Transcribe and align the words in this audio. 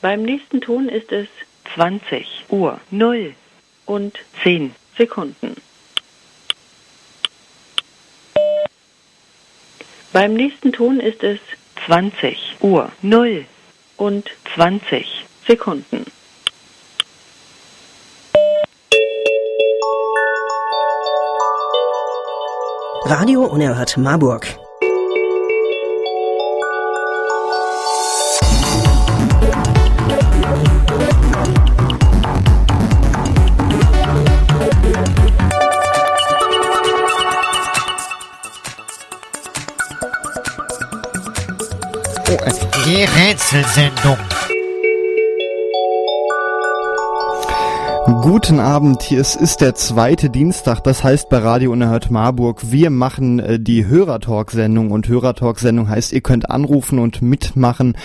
Beim 0.00 0.22
nächsten 0.22 0.62
Ton 0.62 0.88
ist 0.88 1.12
es 1.12 1.28
20 1.74 2.46
Uhr 2.48 2.80
0 2.90 3.34
und 3.84 4.18
10 4.42 4.74
Sekunden. 4.96 5.56
Beim 10.12 10.32
nächsten 10.34 10.72
Ton 10.72 11.00
ist 11.00 11.22
es 11.22 11.38
20 11.86 12.56
Uhr 12.60 12.90
0 13.02 13.44
und 13.98 14.30
20 14.54 15.26
Sekunden. 15.46 16.06
Radio 23.04 23.44
Unerhört 23.44 23.96
Marburg. 23.98 24.59
Rätselsendung. 43.06 44.18
Guten 48.10 48.58
Abend, 48.58 49.02
hier 49.02 49.20
ist, 49.20 49.36
ist 49.36 49.60
der 49.60 49.76
zweite 49.76 50.30
Dienstag, 50.30 50.80
das 50.80 51.04
heißt 51.04 51.28
bei 51.28 51.38
Radio 51.38 51.70
Unerhört 51.70 52.10
Marburg, 52.10 52.72
wir 52.72 52.90
machen 52.90 53.38
äh, 53.38 53.60
die 53.60 53.86
Hörertalk-Sendung 53.86 54.90
und 54.90 55.06
Hörertalk-Sendung 55.06 55.88
heißt, 55.88 56.12
ihr 56.12 56.20
könnt 56.20 56.50
anrufen 56.50 56.98
und 56.98 57.22
mitmachen. 57.22 57.96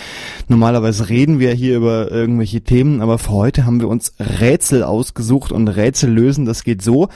Normalerweise 0.48 1.10
reden 1.10 1.40
wir 1.40 1.54
hier 1.54 1.78
über 1.78 2.12
irgendwelche 2.12 2.62
Themen, 2.62 3.02
aber 3.02 3.18
für 3.18 3.32
heute 3.32 3.66
haben 3.66 3.82
wir 3.82 3.88
uns 3.88 4.14
Rätsel 4.20 4.84
ausgesucht 4.84 5.52
und 5.52 5.68
Rätsel 5.68 6.12
lösen, 6.12 6.46
das 6.46 6.64
geht 6.64 6.84
so, 6.84 7.10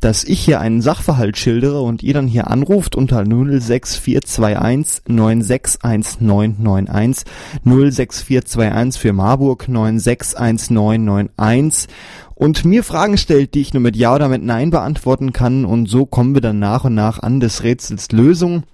dass 0.00 0.24
ich 0.24 0.40
hier 0.40 0.60
einen 0.60 0.82
Sachverhalt 0.82 1.38
schildere 1.38 1.80
und 1.80 2.02
ihr 2.02 2.12
dann 2.12 2.26
hier 2.26 2.50
anruft 2.50 2.94
unter 2.94 3.24
06421 3.24 5.04
961991 5.06 7.24
06421 7.64 9.00
für 9.00 9.14
Marburg 9.14 9.66
961991 9.68 11.88
und 12.34 12.64
mir 12.64 12.82
Fragen 12.82 13.16
stellt, 13.16 13.54
die 13.54 13.60
ich 13.60 13.74
nur 13.74 13.82
mit 13.82 13.96
Ja 13.96 14.14
oder 14.14 14.28
mit 14.28 14.42
Nein 14.42 14.70
beantworten 14.70 15.32
kann 15.32 15.64
und 15.64 15.86
so 15.86 16.06
kommen 16.06 16.34
wir 16.34 16.40
dann 16.40 16.58
nach 16.58 16.84
und 16.84 16.94
nach 16.94 17.20
an 17.20 17.40
des 17.40 17.62
Rätsels 17.62 18.10
Lösung. 18.12 18.64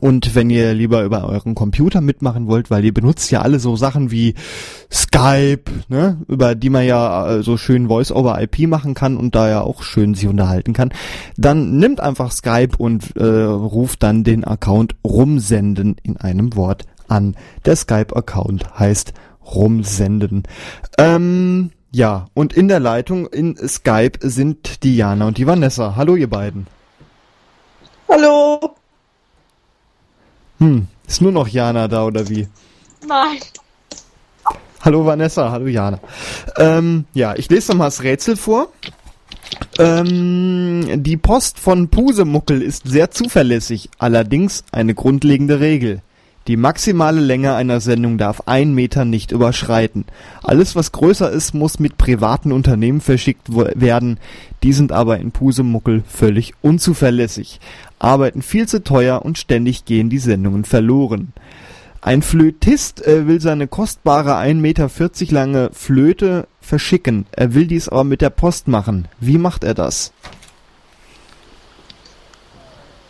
Und 0.00 0.34
wenn 0.34 0.50
ihr 0.50 0.74
lieber 0.74 1.02
über 1.02 1.24
euren 1.24 1.54
Computer 1.54 2.00
mitmachen 2.02 2.46
wollt, 2.46 2.70
weil 2.70 2.84
ihr 2.84 2.92
benutzt 2.92 3.30
ja 3.30 3.40
alle 3.40 3.58
so 3.58 3.74
Sachen 3.74 4.10
wie 4.10 4.34
Skype, 4.92 5.64
ne, 5.88 6.18
über 6.28 6.54
die 6.54 6.68
man 6.68 6.84
ja 6.84 7.36
äh, 7.36 7.42
so 7.42 7.56
schön 7.56 7.88
Voice-over-IP 7.88 8.68
machen 8.68 8.92
kann 8.92 9.16
und 9.16 9.34
da 9.34 9.48
ja 9.48 9.62
auch 9.62 9.82
schön 9.82 10.14
sich 10.14 10.28
unterhalten 10.28 10.74
kann, 10.74 10.92
dann 11.38 11.78
nimmt 11.78 12.00
einfach 12.00 12.32
Skype 12.32 12.76
und 12.76 13.16
äh, 13.16 13.24
ruft 13.24 14.02
dann 14.02 14.24
den 14.24 14.44
Account 14.44 14.94
rumsenden 15.04 15.96
in 16.02 16.18
einem 16.18 16.54
Wort 16.54 16.84
an. 17.08 17.34
Der 17.64 17.74
Skype-Account 17.74 18.78
heißt 18.78 19.14
rumsenden. 19.42 20.42
Ähm, 20.98 21.70
ja, 21.90 22.28
und 22.34 22.52
in 22.52 22.68
der 22.68 22.80
Leitung 22.80 23.26
in 23.26 23.56
Skype 23.56 24.18
sind 24.20 24.82
Diana 24.84 25.26
und 25.26 25.38
die 25.38 25.46
Vanessa. 25.46 25.94
Hallo 25.96 26.16
ihr 26.16 26.28
beiden. 26.28 26.66
Hallo. 28.08 28.74
Hm, 30.58 30.88
ist 31.06 31.20
nur 31.20 31.32
noch 31.32 31.48
Jana 31.48 31.88
da 31.88 32.04
oder 32.04 32.28
wie? 32.28 32.48
Nein. 33.06 33.38
Hallo 34.80 35.04
Vanessa, 35.04 35.50
hallo 35.50 35.66
Jana. 35.66 36.00
Ähm, 36.56 37.04
ja, 37.14 37.34
ich 37.36 37.50
lese 37.50 37.72
nochmal 37.72 37.88
das 37.88 38.02
Rätsel 38.02 38.36
vor. 38.36 38.68
Ähm, 39.78 41.02
die 41.02 41.16
Post 41.16 41.58
von 41.58 41.88
Pusemuckel 41.88 42.62
ist 42.62 42.86
sehr 42.86 43.10
zuverlässig, 43.10 43.90
allerdings 43.98 44.64
eine 44.72 44.94
grundlegende 44.94 45.60
Regel. 45.60 46.02
Die 46.48 46.56
maximale 46.56 47.20
Länge 47.20 47.54
einer 47.54 47.78
Sendung 47.78 48.16
darf 48.16 48.44
ein 48.46 48.74
Meter 48.74 49.04
nicht 49.04 49.32
überschreiten. 49.32 50.06
Alles, 50.42 50.74
was 50.74 50.92
größer 50.92 51.30
ist, 51.30 51.52
muss 51.52 51.78
mit 51.78 51.98
privaten 51.98 52.52
Unternehmen 52.52 53.02
verschickt 53.02 53.54
werden. 53.54 54.18
Die 54.62 54.72
sind 54.72 54.90
aber 54.90 55.18
in 55.18 55.30
Pusemuckel 55.30 56.02
völlig 56.08 56.54
unzuverlässig, 56.62 57.60
arbeiten 57.98 58.40
viel 58.40 58.66
zu 58.66 58.82
teuer 58.82 59.26
und 59.26 59.36
ständig 59.36 59.84
gehen 59.84 60.08
die 60.08 60.18
Sendungen 60.18 60.64
verloren. 60.64 61.34
Ein 62.00 62.22
Flötist 62.22 63.06
äh, 63.06 63.26
will 63.26 63.42
seine 63.42 63.68
kostbare 63.68 64.36
1,40 64.36 64.54
Meter 64.54 64.88
lange 65.34 65.70
Flöte 65.74 66.48
verschicken. 66.62 67.26
Er 67.32 67.52
will 67.52 67.66
dies 67.66 67.90
aber 67.90 68.04
mit 68.04 68.22
der 68.22 68.30
Post 68.30 68.68
machen. 68.68 69.06
Wie 69.20 69.36
macht 69.36 69.64
er 69.64 69.74
das? 69.74 70.14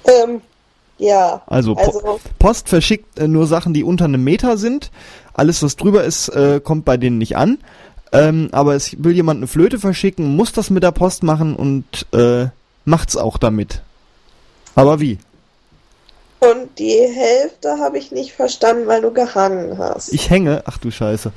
Ähm, 0.05 0.41
ja. 0.99 1.43
Also, 1.47 1.75
Po- 1.75 1.81
Also, 1.81 2.21
Post 2.39 2.69
verschickt 2.69 3.19
äh, 3.19 3.29
nur 3.29 3.47
Sachen, 3.47 3.73
die 3.75 3.85
unter 3.85 4.05
einem 4.07 4.23
Meter 4.25 4.57
sind. 4.59 4.91
Alles, 5.35 5.63
was 5.63 5.77
drüber 5.77 6.05
ist, 6.05 6.29
äh, 6.31 6.61
kommt 6.63 6.85
bei 6.85 6.97
denen 6.97 7.19
nicht 7.19 7.37
an. 7.37 7.59
Ähm, 8.13 8.49
aber 8.53 8.75
es 8.75 8.97
will 9.03 9.13
jemand 9.13 9.39
eine 9.39 9.47
Flöte 9.47 9.79
verschicken, 9.79 10.35
muss 10.35 10.53
das 10.53 10.71
mit 10.71 10.83
der 10.83 10.93
Post 10.93 11.23
machen 11.23 11.55
und 11.55 11.85
äh, 12.13 12.47
macht's 12.85 13.17
auch 13.17 13.37
damit. 13.39 13.83
Aber 14.75 15.01
wie? 15.01 15.19
und 16.41 16.79
die 16.79 16.93
Hälfte 17.13 17.79
habe 17.81 17.99
ich 17.99 18.13
nicht 18.13 18.33
verstanden, 18.33 18.87
weil 18.87 19.03
du 19.03 19.13
gehangen 19.13 19.77
hast. 19.77 20.13
Ich 20.13 20.31
hänge. 20.31 20.63
Ach 20.67 20.79
du 20.79 20.91
Scheiße. 20.93 21.33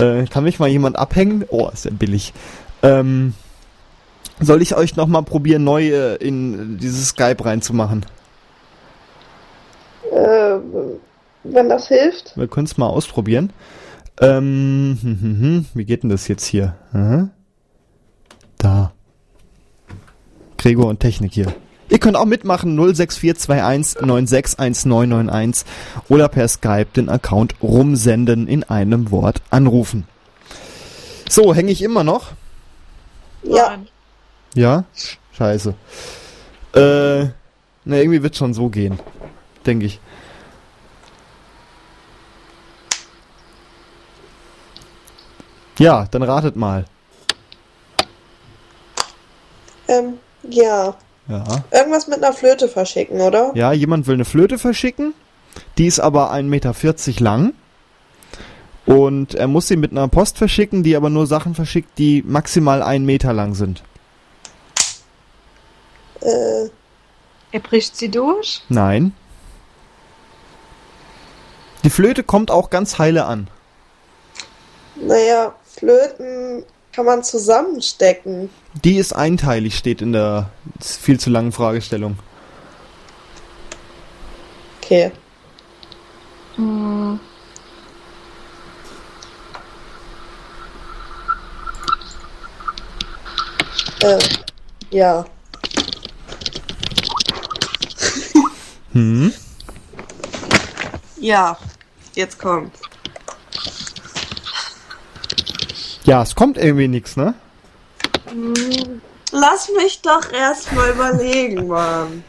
Äh, 0.00 0.24
kann 0.24 0.42
mich 0.42 0.58
mal 0.58 0.68
jemand 0.68 0.96
abhängen? 0.98 1.44
Oh, 1.50 1.68
ist 1.72 1.84
ja 1.84 1.92
billig. 1.92 2.32
Ähm, 2.82 3.34
soll 4.40 4.60
ich 4.60 4.74
euch 4.74 4.96
noch 4.96 5.06
mal 5.06 5.22
probieren, 5.22 5.62
neu 5.62 5.86
äh, 5.88 6.16
in 6.16 6.78
dieses 6.78 7.10
Skype 7.10 7.44
reinzumachen? 7.44 8.04
Äh, 10.14 10.60
wenn 11.42 11.68
das 11.68 11.88
hilft. 11.88 12.36
Wir 12.36 12.48
können 12.48 12.66
es 12.66 12.78
mal 12.78 12.86
ausprobieren. 12.86 13.52
Ähm, 14.20 14.98
hm, 15.00 15.20
hm, 15.20 15.40
hm. 15.40 15.66
wie 15.74 15.84
geht 15.84 16.04
denn 16.04 16.10
das 16.10 16.28
jetzt 16.28 16.44
hier? 16.44 16.76
Aha. 16.92 17.30
Da. 18.58 18.92
Gregor 20.56 20.86
und 20.86 21.00
Technik 21.00 21.34
hier. 21.34 21.52
Ihr 21.90 21.98
könnt 21.98 22.16
auch 22.16 22.24
mitmachen 22.24 22.76
06421 22.76 24.00
961991 24.00 25.66
oder 26.08 26.28
per 26.28 26.48
Skype 26.48 26.86
den 26.96 27.08
Account 27.08 27.56
rumsenden 27.60 28.46
in 28.46 28.64
einem 28.64 29.10
Wort 29.10 29.42
anrufen. 29.50 30.06
So, 31.28 31.54
hänge 31.54 31.72
ich 31.72 31.82
immer 31.82 32.04
noch? 32.04 32.32
Ja. 33.42 33.78
Ja? 34.54 34.84
Scheiße. 35.36 35.74
Äh, 36.74 37.24
na, 37.84 37.96
irgendwie 37.96 38.22
wird 38.22 38.36
schon 38.36 38.54
so 38.54 38.68
gehen. 38.68 38.98
Denke 39.66 39.86
ich. 39.86 40.00
Ja, 45.78 46.06
dann 46.10 46.22
ratet 46.22 46.56
mal. 46.56 46.84
Ähm, 49.88 50.14
ja. 50.48 50.94
Ja. 51.28 51.44
Irgendwas 51.70 52.06
mit 52.06 52.22
einer 52.22 52.32
Flöte 52.32 52.68
verschicken, 52.68 53.20
oder? 53.20 53.50
Ja, 53.54 53.72
jemand 53.72 54.06
will 54.06 54.14
eine 54.14 54.24
Flöte 54.24 54.58
verschicken. 54.58 55.14
Die 55.78 55.86
ist 55.86 56.00
aber 56.00 56.32
1,40 56.32 56.42
Meter 56.44 56.74
lang. 57.24 57.54
Und 58.86 59.34
er 59.34 59.48
muss 59.48 59.68
sie 59.68 59.76
mit 59.76 59.92
einer 59.92 60.08
Post 60.08 60.36
verschicken, 60.36 60.82
die 60.82 60.94
aber 60.94 61.08
nur 61.08 61.26
Sachen 61.26 61.54
verschickt, 61.54 61.98
die 61.98 62.22
maximal 62.26 62.82
einen 62.82 63.06
Meter 63.06 63.32
lang 63.32 63.54
sind. 63.54 63.82
Äh, 66.20 66.68
Er 67.52 67.60
bricht 67.60 67.96
sie 67.96 68.10
durch. 68.10 68.62
Nein. 68.68 69.14
Die 71.84 71.90
Flöte 71.90 72.22
kommt 72.22 72.50
auch 72.50 72.70
ganz 72.70 72.98
heile 72.98 73.26
an. 73.26 73.48
naja, 74.96 75.54
Flöten 75.66 76.64
kann 76.92 77.04
man 77.04 77.22
zusammenstecken. 77.22 78.48
Die 78.84 78.96
ist 78.96 79.14
einteilig, 79.14 79.76
steht 79.76 80.00
in 80.00 80.12
der 80.12 80.48
viel 80.80 81.20
zu 81.20 81.28
langen 81.28 81.52
Fragestellung. 81.52 82.18
Okay. 84.80 85.12
Hm. 86.56 87.20
Äh, 94.00 94.18
ja. 94.90 95.24
Hm? 98.92 99.32
Ja. 101.16 101.58
Jetzt 102.14 102.38
kommt. 102.38 102.72
Ja, 106.04 106.22
es 106.22 106.34
kommt 106.34 106.58
irgendwie 106.58 106.88
nichts, 106.88 107.16
ne? 107.16 107.34
Hm, 108.28 109.00
Lass 109.32 109.68
mich 109.76 110.00
doch 110.02 110.30
erst 110.32 110.72
mal 110.72 110.90
überlegen, 110.90 111.66
Mann. 111.66 112.22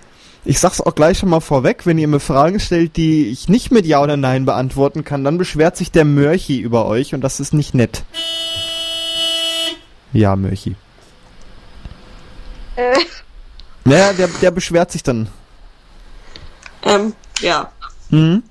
Ich 0.44 0.60
sag's 0.60 0.80
auch 0.82 0.96
gleich 0.96 1.20
schon 1.20 1.30
mal 1.30 1.40
vorweg, 1.40 1.86
wenn 1.86 1.98
ihr 1.98 2.08
mir 2.08 2.20
Fragen 2.20 2.60
stellt, 2.60 2.98
die 2.98 3.28
ich 3.28 3.50
nicht 3.50 3.72
mit 3.72 3.86
Ja 3.86 4.02
oder 4.02 4.16
Nein 4.18 4.46
beantworten 4.46 5.04
kann, 5.04 5.24
dann 5.24 5.38
beschwert 5.38 5.76
sich 5.78 5.92
der 5.92 6.06
Mörchi 6.06 6.60
über 6.60 6.86
euch 6.86 7.14
und 7.14 7.22
das 7.22 7.40
ist 7.40 7.54
nicht 7.54 7.74
nett. 7.74 8.04
Ja, 10.14 10.36
Mörchi. 10.36 10.76
Äh, 12.76 12.96
Naja, 13.84 14.14
der, 14.14 14.28
der 14.42 14.52
beschwert 14.52 14.92
sich 14.92 15.04
dann. 15.04 15.30
ähm, 16.84 17.14
ja. 17.40 17.72
Mhm. 18.10 18.44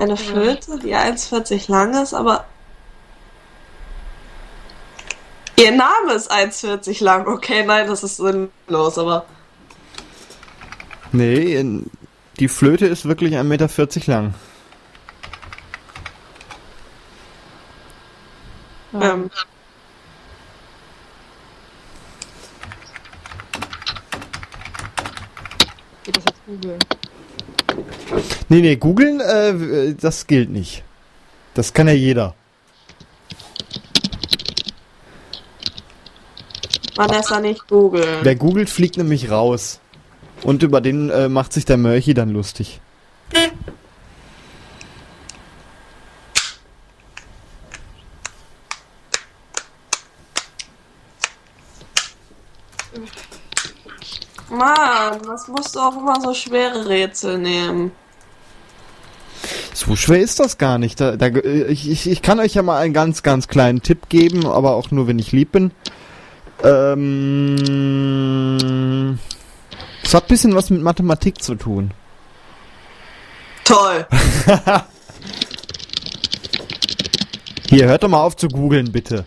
Eine 0.00 0.16
Flöte, 0.16 0.78
die 0.78 0.96
1,40 0.96 1.70
lang 1.70 1.92
ist, 2.02 2.14
aber. 2.14 2.46
Ihr 5.56 5.72
Name 5.72 6.14
ist 6.14 6.32
1,40 6.32 7.04
lang. 7.04 7.26
Okay, 7.26 7.66
nein, 7.66 7.86
das 7.86 8.02
ist 8.02 8.16
sinnlos, 8.16 8.96
aber. 8.96 9.26
Nee, 11.12 11.62
die 12.38 12.48
Flöte 12.48 12.86
ist 12.86 13.04
wirklich 13.04 13.34
1,40 13.34 13.44
Meter 13.44 13.68
lang. 14.10 14.34
Ähm, 18.94 19.30
Geht 26.04 26.16
das 26.16 26.24
jetzt 26.24 26.46
googeln? 26.46 26.78
Nee, 28.48 28.60
nee, 28.60 28.76
googeln, 28.76 29.20
äh, 29.20 29.94
das 29.94 30.26
gilt 30.26 30.50
nicht. 30.50 30.82
Das 31.54 31.72
kann 31.72 31.88
ja 31.88 31.94
jeder. 31.94 32.34
Vanessa 36.96 37.40
nicht 37.40 37.66
googeln. 37.68 38.20
Wer 38.22 38.36
googelt, 38.36 38.68
fliegt 38.68 38.96
nämlich 38.96 39.30
raus. 39.30 39.80
Und 40.42 40.62
über 40.62 40.80
den 40.80 41.10
äh, 41.10 41.28
macht 41.28 41.52
sich 41.52 41.64
der 41.64 41.76
Mörchi 41.76 42.14
dann 42.14 42.30
lustig. 42.30 42.80
Mann, 54.60 55.20
was 55.26 55.48
musst 55.48 55.74
du 55.74 55.80
auch 55.80 55.96
immer 55.96 56.20
so 56.20 56.34
schwere 56.34 56.86
Rätsel 56.86 57.38
nehmen? 57.38 57.92
So 59.72 59.96
schwer 59.96 60.20
ist 60.20 60.38
das 60.38 60.58
gar 60.58 60.76
nicht. 60.76 61.00
Da, 61.00 61.16
da, 61.16 61.28
ich, 61.28 61.90
ich, 61.90 62.10
ich 62.10 62.20
kann 62.20 62.38
euch 62.40 62.52
ja 62.52 62.62
mal 62.62 62.78
einen 62.78 62.92
ganz, 62.92 63.22
ganz 63.22 63.48
kleinen 63.48 63.80
Tipp 63.80 64.10
geben, 64.10 64.44
aber 64.44 64.74
auch 64.74 64.90
nur, 64.90 65.06
wenn 65.06 65.18
ich 65.18 65.32
lieb 65.32 65.52
bin. 65.52 65.70
Ähm, 66.62 67.58
es 70.02 70.12
hat 70.12 70.24
ein 70.24 70.28
bisschen 70.28 70.54
was 70.54 70.68
mit 70.68 70.82
Mathematik 70.82 71.42
zu 71.42 71.54
tun. 71.54 71.92
Toll. 73.64 74.06
Hier, 77.70 77.86
hört 77.86 78.02
doch 78.02 78.08
mal 78.08 78.20
auf 78.22 78.36
zu 78.36 78.48
googeln, 78.48 78.92
bitte. 78.92 79.24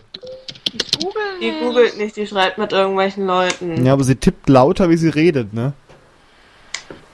Google 1.04 1.22
Die 1.40 1.50
nicht. 1.50 1.60
googelt 1.62 1.98
nicht, 1.98 2.16
die 2.16 2.26
schreibt 2.26 2.56
mit 2.58 2.72
irgendwelchen 2.72 3.26
Leuten. 3.26 3.84
Ja, 3.84 3.92
aber 3.92 4.04
sie 4.04 4.16
tippt 4.16 4.48
lauter, 4.48 4.88
wie 4.88 4.96
sie 4.96 5.08
redet, 5.10 5.52
ne? 5.52 5.72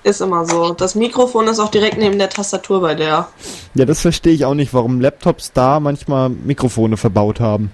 Ist 0.02 0.20
immer 0.20 0.46
so. 0.46 0.72
Das 0.72 0.94
Mikrofon 0.94 1.46
ist 1.48 1.58
auch 1.58 1.70
direkt 1.70 1.98
neben 1.98 2.18
der 2.18 2.30
Tastatur 2.30 2.80
bei 2.80 2.94
der. 2.94 3.28
Ja, 3.74 3.84
das 3.84 4.00
verstehe 4.00 4.32
ich 4.32 4.44
auch 4.44 4.54
nicht, 4.54 4.72
warum 4.72 5.00
Laptops 5.00 5.52
da 5.52 5.78
manchmal 5.80 6.28
Mikrofone 6.30 6.96
verbaut 6.96 7.40
haben. 7.40 7.70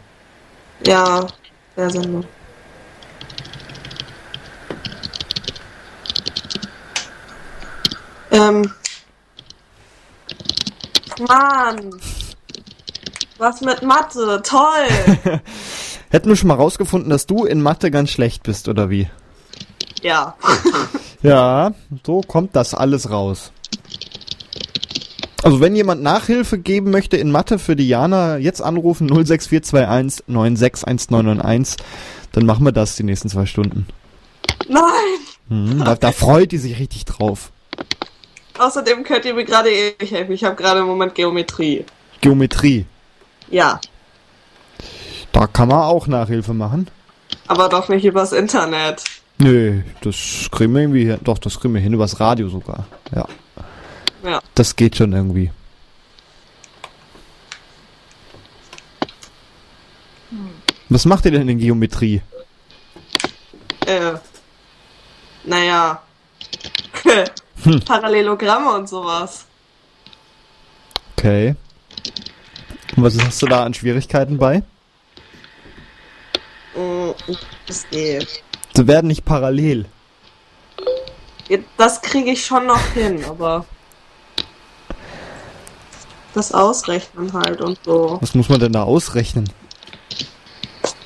Ja, 0.87 1.27
sehr 1.77 1.91
sinnlos. 1.91 2.25
Ähm. 8.31 8.73
Mann. 11.29 11.91
Was 13.39 13.61
mit 13.61 13.83
Mathe? 13.83 14.43
Toll. 14.45 14.89
Hätten 16.11 16.29
wir 16.29 16.37
schon 16.37 16.49
mal 16.49 16.55
rausgefunden, 16.55 17.11
dass 17.11 17.27
du 17.27 17.45
in 17.45 17.61
Mathe 17.63 17.91
ganz 17.91 18.11
schlecht 18.11 18.43
bist, 18.43 18.69
oder 18.69 18.91
wie? 18.91 19.09
ja. 20.03 20.35
Ja, 21.23 21.73
so 22.05 22.21
kommt 22.21 22.55
das 22.55 22.73
alles 22.75 23.11
raus. 23.11 23.51
Also 25.43 25.61
wenn 25.61 25.75
jemand 25.75 26.03
Nachhilfe 26.03 26.59
geben 26.59 26.91
möchte 26.91 27.17
in 27.17 27.33
Mathe 27.33 27.59
für 27.59 27.75
Diana, 27.75 28.37
jetzt 28.37 28.61
anrufen 28.61 29.09
06421 29.09 30.25
961991, 30.29 31.77
dann 32.33 32.47
machen 32.47 32.65
wir 32.65 32.73
das 32.73 32.97
die 32.97 33.03
nächsten 33.03 33.29
zwei 33.29 33.47
Stunden. 33.47 33.87
Nein. 34.69 34.83
Mhm, 35.49 35.85
da, 35.85 35.95
da 35.97 36.13
freut 36.13 36.53
die 36.53 36.59
sich 36.59 36.79
richtig 36.79 37.07
drauf. 37.07 37.51
Außerdem 38.59 39.03
könnt 39.03 39.25
ihr 39.25 39.35
mir 39.35 39.45
gerade 39.45 39.71
nicht 40.01 40.13
helfen. 40.13 40.33
Ich 40.33 40.45
habe 40.45 40.55
gerade 40.55 40.81
im 40.81 40.87
Moment 40.87 41.15
Geometrie. 41.15 41.85
Geometrie, 42.21 42.87
Ja. 43.51 43.81
Da 45.37 45.47
kann 45.47 45.69
man 45.69 45.81
auch 45.83 46.07
Nachhilfe 46.07 46.55
machen. 46.55 46.89
Aber 47.47 47.69
doch 47.69 47.89
nicht 47.91 48.05
übers 48.05 48.33
Internet. 48.33 49.05
Nö, 49.39 49.83
das 50.01 50.49
kriegen 50.51 50.73
wir 50.73 50.81
irgendwie 50.81 51.05
hin. 51.07 51.19
Doch, 51.25 51.37
das 51.39 51.61
kriegen 51.61 51.75
wir 51.75 51.81
hin, 51.81 51.93
übers 51.93 52.19
Radio 52.21 52.49
sogar. 52.49 52.87
Ja, 53.15 53.27
Ja. 54.25 54.41
das 54.55 54.75
geht 54.77 54.97
schon 54.97 55.13
irgendwie. 55.13 55.51
Was 60.89 61.05
macht 61.05 61.25
ihr 61.27 61.33
denn 61.33 61.49
in 61.49 61.59
Geometrie? 61.59 62.23
Äh. 63.87 64.13
Naja. 65.45 66.03
Parallelogramme 67.87 68.73
und 68.75 68.89
sowas. 68.89 69.47
Okay. 71.17 71.57
Und 72.97 73.03
was 73.03 73.19
hast 73.23 73.43
du 73.43 73.47
da 73.47 73.65
an 73.65 73.75
Schwierigkeiten 73.75 74.39
bei? 74.39 74.63
Mm, 76.77 77.11
Das 77.67 77.87
geht. 77.91 78.43
Sie 78.75 78.87
werden 78.87 79.07
nicht 79.09 79.25
parallel. 79.25 79.87
Das 81.77 82.03
kriege 82.03 82.31
ich 82.33 82.45
schon 82.45 82.67
noch 82.67 82.85
hin, 82.93 83.25
aber. 83.25 83.65
Das 86.35 86.53
Ausrechnen 86.53 87.33
halt 87.33 87.61
und 87.63 87.79
so. 87.85 88.19
Was 88.21 88.35
muss 88.35 88.49
man 88.49 88.61
denn 88.61 88.73
da 88.73 88.83
ausrechnen? 88.83 89.49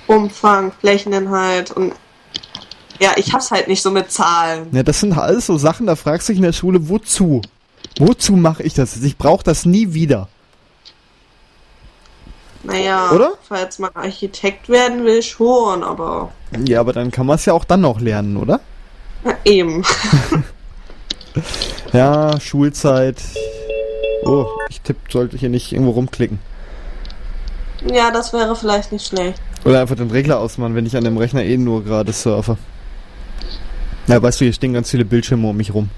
Umfang, 0.06 0.72
Flächeninhalt 0.80 1.70
und. 1.70 1.92
Ja, 3.00 3.12
ich 3.16 3.32
hab's 3.32 3.50
halt 3.50 3.68
nicht 3.68 3.80
so 3.80 3.90
mit 3.90 4.10
Zahlen. 4.10 4.66
Ja, 4.72 4.82
das 4.82 5.00
sind 5.00 5.16
alles 5.16 5.46
so 5.46 5.56
Sachen, 5.56 5.86
da 5.86 5.94
fragst 5.96 6.28
du 6.28 6.32
dich 6.32 6.38
in 6.38 6.44
der 6.44 6.52
Schule, 6.52 6.88
wozu? 6.88 7.40
Wozu 7.98 8.32
mache 8.34 8.62
ich 8.62 8.74
das? 8.74 8.96
Ich 8.96 9.16
brauche 9.16 9.44
das 9.44 9.64
nie 9.64 9.94
wieder. 9.94 10.28
Naja, 12.62 13.10
Oder? 13.12 13.32
falls 13.42 13.78
man 13.78 13.90
Architekt 13.94 14.68
werden 14.68 15.04
will, 15.04 15.22
schon, 15.22 15.82
aber. 15.82 16.30
Ja, 16.66 16.80
aber 16.80 16.92
dann 16.92 17.10
kann 17.10 17.26
man 17.26 17.36
es 17.36 17.46
ja 17.46 17.54
auch 17.54 17.64
dann 17.64 17.80
noch 17.80 18.00
lernen, 18.00 18.36
oder? 18.36 18.60
Na, 19.24 19.34
eben. 19.44 19.84
Ja, 21.92 22.40
Schulzeit. 22.40 23.20
Oh, 24.24 24.46
ich 24.68 24.80
tipp, 24.80 24.96
sollte 25.10 25.36
hier 25.36 25.48
nicht 25.48 25.72
irgendwo 25.72 25.92
rumklicken. 25.92 26.38
Ja, 27.92 28.10
das 28.10 28.32
wäre 28.32 28.54
vielleicht 28.54 28.92
nicht 28.92 29.06
schlecht. 29.06 29.40
Oder 29.64 29.80
einfach 29.80 29.96
den 29.96 30.10
Regler 30.10 30.38
ausmachen, 30.38 30.74
wenn 30.74 30.86
ich 30.86 30.96
an 30.96 31.04
dem 31.04 31.16
Rechner 31.16 31.42
eh 31.42 31.56
nur 31.56 31.82
gerade 31.84 32.12
surfe. 32.12 32.58
Ja, 34.06 34.22
weißt 34.22 34.40
du, 34.40 34.44
hier 34.44 34.52
stehen 34.52 34.72
ganz 34.72 34.90
viele 34.90 35.04
Bildschirme 35.04 35.48
um 35.48 35.56
mich 35.56 35.72
rum. 35.74 35.90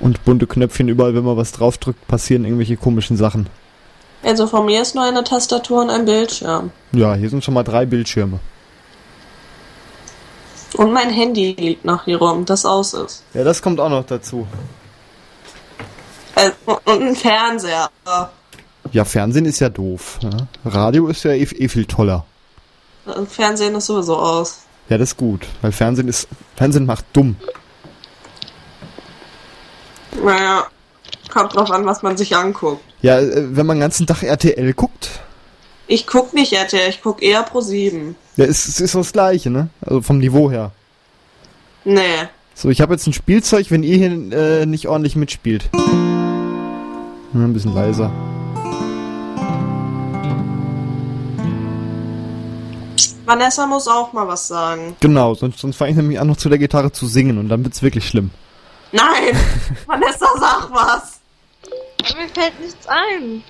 Und 0.00 0.24
bunte 0.24 0.46
Knöpfchen 0.46 0.88
überall, 0.88 1.14
wenn 1.14 1.24
man 1.24 1.36
was 1.36 1.52
draufdrückt, 1.52 2.06
passieren 2.08 2.44
irgendwelche 2.44 2.76
komischen 2.76 3.16
Sachen. 3.16 3.46
Also 4.24 4.46
von 4.46 4.64
mir 4.66 4.80
ist 4.80 4.94
nur 4.94 5.04
eine 5.04 5.22
Tastatur 5.22 5.82
und 5.82 5.90
ein 5.90 6.06
Bildschirm. 6.06 6.70
Ja, 6.92 7.14
hier 7.14 7.28
sind 7.28 7.44
schon 7.44 7.54
mal 7.54 7.62
drei 7.62 7.84
Bildschirme. 7.84 8.40
Und 10.76 10.92
mein 10.92 11.10
Handy 11.10 11.54
liegt 11.56 11.84
noch 11.84 12.04
hier 12.04 12.18
rum, 12.18 12.44
das 12.46 12.64
aus 12.64 12.94
ist. 12.94 13.22
Ja, 13.34 13.44
das 13.44 13.62
kommt 13.62 13.78
auch 13.78 13.90
noch 13.90 14.04
dazu. 14.06 14.46
Äh, 16.34 16.50
und 16.66 17.02
ein 17.02 17.14
Fernseher. 17.14 17.90
Ja, 18.90 19.04
Fernsehen 19.04 19.44
ist 19.44 19.60
ja 19.60 19.68
doof. 19.68 20.18
Ja? 20.20 20.30
Radio 20.64 21.06
ist 21.08 21.22
ja 21.22 21.30
eh, 21.30 21.42
eh 21.42 21.68
viel 21.68 21.84
toller. 21.84 22.24
Äh, 23.06 23.24
Fernsehen 23.26 23.74
ist 23.76 23.86
sowieso 23.86 24.16
aus. 24.16 24.62
Ja, 24.88 24.98
das 24.98 25.10
ist 25.10 25.16
gut, 25.16 25.46
weil 25.62 25.72
Fernsehen 25.72 26.08
ist 26.08 26.28
Fernsehen 26.56 26.86
macht 26.86 27.04
dumm. 27.12 27.36
Naja, 30.22 30.66
kommt 31.32 31.54
drauf 31.54 31.70
an, 31.70 31.86
was 31.86 32.02
man 32.02 32.16
sich 32.16 32.36
anguckt. 32.36 32.82
Ja, 33.04 33.18
äh, 33.18 33.54
wenn 33.54 33.66
man 33.66 33.76
den 33.76 33.82
ganzen 33.82 34.06
Tag 34.06 34.22
RTL 34.22 34.72
guckt, 34.72 35.20
Ich 35.88 36.06
guck 36.06 36.32
nicht 36.32 36.54
RTL, 36.54 36.88
ich 36.88 37.02
guck 37.02 37.22
eher 37.22 37.42
Pro 37.42 37.60
7. 37.60 38.16
ja, 38.36 38.46
ist 38.46 38.66
es 38.66 38.80
ist 38.80 38.92
so 38.92 39.00
das 39.00 39.12
gleiche, 39.12 39.50
ne? 39.50 39.68
Also 39.82 40.00
vom 40.00 40.16
Niveau 40.16 40.50
her. 40.50 40.72
Nee. 41.84 42.00
So, 42.54 42.70
ich 42.70 42.80
habe 42.80 42.94
jetzt 42.94 43.06
ein 43.06 43.12
Spielzeug, 43.12 43.70
wenn 43.70 43.82
ihr 43.82 43.98
hier 43.98 44.32
äh, 44.32 44.64
nicht 44.64 44.88
ordentlich 44.88 45.16
mitspielt. 45.16 45.68
Ein 47.34 47.52
bisschen 47.52 47.74
leiser. 47.74 48.10
Vanessa 53.26 53.66
muss 53.66 53.86
auch 53.86 54.14
mal 54.14 54.26
was 54.26 54.48
sagen. 54.48 54.96
Genau, 55.00 55.34
sonst, 55.34 55.58
sonst 55.58 55.76
fange 55.76 55.90
ich 55.90 55.96
nämlich 55.98 56.18
an, 56.18 56.26
noch 56.26 56.38
zu 56.38 56.48
der 56.48 56.58
Gitarre 56.58 56.90
zu 56.90 57.06
singen 57.06 57.36
und 57.36 57.50
dann 57.50 57.64
wird's 57.64 57.82
wirklich 57.82 58.08
schlimm. 58.08 58.30
Nein! 58.92 59.36
Vanessa, 59.86 60.26
sag 60.40 60.70
was! 60.72 61.13
Aber 62.10 62.20
mir 62.20 62.28
fällt 62.28 62.60
nichts 62.60 62.86
ein. 62.86 63.42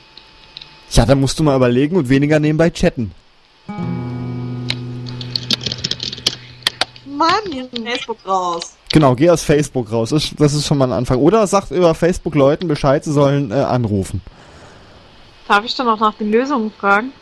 Ja, 0.91 1.07
dann 1.07 1.21
musst 1.21 1.39
du 1.39 1.43
mal 1.43 1.57
überlegen 1.57 1.97
und 1.97 2.09
weniger 2.09 2.39
nebenbei 2.39 2.71
chatten. 2.71 3.11
Mann! 7.07 7.31
Facebook 7.85 8.19
raus. 8.27 8.77
Genau, 8.93 9.15
geh 9.15 9.31
aus 9.31 9.43
Facebook 9.43 9.91
raus. 9.91 10.11
Das, 10.11 10.55
ist- 10.55 10.67
schon 10.67 10.79
mal 10.79 10.87
ein 10.87 10.93
Anfang. 10.93 11.19
Oder 11.19 11.47
sagt 11.47 11.71
über 11.71 11.95
Facebook 11.95 12.35
Leuten 12.35 12.69
Bescheid, 12.69 13.05
sie 13.05 13.13
sollen 13.13 13.51
äh, 13.51 13.55
anrufen. 13.55 14.21
Darf 15.49 15.65
ich 15.65 15.75
dann 15.75 15.89
auch 15.89 16.01
nach 16.01 16.15
den 16.15 16.31
Lösungen 16.31 16.71
fragen? 16.79 17.13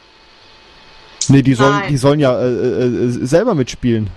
Nee, 1.28 1.42
die 1.42 1.54
sollen, 1.54 1.70
Nein. 1.78 1.88
die 1.88 1.96
sollen 1.96 2.20
ja 2.20 2.38
äh, 2.40 2.46
äh, 2.46 3.04
äh, 3.06 3.26
selber 3.26 3.54
mitspielen. 3.54 4.10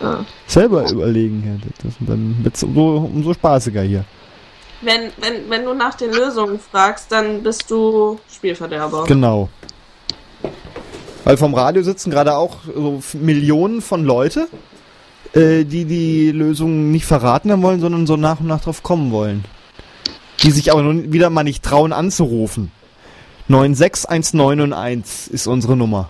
Ja. 0.00 0.24
Selber 0.46 0.90
überlegen. 0.90 1.42
Ja, 1.46 1.68
das, 1.82 1.94
dann 2.00 2.36
wird's 2.42 2.62
umso, 2.62 2.96
umso 2.98 3.34
spaßiger 3.34 3.82
hier. 3.82 4.04
Wenn, 4.82 5.12
wenn, 5.20 5.50
wenn 5.50 5.64
du 5.64 5.74
nach 5.74 5.94
den 5.94 6.12
Lösungen 6.12 6.58
fragst, 6.58 7.12
dann 7.12 7.42
bist 7.42 7.70
du 7.70 8.18
Spielverderber. 8.32 9.04
Genau. 9.04 9.48
Weil 11.24 11.36
vom 11.36 11.54
Radio 11.54 11.82
sitzen 11.82 12.10
gerade 12.10 12.34
auch 12.36 12.58
so 12.74 13.02
Millionen 13.12 13.82
von 13.82 14.04
Leute, 14.04 14.48
äh, 15.34 15.64
die 15.64 15.84
die 15.84 16.32
Lösung 16.32 16.90
nicht 16.90 17.04
verraten 17.04 17.52
haben 17.52 17.62
wollen, 17.62 17.80
sondern 17.80 18.06
so 18.06 18.16
nach 18.16 18.40
und 18.40 18.46
nach 18.46 18.62
drauf 18.62 18.82
kommen 18.82 19.12
wollen. 19.12 19.44
Die 20.42 20.50
sich 20.50 20.72
aber 20.72 20.82
nun 20.82 21.12
wieder 21.12 21.28
mal 21.28 21.44
nicht 21.44 21.62
trauen 21.62 21.92
anzurufen. 21.92 22.72
96191 23.48 25.32
ist 25.34 25.46
unsere 25.46 25.76
Nummer. 25.76 26.08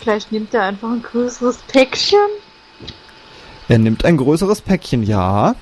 Vielleicht 0.00 0.32
nimmt 0.32 0.54
er 0.54 0.62
einfach 0.62 0.90
ein 0.90 1.02
größeres 1.02 1.58
Päckchen. 1.68 2.18
Er 3.68 3.78
nimmt 3.78 4.04
ein 4.04 4.16
größeres 4.16 4.62
Päckchen, 4.62 5.02
ja. 5.02 5.54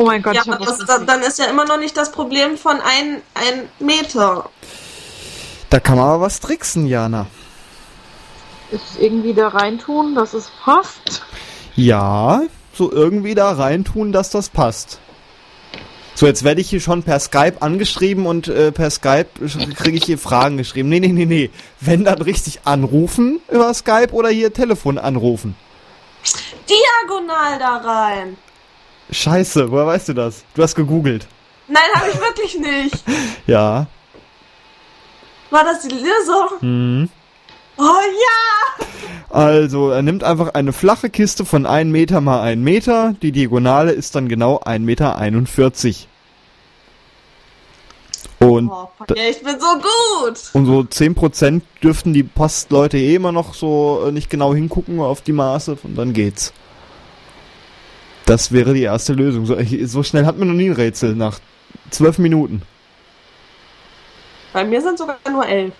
Oh 0.00 0.06
mein 0.06 0.22
Gott, 0.22 0.34
ja, 0.34 0.40
ich 0.46 0.50
aber 0.50 0.64
das, 0.64 0.78
da, 0.78 0.94
richtig. 0.94 1.08
dann 1.08 1.20
ist 1.20 1.38
ja 1.38 1.44
immer 1.44 1.66
noch 1.66 1.78
nicht 1.78 1.94
das 1.94 2.10
Problem 2.10 2.56
von 2.56 2.80
ein, 2.80 3.20
ein 3.34 3.68
Meter. 3.80 4.48
Da 5.68 5.78
kann 5.78 5.98
man 5.98 6.08
aber 6.08 6.22
was 6.22 6.40
tricksen, 6.40 6.86
Jana. 6.86 7.26
Ist 8.70 8.98
irgendwie 8.98 9.34
da 9.34 9.48
reintun, 9.48 10.14
dass 10.14 10.32
es 10.32 10.50
passt. 10.64 11.22
Ja, 11.76 12.40
so 12.72 12.90
irgendwie 12.90 13.34
da 13.34 13.52
reintun, 13.52 14.10
dass 14.10 14.30
das 14.30 14.48
passt. 14.48 15.00
So, 16.14 16.26
jetzt 16.26 16.44
werde 16.44 16.62
ich 16.62 16.70
hier 16.70 16.80
schon 16.80 17.02
per 17.02 17.20
Skype 17.20 17.60
angeschrieben 17.60 18.24
und 18.24 18.48
äh, 18.48 18.72
per 18.72 18.88
Skype 18.88 19.28
kriege 19.76 19.98
ich 19.98 20.04
hier 20.04 20.18
Fragen 20.18 20.56
geschrieben. 20.56 20.88
Nee, 20.88 21.00
nee, 21.00 21.08
nee, 21.08 21.26
nee. 21.26 21.50
Wenn 21.78 22.04
dann 22.04 22.22
richtig 22.22 22.60
anrufen 22.64 23.42
über 23.50 23.74
Skype 23.74 24.12
oder 24.12 24.30
hier 24.30 24.50
Telefon 24.54 24.96
anrufen. 24.96 25.56
Diagonal 26.70 27.58
da 27.58 27.76
rein. 27.76 28.38
Scheiße, 29.10 29.70
woher 29.70 29.86
weißt 29.86 30.08
du 30.08 30.14
das? 30.14 30.44
Du 30.54 30.62
hast 30.62 30.74
gegoogelt. 30.74 31.26
Nein, 31.68 31.82
habe 31.94 32.10
ich 32.10 32.20
wirklich 32.20 32.58
nicht. 32.58 33.04
Ja. 33.46 33.86
War 35.50 35.64
das 35.64 35.80
die 35.80 35.88
Lösung? 35.94 36.60
Hm. 36.60 37.08
Oh 37.76 37.82
ja! 37.82 38.86
Also, 39.30 39.90
er 39.90 40.02
nimmt 40.02 40.22
einfach 40.22 40.54
eine 40.54 40.72
flache 40.72 41.10
Kiste 41.10 41.44
von 41.44 41.66
1 41.66 41.90
Meter 41.90 42.20
mal 42.20 42.40
1 42.42 42.62
Meter. 42.62 43.14
Die 43.22 43.32
Diagonale 43.32 43.92
ist 43.92 44.14
dann 44.14 44.28
genau 44.28 44.58
1,41 44.60 44.78
Meter. 44.80 45.16
Und 48.40 48.70
Oh, 48.70 48.88
ich 49.14 49.42
bin 49.42 49.60
so 49.60 49.66
gut. 49.76 50.40
Und 50.54 50.66
so 50.66 50.80
10% 50.80 51.60
dürften 51.82 52.12
die 52.12 52.22
Postleute 52.22 52.96
eh 52.96 53.16
immer 53.16 53.32
noch 53.32 53.54
so 53.54 54.04
äh, 54.06 54.12
nicht 54.12 54.30
genau 54.30 54.54
hingucken 54.54 55.00
auf 55.00 55.20
die 55.20 55.32
Maße 55.32 55.76
und 55.82 55.96
dann 55.96 56.12
geht's. 56.12 56.52
Das 58.30 58.52
wäre 58.52 58.74
die 58.74 58.82
erste 58.82 59.12
Lösung. 59.12 59.44
So, 59.44 59.56
so 59.86 60.04
schnell 60.04 60.24
hat 60.24 60.38
man 60.38 60.46
noch 60.46 60.54
nie 60.54 60.70
ein 60.70 60.76
Rätsel 60.76 61.16
nach 61.16 61.40
zwölf 61.90 62.16
Minuten. 62.18 62.62
Bei 64.52 64.64
mir 64.64 64.80
sind 64.80 64.98
sogar 64.98 65.18
nur 65.28 65.44
elf. 65.44 65.74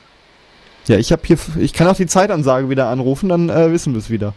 Ja, 0.87 0.97
ich 0.97 1.13
habe 1.13 1.23
hier, 1.25 1.39
ich 1.61 1.73
kann 1.73 1.87
auch 1.87 1.95
die 1.95 2.09
Zeitansage 2.09 2.69
wieder 2.69 2.89
anrufen, 2.89 3.29
dann 3.29 3.51
äh, 3.51 3.71
wissen 3.71 3.93
wir 3.93 4.01
es 4.01 4.11
wieder. 4.11 4.35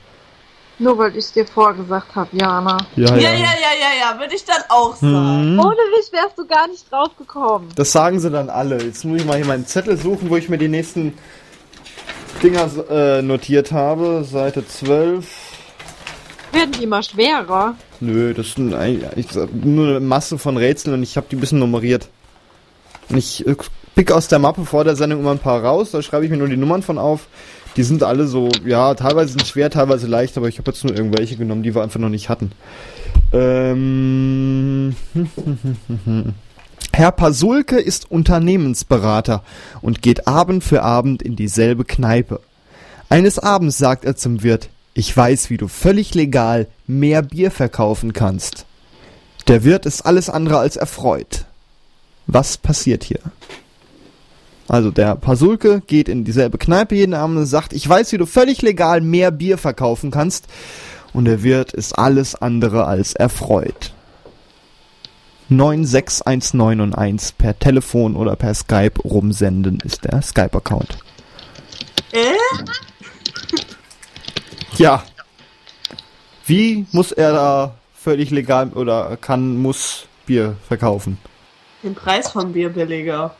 Nur 0.77 0.95
weil 0.99 1.09
ich 1.13 1.25
es 1.25 1.31
dir 1.31 1.47
vorgesagt 1.47 2.15
habe, 2.15 2.29
Jana. 2.33 2.77
Ja, 2.95 3.15
Ja, 3.15 3.15
ja, 3.15 3.31
ja, 3.31 3.33
ja, 3.33 4.11
ja, 4.11 4.19
würde 4.19 4.35
ich 4.35 4.45
dann 4.45 4.61
auch 4.69 4.95
sagen. 4.95 5.53
Hm. 5.53 5.59
Ohne 5.59 5.77
mich 5.97 6.11
wärst 6.11 6.37
du 6.37 6.45
gar 6.45 6.67
nicht 6.67 6.91
drauf 6.91 7.17
gekommen. 7.17 7.69
Das 7.75 7.91
sagen 7.91 8.19
sie 8.19 8.29
dann 8.29 8.51
alle. 8.51 8.79
Jetzt 8.79 9.03
muss 9.05 9.21
ich 9.21 9.25
mal 9.25 9.37
hier 9.37 9.47
meinen 9.47 9.65
Zettel 9.65 9.97
suchen, 9.97 10.29
wo 10.29 10.37
ich 10.37 10.49
mir 10.49 10.59
die 10.59 10.67
nächsten 10.67 11.17
Dinger 12.43 12.69
äh, 12.91 13.23
notiert 13.23 13.71
habe. 13.71 14.23
Seite 14.23 14.67
12. 14.67 15.42
Werden 16.53 16.71
die 16.71 16.83
immer 16.83 17.01
schwerer? 17.01 17.75
Nö, 17.99 18.33
das 18.33 18.53
sind 18.53 18.73
eigentlich 18.73 19.27
nur 19.53 19.87
eine 19.89 19.99
Masse 19.99 20.37
von 20.37 20.55
Rätseln 20.55 20.95
und 20.95 21.03
ich 21.03 21.17
habe 21.17 21.27
die 21.29 21.35
ein 21.35 21.39
bisschen 21.39 21.59
nummeriert. 21.59 22.09
Und 23.09 23.17
ich 23.17 23.45
äh, 23.47 23.55
pick 23.95 24.11
aus 24.11 24.27
der 24.27 24.39
Mappe 24.39 24.65
vor 24.65 24.83
der 24.83 24.95
Sendung 24.95 25.21
immer 25.21 25.31
ein 25.31 25.39
paar 25.39 25.63
raus, 25.63 25.91
da 25.91 26.01
schreibe 26.01 26.25
ich 26.25 26.31
mir 26.31 26.37
nur 26.37 26.47
die 26.47 26.57
Nummern 26.57 26.83
von 26.83 26.97
auf. 26.97 27.27
Die 27.75 27.83
sind 27.83 28.03
alle 28.03 28.27
so, 28.27 28.49
ja, 28.65 28.93
teilweise 28.93 29.31
sind 29.31 29.47
schwer, 29.47 29.71
teilweise 29.71 30.05
leicht, 30.05 30.37
aber 30.37 30.47
ich 30.47 30.59
habe 30.59 30.69
jetzt 30.69 30.83
nur 30.83 30.95
irgendwelche 30.95 31.37
genommen, 31.37 31.63
die 31.63 31.73
wir 31.73 31.81
einfach 31.81 31.99
noch 31.99 32.09
nicht 32.09 32.29
hatten. 32.29 32.51
Ähm, 33.31 34.95
Herr 36.93 37.11
Pasulke 37.11 37.79
ist 37.79 38.11
Unternehmensberater 38.11 39.43
und 39.81 40.03
geht 40.03 40.27
Abend 40.27 40.63
für 40.63 40.83
Abend 40.83 41.23
in 41.23 41.35
dieselbe 41.35 41.83
Kneipe. 41.83 42.41
Eines 43.09 43.39
Abends 43.39 43.79
sagt 43.79 44.05
er 44.05 44.15
zum 44.15 44.43
Wirt, 44.43 44.69
ich 44.93 45.15
weiß, 45.15 45.49
wie 45.49 45.57
du 45.57 45.67
völlig 45.67 46.13
legal 46.13 46.67
mehr 46.85 47.21
Bier 47.21 47.51
verkaufen 47.51 48.13
kannst. 48.13 48.65
Der 49.47 49.63
Wirt 49.63 49.85
ist 49.85 50.01
alles 50.01 50.29
andere 50.29 50.59
als 50.59 50.75
erfreut. 50.75 51.45
Was 52.27 52.57
passiert 52.57 53.03
hier? 53.03 53.19
Also 54.67 54.91
der 54.91 55.15
Pasulke 55.15 55.81
geht 55.85 56.07
in 56.07 56.23
dieselbe 56.23 56.57
Kneipe 56.57 56.95
jeden 56.95 57.13
Abend 57.13 57.37
und 57.37 57.45
sagt, 57.45 57.73
ich 57.73 57.87
weiß, 57.87 58.11
wie 58.13 58.17
du 58.17 58.25
völlig 58.25 58.61
legal 58.61 59.01
mehr 59.01 59.31
Bier 59.31 59.57
verkaufen 59.57 60.11
kannst. 60.11 60.47
Und 61.11 61.25
der 61.25 61.43
Wirt 61.43 61.73
ist 61.73 61.93
alles 61.93 62.35
andere 62.35 62.85
als 62.85 63.13
erfreut. 63.13 63.93
96191 65.49 67.37
per 67.37 67.59
Telefon 67.59 68.15
oder 68.15 68.35
per 68.35 68.53
Skype 68.53 69.01
rumsenden 69.03 69.79
ist 69.83 70.05
der 70.05 70.21
Skype-Account. 70.21 70.97
Äh? 72.13 72.33
Ja. 74.77 75.03
Wie 76.45 76.85
muss 76.91 77.11
er 77.11 77.33
da 77.33 77.75
völlig 77.93 78.31
legal 78.31 78.69
oder 78.73 79.17
kann, 79.17 79.57
muss 79.57 80.07
Bier 80.25 80.55
verkaufen? 80.67 81.17
Den 81.83 81.95
Preis 81.95 82.31
vom 82.31 82.51
Bier 82.53 82.69
billiger. 82.69 83.35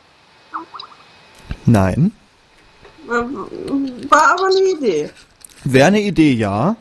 Nein. 1.66 2.12
Ähm, 3.10 4.08
War 4.08 4.32
aber 4.32 4.46
eine 4.46 4.78
Idee. 4.78 5.10
Wäre 5.64 5.88
eine 5.88 6.00
Idee, 6.00 6.32
ja. 6.32 6.76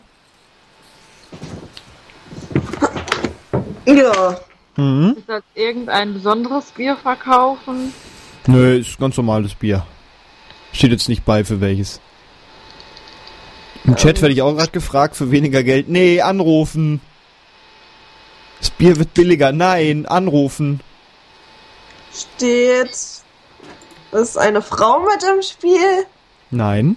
Ja. 3.86 4.40
Mhm. 4.76 5.16
Ist 5.18 5.30
als 5.30 5.44
irgendein 5.56 6.14
besonderes 6.14 6.66
Bier 6.72 6.96
verkaufen? 6.98 7.94
Nö, 8.48 8.78
ist 8.78 8.98
ganz 8.98 9.18
normales 9.18 9.54
Bier. 9.56 9.86
Steht 10.72 10.92
jetzt 10.92 11.10
nicht 11.10 11.24
bei, 11.26 11.44
für 11.44 11.62
welches. 11.62 12.00
Im 13.86 13.96
Chat 13.98 14.22
werde 14.22 14.34
ich 14.34 14.42
auch 14.42 14.54
gerade 14.56 14.72
gefragt, 14.72 15.16
für 15.16 15.32
weniger 15.32 15.63
Geld. 15.63 15.90
Nee, 15.90 16.22
anrufen. 16.22 17.02
Das 18.60 18.70
Bier 18.70 18.98
wird 18.98 19.13
billiger. 19.13 19.52
Nein, 19.52 20.06
anrufen. 20.06 20.80
Steht. 22.13 22.98
Ist 24.12 24.38
eine 24.38 24.62
Frau 24.62 25.00
mit 25.00 25.24
im 25.24 25.42
Spiel? 25.42 26.06
Nein. 26.50 26.96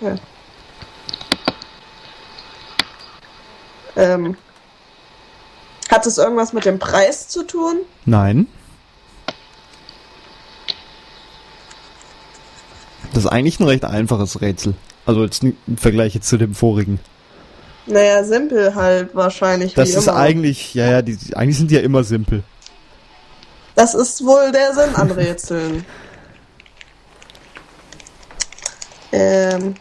Okay. 0.00 0.14
Ähm. 3.96 4.36
Hat 5.90 6.06
es 6.06 6.18
irgendwas 6.18 6.52
mit 6.52 6.64
dem 6.64 6.78
Preis 6.78 7.28
zu 7.28 7.44
tun? 7.44 7.78
Nein. 8.04 8.46
Das 13.12 13.24
ist 13.24 13.30
eigentlich 13.30 13.58
ein 13.58 13.66
recht 13.66 13.84
einfaches 13.84 14.40
Rätsel. 14.40 14.74
Also 15.06 15.24
jetzt 15.24 15.42
im 15.42 15.76
Vergleich 15.76 16.14
jetzt 16.14 16.28
zu 16.28 16.36
dem 16.36 16.54
vorigen. 16.54 17.00
Naja, 17.86 18.24
simpel 18.24 18.74
halt 18.74 19.14
wahrscheinlich. 19.14 19.74
Das 19.74 19.90
wie 19.90 19.98
ist 19.98 20.08
immer. 20.08 20.16
eigentlich, 20.16 20.74
ja, 20.74 20.90
ja, 20.90 21.02
die, 21.02 21.18
eigentlich 21.34 21.58
sind 21.58 21.70
die 21.70 21.74
ja 21.74 21.82
immer 21.82 22.02
simpel. 22.02 22.42
Das 23.74 23.94
ist 23.94 24.24
wohl 24.24 24.52
der 24.52 24.72
Sinn 24.72 24.94
an 24.94 25.10
Rätseln. 25.10 25.84
ähm. 29.12 29.74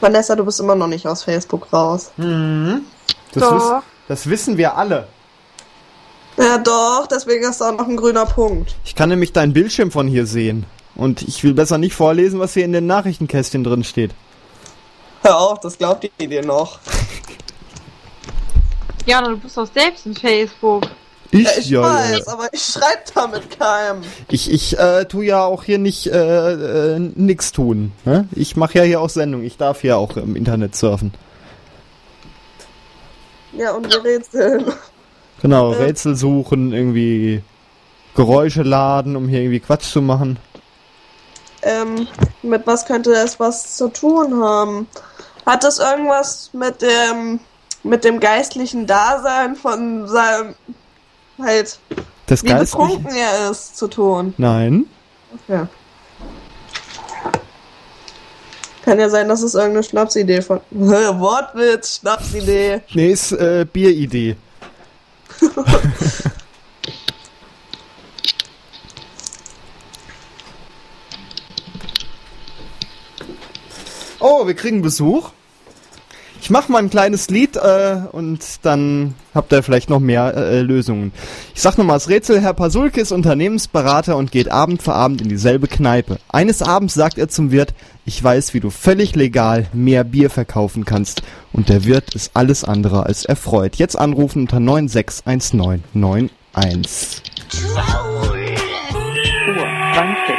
Vanessa, 0.00 0.36
du 0.36 0.44
bist 0.44 0.60
immer 0.60 0.76
noch 0.76 0.86
nicht 0.86 1.06
aus 1.06 1.24
Facebook 1.24 1.72
raus. 1.72 2.12
Das, 2.16 3.42
Doch. 3.42 3.54
wiss, 3.54 3.82
das 4.08 4.30
wissen 4.30 4.56
wir 4.56 4.76
alle. 4.76 5.08
Ja, 6.40 6.56
doch, 6.58 7.06
deswegen 7.06 7.44
ist 7.44 7.60
da 7.60 7.70
auch 7.70 7.76
noch 7.76 7.86
ein 7.86 7.96
grüner 7.96 8.24
Punkt. 8.24 8.74
Ich 8.84 8.94
kann 8.94 9.10
nämlich 9.10 9.32
deinen 9.32 9.52
Bildschirm 9.52 9.90
von 9.90 10.08
hier 10.08 10.26
sehen. 10.26 10.64
Und 10.94 11.22
ich 11.22 11.44
will 11.44 11.54
besser 11.54 11.78
nicht 11.78 11.94
vorlesen, 11.94 12.40
was 12.40 12.54
hier 12.54 12.64
in 12.64 12.72
den 12.72 12.86
Nachrichtenkästchen 12.86 13.62
drin 13.62 13.84
steht. 13.84 14.12
Hör 15.22 15.38
auf, 15.38 15.60
das 15.60 15.76
glaubt 15.78 16.10
ihr 16.18 16.28
dir 16.28 16.44
noch. 16.44 16.78
Ja, 19.06 19.22
du 19.22 19.34
bist 19.38 19.56
doch 19.56 19.66
selbst 19.72 20.04
in 20.04 20.14
Facebook. 20.14 20.84
Ich, 21.30 21.70
Ja, 21.70 22.04
ich 22.04 22.18
weiß, 22.18 22.28
aber 22.28 22.52
ich 22.52 22.62
schreibe 22.62 23.02
da 23.14 23.26
mit 23.26 23.58
keinem. 23.58 24.02
Ich, 24.28 24.52
ich 24.52 24.78
äh, 24.78 25.06
tu 25.06 25.22
ja 25.22 25.42
auch 25.42 25.64
hier 25.64 25.78
nicht 25.78 26.06
äh, 26.08 26.96
äh, 26.96 26.98
nix 26.98 27.50
tun. 27.52 27.92
Ne? 28.04 28.28
Ich 28.32 28.56
mache 28.56 28.78
ja 28.78 28.84
hier 28.84 29.00
auch 29.00 29.08
Sendung. 29.08 29.42
Ich 29.42 29.56
darf 29.56 29.80
hier 29.80 29.96
auch 29.96 30.16
im 30.16 30.36
Internet 30.36 30.76
surfen. 30.76 31.14
Ja, 33.52 33.72
und 33.72 33.90
wir 33.90 34.04
rätseln. 34.04 34.66
Genau, 35.42 35.72
Ja. 35.72 35.78
Rätsel 35.78 36.16
suchen, 36.16 36.72
irgendwie 36.72 37.42
Geräusche 38.14 38.62
laden, 38.62 39.16
um 39.16 39.28
hier 39.28 39.40
irgendwie 39.40 39.60
Quatsch 39.60 39.90
zu 39.92 40.02
machen. 40.02 40.38
Ähm, 41.62 42.06
mit 42.42 42.66
was 42.66 42.86
könnte 42.86 43.12
das 43.12 43.38
was 43.38 43.76
zu 43.76 43.88
tun 43.88 44.42
haben? 44.42 44.86
Hat 45.46 45.64
das 45.64 45.78
irgendwas 45.78 46.50
mit 46.52 46.82
dem 46.82 47.40
mit 47.82 48.04
dem 48.04 48.20
geistlichen 48.20 48.86
Dasein 48.86 49.56
von 49.56 50.06
seinem 50.06 50.54
halt 51.40 51.78
Das 52.26 52.44
wie 52.44 52.52
betrunken 52.52 53.14
er 53.14 53.50
ist 53.50 53.76
zu 53.76 53.88
tun? 53.88 54.34
Nein. 54.36 54.86
Ja. 55.48 55.68
Kann 58.84 58.98
ja 58.98 59.08
sein, 59.08 59.28
dass 59.28 59.42
es 59.42 59.54
irgendeine 59.54 59.82
Schnapsidee 59.82 60.40
von 60.42 60.60
Wortwitz, 60.70 62.00
Schnapsidee. 62.00 62.80
Nee, 62.94 63.12
ist 63.12 63.32
äh, 63.32 63.66
Bieridee. 63.70 64.36
oh, 74.20 74.46
wir 74.46 74.54
kriegen 74.54 74.82
Besuch. 74.82 75.32
Ich 76.42 76.48
mache 76.48 76.72
mal 76.72 76.78
ein 76.78 76.90
kleines 76.90 77.28
Lied 77.28 77.56
äh, 77.56 77.98
und 78.12 78.42
dann 78.62 79.14
habt 79.34 79.52
ihr 79.52 79.62
vielleicht 79.62 79.90
noch 79.90 80.00
mehr 80.00 80.34
äh, 80.34 80.62
Lösungen. 80.62 81.12
Ich 81.54 81.60
sag 81.60 81.76
nochmal 81.76 81.96
das 81.96 82.08
Rätsel, 82.08 82.40
Herr 82.40 82.54
Pasulke 82.54 83.00
ist 83.00 83.12
Unternehmensberater 83.12 84.16
und 84.16 84.32
geht 84.32 84.50
Abend 84.50 84.82
für 84.82 84.94
Abend 84.94 85.20
in 85.20 85.28
dieselbe 85.28 85.68
Kneipe. 85.68 86.18
Eines 86.28 86.62
Abends 86.62 86.94
sagt 86.94 87.18
er 87.18 87.28
zum 87.28 87.50
Wirt, 87.50 87.74
ich 88.10 88.22
weiß, 88.24 88.54
wie 88.54 88.60
du 88.60 88.70
völlig 88.70 89.14
legal 89.14 89.68
mehr 89.72 90.02
Bier 90.02 90.30
verkaufen 90.30 90.84
kannst. 90.84 91.22
Und 91.52 91.68
der 91.68 91.84
Wirt 91.84 92.16
ist 92.16 92.32
alles 92.34 92.64
andere 92.64 93.06
als 93.06 93.24
erfreut. 93.24 93.76
Jetzt 93.76 93.96
anrufen 93.96 94.40
unter 94.42 94.58
961991. 94.58 97.22
Uhr 99.46 99.68
20 99.94 100.34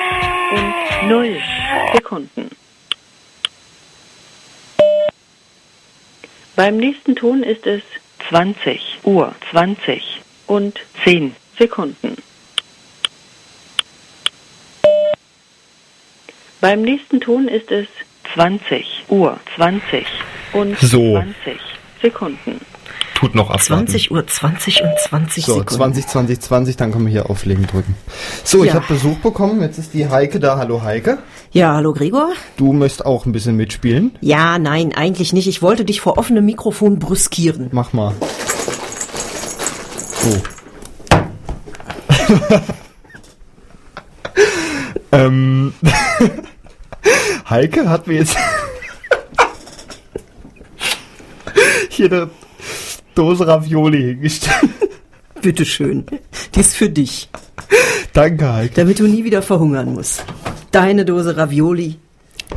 und 0.52 0.74
0 1.08 1.38
Sekunden. 1.96 2.50
Beim 6.58 6.76
nächsten 6.76 7.16
Ton 7.16 7.42
ist 7.42 7.66
es 7.66 7.84
20 8.28 9.00
Uhr 9.06 9.34
20 9.50 10.22
und 10.46 10.78
10 11.06 11.34
Sekunden. 11.58 12.18
Beim 16.62 16.82
nächsten 16.84 17.20
Ton 17.20 17.48
ist 17.48 17.72
es 17.72 17.88
20 18.36 19.06
Uhr 19.10 19.38
20 19.56 20.06
und 20.54 20.78
So. 20.80 21.14
20 21.14 21.58
Sekunden. 22.02 22.62
Tut 23.16 23.36
noch 23.36 23.50
abwarten. 23.50 23.88
20 23.88 24.12
Uhr 24.12 24.26
20 24.26 24.82
und 24.84 25.00
20 25.00 25.46
So, 25.46 25.54
Sekunden. 25.54 25.70
20, 25.76 26.08
20, 26.08 26.40
20, 26.40 26.78
dann 26.78 26.92
können 26.92 27.06
wir 27.06 27.12
hier 27.12 27.30
auflegen 27.30 27.68
drücken. 27.68 27.96
So, 28.44 28.64
ich 28.64 28.70
Ja. 28.70 28.76
habe 28.76 28.86
Besuch 28.94 29.18
bekommen. 29.20 29.62
Jetzt 29.62 29.78
ist 29.78 29.94
die 29.94 30.08
Heike 30.08 30.40
da. 30.40 30.58
Hallo 30.58 30.82
Heike. 30.82 31.20
Ja, 31.52 31.74
hallo 31.76 31.94
Gregor? 31.94 32.30
Du 32.58 32.74
möchtest 32.74 33.06
auch 33.06 33.26
ein 33.26 33.32
bisschen 33.32 33.56
mitspielen. 33.58 34.18
Ja, 34.22 34.58
nein, 34.58 34.94
eigentlich 34.96 35.34
nicht. 35.34 35.48
Ich 35.48 35.62
wollte 35.62 35.86
dich 35.86 36.02
vor 36.02 36.18
offenem 36.18 36.46
Mikrofon 36.46 36.98
brüskieren. 37.00 37.68
Mach 37.72 37.94
mal. 37.94 38.16
Oh. 40.26 40.38
ähm, 45.12 45.74
Heike 47.52 47.90
hat 47.90 48.08
mir 48.08 48.14
jetzt 48.20 48.38
hier 51.90 52.06
eine 52.06 52.30
Dose 53.14 53.46
Ravioli 53.46 54.02
hingestellt. 54.02 54.72
Bitteschön. 55.42 56.06
Die 56.56 56.60
ist 56.62 56.78
für 56.78 56.90
dich, 56.90 57.30
Danke, 58.14 58.54
Heike. 58.54 58.76
damit 58.76 59.00
du 59.00 59.04
nie 59.08 59.26
wieder 59.26 59.42
verhungern 59.42 59.94
musst. 59.94 60.24
Deine 60.72 61.04
Dose 61.04 61.36
Ravioli, 61.36 61.98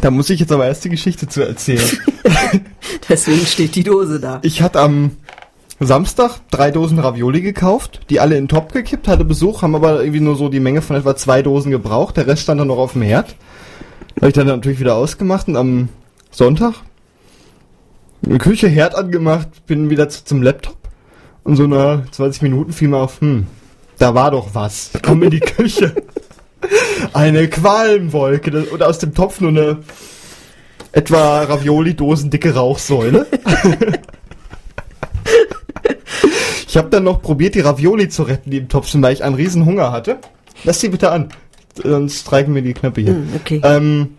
Da 0.00 0.12
muss 0.12 0.30
ich 0.30 0.38
jetzt 0.38 0.52
aber 0.52 0.66
erst 0.66 0.84
die 0.84 0.90
Geschichte 0.90 1.26
zu 1.26 1.42
erzählen. 1.42 1.82
deswegen 3.08 3.44
steht 3.46 3.74
die 3.74 3.82
Dose 3.82 4.20
da. 4.20 4.38
Ich 4.42 4.62
hatte 4.62 4.78
am 4.78 5.16
Samstag 5.80 6.38
drei 6.52 6.70
Dosen 6.70 7.00
Ravioli 7.00 7.40
gekauft, 7.40 8.02
die 8.10 8.20
alle 8.20 8.36
in 8.36 8.44
den 8.44 8.48
Topf 8.48 8.72
gekippt, 8.72 9.08
hatte 9.08 9.24
Besuch, 9.24 9.62
haben 9.62 9.74
aber 9.74 10.00
irgendwie 10.00 10.20
nur 10.20 10.36
so 10.36 10.48
die 10.48 10.60
Menge 10.60 10.82
von 10.82 10.94
etwa 10.94 11.16
zwei 11.16 11.42
Dosen 11.42 11.72
gebraucht. 11.72 12.16
Der 12.16 12.28
Rest 12.28 12.42
stand 12.42 12.60
dann 12.60 12.68
noch 12.68 12.78
auf 12.78 12.92
dem 12.92 13.02
Herd. 13.02 13.34
Habe 14.16 14.28
ich 14.28 14.32
dann 14.34 14.46
natürlich 14.46 14.80
wieder 14.80 14.94
ausgemacht 14.94 15.48
und 15.48 15.56
am 15.56 15.88
Sonntag 16.30 16.74
in 18.22 18.38
Küche 18.38 18.68
Herd 18.68 18.94
angemacht, 18.94 19.48
bin 19.66 19.90
wieder 19.90 20.08
zu, 20.08 20.24
zum 20.24 20.42
Laptop 20.42 20.76
und 21.42 21.56
so 21.56 21.66
nach 21.66 22.10
20 22.10 22.42
Minuten 22.42 22.72
fiel 22.72 22.88
mir 22.88 22.98
auf, 22.98 23.20
hm, 23.20 23.46
da 23.98 24.14
war 24.14 24.30
doch 24.30 24.54
was. 24.54 24.90
Ich 24.94 25.02
komme 25.02 25.26
in 25.26 25.30
die 25.30 25.40
Küche. 25.40 25.94
Eine 27.12 27.48
Qualmwolke 27.48 28.64
und 28.70 28.82
aus 28.82 28.98
dem 28.98 29.14
Topf 29.14 29.40
nur 29.40 29.50
eine 29.50 29.78
etwa 30.92 31.42
Ravioli-Dosen 31.42 32.30
dicke 32.30 32.54
Rauchsäule. 32.54 33.26
Ich 36.74 36.78
habe 36.78 36.90
dann 36.90 37.04
noch 37.04 37.22
probiert, 37.22 37.54
die 37.54 37.60
Ravioli 37.60 38.08
zu 38.08 38.24
retten, 38.24 38.50
die 38.50 38.56
im 38.56 38.68
Topf 38.68 38.88
sind, 38.88 39.00
weil 39.00 39.12
ich 39.12 39.22
einen 39.22 39.36
riesen 39.36 39.64
Hunger 39.64 39.92
hatte. 39.92 40.18
Lass 40.64 40.80
sie 40.80 40.88
bitte 40.88 41.12
an, 41.12 41.28
sonst 41.82 42.20
streiken 42.20 42.52
mir 42.54 42.62
die 42.62 42.74
Knöpfe 42.74 43.00
hier. 43.00 43.14
Hm, 43.14 43.28
okay. 43.36 43.60
Ähm, 43.64 44.14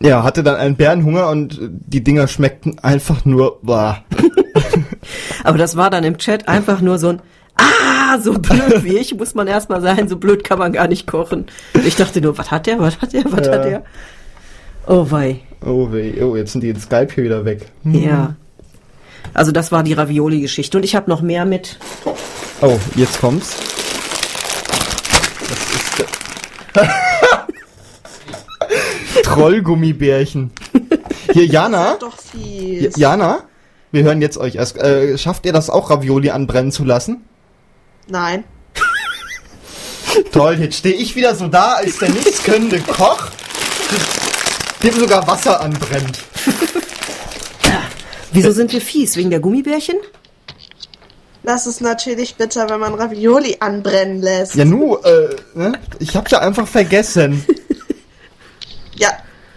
ja, 0.00 0.22
hatte 0.22 0.42
dann 0.42 0.56
einen 0.56 0.76
Bärenhunger 0.76 1.28
und 1.30 1.58
die 1.60 2.02
Dinger 2.04 2.26
schmeckten 2.28 2.78
einfach 2.80 3.24
nur, 3.24 3.58
bah. 3.62 4.02
Aber 5.44 5.58
das 5.58 5.76
war 5.76 5.90
dann 5.90 6.04
im 6.04 6.18
Chat 6.18 6.48
einfach 6.48 6.80
nur 6.80 6.98
so 6.98 7.08
ein 7.10 7.22
Ah, 7.56 8.18
so 8.18 8.32
blöd 8.32 8.82
wie 8.82 8.96
ich 8.96 9.14
muss 9.16 9.34
man 9.36 9.46
erstmal 9.46 9.80
sein, 9.80 10.08
so 10.08 10.16
blöd 10.16 10.42
kann 10.42 10.58
man 10.58 10.72
gar 10.72 10.88
nicht 10.88 11.06
kochen. 11.06 11.46
Ich 11.86 11.94
dachte 11.94 12.20
nur, 12.20 12.36
was 12.36 12.50
hat 12.50 12.66
der, 12.66 12.80
was 12.80 13.00
hat 13.00 13.12
der, 13.12 13.24
was 13.26 13.46
Ja. 13.46 13.52
hat 13.52 13.64
der? 13.64 13.82
Oh 14.88 15.06
wei, 15.10 15.40
Oh 15.64 15.92
weh, 15.92 16.20
oh, 16.20 16.34
jetzt 16.36 16.52
sind 16.52 16.62
die 16.62 16.68
in 16.70 16.80
Skype 16.80 17.08
hier 17.14 17.24
wieder 17.24 17.44
weg. 17.44 17.70
ja. 17.84 18.34
Also 19.32 19.50
das 19.52 19.72
war 19.72 19.82
die 19.82 19.94
Ravioli-Geschichte. 19.94 20.76
Und 20.76 20.84
ich 20.84 20.94
habe 20.94 21.08
noch 21.10 21.20
mehr 21.22 21.44
mit. 21.44 21.78
Oh, 22.60 22.78
jetzt 22.94 23.20
kommt's. 23.20 23.56
Das 26.74 26.88
ist 29.16 29.24
Trollgummibärchen. 29.24 30.50
Hier, 31.32 31.46
Jana. 31.46 31.96
Doch 32.00 32.16
J- 32.34 32.90
fies. 32.92 32.96
Jana, 32.96 33.44
wir 33.92 34.02
hören 34.02 34.20
jetzt 34.20 34.36
euch 34.38 34.56
erst. 34.56 34.76
Äh, 34.78 35.16
schafft 35.18 35.46
ihr 35.46 35.52
das 35.52 35.70
auch, 35.70 35.90
Ravioli 35.90 36.30
anbrennen 36.30 36.72
zu 36.72 36.84
lassen? 36.84 37.24
Nein. 38.08 38.44
Toll, 40.32 40.56
jetzt 40.60 40.76
stehe 40.78 40.94
ich 40.94 41.16
wieder 41.16 41.34
so 41.34 41.48
da 41.48 41.72
als 41.74 41.98
der 41.98 42.10
nichtskönnende 42.10 42.80
Koch, 42.80 43.28
dem 44.82 44.94
sogar 44.98 45.26
Wasser 45.26 45.60
anbrennt. 45.60 46.18
Wieso 48.32 48.50
sind 48.52 48.72
wir 48.72 48.80
fies? 48.80 49.16
Wegen 49.16 49.30
der 49.30 49.40
Gummibärchen? 49.40 49.96
Das 51.44 51.66
ist 51.66 51.82
natürlich 51.82 52.36
bitter, 52.36 52.70
wenn 52.70 52.80
man 52.80 52.94
Ravioli 52.94 53.58
anbrennen 53.60 54.22
lässt. 54.22 54.54
Ja, 54.54 54.64
nu, 54.64 54.96
äh, 54.96 55.36
ne? 55.54 55.72
ich 55.98 56.16
hab's 56.16 56.30
ja 56.30 56.38
einfach 56.40 56.66
vergessen. 56.66 57.44
Ja. 58.96 59.08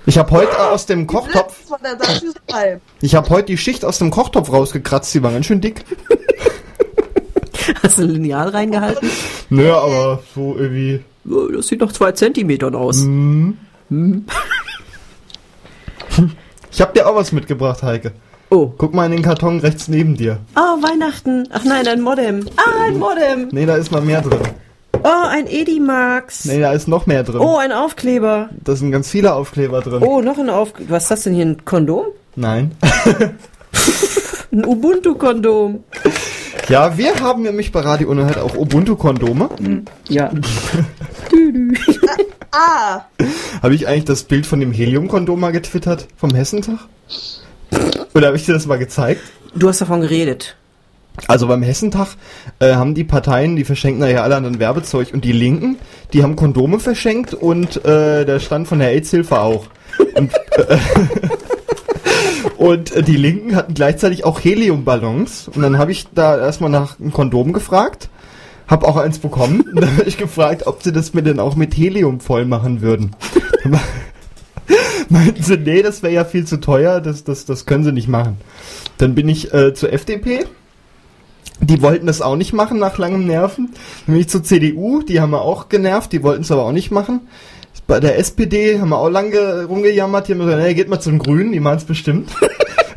Ich 0.07 0.17
habe 0.17 0.31
heute 0.31 0.57
aus 0.71 0.87
dem 0.87 1.05
Kochtopf, 1.05 1.55
ich 3.01 3.13
habe 3.13 3.29
heute 3.29 3.45
die 3.45 3.57
Schicht 3.57 3.85
aus 3.85 3.99
dem 3.99 4.09
Kochtopf 4.09 4.51
rausgekratzt, 4.51 5.13
die 5.13 5.21
war 5.21 5.31
ganz 5.31 5.45
schön 5.45 5.61
dick. 5.61 5.85
Hast 7.83 7.99
du 7.99 8.01
ein 8.01 8.09
Lineal 8.09 8.49
reingehalten? 8.49 9.11
Nö, 9.51 9.71
aber 9.71 10.23
so 10.33 10.55
irgendwie. 10.57 11.03
Das 11.23 11.67
sieht 11.67 11.81
nach 11.81 11.91
zwei 11.91 12.13
Zentimetern 12.13 12.73
aus. 12.73 13.05
Ich 16.71 16.81
hab 16.81 16.93
dir 16.93 17.07
auch 17.07 17.15
was 17.15 17.31
mitgebracht, 17.31 17.81
Heike. 17.81 18.11
Oh. 18.49 18.71
Guck 18.77 18.93
mal 18.93 19.05
in 19.05 19.11
den 19.11 19.21
Karton 19.21 19.59
rechts 19.59 19.87
neben 19.87 20.15
dir. 20.15 20.39
Ah, 20.55 20.75
Weihnachten. 20.81 21.47
Ach 21.51 21.63
nein, 21.65 21.87
ein 21.87 22.01
Modem. 22.01 22.47
Ah, 22.55 22.85
ein 22.87 22.97
Modem. 22.97 23.49
Nee, 23.51 23.65
da 23.65 23.75
ist 23.75 23.91
noch 23.91 24.03
mehr 24.03 24.21
drin. 24.21 24.39
Oh, 25.03 25.25
ein 25.29 25.47
Edimax. 25.47 26.45
Nee, 26.45 26.59
da 26.59 26.71
ist 26.71 26.87
noch 26.87 27.05
mehr 27.05 27.23
drin. 27.23 27.39
Oh, 27.41 27.57
ein 27.57 27.71
Aufkleber. 27.71 28.49
Da 28.63 28.75
sind 28.75 28.91
ganz 28.91 29.09
viele 29.09 29.33
Aufkleber 29.33 29.81
drin. 29.81 30.01
Oh, 30.01 30.21
noch 30.21 30.37
ein 30.37 30.49
Aufkleber. 30.49 30.91
Was 30.91 31.03
ist 31.03 31.11
das 31.11 31.23
denn 31.23 31.33
hier? 31.33 31.45
Ein 31.45 31.65
Kondom? 31.65 32.05
Nein. 32.35 32.71
Ein 34.51 34.65
Ubuntu-Kondom. 34.65 35.83
Ja, 36.69 36.97
wir 36.97 37.19
haben 37.19 37.43
nämlich 37.43 37.71
bei 37.71 37.81
Radio 37.81 38.09
Unerhört 38.09 38.37
auch 38.39 38.55
Ubuntu-Kondome. 38.55 39.49
Ja. 40.07 40.31
Ah, 42.49 43.01
Habe 43.61 43.75
ich 43.75 43.87
eigentlich 43.87 44.05
das 44.05 44.23
Bild 44.23 44.47
von 44.47 44.59
dem 44.61 44.71
Helium-Kondom 44.71 45.37
mal 45.39 45.51
getwittert? 45.51 46.07
Vom 46.15 46.33
Hessentag? 46.33 46.79
Oder 48.17 48.27
habe 48.27 48.37
ich 48.37 48.45
dir 48.47 48.53
das 48.53 48.65
mal 48.65 48.79
gezeigt? 48.79 49.21
Du 49.53 49.69
hast 49.69 49.79
davon 49.79 50.01
geredet. 50.01 50.55
Also 51.27 51.45
beim 51.45 51.61
Hessentag 51.61 52.15
äh, 52.57 52.73
haben 52.73 52.95
die 52.95 53.03
Parteien, 53.03 53.55
die 53.55 53.63
verschenken 53.63 54.01
da 54.01 54.07
ja 54.07 54.23
alle 54.23 54.35
anderen 54.35 54.57
Werbezeug 54.57 55.09
und 55.13 55.23
die 55.23 55.33
Linken, 55.33 55.77
die 56.13 56.23
haben 56.23 56.35
Kondome 56.35 56.79
verschenkt 56.79 57.35
und 57.35 57.85
äh, 57.85 58.25
der 58.25 58.39
stand 58.39 58.67
von 58.67 58.79
der 58.79 58.89
AIDS-Hilfe 58.89 59.39
auch. 59.39 59.67
Und, 60.15 60.33
äh, 60.33 60.77
und 62.57 62.91
äh, 62.95 63.03
die 63.03 63.17
Linken 63.17 63.55
hatten 63.55 63.75
gleichzeitig 63.75 64.25
auch 64.25 64.43
Heliumballons 64.43 65.49
und 65.53 65.61
dann 65.61 65.77
habe 65.77 65.91
ich 65.91 66.07
da 66.15 66.39
erstmal 66.39 66.71
nach 66.71 66.99
einem 66.99 67.13
Kondom 67.13 67.53
gefragt, 67.53 68.09
habe 68.67 68.87
auch 68.87 68.97
eins 68.97 69.19
bekommen 69.19 69.61
und 69.61 69.79
dann 69.79 69.95
habe 69.95 70.09
ich 70.09 70.17
gefragt, 70.17 70.65
ob 70.65 70.81
sie 70.81 70.91
das 70.91 71.13
mir 71.13 71.21
denn 71.21 71.39
auch 71.39 71.55
mit 71.55 71.77
Helium 71.77 72.19
voll 72.19 72.45
machen 72.45 72.81
würden. 72.81 73.15
Meinten 75.09 75.43
sie, 75.43 75.57
nee, 75.57 75.81
das 75.81 76.03
wäre 76.03 76.13
ja 76.13 76.25
viel 76.25 76.45
zu 76.45 76.57
teuer, 76.59 77.01
das, 77.01 77.23
das, 77.23 77.45
das 77.45 77.65
können 77.65 77.83
sie 77.83 77.91
nicht 77.91 78.07
machen. 78.07 78.37
Dann 78.97 79.15
bin 79.15 79.29
ich 79.29 79.53
äh, 79.53 79.73
zur 79.73 79.93
FDP 79.93 80.45
die 81.59 81.81
wollten 81.81 82.07
das 82.07 82.21
auch 82.21 82.35
nicht 82.35 82.53
machen 82.53 82.79
nach 82.79 82.97
langem 82.97 83.25
Nerven. 83.25 83.73
Nämlich 84.05 84.29
zur 84.29 84.43
CDU, 84.43 85.01
die 85.01 85.21
haben 85.21 85.31
wir 85.31 85.41
auch 85.41 85.69
genervt, 85.69 86.11
die 86.11 86.23
wollten 86.23 86.43
es 86.43 86.51
aber 86.51 86.63
auch 86.63 86.71
nicht 86.71 86.91
machen. 86.91 87.21
Bei 87.87 87.99
der 87.99 88.17
SPD 88.19 88.79
haben 88.79 88.89
wir 88.89 88.97
auch 88.97 89.09
lange 89.09 89.65
rumgejammert, 89.65 90.27
die 90.27 90.33
haben 90.33 90.39
gesagt, 90.39 90.61
nee, 90.61 90.73
geht 90.73 90.89
mal 90.89 90.99
zum 90.99 91.19
Grünen, 91.19 91.53
die 91.53 91.59
machen 91.59 91.77
es 91.77 91.85
bestimmt. 91.85 92.29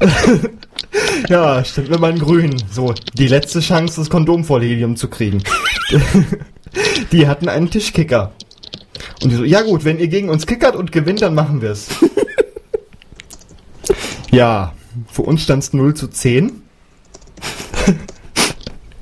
ja, 1.29 1.65
stimmt 1.65 1.91
wir 1.91 1.99
mal 1.99 2.11
in 2.11 2.19
Grün. 2.19 2.57
So, 2.71 2.93
die 3.15 3.29
letzte 3.29 3.61
Chance, 3.61 4.01
das 4.01 4.11
Kondom 4.11 4.45
voll 4.45 4.63
Helium 4.63 4.97
zu 4.97 5.09
kriegen. 5.09 5.43
die 7.13 7.29
hatten 7.29 7.49
einen 7.49 7.71
Tischkicker. 7.71 8.33
Und 9.23 9.31
die 9.31 9.37
so, 9.37 9.45
ja 9.45 9.63
gut, 9.63 9.85
wenn 9.85 9.99
ihr 9.99 10.09
gegen 10.09 10.29
uns 10.29 10.47
kickert 10.47 10.77
und 10.77 10.93
gewinnt, 10.93 11.23
dann 11.23 11.35
machen 11.35 11.63
wir 11.63 11.71
es. 11.71 11.89
ja, 14.31 14.75
für 15.11 15.23
uns 15.23 15.43
stand 15.43 15.63
es 15.63 15.73
0 15.73 15.95
zu 15.95 16.09
10 16.09 16.63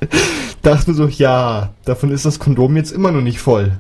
dachte 0.63 0.91
mir 0.91 0.97
so, 0.97 1.07
ja, 1.07 1.71
davon 1.85 2.11
ist 2.11 2.25
das 2.25 2.39
Kondom 2.39 2.77
jetzt 2.77 2.93
immer 2.93 3.13
noch 3.13 3.21
nicht 3.21 3.41
voll. 3.41 3.73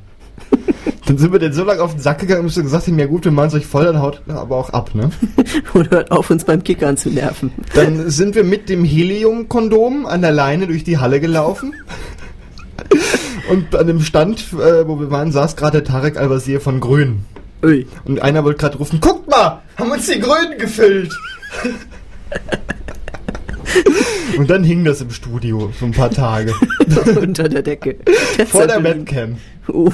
Dann 1.06 1.16
sind 1.16 1.32
wir 1.32 1.38
denn 1.38 1.54
so 1.54 1.64
lange 1.64 1.80
auf 1.80 1.92
den 1.92 2.00
Sack 2.00 2.18
gegangen 2.18 2.44
und 2.44 2.54
haben 2.54 2.62
gesagt, 2.62 2.86
ja 2.86 3.06
gut, 3.06 3.24
wir 3.24 3.32
machen 3.32 3.48
es 3.48 3.54
euch 3.54 3.66
voll, 3.66 3.86
dann 3.86 4.00
haut 4.00 4.20
aber 4.28 4.56
auch 4.56 4.70
ab, 4.70 4.94
ne? 4.94 5.10
Und 5.72 5.90
hört 5.90 6.10
auf, 6.10 6.28
uns 6.28 6.44
beim 6.44 6.62
Kickern 6.62 6.98
zu 6.98 7.08
nerven. 7.08 7.50
Dann 7.74 8.10
sind 8.10 8.34
wir 8.34 8.44
mit 8.44 8.68
dem 8.68 8.84
Helium-Kondom 8.84 10.04
an 10.04 10.20
der 10.20 10.32
Leine 10.32 10.66
durch 10.66 10.84
die 10.84 10.98
Halle 10.98 11.20
gelaufen. 11.20 11.74
Und 13.50 13.74
an 13.74 13.86
dem 13.86 14.00
Stand, 14.00 14.40
äh, 14.52 14.86
wo 14.86 14.98
wir 15.00 15.10
waren, 15.10 15.32
saß 15.32 15.56
gerade 15.56 15.80
der 15.82 15.84
Tarek 15.92 16.16
Al-Wazir 16.16 16.60
von 16.60 16.80
Grün. 16.80 17.24
Ui. 17.62 17.86
Und 18.04 18.20
einer 18.22 18.44
wollte 18.44 18.58
gerade 18.60 18.78
rufen, 18.78 19.00
guckt 19.00 19.28
mal, 19.28 19.62
haben 19.76 19.90
uns 19.90 20.06
die 20.06 20.20
Grünen 20.20 20.58
gefüllt. 20.58 21.12
Und 24.36 24.48
dann 24.50 24.64
hing 24.64 24.84
das 24.84 25.00
im 25.00 25.10
Studio 25.10 25.70
so 25.78 25.86
ein 25.86 25.92
paar 25.92 26.10
Tage. 26.10 26.52
Unter 27.20 27.48
der 27.48 27.62
Decke. 27.62 27.96
Vor 28.46 28.66
der. 28.66 28.82
Webcam. 28.82 29.36
Oh. 29.72 29.90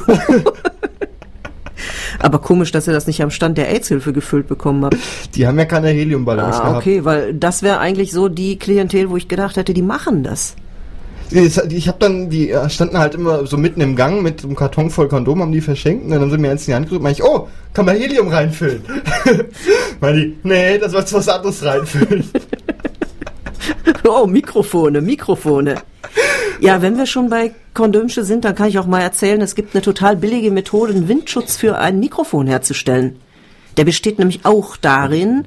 Aber 2.20 2.38
komisch, 2.38 2.70
dass 2.70 2.86
ihr 2.86 2.92
das 2.92 3.06
nicht 3.06 3.22
am 3.22 3.30
Stand 3.30 3.58
der 3.58 3.68
AIDS-Hilfe 3.70 4.12
gefüllt 4.12 4.46
bekommen 4.46 4.84
habt. 4.84 4.96
Die 5.34 5.46
haben 5.46 5.58
ja 5.58 5.64
keine 5.64 5.88
Heliumballons 5.88 6.56
Ah, 6.56 6.60
gehabt. 6.60 6.76
okay, 6.78 7.04
weil 7.04 7.34
das 7.34 7.62
wäre 7.62 7.78
eigentlich 7.78 8.12
so 8.12 8.28
die 8.28 8.58
Klientel, 8.58 9.10
wo 9.10 9.16
ich 9.16 9.28
gedacht 9.28 9.56
hätte, 9.56 9.74
die 9.74 9.82
machen 9.82 10.22
das. 10.22 10.54
Ich 11.30 11.88
habe 11.88 11.98
dann, 11.98 12.30
die 12.30 12.50
äh, 12.50 12.68
standen 12.68 12.98
halt 12.98 13.14
immer 13.14 13.46
so 13.46 13.56
mitten 13.56 13.80
im 13.80 13.96
Gang 13.96 14.22
mit 14.22 14.44
einem 14.44 14.56
Karton 14.56 14.90
voll 14.90 15.08
Kondom, 15.08 15.40
haben 15.40 15.52
die 15.52 15.60
verschenkt 15.60 16.04
und 16.04 16.10
dann 16.10 16.30
sie 16.30 16.38
mir 16.38 16.50
eins 16.50 16.62
in 16.62 16.72
die 16.72 16.74
Hand 16.74 16.86
gedrückt 16.86 17.02
meinte 17.02 17.22
ich, 17.22 17.28
oh, 17.28 17.48
kann 17.72 17.86
man 17.86 17.96
Helium 17.96 18.28
reinfüllen? 18.28 18.82
Meinte 20.00 20.20
die, 20.20 20.36
nee, 20.42 20.78
das 20.78 20.92
sollst 20.92 21.12
du 21.12 21.16
was 21.16 21.28
anderes 21.28 21.64
reinfüllen. 21.64 22.24
Oh, 24.06 24.26
Mikrofone, 24.26 25.00
Mikrofone. 25.00 25.76
Ja, 26.60 26.82
wenn 26.82 26.98
wir 26.98 27.06
schon 27.06 27.30
bei 27.30 27.52
Kondömsche 27.72 28.22
sind, 28.22 28.44
dann 28.44 28.54
kann 28.54 28.68
ich 28.68 28.78
auch 28.78 28.86
mal 28.86 29.00
erzählen, 29.00 29.40
es 29.40 29.54
gibt 29.54 29.74
eine 29.74 29.82
total 29.82 30.16
billige 30.16 30.50
Methode, 30.50 30.92
einen 30.92 31.08
Windschutz 31.08 31.56
für 31.56 31.78
ein 31.78 32.00
Mikrofon 32.00 32.46
herzustellen. 32.46 33.16
Der 33.76 33.84
besteht 33.84 34.18
nämlich 34.18 34.44
auch 34.44 34.76
darin, 34.76 35.46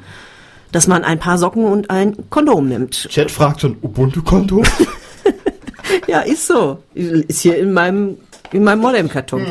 dass 0.72 0.88
man 0.88 1.04
ein 1.04 1.20
paar 1.20 1.38
Socken 1.38 1.66
und 1.66 1.90
ein 1.90 2.30
Kondom 2.30 2.68
nimmt. 2.68 3.08
Chat 3.10 3.32
fragt 3.32 3.62
schon, 3.62 3.78
Ubuntu-Kondom? 3.82 4.64
Ja, 6.08 6.22
ist 6.22 6.48
so. 6.48 6.80
Ist 6.94 7.42
hier 7.42 7.58
in 7.58 7.74
meinem 7.74 8.18
in 8.54 8.64
meinem 8.64 8.80
Modem-Karton. 8.80 9.46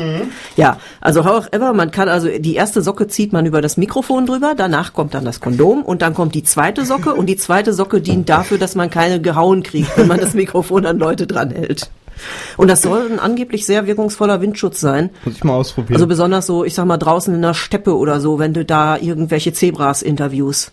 Ja, 0.55 0.79
also 1.01 1.23
however, 1.23 1.73
man 1.73 1.91
kann 1.91 2.09
also 2.09 2.29
die 2.29 2.55
erste 2.55 2.81
Socke 2.81 3.07
zieht 3.07 3.31
man 3.31 3.45
über 3.45 3.61
das 3.61 3.77
Mikrofon 3.77 4.25
drüber, 4.25 4.53
danach 4.57 4.93
kommt 4.93 5.13
dann 5.13 5.25
das 5.25 5.39
Kondom 5.39 5.83
und 5.83 6.01
dann 6.01 6.13
kommt 6.13 6.33
die 6.35 6.43
zweite 6.43 6.85
Socke 6.85 7.13
und 7.13 7.27
die 7.27 7.37
zweite 7.37 7.73
Socke 7.73 8.01
dient 8.01 8.29
dafür, 8.29 8.57
dass 8.57 8.75
man 8.75 8.89
keine 8.89 9.21
gehauen 9.21 9.63
kriegt, 9.63 9.95
wenn 9.97 10.07
man 10.07 10.19
das 10.19 10.33
Mikrofon 10.33 10.85
an 10.85 10.97
Leute 10.97 11.27
dranhält. 11.27 11.89
Und 12.57 12.67
das 12.69 12.81
soll 12.81 13.11
ein 13.11 13.19
angeblich 13.19 13.67
sehr 13.67 13.85
wirkungsvoller 13.85 14.41
Windschutz 14.41 14.79
sein. 14.79 15.11
Muss 15.25 15.35
ich 15.35 15.43
mal 15.43 15.53
ausprobieren. 15.53 15.93
Also 15.95 16.07
besonders 16.07 16.47
so, 16.47 16.65
ich 16.65 16.73
sag 16.73 16.85
mal, 16.85 16.97
draußen 16.97 17.33
in 17.33 17.43
der 17.43 17.53
Steppe 17.53 17.95
oder 17.95 18.19
so, 18.19 18.39
wenn 18.39 18.53
du 18.53 18.65
da 18.65 18.97
irgendwelche 18.97 19.53
Zebras 19.53 20.01
interviewst. 20.01 20.71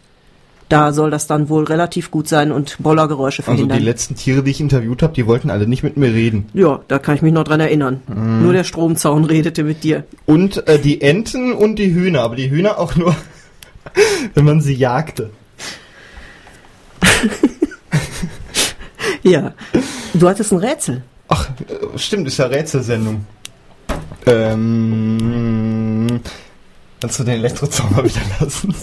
Da 0.68 0.92
soll 0.92 1.10
das 1.10 1.26
dann 1.26 1.48
wohl 1.50 1.64
relativ 1.64 2.10
gut 2.10 2.26
sein 2.26 2.50
und 2.50 2.76
Bollergeräusche 2.78 3.42
Also 3.42 3.52
verhindern. 3.52 3.78
die 3.78 3.84
letzten 3.84 4.16
Tiere, 4.16 4.42
die 4.42 4.50
ich 4.50 4.60
interviewt 4.60 5.02
habe, 5.02 5.12
die 5.12 5.26
wollten 5.26 5.50
alle 5.50 5.66
nicht 5.66 5.82
mit 5.82 5.96
mir 5.98 6.08
reden. 6.12 6.46
Ja, 6.54 6.80
da 6.88 6.98
kann 6.98 7.14
ich 7.16 7.22
mich 7.22 7.32
noch 7.34 7.44
dran 7.44 7.60
erinnern. 7.60 8.00
Nur 8.06 8.52
der 8.54 8.64
Stromzaun 8.64 9.24
redete 9.26 9.62
mit 9.62 9.84
dir. 9.84 10.04
Und 10.26 10.66
äh, 10.66 10.78
die 10.78 11.02
Enten 11.02 11.52
und 11.52 11.76
die 11.76 11.92
Hühner, 11.94 12.22
aber 12.22 12.34
die 12.36 12.50
Hühner 12.50 12.78
auch 12.78 12.96
nur, 12.96 13.14
wenn 14.34 14.44
man 14.44 14.60
sie 14.60 14.74
jagte. 14.74 15.30
Ja. 19.22 19.54
Du 20.12 20.28
hattest 20.28 20.52
ein 20.52 20.58
Rätsel. 20.58 21.02
Ach, 21.28 21.48
äh, 21.48 21.98
stimmt, 21.98 22.26
ist 22.28 22.36
ja 22.36 22.44
Rätselsendung. 22.46 23.24
Ähm, 24.26 26.20
kannst 27.00 27.18
du 27.20 27.24
den 27.24 27.34
Elektrozaun 27.36 27.90
mal 27.94 28.04
wieder 28.04 28.20
lassen? 28.40 28.74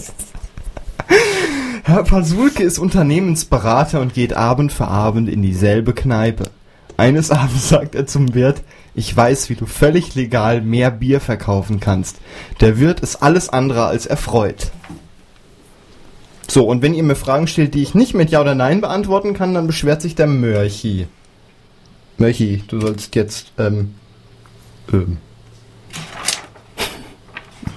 Herr 1.84 2.04
Pasulke 2.04 2.62
ist 2.62 2.78
Unternehmensberater 2.78 4.00
und 4.00 4.14
geht 4.14 4.34
Abend 4.34 4.72
für 4.72 4.86
Abend 4.86 5.28
in 5.28 5.42
dieselbe 5.42 5.92
Kneipe. 5.94 6.44
Eines 6.96 7.32
Abends 7.32 7.68
sagt 7.68 7.96
er 7.96 8.06
zum 8.06 8.34
Wirt, 8.34 8.62
ich 8.94 9.14
weiß, 9.16 9.50
wie 9.50 9.56
du 9.56 9.66
völlig 9.66 10.14
legal 10.14 10.60
mehr 10.60 10.92
Bier 10.92 11.20
verkaufen 11.20 11.80
kannst. 11.80 12.18
Der 12.60 12.78
Wirt 12.78 13.00
ist 13.00 13.16
alles 13.16 13.48
andere 13.48 13.86
als 13.86 14.06
erfreut. 14.06 14.70
So, 16.46 16.64
und 16.66 16.82
wenn 16.82 16.94
ihr 16.94 17.02
mir 17.02 17.16
Fragen 17.16 17.48
stellt, 17.48 17.74
die 17.74 17.82
ich 17.82 17.94
nicht 17.94 18.14
mit 18.14 18.30
Ja 18.30 18.40
oder 18.42 18.54
Nein 18.54 18.80
beantworten 18.80 19.34
kann, 19.34 19.52
dann 19.52 19.66
beschwert 19.66 20.02
sich 20.02 20.14
der 20.14 20.28
Mörchi. 20.28 21.08
Mörchi, 22.16 22.62
du 22.68 22.80
sollst 22.80 23.16
jetzt, 23.16 23.52
ähm, 23.58 23.94
ähm, 24.92 25.16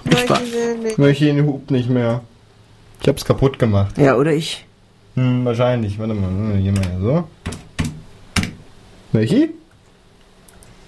nicht. 0.04 0.98
Mörchi, 1.00 1.42
hupt 1.44 1.72
nicht 1.72 1.90
mehr. 1.90 2.22
Ich 3.06 3.08
hab's 3.08 3.24
kaputt 3.24 3.60
gemacht. 3.60 4.00
Ja, 4.00 4.16
oder 4.16 4.34
ich? 4.34 4.66
Hm, 5.14 5.46
wahrscheinlich. 5.46 6.00
Warte 6.00 6.16
mal, 6.16 6.28
hm, 6.28 6.58
hier 6.58 6.72
mal 6.72 6.82
so. 7.00 7.24
Mörchi? 9.12 9.52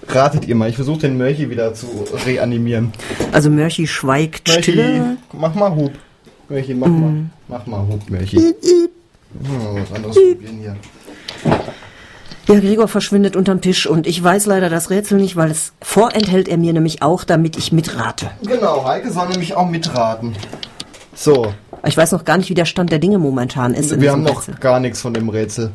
Ratet 0.08 0.48
ihr 0.48 0.56
mal, 0.56 0.68
ich 0.68 0.74
versuche 0.74 0.98
den 0.98 1.16
Mörchi 1.16 1.48
wieder 1.48 1.74
zu 1.74 1.86
reanimieren. 2.26 2.92
Also 3.30 3.50
Mörchi 3.50 3.86
schweigt 3.86 4.48
Mörchi, 4.48 4.62
stille. 4.64 5.16
mach 5.32 5.54
mal 5.54 5.72
Hub. 5.72 5.92
Mörchi, 6.48 6.74
mach 6.74 6.88
mal. 6.88 7.30
Mach 7.46 7.66
mal 7.66 7.86
Hub, 7.86 8.10
Mörchi. 8.10 8.36
Hm, 8.36 8.88
was 9.40 9.92
anderes 9.92 10.16
probieren 10.16 10.58
hier. 10.58 10.76
Ja, 12.48 12.58
Gregor 12.58 12.88
verschwindet 12.88 13.36
unterm 13.36 13.60
Tisch 13.60 13.86
und 13.86 14.08
ich 14.08 14.20
weiß 14.20 14.46
leider 14.46 14.68
das 14.68 14.90
Rätsel 14.90 15.20
nicht, 15.20 15.36
weil 15.36 15.52
es 15.52 15.72
vorenthält 15.80 16.48
er 16.48 16.56
mir 16.56 16.72
nämlich 16.72 17.00
auch, 17.00 17.22
damit 17.22 17.56
ich 17.56 17.70
mitrate. 17.70 18.28
Genau, 18.42 18.84
Heike 18.84 19.12
soll 19.12 19.28
nämlich 19.28 19.54
auch 19.54 19.68
mitraten. 19.68 20.34
So, 21.14 21.52
Ich 21.86 21.96
weiß 21.96 22.12
noch 22.12 22.24
gar 22.24 22.36
nicht, 22.38 22.50
wie 22.50 22.54
der 22.54 22.64
Stand 22.64 22.90
der 22.92 22.98
Dinge 22.98 23.18
momentan 23.18 23.74
ist. 23.74 23.98
wir 24.00 24.10
haben 24.12 24.22
noch 24.22 24.40
Rätsel. 24.40 24.54
gar 24.56 24.80
nichts 24.80 25.00
von 25.00 25.14
dem 25.14 25.28
Rätsel. 25.28 25.72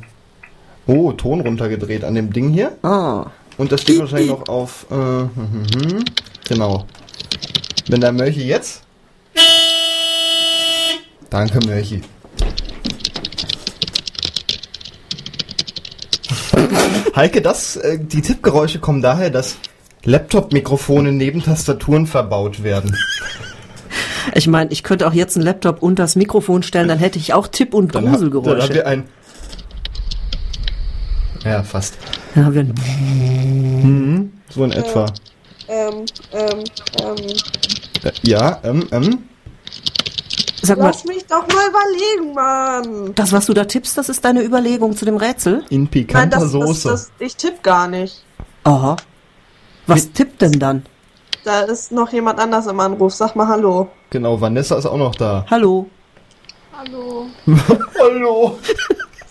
Oh, 0.85 1.11
Ton 1.13 1.41
runtergedreht 1.41 2.03
an 2.03 2.13
dem 2.15 2.33
Ding 2.33 2.49
hier. 2.49 2.73
Ah, 2.83 3.27
Und 3.57 3.71
das 3.71 3.81
steht 3.81 3.99
wahrscheinlich 3.99 4.29
noch 4.29 4.47
auf. 4.49 4.85
Äh, 4.91 4.95
hm, 4.95 5.29
hm, 5.35 5.65
hm. 5.91 6.05
Genau. 6.47 6.85
Wenn 7.87 8.01
der 8.01 8.11
Mörchi 8.11 8.43
jetzt. 8.45 8.81
Danke, 11.29 11.59
Mörchi. 11.65 12.01
Heike, 17.15 17.41
das, 17.41 17.75
äh, 17.77 17.97
die 17.99 18.21
Tippgeräusche 18.21 18.79
kommen 18.79 19.01
daher, 19.01 19.29
dass 19.29 19.55
Laptop-Mikrofone 20.03 21.11
neben 21.11 21.41
Tastaturen 21.43 22.07
verbaut 22.07 22.63
werden. 22.63 22.95
Ich 24.35 24.47
meine, 24.47 24.71
ich 24.71 24.83
könnte 24.83 25.07
auch 25.07 25.13
jetzt 25.13 25.35
einen 25.35 25.45
Laptop 25.45 25.81
unter 25.83 26.03
das 26.03 26.15
Mikrofon 26.15 26.63
stellen, 26.63 26.87
dann 26.87 26.99
hätte 26.99 27.17
ich 27.19 27.33
auch 27.33 27.47
Tipp- 27.47 27.73
und 27.73 27.93
Dann, 27.95 28.03
ha- 28.05 28.11
dann 28.11 28.21
haben 28.21 28.31
Gruselgeräusche. 28.31 28.73
wir 28.73 28.87
ein. 28.87 29.03
Ja, 31.43 31.61
fast. 31.63 31.97
Dann 32.35 32.45
haben 32.45 32.53
wir 32.53 32.61
ein 32.61 34.31
So 34.49 34.63
in 34.63 34.71
etwa. 34.71 35.05
Ähm, 35.67 36.05
ähm, 36.31 36.63
ähm. 37.01 37.15
Äh, 38.03 38.11
ja, 38.23 38.59
ähm, 38.63 38.87
ähm. 38.91 39.19
Sag 40.61 40.77
mal, 40.77 40.87
Lass 40.87 41.03
mich 41.03 41.25
doch 41.25 41.45
mal 41.47 41.67
überlegen, 41.69 42.33
Mann. 42.33 43.13
das, 43.15 43.33
was 43.33 43.47
du 43.47 43.53
da 43.53 43.65
tippst, 43.65 43.97
das 43.97 44.07
ist 44.07 44.23
deine 44.23 44.41
Überlegung 44.43 44.95
zu 44.95 45.03
dem 45.03 45.17
Rätsel? 45.17 45.65
In 45.69 45.81
Nein, 45.83 45.87
pikanter 45.89 46.37
das, 46.39 46.43
das, 46.43 46.51
Soße. 46.53 46.89
das, 46.89 47.11
ich 47.19 47.35
tipp 47.35 47.61
gar 47.63 47.87
nicht. 47.89 48.23
Aha. 48.63 48.95
Was 49.87 50.09
tippt 50.13 50.41
denn 50.41 50.53
dann? 50.59 50.85
Da 51.43 51.61
ist 51.61 51.91
noch 51.91 52.11
jemand 52.13 52.39
anders 52.39 52.67
im 52.67 52.79
Anruf. 52.79 53.13
Sag 53.13 53.35
mal 53.35 53.47
Hallo. 53.47 53.89
Genau, 54.09 54.39
Vanessa 54.39 54.77
ist 54.77 54.85
auch 54.85 54.97
noch 54.97 55.15
da. 55.15 55.45
Hallo. 55.49 55.89
Hallo. 56.77 57.27
Hallo. 57.99 58.59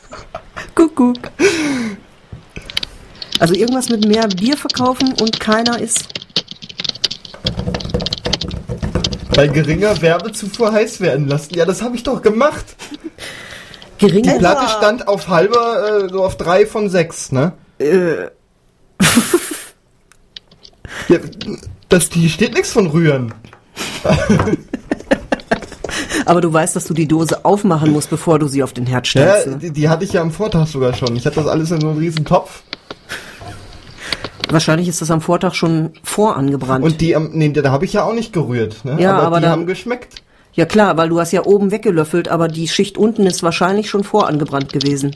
Kuckuck. 0.74 1.16
Also 3.40 3.54
irgendwas 3.54 3.88
mit 3.88 4.06
mehr 4.06 4.28
Bier 4.28 4.56
verkaufen 4.56 5.14
und 5.20 5.40
keiner 5.40 5.80
ist. 5.80 6.06
Bei 9.34 9.46
geringer 9.46 10.00
Werbezufuhr 10.02 10.72
heiß 10.72 11.00
werden 11.00 11.26
lassen. 11.28 11.54
Ja, 11.54 11.64
das 11.64 11.80
habe 11.80 11.96
ich 11.96 12.02
doch 12.02 12.20
gemacht. 12.20 12.76
Die 14.00 14.06
Geringer. 14.06 14.38
Platte 14.38 14.68
stand 14.68 15.08
auf 15.08 15.28
halber, 15.28 16.04
äh, 16.04 16.08
so 16.10 16.22
auf 16.24 16.36
drei 16.36 16.66
von 16.66 16.90
sechs, 16.90 17.32
ne? 17.32 17.52
Äh, 17.78 18.28
Ja, 21.08 21.18
das, 21.92 22.08
die 22.08 22.28
steht 22.28 22.54
nichts 22.54 22.72
von 22.72 22.86
rühren. 22.88 23.32
aber 26.26 26.40
du 26.40 26.52
weißt, 26.52 26.74
dass 26.76 26.84
du 26.84 26.94
die 26.94 27.06
Dose 27.08 27.44
aufmachen 27.44 27.92
musst, 27.92 28.10
bevor 28.10 28.38
du 28.38 28.46
sie 28.48 28.62
auf 28.62 28.72
den 28.72 28.86
Herd 28.86 29.06
Ja, 29.14 29.22
stellst. 29.34 29.46
ne? 29.48 29.56
die, 29.58 29.70
die 29.72 29.88
hatte 29.88 30.04
ich 30.04 30.12
ja 30.12 30.20
am 30.22 30.30
Vortag 30.30 30.66
sogar 30.66 30.94
schon. 30.94 31.14
Ich 31.16 31.26
hatte 31.26 31.36
das 31.36 31.46
alles 31.46 31.70
in 31.70 31.80
so 31.80 31.88
einem 31.88 31.98
riesen 31.98 32.24
Topf. 32.24 32.62
Wahrscheinlich 34.50 34.88
ist 34.88 35.00
das 35.00 35.10
am 35.10 35.20
Vortag 35.20 35.54
schon 35.54 35.90
vorangebrannt. 36.02 36.84
Und 36.84 37.00
die 37.00 37.16
am, 37.16 37.30
nee, 37.32 37.48
da 37.50 37.70
habe 37.70 37.84
ich 37.84 37.92
ja 37.94 38.04
auch 38.04 38.12
nicht 38.14 38.32
gerührt, 38.32 38.84
ne? 38.84 38.96
Ja, 39.00 39.14
aber, 39.16 39.22
aber 39.26 39.36
die 39.36 39.42
dann- 39.42 39.52
haben 39.52 39.66
geschmeckt. 39.66 40.22
ja 40.52 40.66
klar, 40.66 40.96
weil 40.98 41.08
du 41.08 41.18
hast 41.20 41.32
ja 41.32 41.44
oben 41.46 41.70
weggelöffelt, 41.70 42.28
aber 42.28 42.48
die 42.48 42.68
Schicht 42.68 42.98
unten 42.98 43.26
ist 43.26 43.42
wahrscheinlich 43.42 43.88
schon 43.88 44.04
vorangebrannt 44.04 44.72
gewesen. 44.72 45.12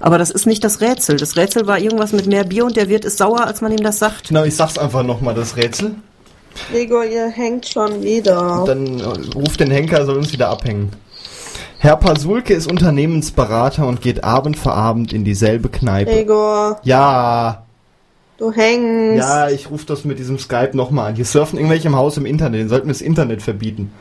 Aber 0.00 0.18
das 0.18 0.30
ist 0.30 0.46
nicht 0.46 0.62
das 0.64 0.80
Rätsel. 0.80 1.16
Das 1.16 1.36
Rätsel 1.36 1.66
war 1.66 1.78
irgendwas 1.78 2.12
mit 2.12 2.26
mehr 2.26 2.44
Bier 2.44 2.64
und 2.64 2.76
der 2.76 2.88
Wirt 2.88 3.04
ist 3.04 3.18
sauer, 3.18 3.46
als 3.46 3.60
man 3.60 3.72
ihm 3.72 3.82
das 3.82 3.98
sagt. 3.98 4.28
Genau, 4.28 4.44
ich 4.44 4.54
sag's 4.56 4.76
einfach 4.78 5.02
nochmal, 5.02 5.34
das 5.34 5.56
Rätsel. 5.56 5.94
Gregor, 6.70 7.04
ihr 7.04 7.28
hängt 7.28 7.66
schon 7.66 8.02
wieder. 8.02 8.64
Dann 8.66 9.00
äh, 9.00 9.04
ruft 9.34 9.60
den 9.60 9.70
Henker, 9.70 9.98
er 9.98 10.06
soll 10.06 10.16
uns 10.16 10.32
wieder 10.32 10.48
abhängen. 10.48 10.90
Herr 11.78 11.96
Pasulke 11.96 12.54
ist 12.54 12.70
Unternehmensberater 12.70 13.86
und 13.86 14.00
geht 14.00 14.24
Abend 14.24 14.58
für 14.58 14.72
Abend 14.72 15.12
in 15.12 15.24
dieselbe 15.24 15.68
Kneipe. 15.68 16.10
Gregor, 16.10 16.80
Ja, 16.82 17.64
du 18.38 18.50
hängst. 18.50 19.18
ja, 19.18 19.50
ich 19.50 19.70
rufe 19.70 19.84
das 19.86 20.04
mit 20.04 20.18
diesem 20.18 20.38
Skype 20.38 20.70
nochmal 20.74 21.10
an. 21.10 21.16
Hier 21.16 21.26
surfen 21.26 21.58
irgendwelche 21.58 21.88
im 21.88 21.96
Haus 21.96 22.16
im 22.16 22.24
Internet, 22.24 22.60
den 22.60 22.68
sollten 22.70 22.86
wir 22.86 22.94
das 22.94 23.02
Internet 23.02 23.42
verbieten. 23.42 23.92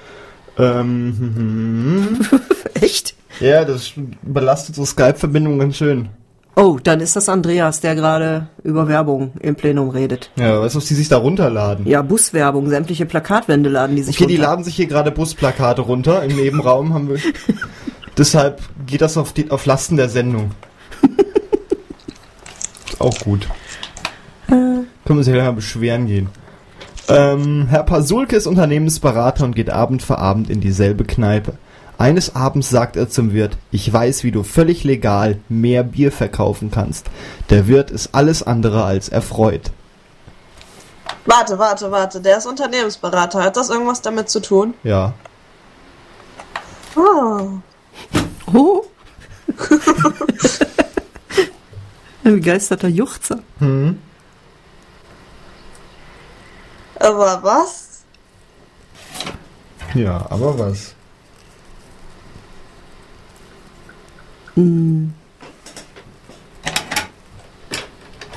Ähm, 0.57 2.19
Echt? 2.81 3.15
ja, 3.39 3.65
das 3.65 3.91
belastet 4.21 4.75
so 4.75 4.85
Skype-Verbindungen 4.85 5.59
ganz 5.59 5.77
schön. 5.77 6.09
Oh, 6.57 6.79
dann 6.81 7.01
ist 7.01 7.17
das 7.17 7.27
Andreas, 7.27 7.81
der 7.81 7.95
gerade 7.95 8.47
über 8.63 8.87
Werbung 8.87 9.33
im 9.41 9.55
Plenum 9.55 9.89
redet. 9.89 10.31
Ja, 10.37 10.61
weißt 10.61 10.75
du, 10.75 10.79
was 10.79 10.85
die 10.85 10.93
sich 10.93 11.09
da 11.09 11.17
runterladen? 11.17 11.85
Ja, 11.85 12.01
Buswerbung, 12.01 12.69
sämtliche 12.69 13.05
Plakatwände 13.05 13.69
laden 13.69 13.97
die 13.97 14.03
sich 14.03 14.15
Okay, 14.15 14.27
die 14.27 14.35
runter. 14.35 14.49
laden 14.51 14.63
sich 14.63 14.75
hier 14.75 14.87
gerade 14.87 15.11
Busplakate 15.11 15.81
runter. 15.81 16.23
Im 16.23 16.33
Nebenraum 16.37 16.93
haben 16.93 17.09
wir. 17.09 17.19
Deshalb 18.17 18.61
geht 18.85 19.01
das 19.01 19.17
auf, 19.17 19.33
die, 19.33 19.51
auf 19.51 19.65
Lasten 19.65 19.97
der 19.97 20.07
Sendung. 20.07 20.51
Ist 22.87 23.01
auch 23.01 23.19
gut. 23.19 23.49
Können 24.47 24.87
wir 25.05 25.15
uns 25.17 25.27
ja 25.27 25.35
mal 25.35 25.51
beschweren 25.51 26.07
gehen. 26.07 26.29
Ähm, 27.07 27.67
Herr 27.69 27.83
Pasulke 27.83 28.35
ist 28.35 28.47
Unternehmensberater 28.47 29.45
und 29.45 29.55
geht 29.55 29.69
Abend 29.69 30.01
für 30.01 30.17
Abend 30.17 30.49
in 30.49 30.59
dieselbe 30.59 31.03
Kneipe. 31.03 31.53
Eines 31.97 32.35
Abends 32.35 32.69
sagt 32.69 32.97
er 32.97 33.09
zum 33.09 33.31
Wirt, 33.31 33.57
ich 33.71 33.91
weiß, 33.91 34.23
wie 34.23 34.31
du 34.31 34.43
völlig 34.43 34.83
legal 34.83 35.39
mehr 35.47 35.83
Bier 35.83 36.11
verkaufen 36.11 36.71
kannst. 36.71 37.05
Der 37.49 37.67
Wirt 37.67 37.89
ist 37.91 38.09
alles 38.13 38.43
andere 38.43 38.83
als 38.83 39.07
erfreut. 39.07 39.71
Warte, 41.25 41.57
warte, 41.57 41.91
warte. 41.91 42.21
Der 42.21 42.37
ist 42.37 42.45
Unternehmensberater. 42.45 43.43
Hat 43.43 43.57
das 43.57 43.69
irgendwas 43.69 44.01
damit 44.01 44.29
zu 44.29 44.41
tun? 44.41 44.73
Ja. 44.83 45.13
Oh. 46.95 47.49
Oh. 48.53 48.83
Ein 52.23 52.35
begeisterter 52.35 52.87
Juchzer. 52.87 53.39
Aber 56.99 57.43
was? 57.43 58.03
Ja, 59.93 60.25
aber 60.29 60.57
was? 60.59 60.95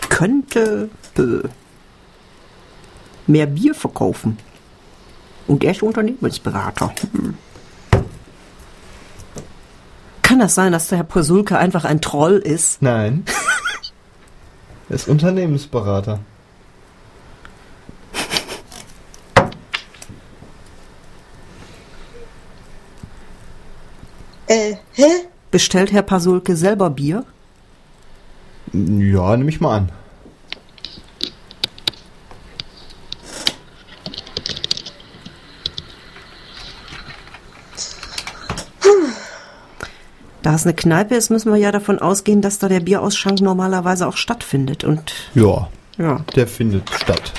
Könnte 0.09 0.91
äh, 1.17 1.49
mehr 3.27 3.47
Bier 3.47 3.75
verkaufen. 3.75 4.39
Und 5.47 5.63
er 5.65 5.71
ist 5.71 5.83
Unternehmensberater. 5.83 6.93
Hm. 7.13 7.35
Kann 10.23 10.41
das 10.41 10.55
sein, 10.55 10.73
dass 10.73 10.89
der 10.89 10.99
Herr 10.99 11.05
Posulke 11.05 11.57
einfach 11.57 11.85
ein 11.85 12.01
Troll 12.01 12.37
ist? 12.37 12.83
Nein. 12.83 13.25
er 14.89 14.95
ist 14.95 15.09
Unternehmensberater. 15.09 16.21
Äh, 24.49 24.77
hä? 24.95 25.29
Bestellt 25.51 25.93
Herr 25.93 26.03
Pasulke 26.03 26.57
selber 26.57 26.91
Bier? 26.91 27.25
Ja, 28.73 29.37
nehme 29.37 29.51
ich 29.51 29.61
mal 29.61 29.77
an. 29.77 29.93
Da 40.43 40.55
es 40.55 40.65
eine 40.65 40.75
Kneipe 40.75 41.15
ist, 41.17 41.31
müssen 41.31 41.51
wir 41.53 41.59
ja 41.59 41.73
davon 41.73 41.99
ausgehen, 41.99 42.41
dass 42.41 42.59
da 42.59 42.69
der 42.69 42.81
Bierausschank 42.81 43.41
normalerweise 43.41 44.07
auch 44.07 44.17
stattfindet. 44.17 44.85
Und 44.85 45.13
Ja, 45.35 45.69
ja, 45.99 46.21
der 46.37 46.47
findet 46.47 46.89
statt. 46.91 47.33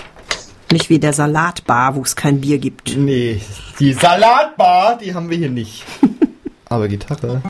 nicht 0.72 0.90
wie 0.90 1.00
der 1.00 1.14
Salatbar, 1.14 1.96
wo 1.96 2.02
es 2.02 2.16
kein 2.16 2.42
Bier 2.42 2.58
gibt. 2.60 2.96
Nee, 2.98 3.42
die 3.80 3.94
Salatbar, 3.94 4.98
die 4.98 5.14
haben 5.14 5.30
wir 5.30 5.38
hier 5.38 5.50
nicht. 5.50 5.86
Aber 6.70 6.88
Gitarre. 6.88 7.42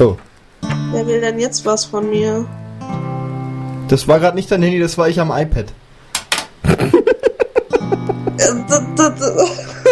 Oh, 0.00 0.16
Wer 0.92 1.06
will 1.06 1.20
denn 1.20 1.38
jetzt 1.38 1.64
was 1.66 1.84
von 1.84 2.08
mir? 2.10 2.46
das 3.88 4.06
war 4.08 4.20
gerade 4.20 4.36
nicht 4.36 4.50
dein 4.50 4.62
Handy, 4.62 4.78
das 4.78 4.96
war 4.98 5.08
ich 5.08 5.20
am 5.20 5.30
iPad. 5.30 5.66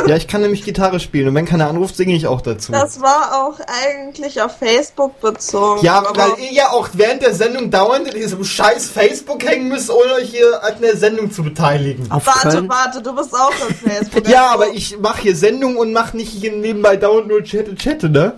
Ja, 0.07 0.17
ich 0.17 0.27
kann 0.27 0.41
nämlich 0.41 0.65
Gitarre 0.65 1.01
spielen 1.01 1.29
und 1.29 1.35
wenn 1.35 1.45
keiner 1.45 1.69
anruft, 1.69 1.97
singe 1.97 2.15
ich 2.15 2.27
auch 2.27 2.41
dazu. 2.41 2.73
Das 2.73 3.01
war 3.03 3.45
auch 3.47 3.59
eigentlich 3.85 4.41
auf 4.41 4.57
Facebook 4.57 5.21
bezogen. 5.21 5.85
ja, 5.85 5.99
aber 5.99 6.17
weil 6.17 6.45
ihr 6.45 6.53
ja 6.53 6.71
auch 6.71 6.89
während 6.95 7.23
der 7.23 7.35
Sendung 7.35 7.71
dauernd 7.71 8.09
in 8.09 8.15
diesem 8.21 8.43
scheiß 8.45 8.89
Facebook 8.89 9.45
hängen 9.45 9.69
müsst, 9.69 9.91
ohne 9.91 10.15
euch 10.15 10.31
hier 10.31 10.63
an 10.65 10.75
der 10.81 10.97
Sendung 10.97 11.31
zu 11.31 11.43
beteiligen. 11.43 12.11
Auf 12.11 12.27
Warte, 12.27 12.49
Köln. 12.49 12.69
warte, 12.69 13.03
du 13.03 13.15
bist 13.15 13.35
auch 13.35 13.49
auf 13.49 13.73
Facebook. 13.85 14.29
Ja, 14.29 14.47
aber 14.47 14.69
ich 14.69 14.99
mache 14.99 15.23
hier 15.23 15.37
Sendung 15.37 15.77
und 15.77 15.93
mache 15.93 16.17
nicht 16.17 16.31
hier 16.31 16.53
nebenbei 16.53 16.97
dauernd 16.97 17.29
nur 17.29 17.43
Chatte, 17.43 17.75
Chatte, 17.75 18.09
ne? 18.09 18.35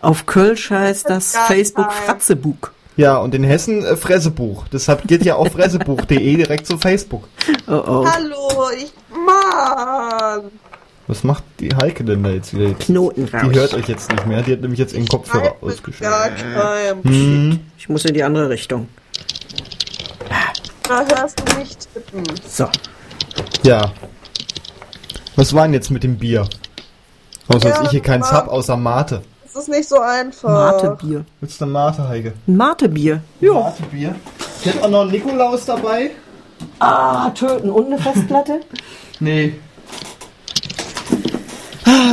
Auf 0.00 0.26
Kölsch 0.26 0.70
heißt 0.70 1.08
das 1.10 1.36
Facebook. 1.46 1.92
Fratzebuch. 1.92 2.70
Ja, 2.96 3.16
und 3.18 3.34
in 3.34 3.44
Hessen 3.44 3.84
äh, 3.84 3.96
Fressebuch. 3.96 4.66
Deshalb 4.72 5.06
geht 5.06 5.24
ja 5.24 5.36
auch 5.36 5.48
fressebuch.de 5.48 6.36
direkt 6.36 6.66
zu 6.66 6.78
Facebook. 6.78 7.28
Oh 7.68 7.72
oh. 7.86 8.06
Hallo, 8.06 8.70
ich. 8.76 8.92
Mann! 9.10 10.50
Was 11.06 11.24
macht 11.24 11.44
die 11.60 11.74
Heike 11.74 12.04
denn 12.04 12.22
da 12.22 12.30
jetzt 12.30 12.54
wieder? 12.54 12.74
Knoten 12.74 13.24
raus. 13.24 13.40
Die 13.44 13.58
hört 13.58 13.74
euch 13.74 13.88
jetzt 13.88 14.10
nicht 14.10 14.26
mehr. 14.26 14.42
Die 14.42 14.52
hat 14.52 14.60
nämlich 14.60 14.78
jetzt 14.78 14.94
ihren 14.94 15.06
Kopfhörer 15.06 15.44
Halt 15.44 15.62
ausgeschaltet. 15.62 16.44
Hm. 17.04 17.60
Ich 17.78 17.88
muss 17.88 18.04
in 18.04 18.14
die 18.14 18.22
andere 18.22 18.50
Richtung. 18.50 18.88
Da 20.82 21.04
hörst 21.06 21.40
du 21.40 21.58
mich 21.58 21.76
tippen. 21.78 22.24
So. 22.46 22.68
Ja. 23.62 23.92
Was 25.36 25.54
war 25.54 25.62
denn 25.62 25.74
jetzt 25.74 25.90
mit 25.90 26.02
dem 26.02 26.18
Bier? 26.18 26.48
Außer 27.46 27.68
dass 27.68 27.78
Ja, 27.78 27.84
ich 27.84 27.90
hier 27.90 28.02
keins 28.02 28.30
hab, 28.32 28.48
außer 28.48 28.76
Mate. 28.76 29.22
Das 29.58 29.66
ist 29.66 29.74
nicht 29.74 29.88
so 29.88 29.98
einfach. 29.98 30.48
Matebier. 30.48 31.24
Willst 31.40 31.60
du 31.60 31.64
eine 31.64 31.72
Mate, 31.72 32.08
Heike? 32.08 32.32
Ein 32.46 32.56
Matebier. 32.56 33.22
Ja. 33.40 33.54
Matebier. 33.54 34.14
Ich 34.60 34.66
hätte 34.66 34.84
auch 34.84 34.88
noch 34.88 35.00
einen 35.00 35.10
Nikolaus 35.10 35.64
dabei. 35.64 36.12
Ah, 36.78 37.30
töten 37.30 37.68
und 37.68 37.86
eine 37.86 37.98
Festplatte? 37.98 38.60
Nee. 39.20 39.54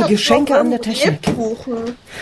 Ich 0.00 0.06
Geschenke 0.08 0.58
an 0.58 0.70
der 0.70 0.80
Technik. 0.80 1.20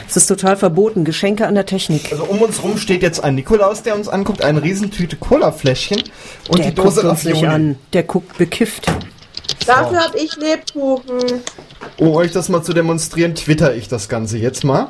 Es 0.07 0.19
ist 0.19 0.27
total 0.27 0.59
verboten. 0.59 1.07
Geschenke 1.07 1.47
an 1.47 1.55
der 1.55 1.65
Technik. 1.65 2.13
Also 2.13 2.25
um 2.25 2.43
uns 2.43 2.63
rum 2.63 2.77
steht 2.77 3.01
jetzt 3.01 3.25
ein 3.25 3.35
Nikolaus, 3.35 3.83
der 3.83 3.97
uns 3.97 4.09
anguckt, 4.09 4.45
eine 4.45 4.63
Riesentüte 4.63 5.17
Colafläschchen 5.17 6.03
und 6.49 6.59
Der 6.59 6.67
die 6.67 6.75
Dose 6.75 7.01
guckt 7.01 7.13
uns 7.13 7.25
nicht 7.25 7.47
an. 7.47 7.79
Der 7.95 8.03
guckt 8.03 8.37
bekifft. 8.37 8.93
Dafür 9.67 10.01
habe 10.01 10.19
ich 10.19 10.37
Lebkuchen. 10.37 11.41
Um 11.97 12.09
euch 12.11 12.33
das 12.33 12.51
mal 12.51 12.63
zu 12.63 12.75
demonstrieren, 12.75 13.35
twitter 13.35 13.75
ich 13.75 13.89
das 13.89 14.11
Ganze 14.11 14.37
jetzt 14.37 14.65
mal. 14.65 14.89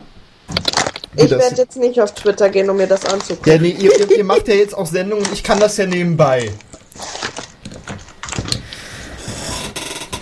Ich 1.17 1.31
werde 1.31 1.57
jetzt 1.57 1.77
nicht 1.77 2.01
auf 2.01 2.13
Twitter 2.15 2.49
gehen, 2.49 2.69
um 2.69 2.77
mir 2.77 2.87
das 2.87 3.05
anzugucken. 3.05 3.53
Ja, 3.53 3.59
nee, 3.59 3.69
ihr, 3.69 3.99
ihr, 3.99 4.19
ihr 4.19 4.25
macht 4.25 4.49
ja 4.49 4.55
jetzt 4.55 4.77
auch 4.77 4.87
Sendungen, 4.87 5.27
ich 5.33 5.43
kann 5.43 5.61
das 5.61 5.77
ja 5.77 5.87
nebenbei. 5.87 6.51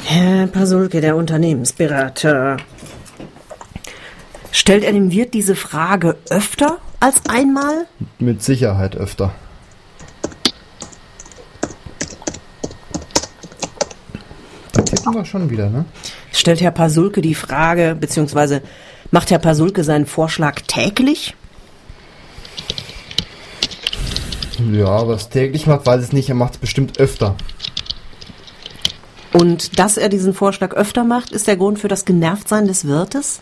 Herr 0.05 0.47
Pasulke, 0.47 1.01
der 1.01 1.17
Unternehmensberater. 1.17 2.59
Stellt 4.51 4.85
er 4.85 4.93
dem 4.93 5.11
Wirt 5.11 5.33
diese 5.33 5.57
Frage 5.57 6.19
öfter 6.29 6.79
als 7.01 7.23
einmal? 7.29 7.87
Mit 8.19 8.43
Sicherheit 8.43 8.95
öfter. 8.95 9.35
Da 14.73 14.83
tippen 14.83 15.15
wir 15.15 15.25
schon 15.25 15.49
wieder, 15.49 15.71
ne? 15.71 15.87
Stellt 16.33 16.61
Herr 16.61 16.71
Pasulke 16.71 17.23
die 17.23 17.35
Frage, 17.35 17.97
beziehungsweise 17.99 18.61
macht 19.13 19.31
Herr 19.31 19.39
Pasulke 19.39 19.85
seinen 19.85 20.07
Vorschlag 20.07 20.63
täglich? 20.63 21.37
Ja, 24.73 25.07
was 25.07 25.29
täglich 25.29 25.67
macht, 25.67 25.87
weiß 25.87 26.05
ich 26.05 26.13
nicht, 26.13 26.29
er 26.29 26.35
macht 26.35 26.55
es 26.55 26.59
bestimmt 26.59 26.99
öfter. 26.99 27.37
Und 29.33 29.79
dass 29.79 29.97
er 29.97 30.09
diesen 30.09 30.35
Vorschlag 30.35 30.75
öfter 30.75 31.05
macht, 31.05 31.31
ist 31.31 31.47
der 31.47 31.57
Grund 31.57 31.79
für 31.79 31.89
das 31.89 32.05
Genervtsein 32.05 32.67
des 32.67 32.87
Wirtes? 32.87 33.41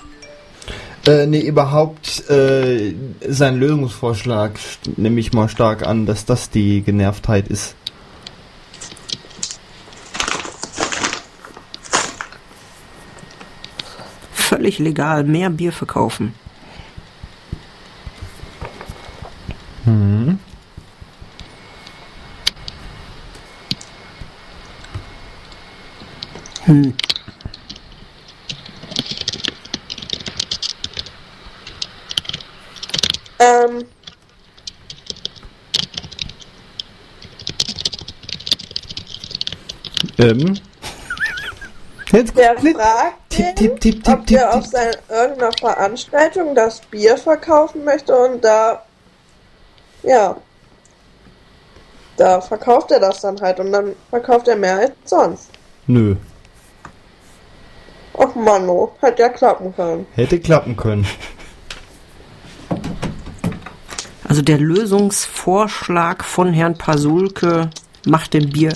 Äh, 1.07 1.27
nee, 1.27 1.41
überhaupt 1.41 2.29
äh, 2.29 2.95
sein 3.27 3.59
Lösungsvorschlag 3.59 4.53
nehme 4.97 5.19
ich 5.19 5.33
mal 5.33 5.49
stark 5.49 5.87
an, 5.87 6.07
dass 6.07 6.27
das 6.27 6.51
die 6.51 6.83
Genervtheit 6.83 7.49
ist. 7.49 7.75
Völlig 14.71 14.79
legal, 14.79 15.25
mehr 15.25 15.51
Bier 15.51 15.73
verkaufen. 15.73 16.33
Hm. 19.85 20.39
Ähm, 26.67 26.95
Ähm. 40.19 40.61
Jetzt 42.13 42.37
der 42.37 42.57
fragt 42.57 43.20
Tipp, 43.41 43.57
tipp, 43.57 43.81
tipp, 43.81 44.05
tipp, 44.05 44.09
ob 44.15 44.27
der 44.27 44.39
tipp, 44.39 44.49
auf 44.55 44.63
tipp. 44.65 44.73
seiner 44.73 44.93
irgendeiner 45.23 45.53
Veranstaltung 45.59 46.55
das 46.55 46.81
Bier 46.81 47.17
verkaufen 47.17 47.85
möchte 47.85 48.15
und 48.17 48.45
da, 48.45 48.83
ja, 50.03 50.37
da 52.17 52.41
verkauft 52.41 52.91
er 52.91 53.01
das 53.01 53.21
dann 53.23 53.41
halt 53.41 53.61
und 53.61 53.73
dann 53.73 53.95
verkauft 54.11 54.47
er 54.49 54.57
mehr 54.57 54.77
als 54.79 54.93
sonst. 55.05 55.51
Nö, 55.87 56.17
Och 58.15 58.35
Manno, 58.35 58.93
hat 59.01 59.19
ja 59.19 59.29
klappen 59.31 59.75
können. 59.75 60.07
hätte 60.15 60.39
klappen 60.39 60.77
können. 60.77 61.07
Also 64.29 64.43
der 64.43 64.59
Lösungsvorschlag 64.59 66.23
von 66.25 66.53
Herrn 66.53 66.77
Pasulke 66.77 67.71
macht 68.07 68.35
den 68.35 68.51
Bier, 68.51 68.75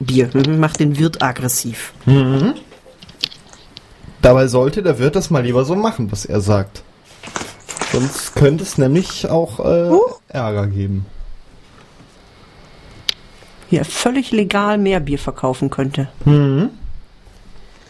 Bier, 0.00 0.28
mhm, 0.34 0.58
macht 0.60 0.80
den 0.80 0.98
Wirt 0.98 1.22
aggressiv. 1.22 1.92
Dabei 4.22 4.46
sollte 4.46 4.82
der 4.82 4.98
Wirt 4.98 5.16
das 5.16 5.30
mal 5.30 5.42
lieber 5.42 5.64
so 5.64 5.74
machen, 5.74 6.10
was 6.12 6.24
er 6.24 6.40
sagt. 6.40 6.82
Sonst 7.92 8.34
könnte 8.34 8.62
es 8.62 8.78
nämlich 8.78 9.28
auch 9.28 9.60
äh, 9.60 9.90
Huch. 9.90 10.20
Ärger 10.28 10.68
geben. 10.68 11.04
Wie 13.68 13.76
er 13.76 13.84
völlig 13.84 14.30
legal 14.30 14.78
mehr 14.78 15.00
Bier 15.00 15.18
verkaufen 15.18 15.70
könnte. 15.70 16.08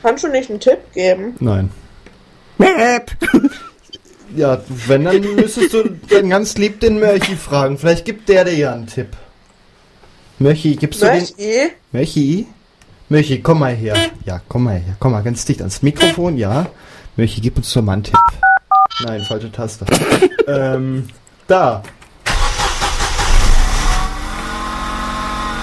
Kannst 0.02 0.24
du 0.24 0.28
nicht 0.28 0.50
einen 0.50 0.60
Tipp 0.60 0.78
geben? 0.94 1.34
Nein. 1.38 1.70
Mäp. 2.58 3.12
Ja, 4.34 4.62
wenn, 4.86 5.04
dann 5.04 5.20
müsstest 5.34 5.74
du 5.74 5.90
dann 6.08 6.30
ganz 6.30 6.56
lieb 6.56 6.80
den 6.80 6.98
Mörchi 6.98 7.36
fragen. 7.36 7.76
Vielleicht 7.76 8.06
gibt 8.06 8.30
der 8.30 8.46
dir 8.46 8.54
ja 8.56 8.72
einen 8.72 8.86
Tipp. 8.86 9.08
Mörchi, 10.38 10.76
gibst 10.76 11.02
du 11.02 11.06
den... 11.06 11.20
Möchi? 11.20 11.70
Mörchi? 11.92 12.46
Mörchi, 13.12 13.42
komm 13.42 13.58
mal 13.58 13.74
her. 13.74 13.94
Ja, 14.24 14.40
komm 14.48 14.64
mal 14.64 14.78
her. 14.78 14.96
Komm 14.98 15.12
mal 15.12 15.22
ganz 15.22 15.44
dicht 15.44 15.60
ans 15.60 15.82
Mikrofon, 15.82 16.38
ja. 16.38 16.64
Mörchi, 17.14 17.42
gib 17.42 17.58
uns 17.58 17.70
doch 17.74 17.82
mal 17.82 17.92
einen 17.92 18.04
Tipp. 18.04 18.16
Nein, 19.04 19.20
falsche 19.20 19.52
Taste. 19.52 19.84
ähm, 20.46 21.06
da. 21.46 21.82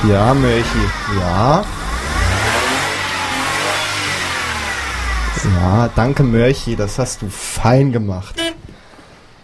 Ja, 0.07 0.31
Mörchi. 0.35 0.63
Ja. 1.19 1.65
Ja, 5.43 5.89
danke 5.95 6.21
Mörchi, 6.21 6.75
das 6.75 6.99
hast 6.99 7.23
du 7.23 7.29
fein 7.29 7.91
gemacht. 7.91 8.35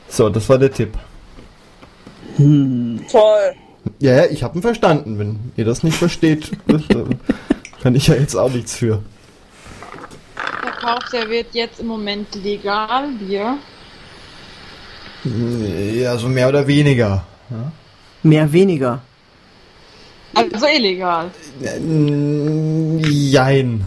So, 0.10 0.30
das 0.30 0.48
war 0.48 0.60
der 0.60 0.72
Tipp. 0.72 0.94
Toll. 2.38 3.56
Ja, 4.00 4.14
ja, 4.14 4.26
ich 4.26 4.44
hab 4.44 4.56
ihn 4.56 4.62
verstanden. 4.62 5.18
Wenn 5.18 5.40
ihr 5.56 5.66
das 5.66 5.82
nicht 5.82 5.98
versteht, 5.98 6.52
äh, 6.68 6.76
kann 7.86 7.94
ich 7.94 8.08
ja 8.08 8.16
jetzt 8.16 8.36
auch 8.36 8.50
nichts 8.52 8.76
für. 8.76 9.04
Verkauft 10.60 11.14
der 11.14 11.30
wird 11.30 11.54
jetzt 11.54 11.80
im 11.80 11.86
Moment 11.86 12.34
legal 12.34 13.10
Bier. 13.20 13.60
Ja, 15.94 16.18
so 16.18 16.28
mehr 16.28 16.50
oder 16.50 16.66
weniger. 16.66 17.24
Mehr 18.24 18.52
weniger. 18.52 19.04
Also 20.34 20.66
illegal. 20.66 21.30
Mm, 21.80 23.04
Jein. 23.08 23.86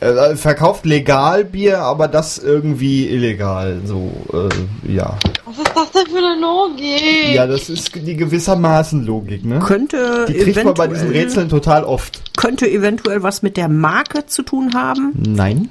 Er 0.00 0.36
verkauft 0.36 0.84
legal 0.84 1.44
Bier, 1.44 1.78
aber 1.78 2.08
das 2.08 2.38
irgendwie 2.38 3.08
illegal. 3.08 3.82
So, 3.84 4.10
äh, 4.32 4.92
ja. 4.92 5.16
Was 5.44 5.58
ist 5.58 5.72
das 5.76 5.92
denn 5.92 6.06
für 6.06 6.18
eine 6.18 6.40
Logik? 6.40 7.34
Ja, 7.34 7.46
das 7.46 7.68
ist 7.68 7.94
die 7.94 8.16
gewissermaßen 8.16 9.06
Logik, 9.06 9.44
ne? 9.44 9.60
Könnte 9.60 10.26
Die 10.28 10.34
kriegt 10.34 10.64
man 10.64 10.74
bei 10.74 10.88
diesen 10.88 11.10
Rätseln 11.10 11.48
total 11.48 11.84
oft. 11.84 12.27
Könnte 12.38 12.70
eventuell 12.70 13.24
was 13.24 13.42
mit 13.42 13.56
der 13.56 13.68
Marke 13.68 14.26
zu 14.26 14.42
tun 14.44 14.72
haben. 14.74 15.12
Nein. 15.16 15.70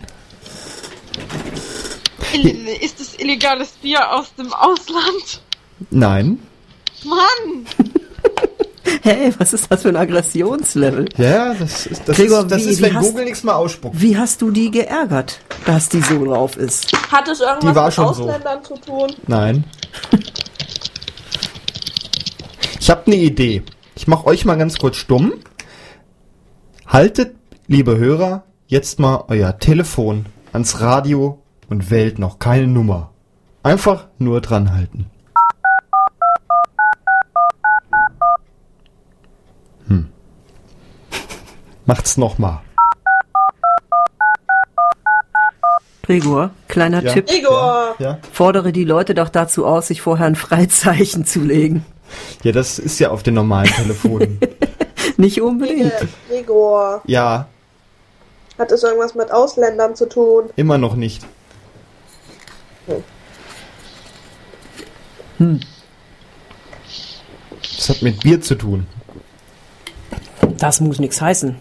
Ist 2.82 3.00
es 3.00 3.18
illegales 3.18 3.70
Bier 3.82 4.14
aus 4.14 4.36
dem 4.36 4.52
Ausland? 4.54 5.42
Nein. 5.90 6.40
Mann! 7.06 7.66
Hey, 9.04 9.34
was 9.38 9.52
ist 9.54 9.70
das 9.70 9.82
für 9.84 9.90
ein 9.90 9.96
Aggressionslevel? 9.98 11.08
Ja, 11.18 11.54
das 11.54 11.86
ist, 11.88 12.02
das 12.06 12.16
Gregor, 12.16 12.40
ist, 12.42 12.52
das 12.52 12.66
wie- 12.66 12.70
ist 12.70 12.82
wenn 12.82 12.96
hast- 12.96 13.06
Google 13.06 13.26
nichts 13.26 13.44
mehr 13.44 13.56
ausspuckt. 13.58 14.02
Wie 14.02 14.18
hast 14.18 14.42
du 14.42 14.50
die 14.50 14.72
geärgert, 14.72 15.40
dass 15.66 15.88
die 15.90 16.02
so 16.02 16.24
drauf 16.26 16.56
ist? 16.58 16.92
Hat 17.12 17.28
es 17.28 17.40
irgendwas 17.42 17.70
Die 17.70 17.76
war 17.76 17.86
mit 17.86 17.94
schon 17.94 18.14
so. 18.14 18.24
Ausländern 18.24 18.64
zu 18.64 18.76
tun? 18.78 19.14
Nein. 19.28 19.66
Ich 22.80 22.90
habe 22.90 23.04
eine 23.08 23.16
Idee. 23.18 23.64
Ich 23.96 24.08
mache 24.08 24.26
euch 24.26 24.46
mal 24.46 24.56
ganz 24.58 24.78
kurz 24.78 24.96
stumm. 24.96 25.34
Haltet, 26.88 27.36
liebe 27.68 27.98
Hörer, 27.98 28.44
jetzt 28.68 29.00
mal 29.00 29.26
euer 29.28 29.60
Telefon 29.60 30.26
ans 30.54 30.80
Radio 30.80 31.44
und 31.70 31.92
wählt 31.92 32.18
noch 32.18 32.40
keine 32.40 32.68
Nummer. 32.68 33.12
Einfach 33.62 34.08
nur 34.20 34.40
dran 34.40 34.74
halten. 34.74 35.08
Hm. 39.88 40.08
Macht's 41.86 42.16
noch 42.16 42.38
mal. 42.38 42.62
Gregor, 46.04 46.52
kleiner 46.70 47.04
Ja. 47.04 47.12
Tipp. 47.12 47.30
Igor! 47.30 47.96
Ja? 48.00 48.20
Fordere 48.32 48.72
die 48.72 48.86
Leute 48.86 49.14
doch 49.14 49.28
dazu 49.28 49.66
aus, 49.66 49.88
sich 49.88 50.02
vorher 50.02 50.26
ein 50.26 50.36
Freizeichen 50.38 51.26
zu 51.26 51.42
legen. 51.42 51.86
Ja, 52.44 52.54
das 52.54 52.80
ist 52.80 53.00
ja 53.00 53.10
auf 53.10 53.24
den 53.24 53.34
normalen 53.34 53.70
Telefonen. 53.70 54.40
Nicht 55.18 55.42
unbedingt. 55.42 55.92
Igor! 56.32 57.02
ja, 57.06 57.48
Hat 58.58 58.72
es 58.72 58.84
irgendwas 58.84 59.16
mit 59.16 59.32
Ausländern 59.32 59.96
zu 59.96 60.08
tun? 60.08 60.50
immer 60.56 60.78
noch 60.78 60.96
nicht. 60.96 61.26
Das 67.62 67.90
hat 67.90 68.02
mit 68.02 68.20
Bier 68.22 68.42
zu 68.42 68.56
tun. 68.56 68.88
Das 70.58 70.80
muss 70.82 71.00
nichts 71.00 71.22
heißen. 71.22 71.58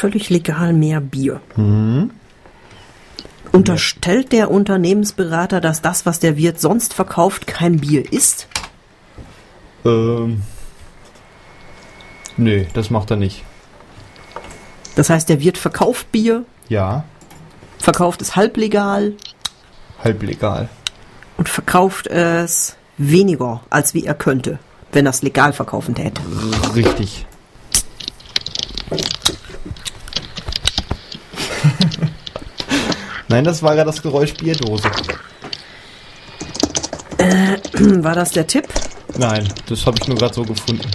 völlig 0.00 0.30
legal 0.30 0.72
mehr 0.72 1.00
Bier. 1.00 1.42
Unterstellt 3.52 4.32
der 4.32 4.50
Unternehmensberater, 4.50 5.60
dass 5.60 5.82
das, 5.82 6.06
was 6.06 6.20
der 6.20 6.38
Wirt 6.38 6.58
sonst 6.58 6.94
verkauft, 6.94 7.46
kein 7.46 7.80
Bier 7.80 8.10
ist? 8.10 8.48
Ähm. 9.84 10.42
Nee, 12.36 12.66
das 12.74 12.90
macht 12.90 13.10
er 13.10 13.16
nicht. 13.16 13.42
Das 14.96 15.10
heißt, 15.10 15.28
der 15.28 15.40
Wirt 15.40 15.58
verkauft 15.58 16.10
Bier, 16.12 16.44
Ja, 16.68 17.04
verkauft 17.78 18.20
es 18.22 18.34
halblegal 18.36 19.14
halblegal. 20.02 20.68
und 21.36 21.48
verkauft 21.48 22.06
es 22.08 22.76
weniger, 22.98 23.60
als 23.70 23.94
wie 23.94 24.04
er 24.04 24.14
könnte, 24.14 24.58
wenn 24.92 25.06
er 25.06 25.10
es 25.10 25.22
legal 25.22 25.52
verkaufen 25.52 25.94
täte. 25.94 26.20
Richtig. 26.74 27.26
Nein, 33.28 33.44
das 33.44 33.62
war 33.62 33.74
ja 33.74 33.84
das 33.84 34.02
Geräusch 34.02 34.34
Bierdose. 34.34 34.90
War 38.02 38.14
das 38.14 38.32
der 38.32 38.46
Tipp? 38.46 38.66
Nein, 39.18 39.48
das 39.68 39.84
habe 39.86 39.98
ich 40.00 40.08
nur 40.08 40.16
gerade 40.16 40.34
so 40.34 40.42
gefunden. 40.42 40.88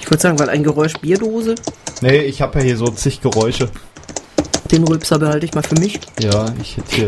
Ich 0.00 0.10
würde 0.10 0.20
sagen, 0.20 0.38
weil 0.38 0.50
ein 0.50 0.62
Geräusch 0.62 0.94
Bierdose, 0.94 1.54
Nee, 2.00 2.18
ich 2.22 2.42
habe 2.42 2.58
ja 2.58 2.64
hier 2.64 2.76
so 2.76 2.86
zig 2.88 3.20
Geräusche. 3.20 3.70
den 4.72 4.82
Rülpser 4.84 5.18
behalte 5.20 5.46
ich 5.46 5.54
mal 5.54 5.62
für 5.62 5.76
mich. 5.78 6.00
Ja, 6.20 6.46
ich 6.60 6.76
hätte 6.76 6.94
hier. 6.96 7.06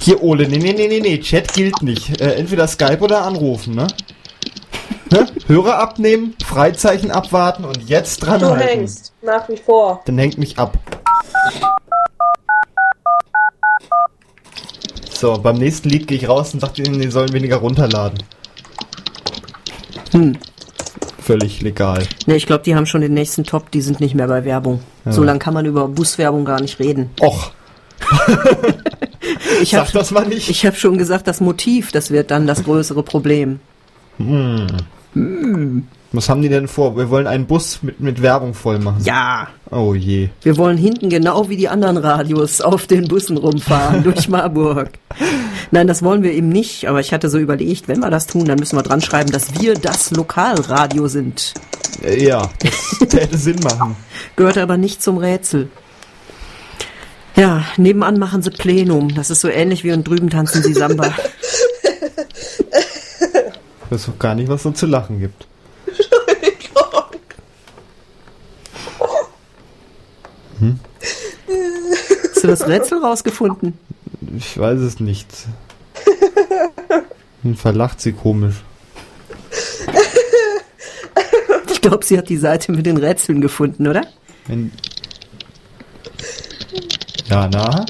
Hier, 0.00 0.22
Ole, 0.22 0.46
nee, 0.48 0.58
nee, 0.58 0.72
nee, 0.74 0.86
nee, 0.86 1.00
nee, 1.00 1.18
Chat 1.18 1.52
gilt 1.54 1.82
nicht. 1.82 2.20
Äh, 2.20 2.34
entweder 2.34 2.68
Skype 2.68 3.00
oder 3.00 3.22
anrufen, 3.24 3.74
ne? 3.74 3.86
ne? 5.10 5.26
Hörer 5.46 5.78
abnehmen, 5.78 6.34
Freizeichen 6.46 7.10
abwarten 7.10 7.64
und 7.64 7.88
jetzt 7.88 8.22
Du 8.22 8.26
dranhalten. 8.26 8.68
hängst, 8.68 9.12
nach 9.22 9.48
wie 9.48 9.56
vor. 9.56 10.02
Dann 10.04 10.18
hängt 10.18 10.38
mich 10.38 10.58
ab. 10.58 10.76
So, 15.24 15.38
beim 15.38 15.56
nächsten 15.56 15.88
Lied 15.88 16.06
gehe 16.06 16.18
ich 16.18 16.28
raus 16.28 16.52
und 16.52 16.60
sage 16.60 16.82
ihnen, 16.82 17.00
die 17.00 17.10
sollen 17.10 17.32
weniger 17.32 17.56
runterladen. 17.56 18.18
Hm. 20.12 20.36
Völlig 21.18 21.62
legal. 21.62 22.06
Ne, 22.26 22.36
ich 22.36 22.44
glaube, 22.44 22.62
die 22.62 22.74
haben 22.74 22.84
schon 22.84 23.00
den 23.00 23.14
nächsten 23.14 23.44
Top, 23.44 23.70
die 23.70 23.80
sind 23.80 24.00
nicht 24.00 24.14
mehr 24.14 24.28
bei 24.28 24.44
Werbung. 24.44 24.80
So 25.06 25.22
lange 25.22 25.38
kann 25.38 25.54
man 25.54 25.64
über 25.64 25.88
Buswerbung 25.88 26.44
gar 26.44 26.60
nicht 26.60 26.78
reden. 26.78 27.08
Och, 27.22 27.52
Ich 29.62 29.70
sag 29.70 29.80
habe 29.86 29.92
das 29.94 30.10
mal 30.10 30.28
nicht. 30.28 30.50
ich 30.50 30.66
hab 30.66 30.76
schon 30.76 30.98
gesagt, 30.98 31.26
das 31.26 31.40
Motiv, 31.40 31.90
das 31.90 32.10
wird 32.10 32.30
dann 32.30 32.46
das 32.46 32.62
größere 32.62 33.02
Problem. 33.02 33.60
Was 36.16 36.28
haben 36.28 36.42
die 36.42 36.48
denn 36.48 36.68
vor? 36.68 36.96
Wir 36.96 37.10
wollen 37.10 37.26
einen 37.26 37.46
Bus 37.46 37.80
mit, 37.82 37.98
mit 38.00 38.22
Werbung 38.22 38.54
voll 38.54 38.78
machen. 38.78 39.02
Ja, 39.04 39.48
Oh 39.70 39.94
je. 39.94 40.28
wir 40.42 40.56
wollen 40.56 40.78
hinten 40.78 41.10
genau 41.10 41.48
wie 41.48 41.56
die 41.56 41.68
anderen 41.68 41.96
Radios 41.96 42.60
auf 42.60 42.86
den 42.86 43.08
Bussen 43.08 43.36
rumfahren 43.36 44.02
durch 44.04 44.28
Marburg. 44.28 44.90
Nein, 45.72 45.86
das 45.88 46.02
wollen 46.04 46.22
wir 46.22 46.32
eben 46.32 46.48
nicht, 46.50 46.86
aber 46.88 47.00
ich 47.00 47.12
hatte 47.12 47.28
so 47.28 47.38
überlegt, 47.38 47.88
wenn 47.88 47.98
wir 47.98 48.10
das 48.10 48.26
tun, 48.28 48.44
dann 48.44 48.58
müssen 48.60 48.76
wir 48.76 48.82
dran 48.84 49.00
schreiben, 49.00 49.32
dass 49.32 49.60
wir 49.60 49.74
das 49.74 50.12
Lokalradio 50.12 51.08
sind. 51.08 51.54
Äh, 52.02 52.24
Ja, 52.24 52.48
das 52.60 52.98
täte 53.08 53.36
Sinn 53.36 53.58
machen. 53.64 53.96
Gehört 54.36 54.58
aber 54.58 54.76
nicht 54.76 55.02
zum 55.02 55.18
Rätsel. 55.18 55.68
Ja, 57.36 57.64
nebenan 57.76 58.20
machen 58.20 58.42
sie 58.42 58.50
Plenum. 58.50 59.12
Das 59.16 59.30
ist 59.30 59.40
so 59.40 59.48
ähnlich 59.48 59.82
wie 59.82 59.90
und 59.92 60.06
drüben 60.06 60.30
tanzen 60.30 60.62
sie 60.62 60.72
Samba. 60.74 61.12
Ich 63.86 63.90
weiß 63.90 64.08
auch 64.10 64.18
gar 64.20 64.36
nicht, 64.36 64.48
was 64.48 64.62
so 64.62 64.70
zu 64.70 64.86
lachen 64.86 65.18
gibt. 65.18 65.48
Hast 72.30 72.42
du 72.42 72.48
das 72.48 72.66
Rätsel 72.66 72.98
rausgefunden? 72.98 73.78
Ich 74.36 74.58
weiß 74.58 74.80
es 74.80 75.00
nicht. 75.00 75.28
Hm, 77.42 77.56
Verlacht 77.56 78.00
sie 78.00 78.12
komisch. 78.12 78.56
Ich 81.70 81.80
glaube, 81.80 82.04
sie 82.04 82.16
hat 82.16 82.30
die 82.30 82.38
Seite 82.38 82.72
mit 82.72 82.86
den 82.86 82.96
Rätseln 82.96 83.42
gefunden, 83.42 83.86
oder? 83.86 84.06
Wenn 84.46 84.72
ja, 87.28 87.48
na? 87.48 87.86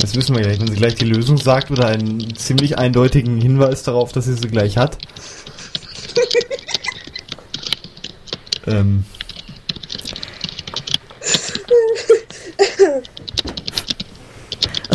Das 0.00 0.14
wissen 0.14 0.34
wir 0.34 0.42
gleich. 0.42 0.58
Wenn 0.58 0.68
sie 0.68 0.76
gleich 0.76 0.94
die 0.94 1.04
Lösung 1.04 1.36
sagt 1.36 1.70
oder 1.70 1.86
einen 1.86 2.34
ziemlich 2.36 2.78
eindeutigen 2.78 3.40
Hinweis 3.40 3.82
darauf, 3.82 4.12
dass 4.12 4.24
sie 4.24 4.34
sie 4.34 4.48
gleich 4.48 4.78
hat. 4.78 4.96
ähm. 8.66 9.04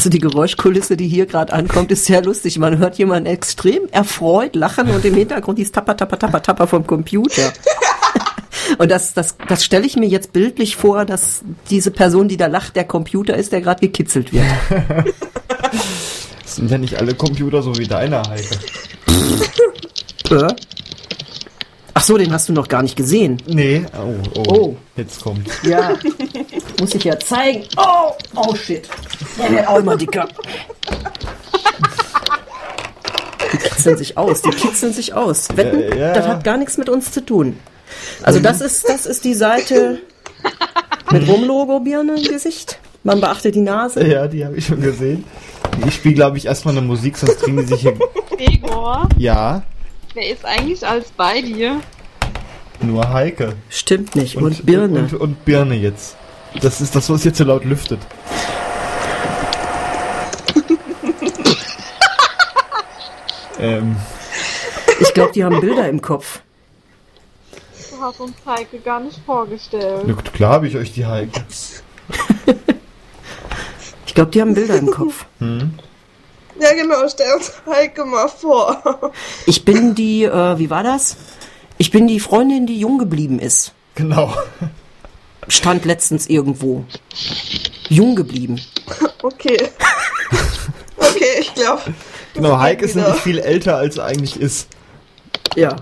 Also 0.01 0.09
die 0.09 0.17
Geräuschkulisse, 0.17 0.97
die 0.97 1.07
hier 1.07 1.27
gerade 1.27 1.53
ankommt, 1.53 1.91
ist 1.91 2.05
sehr 2.05 2.23
lustig. 2.23 2.57
Man 2.57 2.79
hört 2.79 2.97
jemanden 2.97 3.27
extrem 3.27 3.87
erfreut 3.91 4.55
lachen 4.55 4.89
und 4.89 5.05
im 5.05 5.13
Hintergrund 5.13 5.59
dieses 5.59 5.71
Tapper, 5.71 5.95
Tapper, 5.95 6.17
Tapper, 6.17 6.41
Tapper 6.41 6.65
vom 6.65 6.87
Computer. 6.87 7.53
Und 8.79 8.89
das, 8.89 9.13
das, 9.13 9.35
das 9.47 9.63
stelle 9.63 9.85
ich 9.85 9.97
mir 9.97 10.07
jetzt 10.07 10.33
bildlich 10.33 10.75
vor, 10.75 11.05
dass 11.05 11.41
diese 11.69 11.91
Person, 11.91 12.27
die 12.27 12.37
da 12.37 12.47
lacht, 12.47 12.75
der 12.75 12.85
Computer 12.85 13.35
ist, 13.35 13.51
der 13.51 13.61
gerade 13.61 13.81
gekitzelt 13.81 14.33
wird. 14.33 14.45
Das 16.43 16.55
sind 16.55 16.71
ja 16.71 16.79
nicht 16.79 16.95
alle 16.97 17.13
Computer 17.13 17.61
so 17.61 17.77
wie 17.77 17.87
deiner, 17.87 18.23
Heike. 18.27 18.57
Ach 21.93 22.01
so, 22.03 22.17
den 22.17 22.31
hast 22.31 22.47
du 22.49 22.53
noch 22.53 22.67
gar 22.67 22.81
nicht 22.83 22.95
gesehen. 22.95 23.41
Nee. 23.47 23.83
Oh, 23.97 24.13
oh. 24.39 24.43
Oh. 24.53 24.75
Jetzt 24.95 25.21
kommt. 25.21 25.47
Ja, 25.63 25.91
muss 26.79 26.95
ich 26.95 27.03
ja 27.03 27.19
zeigen. 27.19 27.63
Oh, 27.77 28.11
oh 28.35 28.55
shit. 28.55 28.87
Der 29.37 29.51
wird 29.51 29.67
auch 29.67 29.77
immer 29.79 29.97
dicker. 29.97 30.27
Die 33.53 33.57
kitzeln 33.57 33.97
sich 33.97 34.17
aus, 34.17 34.41
die 34.41 34.49
kitzeln 34.51 34.93
sich 34.93 35.13
aus. 35.13 35.49
Wetten, 35.55 35.81
Ja, 35.97 36.07
ja. 36.07 36.13
das 36.13 36.27
hat 36.27 36.43
gar 36.43 36.57
nichts 36.57 36.77
mit 36.77 36.87
uns 36.89 37.11
zu 37.11 37.25
tun. 37.25 37.59
Also 38.23 38.39
das 38.39 38.61
ist, 38.61 38.87
das 38.87 39.05
ist 39.05 39.25
die 39.25 39.33
Seite 39.33 39.99
mit 41.11 41.27
Rumlogo-Birne 41.27 42.15
im 42.15 42.23
Gesicht. 42.23 42.79
Man 43.03 43.19
beachte 43.19 43.51
die 43.51 43.61
Nase. 43.61 44.05
Ja, 44.07 44.27
die 44.27 44.45
habe 44.45 44.55
ich 44.55 44.65
schon 44.67 44.79
gesehen. 44.81 45.23
Ich 45.85 45.95
spiele, 45.95 46.15
glaube 46.15 46.37
ich, 46.37 46.45
erstmal 46.45 46.77
eine 46.77 46.85
Musik, 46.85 47.17
sonst 47.17 47.41
kriegen 47.41 47.57
die 47.57 47.63
sich 47.65 47.81
hier. 47.81 47.97
Gregor, 48.37 49.09
Ja, 49.17 49.63
wer 50.13 50.29
ist 50.29 50.45
eigentlich 50.45 50.85
alles 50.85 51.11
bei 51.11 51.41
dir? 51.41 51.81
nur 52.83 53.13
Heike. 53.13 53.53
Stimmt 53.69 54.15
nicht. 54.15 54.37
Und, 54.37 54.65
Birne. 54.65 55.01
Und, 55.01 55.13
und 55.13 55.45
Birne 55.45 55.75
jetzt. 55.75 56.15
Das 56.61 56.81
ist 56.81 56.95
das, 56.95 57.09
was 57.09 57.23
jetzt 57.23 57.37
so 57.37 57.43
laut 57.43 57.63
lüftet. 57.63 57.99
ähm, 63.59 63.95
Ich 64.99 65.13
glaube, 65.13 65.31
die 65.31 65.43
haben 65.43 65.61
Bilder 65.61 65.87
im 65.87 66.01
Kopf. 66.01 66.41
Du 67.91 68.01
hast 68.01 68.19
uns 68.19 68.33
Heike 68.45 68.79
gar 68.79 68.99
nicht 68.99 69.19
vorgestellt. 69.25 70.03
na 70.07 70.13
gut, 70.13 70.33
klar 70.33 70.53
habe 70.53 70.67
ich 70.67 70.75
euch 70.75 70.93
die 70.93 71.05
Heike. 71.05 71.41
Ich 74.07 74.15
glaube, 74.15 74.31
die 74.31 74.41
haben 74.41 74.53
Bilder 74.53 74.75
im 74.75 74.91
Kopf. 74.91 75.25
Ja, 76.61 76.73
genau, 76.75 77.07
stell 77.09 77.33
uns 77.33 77.53
Heike 77.65 78.05
mal 78.05 78.27
vor. 78.27 79.11
Ich 79.47 79.65
bin 79.65 79.95
die, 79.95 80.25
äh, 80.25 80.59
wie 80.59 80.69
war 80.69 80.83
das? 80.83 81.17
Ich 81.79 81.89
bin 81.89 82.05
die 82.05 82.19
Freundin, 82.19 82.67
die 82.67 82.79
jung 82.79 82.99
geblieben 82.99 83.39
ist. 83.39 83.73
Genau. 83.95 84.31
Stand 85.47 85.85
letztens 85.85 86.27
irgendwo. 86.27 86.85
Jung 87.89 88.15
geblieben. 88.15 88.61
Okay. 89.23 89.69
Okay, 90.97 91.39
ich 91.39 91.53
glaube. 91.55 91.81
Genau, 92.35 92.59
Heike 92.59 92.85
ist 92.85 92.95
nämlich 92.95 93.15
viel 93.15 93.39
älter, 93.39 93.77
als 93.77 93.97
er 93.97 94.05
eigentlich 94.05 94.39
ist. 94.39 94.67
Ja. 95.55 95.77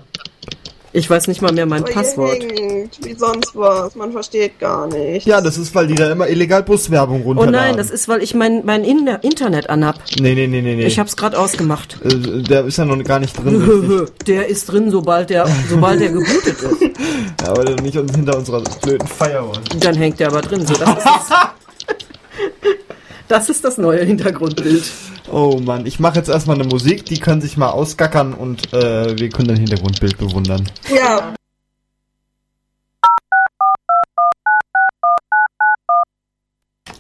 Ich 0.92 1.08
weiß 1.10 1.28
nicht 1.28 1.42
mal 1.42 1.52
mehr 1.52 1.68
mein 1.68 1.84
Oh, 1.84 1.94
Passwort. 1.94 2.42
hängt, 2.42 3.06
wie 3.06 3.14
sonst 3.14 3.56
was. 3.56 3.96
Man 3.96 4.12
versteht 4.12 4.58
gar 4.60 4.88
nicht. 4.88 5.26
Ja, 5.28 5.40
das 5.40 5.58
ist, 5.58 5.76
weil 5.76 5.86
die 5.88 5.94
da 5.96 6.12
immer 6.12 6.28
illegal 6.28 6.64
Buswerbung 6.64 7.22
Oh 7.24 7.28
runterladen. 7.30 7.52
nein, 7.54 7.78
das 7.78 7.92
ist, 7.92 8.08
weil 8.08 8.24
ich 8.24 8.34
mein, 8.34 8.66
mein 8.66 8.84
In 8.84 9.08
Internet 9.22 9.70
anhab. 9.70 10.00
Nee, 10.20 10.34
nee, 10.34 10.48
nee, 10.48 10.62
nee, 10.62 10.76
nee. 10.76 10.86
Ich 10.86 10.98
hab's 10.98 11.16
gerade 11.16 11.38
ausgemacht. 11.38 11.98
äh, 12.04 12.42
der 12.42 12.66
ist 12.66 12.78
ja 12.78 12.86
noch 12.86 13.04
gar 13.04 13.20
nicht 13.20 13.38
drin. 13.38 14.08
Der 14.28 14.48
ist 14.48 14.66
drin, 14.72 14.90
sobald 14.92 15.30
der, 15.30 15.48
sobald 15.70 16.02
der 16.02 16.10
gebootet 16.10 16.62
ist. 16.62 16.82
Ja, 17.42 17.50
aber 17.52 17.64
nicht 17.82 17.94
hinter 17.96 18.38
unserer 18.38 18.62
blöden 18.82 19.08
Firewall. 19.08 19.60
Dann 19.80 19.96
hängt 19.96 20.20
der 20.20 20.28
aber 20.28 20.42
drin. 20.42 20.66
So, 20.66 20.74
das, 20.74 20.90
ist 20.98 21.06
das, 23.30 23.48
das 23.48 23.50
ist 23.50 23.64
das 23.64 23.78
neue 23.78 24.04
Hintergrundbild. 24.04 24.84
Oh 25.32 25.60
Mann, 25.64 25.86
ich 25.86 26.00
mache 26.00 26.18
jetzt 26.18 26.30
erstmal 26.30 26.60
eine 26.60 26.68
Musik, 26.68 27.06
die 27.06 27.20
können 27.20 27.42
sich 27.42 27.56
mal 27.58 27.70
ausgackern 27.70 28.34
und 28.34 28.74
äh, 28.74 29.18
wir 29.18 29.30
können 29.30 29.48
dein 29.50 29.58
Hintergrundbild 29.58 30.18
bewundern. 30.18 30.68
Ja. 30.94 31.36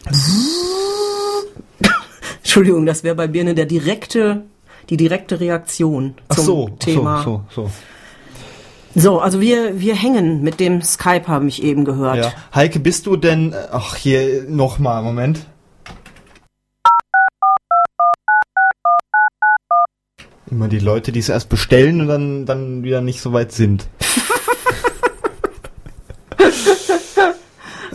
Entschuldigung, 2.38 2.86
das 2.86 3.04
wäre 3.04 3.16
bei 3.16 3.28
Birne 3.28 3.56
der 3.56 3.66
direkte, 3.66 4.44
die 4.90 4.98
direkte 4.98 5.40
Reaktion 5.40 6.14
Ach 6.28 6.36
zum 6.36 6.46
so, 6.46 6.70
Thema. 6.80 7.24
so, 7.24 7.44
so, 7.50 7.64
so. 7.64 7.72
So, 8.96 9.20
also 9.20 9.40
wir, 9.40 9.80
wir 9.80 9.96
hängen 9.96 10.42
mit 10.42 10.60
dem 10.60 10.82
Skype, 10.82 11.28
habe 11.28 11.48
ich 11.48 11.62
eben 11.64 11.86
gehört. 11.86 12.18
Ja. 12.18 12.32
Heike, 12.56 12.80
bist 12.80 13.06
du 13.06 13.18
denn, 13.18 13.54
ach 13.72 13.96
hier, 13.96 14.46
nochmal, 14.48 15.04
Moment. 15.04 15.46
Immer 20.52 20.68
die 20.68 20.80
Leute, 20.80 21.12
die 21.12 21.20
es 21.20 21.30
erst 21.30 21.50
bestellen 21.50 22.02
und 22.02 22.08
dann, 22.08 22.46
dann 22.46 22.84
wieder 22.84 23.02
nicht 23.02 23.22
so 23.22 23.34
weit 23.34 23.52
sind. 23.52 23.88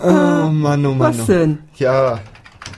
oh 0.00 0.48
Mann, 0.50 0.86
oh 0.86 0.94
Mann. 0.94 1.18
Was 1.18 1.20
oh. 1.20 1.32
denn? 1.32 1.58
Ja. 1.76 2.20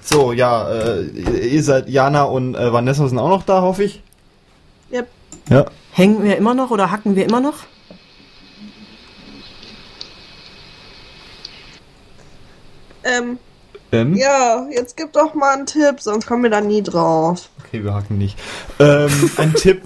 So, 0.00 0.32
ja, 0.32 0.70
äh, 0.70 1.02
ihr 1.48 1.62
seid, 1.62 1.88
Jana 1.88 2.22
und 2.22 2.54
äh, 2.54 2.72
Vanessa 2.72 3.06
sind 3.08 3.18
auch 3.18 3.28
noch 3.28 3.42
da, 3.42 3.60
hoffe 3.60 3.84
ich. 3.84 4.02
Yep. 4.92 5.08
Ja. 5.50 5.66
Hängen 5.92 6.22
wir 6.22 6.36
immer 6.36 6.54
noch 6.54 6.70
oder 6.70 6.90
hacken 6.90 7.16
wir 7.16 7.26
immer 7.26 7.40
noch? 7.40 7.64
Ähm, 13.02 13.38
Ähm? 13.92 14.14
ja, 14.16 14.66
jetzt 14.70 14.96
gib 14.96 15.12
doch 15.12 15.34
mal 15.34 15.54
einen 15.54 15.66
Tipp, 15.66 16.00
sonst 16.00 16.26
kommen 16.26 16.42
wir 16.42 16.50
da 16.50 16.60
nie 16.60 16.82
drauf. 16.82 17.48
Okay, 17.64 17.84
wir 17.84 17.94
hacken 17.94 18.18
nicht. 18.18 18.38
Ähm, 18.78 19.30
ein 19.36 19.54
Tipp. 19.56 19.82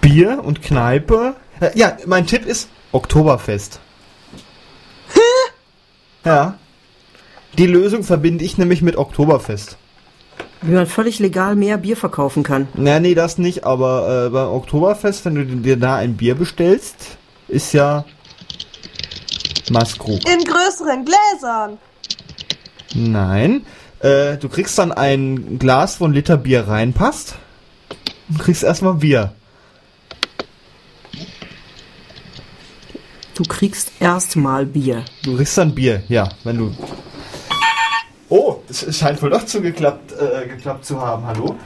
Bier 0.00 0.42
und 0.44 0.62
Kneipe. 0.62 1.34
Äh, 1.60 1.70
ja, 1.74 1.96
mein 2.06 2.26
Tipp 2.26 2.46
ist 2.46 2.68
Oktoberfest. 2.92 3.80
ja. 6.24 6.54
Die 7.58 7.66
Lösung 7.66 8.04
verbinde 8.04 8.44
ich 8.44 8.58
nämlich 8.58 8.80
mit 8.80 8.96
Oktoberfest. 8.96 9.76
Wie 10.62 10.72
man 10.72 10.86
völlig 10.86 11.18
legal 11.18 11.56
mehr 11.56 11.78
Bier 11.78 11.96
verkaufen 11.96 12.42
kann. 12.42 12.68
Na, 12.74 13.00
nee, 13.00 13.14
das 13.14 13.38
nicht, 13.38 13.64
aber 13.64 14.26
äh, 14.26 14.30
beim 14.30 14.48
Oktoberfest, 14.48 15.24
wenn 15.24 15.34
du 15.34 15.44
dir 15.44 15.76
da 15.76 15.96
ein 15.96 16.16
Bier 16.16 16.34
bestellst, 16.34 17.18
ist 17.48 17.72
ja 17.72 18.04
Maskrug. 19.70 20.20
In 20.28 20.44
größeren 20.44 21.04
Gläsern. 21.04 21.78
Nein. 22.94 23.64
Äh, 24.00 24.36
du 24.36 24.48
kriegst 24.48 24.78
dann 24.78 24.92
ein 24.92 25.58
Glas, 25.58 26.00
wo 26.00 26.06
ein 26.06 26.12
Liter 26.12 26.36
Bier 26.36 26.66
reinpasst. 26.66 27.36
Und 28.28 28.38
kriegst 28.38 28.62
erstmal 28.62 28.94
Bier. 28.94 29.32
Du 33.34 33.44
kriegst 33.44 33.92
erstmal 34.00 34.66
Bier. 34.66 35.04
Du 35.22 35.36
kriegst 35.36 35.56
dann 35.56 35.74
Bier, 35.74 36.02
ja, 36.08 36.28
wenn 36.44 36.58
du. 36.58 36.74
Oh, 38.28 38.56
es 38.68 38.96
scheint 38.96 39.22
wohl 39.22 39.30
doch 39.30 39.44
zugeklappt 39.44 40.12
äh, 40.12 40.46
geklappt 40.46 40.84
zu 40.84 41.00
haben. 41.00 41.26
Hallo? 41.26 41.56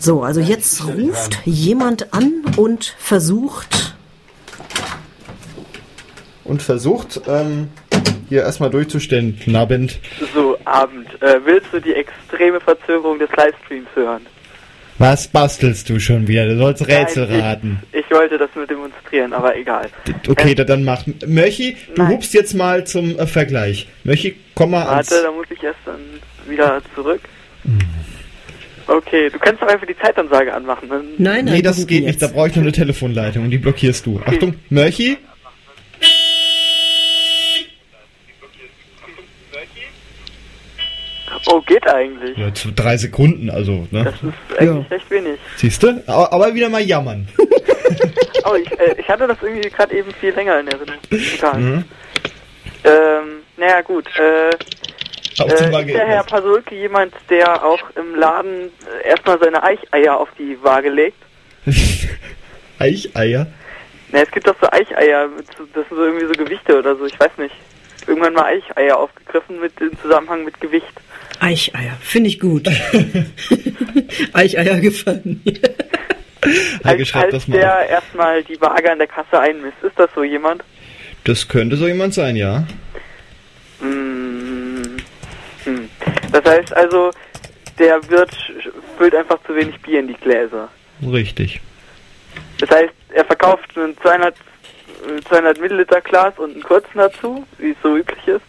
So, 0.00 0.22
also 0.22 0.40
jetzt 0.40 0.84
ruft 0.86 1.38
jemand 1.44 2.14
an 2.14 2.42
und 2.56 2.94
versucht. 2.98 3.87
Und 6.48 6.62
versucht, 6.62 7.20
ähm, 7.28 7.68
hier 8.28 8.42
erstmal 8.42 8.70
durchzustellen. 8.70 9.36
Guten 9.38 9.54
Abend. 9.56 9.98
So, 10.34 10.58
Abend. 10.64 11.06
Äh, 11.22 11.36
willst 11.44 11.66
du 11.72 11.80
die 11.80 11.92
extreme 11.94 12.58
Verzögerung 12.60 13.18
des 13.18 13.28
Livestreams 13.36 13.86
hören? 13.94 14.22
Was 15.00 15.28
bastelst 15.28 15.88
du 15.90 16.00
schon 16.00 16.26
wieder? 16.26 16.46
Du 16.48 16.56
sollst 16.58 16.88
Rätsel 16.88 17.28
Nein, 17.28 17.40
raten. 17.40 17.82
Ich, 17.92 18.00
ich 18.00 18.10
wollte 18.10 18.36
das 18.36 18.50
nur 18.56 18.66
demonstrieren, 18.66 19.32
aber 19.32 19.56
egal. 19.56 19.88
Okay, 20.26 20.52
Äh, 20.52 20.54
da- 20.56 20.64
dann 20.64 20.82
mach. 20.84 21.04
Möchi, 21.26 21.76
du 21.94 22.02
Nein. 22.02 22.12
hupst 22.14 22.34
jetzt 22.34 22.54
mal 22.54 22.84
zum 22.84 23.16
äh, 23.18 23.26
Vergleich. 23.26 23.86
Möchi, 24.02 24.34
komm 24.56 24.72
mal 24.72 24.86
ans. 24.88 25.10
Warte, 25.10 25.22
da 25.24 25.30
muss 25.30 25.46
ich 25.50 25.62
erst 25.62 25.78
dann 25.84 26.00
wieder 26.48 26.80
zurück. 26.96 27.20
Okay, 28.86 29.28
du 29.30 29.38
kannst 29.38 29.60
doch 29.62 29.68
einfach 29.68 29.86
die 29.86 29.96
Zeitansage 29.98 30.52
anmachen. 30.52 30.88
Nein, 31.18 31.44
nein, 31.44 31.44
Nee, 31.44 31.62
das 31.62 31.86
geht 31.86 32.04
nicht. 32.04 32.20
Da 32.22 32.26
jetzt. 32.26 32.34
brauche 32.34 32.48
ich 32.48 32.56
nur 32.56 32.62
eine 32.64 32.72
Telefonleitung 32.72 33.44
und 33.44 33.50
die 33.50 33.58
blockierst 33.58 34.06
du. 34.06 34.20
Achtung, 34.24 34.54
Mörchi? 34.70 35.18
Oh, 41.46 41.60
geht 41.60 41.86
eigentlich. 41.86 42.36
Ja, 42.36 42.52
zu 42.52 42.72
drei 42.72 42.96
Sekunden, 42.96 43.50
also, 43.50 43.86
ne? 43.90 44.04
Das 44.04 44.14
ist 44.14 44.58
eigentlich 44.58 44.90
recht 44.90 45.10
wenig. 45.10 45.38
Siehst 45.56 45.82
du? 45.82 46.02
Aber, 46.06 46.54
wieder 46.54 46.68
mal 46.68 46.82
jammern. 46.82 47.28
Oh, 48.44 48.54
ich, 48.54 48.70
äh, 48.78 48.94
ich 48.98 49.08
hatte 49.08 49.26
das 49.26 49.36
irgendwie 49.42 49.68
gerade 49.68 49.94
eben 49.94 50.10
viel 50.12 50.32
länger 50.32 50.60
in 50.60 50.68
Erinnerung. 50.68 51.00
Egal. 51.10 51.58
Mhm. 51.58 51.84
Ähm, 52.84 53.42
naja, 53.56 53.80
gut. 53.82 54.06
Äh, 54.16 54.50
äh, 54.50 55.54
ist 55.54 55.60
der 55.60 56.06
Herr. 56.06 56.24
Pasulke 56.24 56.74
jemand, 56.74 57.14
der 57.30 57.62
auch 57.64 57.80
im 57.96 58.14
Laden 58.14 58.70
äh, 59.02 59.08
erstmal 59.08 59.38
seine 59.38 59.62
Eicheier 59.62 60.18
auf 60.18 60.28
die 60.38 60.56
Waage 60.62 60.90
legt? 60.90 61.18
Eicheier? 62.78 63.46
Na, 64.10 64.20
es 64.22 64.30
gibt 64.30 64.46
doch 64.46 64.56
so 64.60 64.68
Eicheier, 64.70 65.28
das 65.36 65.56
sind 65.56 65.88
so 65.90 66.04
irgendwie 66.04 66.26
so 66.26 66.32
Gewichte 66.32 66.78
oder 66.78 66.96
so, 66.96 67.06
ich 67.06 67.18
weiß 67.18 67.36
nicht. 67.38 67.54
Irgendwann 68.06 68.34
mal 68.34 68.46
Eicheier 68.46 68.98
aufgegriffen 68.98 69.60
mit 69.60 69.78
im 69.80 69.98
Zusammenhang 70.00 70.44
mit 70.44 70.58
Gewicht. 70.60 70.92
Eicheier, 71.40 71.96
finde 72.00 72.28
ich 72.28 72.40
gut. 72.40 72.68
Eicheier 74.32 74.80
gefallen 74.80 75.40
mir. 75.44 75.54
Heike, 76.84 77.00
als 77.00 77.08
schreib 77.08 77.24
als 77.24 77.32
das 77.32 77.48
mal 77.48 77.58
der 77.58 77.78
auf. 77.82 77.90
erstmal 77.90 78.44
die 78.44 78.60
Waage 78.60 78.90
an 78.92 78.98
der 78.98 79.06
Kasse 79.08 79.38
einmisst. 79.40 79.76
Ist 79.82 79.98
das 79.98 80.08
so 80.14 80.22
jemand? 80.24 80.62
Das 81.24 81.48
könnte 81.48 81.76
so 81.76 81.86
jemand 81.86 82.14
sein, 82.14 82.36
ja. 82.36 82.64
Hm. 83.80 84.96
Hm. 85.64 85.88
Das 86.32 86.44
heißt 86.44 86.72
also, 86.74 87.10
der 87.78 88.08
Wirt 88.08 88.30
sch- 88.32 88.70
füllt 88.96 89.14
einfach 89.14 89.38
zu 89.46 89.54
wenig 89.54 89.78
Bier 89.80 90.00
in 90.00 90.08
die 90.08 90.14
Gläser. 90.14 90.68
Richtig. 91.02 91.60
Das 92.58 92.70
heißt, 92.70 92.92
er 93.14 93.24
verkauft 93.24 93.76
ein 93.76 93.96
200, 94.02 94.34
äh, 94.34 95.20
200 95.28 95.60
Milliliter 95.60 96.00
Glas 96.00 96.34
und 96.38 96.52
einen 96.54 96.62
kurzen 96.62 96.96
dazu, 96.98 97.46
wie 97.58 97.70
es 97.70 97.76
so 97.82 97.96
üblich 97.96 98.26
ist, 98.26 98.42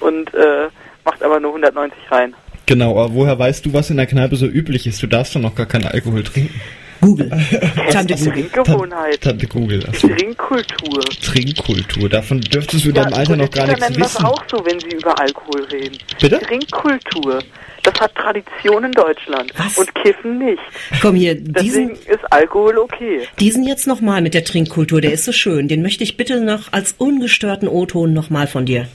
und 0.00 0.32
äh, 0.34 0.68
macht 1.04 1.22
aber 1.22 1.40
nur 1.40 1.50
190 1.50 1.98
rein. 2.10 2.34
Genau, 2.66 2.92
aber 2.92 3.14
woher 3.14 3.38
weißt 3.38 3.66
du, 3.66 3.72
was 3.72 3.90
in 3.90 3.96
der 3.96 4.06
Kneipe 4.06 4.36
so 4.36 4.46
üblich 4.46 4.86
ist? 4.86 5.02
Du 5.02 5.06
darfst 5.06 5.34
doch 5.34 5.40
noch 5.40 5.54
gar 5.54 5.66
keinen 5.66 5.86
Alkohol 5.86 6.22
trinken. 6.22 6.54
Google. 7.00 7.30
Tante 7.90 8.14
Google. 8.14 8.32
Trinkgewohnheit, 8.32 9.20
Tante 9.20 9.46
Google. 9.46 9.84
Achso. 9.88 10.08
Trinkkultur. 10.08 11.00
Trinkkultur. 11.22 12.08
Davon 12.08 12.40
dürftest 12.40 12.84
du 12.84 12.90
in 12.90 12.94
deinem 12.94 13.14
Alter 13.14 13.36
noch 13.36 13.50
gar 13.50 13.66
nichts 13.66 13.80
nennen 13.80 13.98
das 13.98 14.14
wissen. 14.14 14.26
auch 14.26 14.44
so, 14.50 14.64
wenn 14.64 14.78
sie 14.80 14.96
über 14.96 15.18
Alkohol 15.18 15.64
reden. 15.72 15.96
Bitte? 16.20 16.38
Trinkkultur. 16.40 17.38
Das 17.82 17.94
hat 17.98 18.14
Tradition 18.14 18.84
in 18.84 18.92
Deutschland. 18.92 19.52
Was? 19.56 19.78
Und 19.78 19.94
Kiffen 19.94 20.38
nicht. 20.38 20.60
Komm 21.00 21.14
hier, 21.14 21.34
Deswegen 21.34 21.88
diesen, 21.88 21.90
ist 21.92 22.30
Alkohol 22.30 22.76
okay. 22.78 23.22
diesen 23.38 23.64
jetzt 23.66 23.86
nochmal 23.86 24.20
mit 24.20 24.34
der 24.34 24.44
Trinkkultur, 24.44 25.00
der 25.00 25.12
ist 25.12 25.24
so 25.24 25.32
schön. 25.32 25.68
Den 25.68 25.80
möchte 25.80 26.04
ich 26.04 26.18
bitte 26.18 26.42
noch 26.42 26.72
als 26.72 26.94
ungestörten 26.98 27.68
O-Ton 27.68 28.12
nochmal 28.12 28.46
von 28.46 28.66
dir. 28.66 28.86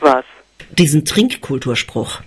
Was? 0.00 0.24
Diesen 0.78 1.04
Trinkkulturspruch. 1.04 2.20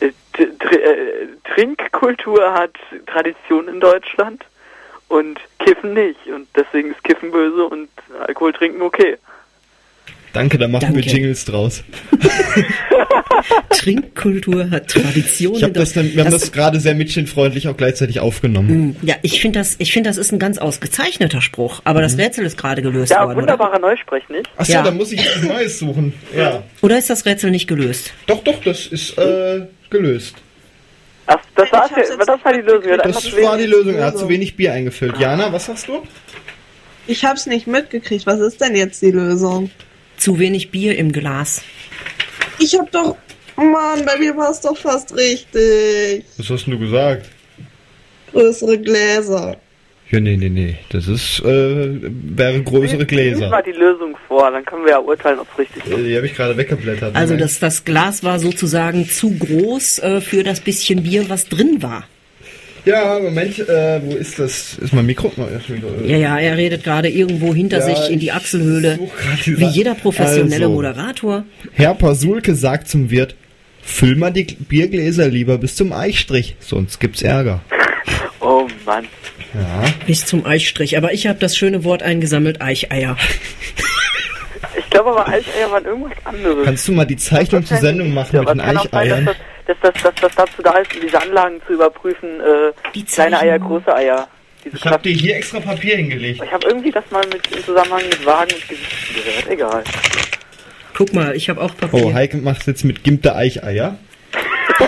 Äh, 0.00 0.12
äh, 0.38 1.26
Trinkkultur 1.54 2.52
hat 2.52 2.74
Tradition 3.06 3.68
in 3.68 3.80
Deutschland 3.80 4.44
und 5.08 5.40
Kiffen 5.58 5.94
nicht. 5.94 6.26
Und 6.28 6.48
deswegen 6.54 6.92
ist 6.92 7.02
Kiffen 7.02 7.30
böse 7.32 7.64
und 7.64 7.88
Alkohol 8.26 8.52
trinken 8.52 8.82
okay. 8.82 9.18
Danke, 10.36 10.58
da 10.58 10.68
machen 10.68 10.94
wir 10.94 11.00
Danke. 11.02 11.08
Jingles 11.16 11.46
draus. 11.46 11.82
Trinkkultur 13.70 14.70
hat 14.70 14.88
Tradition. 14.88 15.56
Ich 15.56 15.62
hab 15.64 15.72
das 15.72 15.94
dann, 15.94 16.12
wir 16.12 16.24
haben 16.24 16.30
Das- 16.30 16.42
das 16.42 16.52
gerade 16.52 16.78
sehr 16.78 16.94
mädchenfreundlich 16.94 17.68
auch 17.68 17.76
gleichzeitig 17.78 18.20
aufgenommen. 18.20 18.96
Ja, 19.00 19.14
ich 19.22 19.40
finde 19.40 19.60
das, 19.60 19.76
ich 19.78 19.94
finde 19.94 20.10
das 20.10 20.18
ist 20.18 20.32
ein 20.32 20.38
ganz 20.38 20.58
ausgezeichneter 20.58 21.40
Spruch. 21.40 21.80
Aber 21.84 22.02
das 22.02 22.18
Rätsel 22.18 22.44
ist 22.44 22.58
gerade 22.58 22.82
gelöst 22.82 23.12
Ja, 23.12 23.24
worden, 23.26 23.38
wunderbarer 23.38 23.78
Neusprech, 23.78 24.28
nicht? 24.28 24.46
Achso, 24.58 24.72
Ja. 24.72 24.82
da 24.82 24.90
muss 24.90 25.10
ich 25.12 25.20
jetzt 25.24 25.38
was 25.42 25.48
Neues 25.48 25.78
suchen. 25.78 26.12
Ja. 26.36 26.62
oder? 26.82 26.98
Ist 26.98 27.08
das 27.08 27.24
Rätsel 27.24 27.50
nicht 27.50 27.66
gelöst? 27.66 28.12
Doch, 28.26 28.44
doch, 28.44 28.60
das 28.62 28.86
ist 28.88 29.16
äh, 29.16 29.62
gelöst. 29.88 30.34
Ach, 31.28 31.38
das, 31.54 31.72
war, 31.72 31.88
das 32.26 32.44
war 32.44 32.52
die 32.52 32.60
Lösung. 32.60 32.82
Er 32.90 32.98
hat 32.98 33.06
Das 33.06 33.24
war 33.32 33.56
die 33.56 33.62
wenig- 33.64 33.70
Lösung. 33.74 33.94
Er 33.94 34.04
hat 34.04 34.18
zu 34.18 34.28
wenig 34.28 34.54
Bier 34.56 34.74
eingefüllt. 34.74 35.16
Jana, 35.18 35.50
was 35.50 35.64
sagst 35.64 35.88
du? 35.88 36.02
Ich 37.06 37.24
hab's 37.24 37.46
nicht 37.46 37.66
mitgekriegt. 37.66 38.26
Was 38.26 38.40
ist 38.40 38.60
denn 38.60 38.76
jetzt 38.76 39.00
die 39.00 39.12
Lösung? 39.12 39.70
Zu 40.16 40.38
wenig 40.38 40.70
Bier 40.70 40.96
im 40.96 41.12
Glas. 41.12 41.62
Ich 42.58 42.78
hab 42.78 42.90
doch. 42.92 43.16
Mann, 43.56 44.04
bei 44.04 44.18
mir 44.18 44.36
war's 44.36 44.60
doch 44.60 44.76
fast 44.76 45.14
richtig. 45.16 46.24
Was 46.36 46.50
hast 46.50 46.66
du 46.66 46.78
gesagt? 46.78 47.26
Größere 48.32 48.78
Gläser. 48.78 49.56
Ja, 50.10 50.20
nee, 50.20 50.36
nee, 50.36 50.48
nee. 50.50 50.76
Das 50.90 51.08
ist, 51.08 51.40
äh, 51.40 51.98
wäre 52.00 52.62
größere 52.62 53.06
Gläser. 53.06 53.48
mal 53.48 53.62
die 53.62 53.72
Lösung 53.72 54.14
vor, 54.28 54.50
dann 54.52 54.64
können 54.64 54.84
wir 54.84 54.92
ja 54.92 54.98
urteilen, 54.98 55.38
ob 55.40 55.48
es 55.52 55.58
richtig 55.58 55.84
ist. 55.86 55.92
Äh, 55.98 56.02
Die 56.04 56.16
habe 56.16 56.26
ich 56.26 56.34
gerade 56.34 56.56
weggeblättert. 56.56 57.16
Also 57.16 57.36
das, 57.36 57.58
das 57.58 57.84
Glas 57.84 58.22
war 58.22 58.38
sozusagen 58.38 59.08
zu 59.08 59.30
groß 59.36 59.98
äh, 60.00 60.20
für 60.20 60.44
das 60.44 60.60
bisschen 60.60 61.02
Bier, 61.02 61.28
was 61.28 61.48
drin 61.48 61.82
war. 61.82 62.06
Ja, 62.86 63.18
Moment, 63.18 63.58
äh, 63.58 64.00
wo 64.04 64.14
ist 64.14 64.38
das? 64.38 64.78
Ist 64.78 64.92
mein 64.92 65.06
Mikro? 65.06 65.32
Oh, 65.36 65.42
ja, 65.42 66.06
Ja, 66.06 66.16
ja, 66.16 66.38
er 66.38 66.56
redet 66.56 66.84
gerade 66.84 67.08
irgendwo 67.08 67.52
hinter 67.52 67.78
Ja, 67.80 67.84
sich 67.94 68.10
in 68.10 68.20
die 68.20 68.30
Achselhöhle. 68.30 68.98
Wie 69.44 69.64
jeder 69.66 69.94
professionelle 69.96 70.66
Also. 70.66 70.68
Moderator. 70.74 71.44
Herr 71.74 71.94
Pasulke 71.94 72.54
sagt 72.54 72.88
zum 72.88 73.10
Wirt, 73.10 73.34
füll 73.82 74.14
mal 74.14 74.30
die 74.30 74.44
Biergläser 74.44 75.28
lieber 75.28 75.58
bis 75.58 75.74
zum 75.74 75.92
Eichstrich, 75.92 76.54
sonst 76.60 77.00
gibt's 77.00 77.22
Ärger. 77.22 77.60
Oh 78.40 78.68
Mann. 78.84 79.06
Bis 80.06 80.24
zum 80.24 80.46
Eichstrich. 80.46 80.96
Aber 80.96 81.12
ich 81.12 81.26
habe 81.26 81.38
das 81.40 81.56
schöne 81.56 81.82
Wort 81.82 82.02
eingesammelt, 82.04 82.62
Eicheier. 82.62 83.16
Ich 84.78 84.90
glaube 84.90 85.10
aber 85.10 85.26
Eicheier 85.28 85.70
waren 85.72 85.84
irgendwas 85.84 86.12
anderes. 86.24 86.64
Kannst 86.64 86.86
du 86.86 86.92
mal 86.92 87.04
die 87.04 87.16
Zeichnung 87.16 87.64
zur 87.64 87.78
Sendung 87.78 88.14
machen 88.14 88.38
mit 88.38 88.48
den 88.48 88.60
auch 88.60 88.84
sein, 88.84 88.92
Eicheiern? 88.92 89.30
Dass 89.66 89.76
das, 89.82 90.02
dass, 90.02 90.14
das, 90.20 90.34
dazu 90.34 90.62
da 90.62 90.72
ist, 90.78 90.94
um 90.94 91.00
diese 91.00 91.20
Anlagen 91.20 91.60
zu 91.66 91.72
überprüfen, 91.74 92.40
äh, 92.40 92.72
Die 92.94 93.04
kleine 93.04 93.40
Eier, 93.40 93.58
große 93.58 93.92
Eier. 93.94 94.28
Diese 94.64 94.76
Ich 94.76 94.84
habe 94.84 95.02
dir 95.02 95.12
hier 95.12 95.36
extra 95.36 95.60
Papier 95.60 95.96
hingelegt. 95.96 96.40
Ich 96.44 96.52
habe 96.52 96.66
irgendwie 96.68 96.90
das 96.90 97.04
mal 97.10 97.24
mit, 97.26 97.46
im 97.54 97.64
Zusammenhang 97.64 98.02
mit 98.08 98.24
Wagen 98.24 98.52
und 98.52 98.68
Gewichten 98.68 99.14
gehört. 99.14 99.46
Egal. 99.48 99.84
Guck 100.96 101.12
mal, 101.12 101.34
ich 101.36 101.48
habe 101.50 101.60
auch 101.60 101.76
Papier. 101.76 102.04
Oh, 102.04 102.14
Heike 102.14 102.36
macht 102.38 102.66
jetzt 102.66 102.84
mit 102.84 103.04
Gimte 103.04 103.34
Eicheier. 103.34 103.98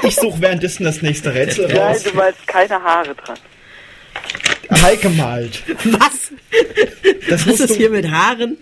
Ich 0.02 0.16
suche 0.16 0.40
währenddessen 0.40 0.84
das 0.84 1.02
nächste 1.02 1.34
Rätsel 1.34 1.66
Nein, 1.68 1.76
raus. 1.78 2.02
du 2.02 2.14
malst 2.14 2.46
keine 2.46 2.82
Haare 2.82 3.14
dran. 3.14 3.38
Heike 4.70 5.08
malt. 5.10 5.62
Was? 5.84 6.32
Das 7.28 7.46
Was 7.46 7.60
ist 7.60 7.70
du, 7.70 7.74
hier 7.74 7.90
mit 7.90 8.10
Haaren? 8.10 8.58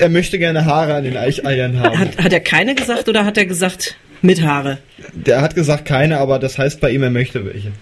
er 0.00 0.08
möchte 0.08 0.38
gerne 0.38 0.64
Haare 0.64 0.94
an 0.94 1.04
den 1.04 1.16
Eicheiern 1.16 1.78
haben. 1.80 1.98
Hat, 1.98 2.18
hat 2.18 2.32
er 2.32 2.40
keine 2.40 2.74
gesagt 2.74 3.08
oder 3.08 3.24
hat 3.24 3.36
er 3.36 3.46
gesagt 3.46 3.96
mit 4.22 4.42
Haare? 4.42 4.78
Der 5.12 5.40
hat 5.42 5.54
gesagt 5.54 5.84
keine, 5.84 6.18
aber 6.18 6.38
das 6.38 6.58
heißt 6.58 6.80
bei 6.80 6.90
ihm, 6.90 7.02
er 7.02 7.10
möchte 7.10 7.44
welche. 7.44 7.72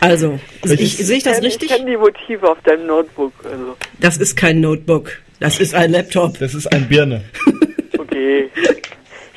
Also, 0.00 0.38
ich, 0.64 0.98
sehe 0.98 1.16
ich 1.16 1.22
das 1.22 1.40
richtig? 1.42 1.70
Ich 1.70 1.76
kenne 1.76 1.90
die 1.90 1.96
Motive 1.96 2.48
auf 2.50 2.58
deinem 2.64 2.86
Notebook. 2.86 3.32
Also, 3.44 3.76
Das 3.98 4.18
ist 4.18 4.36
kein 4.36 4.60
Notebook. 4.60 5.12
Das 5.40 5.58
ist 5.58 5.74
ein 5.74 5.90
Laptop. 5.92 6.38
Das 6.38 6.54
ist 6.54 6.66
ein 6.72 6.86
Birne. 6.88 7.24
okay. 7.98 8.50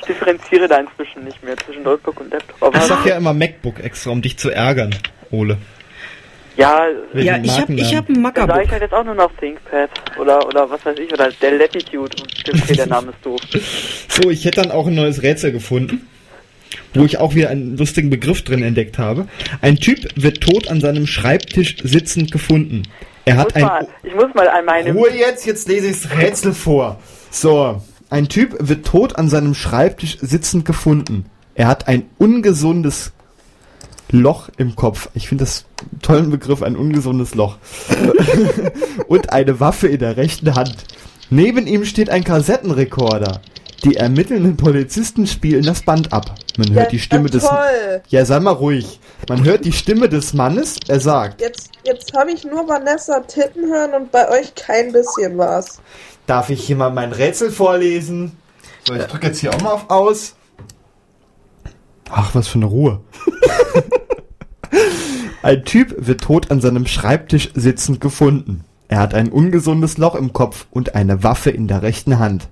Ich 0.00 0.06
differenziere 0.06 0.68
da 0.68 0.80
inzwischen 0.80 1.24
nicht 1.24 1.42
mehr 1.42 1.56
zwischen 1.56 1.82
Notebook 1.82 2.20
und 2.20 2.30
Laptop. 2.32 2.62
Aber 2.62 2.76
Ich 2.78 2.84
sag 2.84 3.06
ja 3.06 3.16
immer 3.16 3.32
MacBook 3.32 3.80
extra, 3.82 4.10
um 4.10 4.22
dich 4.22 4.36
zu 4.38 4.50
ärgern, 4.50 4.94
Ole. 5.30 5.56
ja, 6.56 6.86
Ja, 7.14 7.38
ich 7.42 7.58
habe 7.60 7.72
ich 7.74 7.94
hab 7.96 8.08
ein 8.08 8.14
dann 8.14 8.14
sage 8.14 8.14
ich 8.14 8.18
Mackerbook. 8.18 8.70
halt 8.72 8.82
jetzt 8.82 8.94
auch 8.94 9.04
nur 9.04 9.14
noch 9.14 9.30
ThinkPad. 9.38 9.90
Oder, 10.18 10.46
oder 10.46 10.68
was 10.70 10.84
weiß 10.84 10.98
ich, 10.98 11.12
oder 11.12 11.30
der 11.40 11.52
Latitude. 11.52 12.10
Okay, 12.48 12.74
der 12.74 12.86
Name 12.96 13.12
ist 13.12 13.24
doof. 13.24 13.40
So, 14.08 14.30
ich 14.30 14.44
hätte 14.44 14.60
dann 14.62 14.70
auch 14.70 14.86
ein 14.86 14.94
neues 14.94 15.22
Rätsel 15.22 15.52
gefunden, 15.52 16.06
wo 16.94 17.04
ich 17.04 17.18
auch 17.18 17.34
wieder 17.34 17.50
einen 17.50 17.76
lustigen 17.76 18.10
Begriff 18.10 18.42
drin 18.42 18.62
entdeckt 18.62 18.98
habe. 18.98 19.26
Ein 19.60 19.76
Typ 19.76 20.08
wird 20.16 20.40
tot 20.40 20.68
an 20.68 20.80
seinem 20.80 21.06
Schreibtisch 21.06 21.76
sitzend 21.82 22.30
gefunden. 22.32 22.82
Er 23.24 23.36
hat 23.36 23.54
ein... 23.56 23.62
mal, 23.62 23.88
ich 24.02 24.14
muss 24.14 24.34
mal 24.34 24.48
an 24.48 24.64
meine... 24.64 24.92
Ruhe 24.92 25.10
jetzt, 25.14 25.46
jetzt 25.46 25.68
lese 25.68 25.88
ich 25.88 26.02
das 26.02 26.16
Rätsel 26.16 26.52
vor. 26.52 27.00
So, 27.30 27.82
ein 28.08 28.28
Typ 28.28 28.56
wird 28.58 28.86
tot 28.86 29.16
an 29.16 29.28
seinem 29.28 29.54
Schreibtisch 29.54 30.18
sitzend 30.20 30.64
gefunden. 30.64 31.26
Er 31.54 31.68
hat 31.68 31.88
ein 31.88 32.04
ungesundes 32.18 33.12
Loch 34.10 34.48
im 34.56 34.76
Kopf. 34.76 35.10
Ich 35.14 35.28
finde 35.28 35.44
das 35.44 35.66
einen 35.92 36.02
tollen 36.02 36.30
Begriff, 36.30 36.62
ein 36.62 36.76
ungesundes 36.76 37.34
Loch. 37.34 37.58
Und 39.06 39.32
eine 39.32 39.60
Waffe 39.60 39.88
in 39.88 40.00
der 40.00 40.16
rechten 40.16 40.54
Hand. 40.54 40.76
Neben 41.30 41.66
ihm 41.66 41.84
steht 41.84 42.10
ein 42.10 42.24
Kassettenrekorder. 42.24 43.40
Die 43.84 43.96
ermittelnden 43.96 44.56
Polizisten 44.56 45.26
spielen 45.26 45.64
das 45.64 45.82
Band 45.82 46.12
ab. 46.12 46.34
Man 46.58 46.72
hört 46.72 46.92
die 46.92 46.98
Stimme 46.98 47.30
des... 47.30 47.44
toll. 47.44 48.02
Ja, 48.08 48.24
sei 48.26 48.38
mal 48.40 48.50
ruhig. 48.50 49.00
Man 49.28 49.44
hört 49.44 49.64
die 49.64 49.72
Stimme 49.72 50.08
des 50.08 50.34
Mannes. 50.34 50.76
Er 50.86 51.00
sagt, 51.00 51.40
Jetzt, 51.40 51.70
jetzt 51.84 52.12
habe 52.14 52.30
ich 52.32 52.44
nur 52.44 52.68
Vanessa 52.68 53.20
Titten 53.20 53.72
hören 53.72 53.94
und 53.94 54.12
bei 54.12 54.28
euch 54.28 54.54
kein 54.54 54.92
bisschen 54.92 55.38
was. 55.38 55.80
Darf 56.26 56.50
ich 56.50 56.62
hier 56.62 56.76
mal 56.76 56.90
mein 56.90 57.12
Rätsel 57.12 57.50
vorlesen? 57.50 58.36
So, 58.86 58.94
ich 58.94 59.04
drücke 59.04 59.28
jetzt 59.28 59.40
hier 59.40 59.54
auch 59.54 59.60
mal 59.62 59.72
auf 59.72 59.88
Aus. 59.88 60.34
Ach, 62.10 62.34
was 62.34 62.48
für 62.48 62.58
eine 62.58 62.66
Ruhe. 62.66 63.00
ein 65.42 65.64
Typ 65.64 65.94
wird 65.96 66.20
tot 66.20 66.50
an 66.50 66.60
seinem 66.60 66.86
Schreibtisch 66.86 67.50
sitzend 67.54 68.00
gefunden. 68.00 68.64
Er 68.88 68.98
hat 68.98 69.14
ein 69.14 69.30
ungesundes 69.30 69.96
Loch 69.96 70.16
im 70.16 70.32
Kopf 70.32 70.66
und 70.70 70.94
eine 70.94 71.22
Waffe 71.22 71.50
in 71.50 71.68
der 71.68 71.82
rechten 71.82 72.18
Hand. 72.18 72.48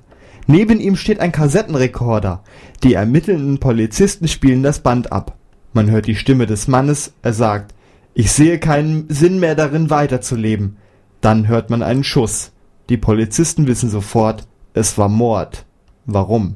Neben 0.50 0.80
ihm 0.80 0.96
steht 0.96 1.20
ein 1.20 1.30
Kassettenrekorder. 1.30 2.42
Die 2.82 2.94
ermittelnden 2.94 3.58
Polizisten 3.58 4.28
spielen 4.28 4.62
das 4.62 4.80
Band 4.80 5.12
ab. 5.12 5.36
Man 5.74 5.90
hört 5.90 6.06
die 6.06 6.16
Stimme 6.16 6.46
des 6.46 6.68
Mannes, 6.68 7.12
er 7.20 7.34
sagt, 7.34 7.74
ich 8.14 8.32
sehe 8.32 8.58
keinen 8.58 9.04
Sinn 9.10 9.40
mehr 9.40 9.54
darin 9.54 9.90
weiterzuleben. 9.90 10.78
Dann 11.20 11.48
hört 11.48 11.68
man 11.68 11.82
einen 11.82 12.02
Schuss. 12.02 12.52
Die 12.88 12.96
Polizisten 12.96 13.66
wissen 13.66 13.90
sofort, 13.90 14.48
es 14.72 14.96
war 14.96 15.10
Mord. 15.10 15.66
Warum? 16.06 16.54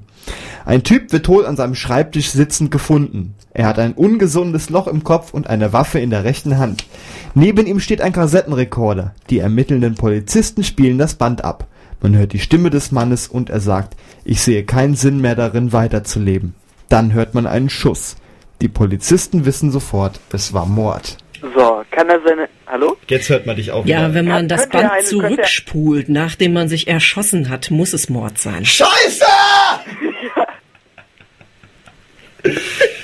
Ein 0.65 0.85
Typ 0.85 1.13
wird 1.13 1.27
tot 1.27 1.45
an 1.45 1.57
seinem 1.57 1.75
Schreibtisch 1.75 2.31
sitzend 2.31 2.71
gefunden. 2.71 3.35
Er 3.53 3.67
hat 3.67 3.79
ein 3.79 3.93
ungesundes 3.93 4.71
Loch 4.71 4.87
im 4.87 5.05
Kopf 5.05 5.35
und 5.35 5.49
eine 5.49 5.75
Waffe 5.75 5.99
in 5.99 6.09
der 6.09 6.25
rechten 6.25 6.57
Hand. 6.57 6.87
Neben 7.35 7.67
ihm 7.67 7.79
steht 7.79 8.01
ein 8.01 8.15
Kassettenrekorder. 8.15 9.15
Die 9.29 9.41
ermittelnden 9.41 9.97
Polizisten 9.97 10.65
spielen 10.65 10.97
das 10.97 11.17
Band 11.17 11.45
ab. 11.45 11.69
Man 12.03 12.17
hört 12.17 12.33
die 12.33 12.41
Stimme 12.41 12.71
des 12.71 12.91
Mannes 12.93 13.29
und 13.29 13.49
er 13.49 13.61
sagt, 13.61 13.95
ich 14.25 14.41
sehe 14.43 14.65
keinen 14.65 14.97
Sinn 14.97 15.21
mehr 15.21 15.37
darin 15.37 15.73
weiterzuleben. 15.73 16.55
Dann 16.89 17.13
hört 17.15 17.35
man 17.35 17.47
einen 17.47 17.71
Schuss. 17.71 18.17
Die 18.61 18.69
Polizisten 18.69 19.45
wissen 19.47 19.71
sofort, 19.71 20.21
es 20.33 20.53
war 20.53 20.67
Mord. 20.67 21.17
So, 21.41 21.83
kann 21.91 22.09
er 22.09 22.21
seine... 22.27 22.49
Hallo? 22.67 22.97
Jetzt 23.09 23.29
hört 23.29 23.47
man 23.47 23.57
dich 23.57 23.71
auch 23.73 23.85
Ja, 23.87 24.15
wenn 24.15 24.27
man 24.27 24.49
Ja, 24.49 24.57
das 24.57 24.69
Band 24.69 24.85
eine- 24.85 24.89
könnte- 24.91 25.05
zurückspult, 25.07 26.09
nachdem 26.09 26.53
man 26.53 26.69
sich 26.69 26.87
erschossen 26.89 27.49
hat, 27.49 27.71
muss 27.71 27.93
es 27.93 28.09
Mord 28.09 28.39
sein. 28.39 28.65
Scheiße! 28.65 29.25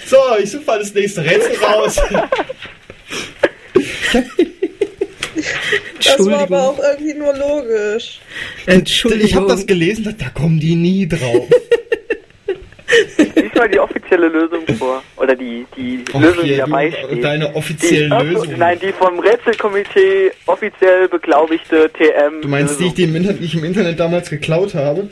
So, 0.07 0.16
ich 0.42 0.51
suche 0.51 0.64
mal 0.64 0.78
das 0.80 0.92
nächste 0.94 1.22
Rätsel 1.22 1.55
raus. 1.62 2.01
Das 6.05 6.26
war 6.26 6.41
aber 6.41 6.70
auch 6.70 6.78
irgendwie 6.78 7.14
nur 7.14 7.34
logisch. 7.34 8.20
Entschuldigung. 8.66 9.26
Ich 9.26 9.34
habe 9.34 9.47
das 9.47 9.66
gelesen, 9.66 10.14
da 10.18 10.28
kommen 10.30 10.61
die 10.61 10.74
nie 10.74 11.07
drauf. 11.07 11.49
Lies 13.18 13.55
mal 13.55 13.68
die 13.68 13.78
offizielle 13.78 14.28
Lösung 14.28 14.66
vor. 14.78 15.03
Oder 15.16 15.36
die, 15.36 15.66
die 15.76 16.05
Och, 16.12 16.20
Lösung, 16.20 16.45
die 16.45 16.57
dabei 16.57 16.91
du, 16.91 16.97
steht. 16.97 17.24
deine 17.24 17.55
offiziellen 17.55 18.18
die, 18.18 18.26
Lösungen. 18.26 18.59
Nein, 18.59 18.78
die 18.80 18.93
vom 18.93 19.18
Rätselkomitee 19.18 20.30
offiziell 20.47 21.09
beglaubigte 21.09 21.91
TM. 21.93 22.43
Du 22.43 22.49
meinst 22.49 22.78
die, 22.78 22.84
Lösung. 22.84 22.97
die, 22.97 23.05
im 23.05 23.16
Internet, 23.16 23.41
die 23.41 23.45
ich 23.45 23.55
im 23.55 23.64
Internet 23.64 24.01
damals 24.01 24.30
geklaut 24.30 24.74
habe? 24.74 25.09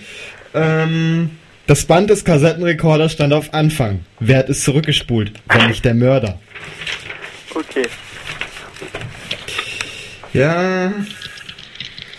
Ähm, 0.54 1.30
das 1.66 1.84
Band 1.84 2.10
des 2.10 2.24
Kassettenrekorders 2.24 3.12
stand 3.12 3.32
auf 3.32 3.52
Anfang. 3.52 4.00
Wer 4.20 4.38
hat 4.38 4.48
es 4.48 4.62
zurückgespult? 4.62 5.32
Wenn 5.48 5.68
nicht 5.68 5.84
der 5.84 5.94
Mörder. 5.94 6.38
Okay. 7.54 7.86
Ja. 10.36 10.92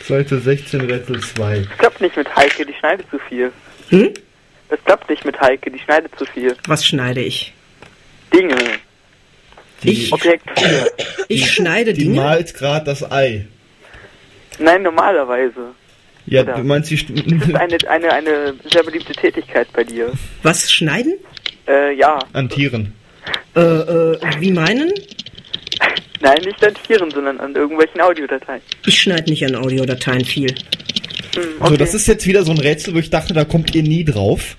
Seite 0.04 0.40
16, 0.40 0.82
Rätsel 0.82 1.20
2. 1.20 1.60
Das 1.60 1.78
klappt 1.78 2.02
nicht 2.02 2.18
mit 2.18 2.36
Heike, 2.36 2.66
die 2.66 2.74
schneidet 2.74 3.06
zu 3.12 3.20
viel. 3.20 3.52
Hm? 3.90 4.10
Das 4.70 4.80
klappt 4.86 5.08
nicht 5.10 5.24
mit 5.24 5.40
Heike, 5.40 5.70
die 5.70 5.78
schneidet 5.78 6.18
zu 6.18 6.26
viel. 6.26 6.56
Was 6.68 6.84
schneide 6.84 7.22
ich? 7.22 7.54
Dinge. 8.34 8.56
Ich, 9.84 10.12
Objekt 10.12 10.48
4. 10.60 10.92
ich 11.28 11.52
schneide 11.52 11.94
Die 11.94 12.06
Dinge. 12.06 12.16
malt 12.16 12.56
gerade 12.56 12.86
das 12.86 13.10
Ei. 13.12 13.46
Nein, 14.58 14.82
normalerweise. 14.82 15.76
Ja, 16.26 16.42
Oder? 16.42 16.56
du 16.56 16.64
meinst 16.64 16.90
die... 16.90 16.96
Das 16.96 17.24
ist 17.24 17.44
St 17.44 17.56
eine, 17.56 17.78
eine, 17.88 18.14
eine 18.14 18.56
sehr 18.72 18.82
beliebte 18.82 19.14
Tätigkeit 19.14 19.68
bei 19.74 19.84
dir. 19.84 20.12
Was 20.42 20.72
schneiden? 20.72 21.14
Äh, 21.68 21.94
ja. 21.94 22.18
an 22.34 22.50
Tieren. 22.50 22.94
Äh, 23.56 23.62
äh, 23.62 24.20
wie 24.40 24.52
meinen? 24.52 24.92
Nein, 26.22 26.38
nicht 26.44 26.64
an 26.64 26.74
Tieren, 26.86 27.12
sondern 27.12 27.40
an 27.40 27.56
irgendwelchen 27.56 28.02
Audiodateien. 28.02 28.62
Ich 28.86 29.00
schneide 29.00 29.30
nicht 29.30 29.46
an 29.46 29.56
Audiodateien 29.56 30.26
viel. 30.26 30.54
Hm, 31.36 31.68
So, 31.68 31.78
das 31.78 31.94
ist 31.94 32.08
jetzt 32.08 32.26
wieder 32.26 32.44
so 32.44 32.52
ein 32.52 32.58
Rätsel, 32.60 32.94
wo 32.96 33.00
ich 33.00 33.10
dachte, 33.10 33.34
da 33.34 33.46
kommt 33.46 33.76
ihr 33.76 33.84
nie 33.84 34.04
drauf. 34.04 34.58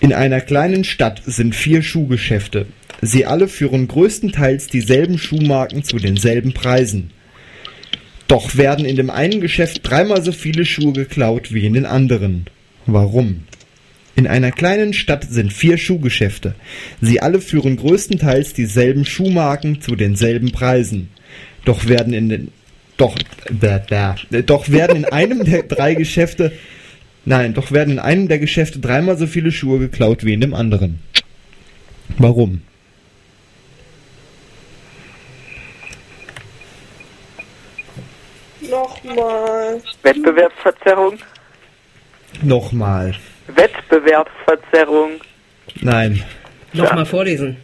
In 0.00 0.14
einer 0.14 0.40
kleinen 0.40 0.84
Stadt 0.84 1.22
sind 1.26 1.54
vier 1.54 1.82
Schuhgeschäfte. 1.82 2.66
Sie 3.02 3.26
alle 3.26 3.48
führen 3.48 3.86
größtenteils 3.88 4.68
dieselben 4.68 5.18
Schuhmarken 5.18 5.84
zu 5.84 5.98
denselben 5.98 6.52
Preisen. 6.52 7.10
Doch 8.28 8.56
werden 8.56 8.84
in 8.84 8.96
dem 8.96 9.10
einen 9.10 9.40
Geschäft 9.40 9.80
dreimal 9.82 10.22
so 10.22 10.32
viele 10.32 10.64
Schuhe 10.64 10.92
geklaut 10.92 11.52
wie 11.52 11.66
in 11.66 11.74
den 11.74 11.86
anderen. 11.86 12.46
Warum? 12.86 13.44
In 14.16 14.26
einer 14.26 14.50
kleinen 14.50 14.92
Stadt 14.92 15.24
sind 15.24 15.52
vier 15.52 15.78
Schuhgeschäfte. 15.78 16.54
Sie 17.00 17.20
alle 17.20 17.40
führen 17.40 17.76
größtenteils 17.76 18.52
dieselben 18.52 19.04
Schuhmarken 19.04 19.80
zu 19.80 19.96
denselben 19.96 20.52
Preisen. 20.52 21.10
Doch 21.64 21.86
werden 21.86 22.12
in 22.12 22.28
den 22.28 22.52
doch, 22.96 23.16
bäh, 23.50 23.80
bäh. 23.88 24.42
doch 24.42 24.68
werden 24.68 24.94
in 24.96 25.04
einem 25.06 25.42
der 25.44 25.62
drei 25.62 25.94
Geschäfte, 25.94 26.52
nein, 27.24 27.54
doch 27.54 27.72
werden 27.72 27.92
in 27.94 27.98
einem 27.98 28.28
der 28.28 28.38
Geschäfte 28.38 28.78
dreimal 28.78 29.16
so 29.16 29.26
viele 29.26 29.52
Schuhe 29.52 29.78
geklaut 29.78 30.22
wie 30.22 30.34
in 30.34 30.42
dem 30.42 30.52
anderen. 30.52 30.98
Warum? 32.18 32.60
Nochmal. 38.70 39.80
Wettbewerbsverzerrung. 40.02 41.18
Nochmal. 42.42 43.14
Wettbewerbsverzerrung. 43.56 45.20
Nein. 45.80 46.22
Nochmal 46.72 47.06
vorlesen. 47.06 47.56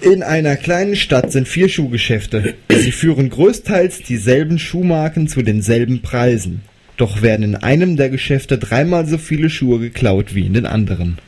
In 0.00 0.22
einer 0.22 0.56
kleinen 0.56 0.96
Stadt 0.96 1.30
sind 1.32 1.46
vier 1.48 1.68
Schuhgeschäfte. 1.68 2.54
Sie 2.68 2.92
führen 2.92 3.30
größtenteils 3.30 4.02
dieselben 4.02 4.58
Schuhmarken 4.58 5.28
zu 5.28 5.42
denselben 5.42 6.02
Preisen. 6.02 6.62
Doch 6.96 7.22
werden 7.22 7.42
in 7.42 7.56
einem 7.56 7.96
der 7.96 8.08
Geschäfte 8.08 8.58
dreimal 8.58 9.06
so 9.06 9.18
viele 9.18 9.50
Schuhe 9.50 9.78
geklaut 9.78 10.34
wie 10.34 10.46
in 10.46 10.54
den 10.54 10.66
anderen. 10.66 11.18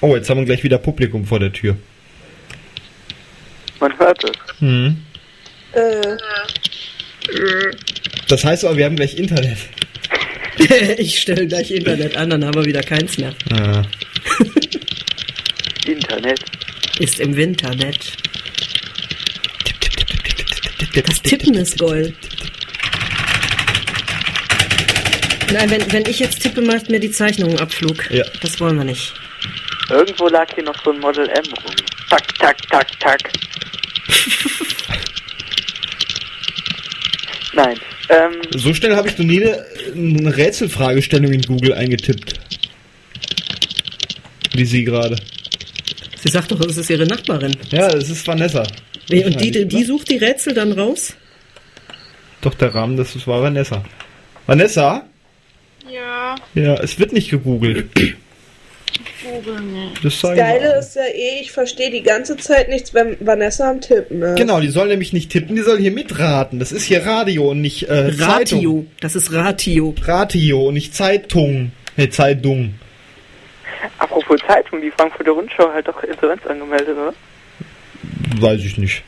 Oh, 0.00 0.14
jetzt 0.14 0.28
haben 0.28 0.38
wir 0.38 0.44
gleich 0.44 0.62
wieder 0.62 0.78
Publikum 0.78 1.24
vor 1.24 1.40
der 1.40 1.52
Tür. 1.52 1.76
Man 3.80 3.98
hört 3.98 4.22
es. 4.24 4.60
Hm. 4.60 4.96
Äh, 5.72 6.16
Das 8.28 8.44
heißt 8.44 8.64
aber, 8.64 8.76
wir 8.76 8.84
haben 8.84 8.96
gleich 8.96 9.18
Internet. 9.18 9.58
ich 10.98 11.20
stelle 11.20 11.46
gleich 11.46 11.70
Internet 11.70 12.16
an, 12.16 12.30
dann 12.30 12.44
haben 12.44 12.54
wir 12.54 12.64
wieder 12.64 12.82
keins 12.82 13.18
mehr. 13.18 13.34
Ah. 13.52 13.82
Internet. 15.86 16.40
Ist 16.98 17.20
im 17.20 17.36
Winternet. 17.36 18.12
Das 20.94 21.22
Tippen 21.22 21.54
ist 21.54 21.78
Gold. 21.78 22.14
Nein, 25.52 25.70
wenn, 25.70 25.92
wenn 25.92 26.06
ich 26.06 26.18
jetzt 26.18 26.42
tippe, 26.42 26.60
macht 26.60 26.90
mir 26.90 26.98
die 26.98 27.10
Zeichnung 27.10 27.58
Abflug. 27.58 28.10
Ja. 28.10 28.24
Das 28.40 28.58
wollen 28.60 28.76
wir 28.76 28.84
nicht. 28.84 29.12
Irgendwo 29.90 30.28
lag 30.28 30.52
hier 30.54 30.64
noch 30.64 30.74
so 30.82 30.90
ein 30.90 30.98
Model 30.98 31.28
M 31.28 31.44
rum. 31.64 31.74
Tak, 32.10 32.38
tak, 32.38 32.56
tak, 32.68 33.00
tak. 33.00 33.32
Nein. 37.52 37.78
Ähm, 38.08 38.32
So 38.50 38.74
schnell 38.74 38.94
habe 38.96 39.08
ich 39.08 39.18
noch 39.18 39.24
nie 39.26 39.44
eine, 39.44 40.36
Rätselfragestellung 40.36 41.32
in 41.32 41.42
Google 41.42 41.74
eingetippt. 41.74 42.34
Wie 44.54 44.64
Sie 44.64 44.84
gerade. 44.84 45.16
Sie 46.22 46.28
sagt 46.28 46.50
doch, 46.50 46.60
es 46.60 46.76
ist 46.76 46.90
ihre 46.90 47.06
Nachbarin. 47.06 47.56
Ja, 47.70 47.88
es 47.88 48.10
ist 48.10 48.26
Vanessa. 48.26 48.64
Wie, 49.08 49.24
Und 49.24 49.40
die, 49.40 49.50
die, 49.50 49.66
die 49.66 49.84
sucht 49.84 50.10
die 50.10 50.16
Rätsel 50.16 50.54
dann 50.54 50.72
raus? 50.72 51.14
Doch, 52.40 52.54
der 52.54 52.74
Rahmen, 52.74 52.96
das 52.96 53.26
war 53.26 53.42
Vanessa. 53.42 53.84
Vanessa? 54.46 55.06
Ja, 55.92 56.34
Ja, 56.54 56.74
es 56.74 56.98
wird 56.98 57.12
nicht 57.12 57.30
gegoogelt. 57.30 58.16
Das 60.02 60.20
das 60.20 60.36
Geile 60.36 60.78
ist 60.78 60.96
ja 60.96 61.02
eh, 61.02 61.40
ich 61.40 61.52
verstehe 61.52 61.90
die 61.90 62.02
ganze 62.02 62.36
Zeit 62.36 62.68
nichts, 62.68 62.94
wenn 62.94 63.16
Vanessa 63.20 63.70
am 63.70 63.80
Tippen 63.80 64.22
ist. 64.22 64.36
Genau, 64.36 64.60
die 64.60 64.68
soll 64.68 64.88
nämlich 64.88 65.12
nicht 65.12 65.30
tippen, 65.30 65.56
die 65.56 65.62
soll 65.62 65.78
hier 65.78 65.92
mitraten. 65.92 66.58
Das 66.58 66.72
ist 66.72 66.84
hier 66.84 67.04
Radio 67.04 67.50
und 67.50 67.60
nicht 67.60 67.84
äh, 67.84 68.12
Zeitung. 68.16 68.58
Ratio. 68.58 68.86
Das 69.00 69.16
ist 69.16 69.32
Ratio. 69.32 69.94
Radio 70.02 70.68
und 70.68 70.74
nicht 70.74 70.94
Zeitung. 70.94 71.72
Nee, 71.96 72.08
Zeitung. 72.10 72.74
apropos 73.98 74.40
Zeitung, 74.46 74.80
die 74.80 74.90
Frankfurter 74.90 75.32
Rundschau 75.32 75.72
hat 75.72 75.88
doch 75.88 76.02
Insolvenz 76.02 76.46
angemeldet, 76.46 76.96
oder? 76.96 77.14
Weiß 78.38 78.60
ich 78.60 78.76
nicht. 78.78 79.02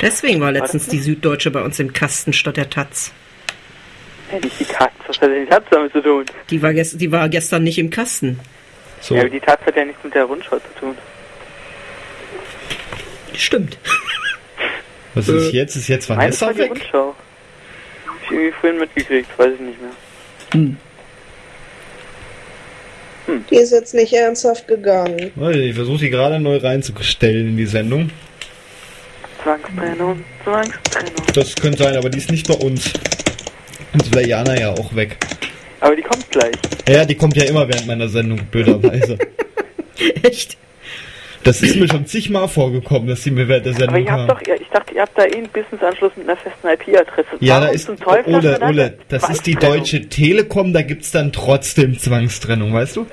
Deswegen 0.00 0.40
war 0.40 0.52
letztens 0.52 0.88
die? 0.88 0.98
Süddeutsche 0.98 1.50
bei 1.50 1.62
uns 1.62 1.78
im 1.78 1.92
Kasten 1.92 2.32
statt 2.32 2.56
der 2.56 2.70
Taz. 2.70 3.12
Ja, 4.32 4.38
nicht 4.40 4.58
die 4.60 4.64
Taz, 4.64 4.90
was 5.06 5.20
hat 5.20 5.30
denn 5.30 5.44
die 5.44 5.50
Taz 5.50 5.64
damit 5.70 5.92
zu 5.92 6.00
tun? 6.00 6.24
Die 6.50 6.60
war, 6.60 6.72
ges 6.74 6.96
die 6.96 7.12
war 7.12 7.28
gestern 7.28 7.62
nicht 7.62 7.78
im 7.78 7.90
Kasten. 7.90 8.40
So. 9.00 9.14
Ja, 9.14 9.20
aber 9.20 9.30
die 9.30 9.40
Taz 9.40 9.60
hat 9.64 9.76
ja 9.76 9.84
nichts 9.84 10.02
mit 10.02 10.14
der 10.14 10.24
Rundschau 10.24 10.58
zu 10.58 10.80
tun. 10.80 10.96
Stimmt. 13.34 13.78
Was 15.14 15.28
ist 15.28 15.52
jetzt? 15.52 15.76
Ist 15.76 15.88
jetzt 15.88 16.08
Vanessa 16.08 16.52
die 16.52 16.58
weg? 16.58 16.70
Rundschau. 16.70 17.14
Hab 18.06 18.14
ich 18.24 18.30
irgendwie 18.30 18.52
vorhin 18.60 18.78
mitgekriegt, 18.80 19.38
weiß 19.38 19.52
ich 19.54 19.60
nicht 19.60 19.78
mehr. 19.80 19.92
Die 23.50 23.56
ist 23.56 23.72
jetzt 23.72 23.94
nicht 23.94 24.12
ernsthaft 24.12 24.66
gegangen. 24.68 25.32
Ich 25.52 25.74
versuche 25.74 25.98
die 25.98 26.10
gerade 26.10 26.38
neu 26.40 26.56
reinzustellen 26.56 27.48
in 27.48 27.56
die 27.56 27.66
Sendung. 27.66 28.10
Zwangstrennung, 29.42 30.24
Zwangstrennung. 30.44 31.26
Das 31.34 31.54
könnte 31.54 31.84
sein, 31.84 31.96
aber 31.96 32.08
die 32.08 32.18
ist 32.18 32.30
nicht 32.30 32.48
bei 32.48 32.54
uns. 32.54 32.92
Sonst 33.92 34.14
wäre 34.14 34.26
Jana 34.26 34.58
ja 34.58 34.70
auch 34.72 34.94
weg. 34.94 35.16
Aber 35.80 35.94
die 35.96 36.02
kommt 36.02 36.30
gleich. 36.30 36.54
Ja, 36.88 37.04
die 37.04 37.14
kommt 37.14 37.36
ja 37.36 37.44
immer 37.44 37.68
während 37.68 37.86
meiner 37.86 38.08
Sendung, 38.08 38.40
blöderweise. 38.50 39.18
Echt? 40.22 40.56
Das 41.44 41.62
ist 41.62 41.76
mir 41.76 41.86
schon 41.88 42.06
zigmal 42.06 42.48
vorgekommen, 42.48 43.06
dass 43.06 43.22
sie 43.22 43.30
mir 43.30 43.46
während 43.46 43.66
der 43.66 43.72
Aber 43.74 43.80
Sendung 43.84 44.04
ihr 44.04 44.12
habt 44.12 44.30
doch, 44.30 44.40
ich 44.40 44.68
dachte, 44.72 44.94
ihr 44.94 45.02
habt 45.02 45.16
da 45.16 45.24
eh 45.26 45.36
einen 45.36 45.48
Businessanschluss 45.48 46.10
mit 46.16 46.28
einer 46.28 46.36
festen 46.36 46.66
IP-Adresse. 46.66 47.28
Ja, 47.38 47.56
da 47.60 47.66
Warum 47.66 47.74
ist, 47.76 47.86
zum 47.86 48.00
Teufel 48.00 48.34
Ole, 48.34 48.58
man 48.60 48.68
Ole, 48.70 48.98
das 49.08 49.28
ist 49.28 49.46
die? 49.46 49.54
Deutsche 49.54 50.08
Telekom, 50.08 50.72
da 50.72 50.82
gibt's 50.82 51.12
dann 51.12 51.32
trotzdem 51.32 51.98
Zwangstrennung, 52.00 52.72
weißt 52.74 52.96
du? 52.96 53.02
Äh, 53.02 53.04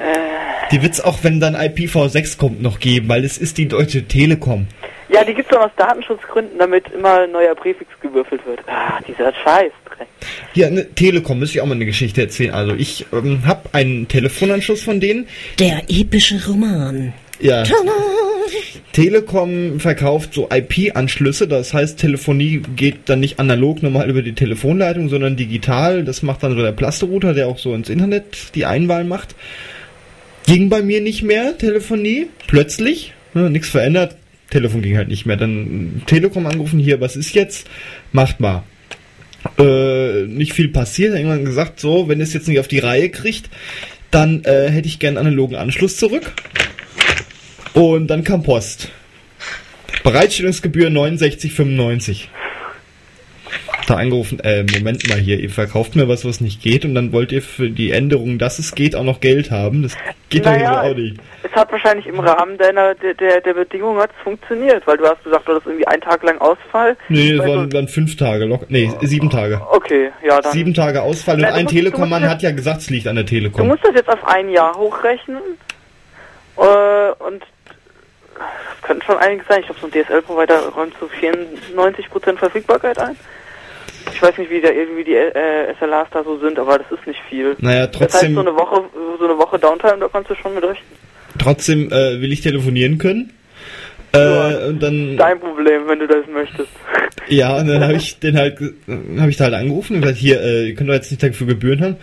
Die 0.71 0.81
wird's 0.81 0.99
auch, 0.99 1.19
wenn 1.21 1.39
dann 1.39 1.55
IPv6 1.55 2.37
kommt, 2.39 2.59
noch 2.61 2.79
geben, 2.79 3.07
weil 3.07 3.23
es 3.23 3.37
ist 3.37 3.59
die 3.59 3.67
Deutsche 3.67 4.07
Telekom. 4.07 4.67
Ja, 5.13 5.23
die 5.23 5.33
gibt's 5.33 5.51
doch 5.51 5.61
aus 5.61 5.71
Datenschutzgründen, 5.77 6.57
damit 6.57 6.85
immer 6.91 7.21
ein 7.21 7.31
neuer 7.31 7.53
Präfix 7.53 7.91
gewürfelt 8.01 8.45
wird. 8.45 8.59
Ah, 8.67 8.99
dieser 9.07 9.31
Scheißdreck. 9.33 10.07
Ja, 10.55 10.69
ne, 10.69 10.87
Telekom, 10.95 11.39
müsste 11.39 11.57
ich 11.57 11.61
auch 11.61 11.67
mal 11.67 11.75
eine 11.75 11.85
Geschichte 11.85 12.21
erzählen. 12.21 12.53
Also 12.53 12.73
ich 12.73 13.05
ähm, 13.13 13.45
habe 13.45 13.69
einen 13.73 14.07
Telefonanschluss 14.07 14.81
von 14.81 14.99
denen. 14.99 15.27
Der 15.59 15.83
epische 15.87 16.43
Roman. 16.47 17.13
Ja. 17.39 17.63
Telekom 18.93 19.79
verkauft 19.79 20.33
so 20.33 20.49
IP-Anschlüsse, 20.51 21.47
das 21.47 21.73
heißt 21.73 21.99
Telefonie 21.99 22.61
geht 22.75 23.09
dann 23.09 23.19
nicht 23.19 23.39
analog 23.39 23.81
normal 23.83 24.09
über 24.09 24.21
die 24.21 24.33
Telefonleitung, 24.33 25.09
sondern 25.09 25.35
digital. 25.35 26.03
Das 26.03 26.23
macht 26.23 26.43
dann 26.43 26.55
so 26.55 26.61
der 26.61 26.71
Plasterouter, 26.71 27.33
der 27.33 27.47
auch 27.47 27.57
so 27.57 27.73
ins 27.73 27.89
Internet 27.89 28.55
die 28.55 28.65
Einwahl 28.65 29.03
macht. 29.03 29.35
Ging 30.45 30.69
bei 30.69 30.81
mir 30.81 31.01
nicht 31.01 31.23
mehr 31.23 31.57
Telefonie, 31.57 32.27
plötzlich, 32.47 33.13
ne, 33.33 33.49
nichts 33.49 33.69
verändert, 33.69 34.15
Telefon 34.53 34.83
ging 34.83 34.97
halt 34.97 35.07
nicht 35.07 35.25
mehr. 35.25 35.35
Dann 35.35 36.03
Telekom 36.05 36.45
angerufen, 36.45 36.79
hier, 36.79 37.01
was 37.01 37.15
ist 37.15 37.33
jetzt? 37.33 37.67
Macht 38.11 38.39
mal. 38.39 38.63
Äh, 39.57 40.27
nicht 40.27 40.53
viel 40.53 40.69
passiert, 40.69 41.15
irgendwann 41.15 41.43
gesagt, 41.43 41.79
so, 41.79 42.07
wenn 42.07 42.21
es 42.21 42.33
jetzt 42.33 42.47
nicht 42.47 42.59
auf 42.59 42.67
die 42.67 42.79
Reihe 42.79 43.09
kriegt, 43.09 43.49
dann 44.11 44.43
äh, 44.43 44.69
hätte 44.69 44.87
ich 44.87 44.99
gern 44.99 45.17
analogen 45.17 45.55
Anschluss 45.55 45.97
zurück. 45.97 46.33
Und 47.73 48.07
dann 48.07 48.23
kam 48.23 48.43
Post. 48.43 48.89
Bereitstellungsgebühr 50.03 50.89
69,95. 50.89 52.27
Da 53.87 53.95
angerufen, 53.95 54.39
äh, 54.39 54.63
Moment 54.77 55.09
mal 55.09 55.17
hier, 55.17 55.39
ihr 55.39 55.49
verkauft 55.49 55.95
mir 55.97 56.07
was, 56.07 56.23
was 56.23 56.39
nicht 56.39 56.61
geht 56.61 56.85
und 56.85 56.95
dann 56.95 57.11
wollt 57.11 57.31
ihr 57.33 57.41
für 57.41 57.69
die 57.69 57.91
Änderung, 57.91 58.37
dass 58.39 58.57
es 58.59 58.75
geht, 58.75 58.95
auch 58.95 59.03
noch 59.03 59.19
Geld 59.19 59.51
haben. 59.51 59.83
Das 59.83 59.97
geht 60.29 60.45
doch 60.45 60.51
Naja, 60.51 60.83
so 60.85 60.89
auch 60.91 60.95
nicht. 60.95 61.17
Es 61.43 61.51
hat 61.51 61.69
wahrscheinlich 61.71 62.05
im 62.07 62.19
Rahmen 62.19 62.57
deiner 62.57 62.95
der, 62.95 63.13
der, 63.13 63.41
der 63.41 63.53
Bedingungen 63.53 63.99
hat's 63.99 64.13
funktioniert, 64.23 64.87
weil 64.87 64.95
du 64.97 65.05
hast 65.05 65.21
gesagt, 65.23 65.47
du 65.47 65.51
hattest 65.51 65.67
irgendwie 65.67 65.85
einen 65.87 66.01
Tag 66.01 66.23
lang 66.23 66.37
Ausfall. 66.39 66.95
Nee, 67.09 67.31
es 67.33 67.39
waren 67.39 67.69
du- 67.69 67.75
dann 67.75 67.87
fünf 67.89 68.15
Tage, 68.15 68.45
locker, 68.45 68.65
nee, 68.69 68.89
sieben 69.01 69.29
Tage. 69.29 69.59
Okay, 69.71 70.11
ja 70.25 70.39
dann. 70.39 70.53
Sieben 70.53 70.73
Tage 70.73 71.01
Ausfall 71.01 71.35
und 71.35 71.41
Na, 71.41 71.49
du 71.49 71.53
ein 71.55 71.65
du 71.65 71.71
Telekom-Mann 71.73 72.29
hat 72.29 72.41
ja 72.41 72.51
gesagt, 72.51 72.81
es 72.81 72.89
liegt 72.89 73.07
an 73.07 73.15
der 73.15 73.25
Du 73.25 73.31
Telekom. 73.31 73.67
musst 73.67 73.83
das 73.83 73.93
jetzt 73.95 74.09
auf 74.09 74.25
ein 74.25 74.49
Jahr 74.49 74.73
hochrechnen. 74.75 75.41
Äh, 76.57 76.61
und 77.27 77.41
das 78.35 78.81
könnten 78.81 79.03
schon 79.03 79.17
einiges 79.17 79.45
sein. 79.47 79.59
Ich 79.59 79.65
glaube, 79.67 79.81
so 79.81 79.87
ein 79.87 79.91
DSL-Provider 79.91 80.69
räumt 80.69 80.93
so 80.99 81.07
94% 81.07 82.37
Verfügbarkeit 82.37 82.97
ein. 82.99 83.15
Ich 84.13 84.21
weiß 84.21 84.37
nicht, 84.37 84.49
wie, 84.51 84.61
der, 84.61 84.71
wie 84.95 85.03
die 85.03 85.15
äh, 85.15 85.73
SLAs 85.79 86.07
da 86.11 86.23
so 86.23 86.37
sind, 86.39 86.57
aber 86.59 86.77
das 86.79 86.91
ist 86.91 87.05
nicht 87.07 87.19
viel. 87.29 87.55
Naja, 87.59 87.87
Das 87.87 88.01
heißt, 88.01 88.11
trotzdem, 88.13 88.35
so 88.35 88.41
eine 88.41 88.55
Woche, 88.55 88.83
so 89.19 89.25
eine 89.25 89.37
Woche 89.37 89.59
Downtime, 89.59 89.97
da 89.99 90.07
kannst 90.07 90.29
du 90.29 90.35
schon 90.35 90.53
mit 90.55 90.63
rechnen. 90.63 90.85
trotzdem 91.39 91.91
äh, 91.91 92.21
will 92.21 92.31
ich 92.31 92.41
telefonieren 92.41 92.97
können. 92.97 93.31
Äh, 94.15 94.19
Ja. 94.19 94.67
und 94.67 94.81
dann 94.83 95.17
Dein 95.17 95.39
Problem, 95.39 95.87
wenn 95.87 95.99
du 95.99 96.07
das 96.07 96.25
möchtest. 96.31 96.69
Ja, 97.29 97.57
und 97.57 97.67
dann 97.67 97.81
habe 97.81 97.93
ich 97.95 98.19
den 98.19 98.37
halt, 98.37 98.59
habe 99.17 99.29
ich 99.29 99.37
da 99.37 99.45
halt 99.45 99.53
angerufen 99.53 99.95
und 99.95 100.01
gesagt, 100.01 100.19
hier, 100.19 100.41
äh, 100.41 100.67
ihr 100.67 100.75
könnt 100.75 100.89
doch 100.89 100.93
jetzt 100.93 101.09
nicht 101.09 101.23
dafür 101.23 101.47
Gebühren 101.47 101.81
haben. 101.81 101.95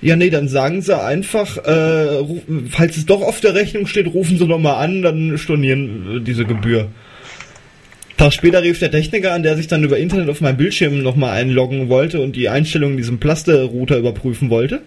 Ja, 0.00 0.16
nee, 0.16 0.30
dann 0.30 0.48
sagen 0.48 0.82
sie 0.82 1.00
einfach, 1.00 1.56
äh, 1.64 2.16
ruf, 2.16 2.42
falls 2.72 2.96
es 2.96 3.06
doch 3.06 3.22
auf 3.22 3.40
der 3.40 3.54
Rechnung 3.54 3.86
steht, 3.86 4.12
rufen 4.12 4.36
sie 4.36 4.46
nochmal 4.46 4.84
an, 4.84 5.02
dann 5.02 5.38
stornieren 5.38 6.16
äh, 6.16 6.20
diese 6.20 6.44
Gebühr. 6.44 6.88
Tag 8.16 8.32
später 8.32 8.62
rief 8.62 8.78
der 8.78 8.90
Techniker 8.90 9.32
an, 9.32 9.42
der 9.42 9.56
sich 9.56 9.66
dann 9.66 9.82
über 9.82 9.98
Internet 9.98 10.28
auf 10.28 10.40
meinem 10.40 10.56
Bildschirm 10.56 11.02
nochmal 11.02 11.36
einloggen 11.36 11.88
wollte 11.88 12.20
und 12.20 12.36
die 12.36 12.48
Einstellungen 12.48 12.94
in 12.94 12.98
diesem 12.98 13.18
Plaster-Router 13.18 13.98
überprüfen 13.98 14.50
wollte. 14.50 14.82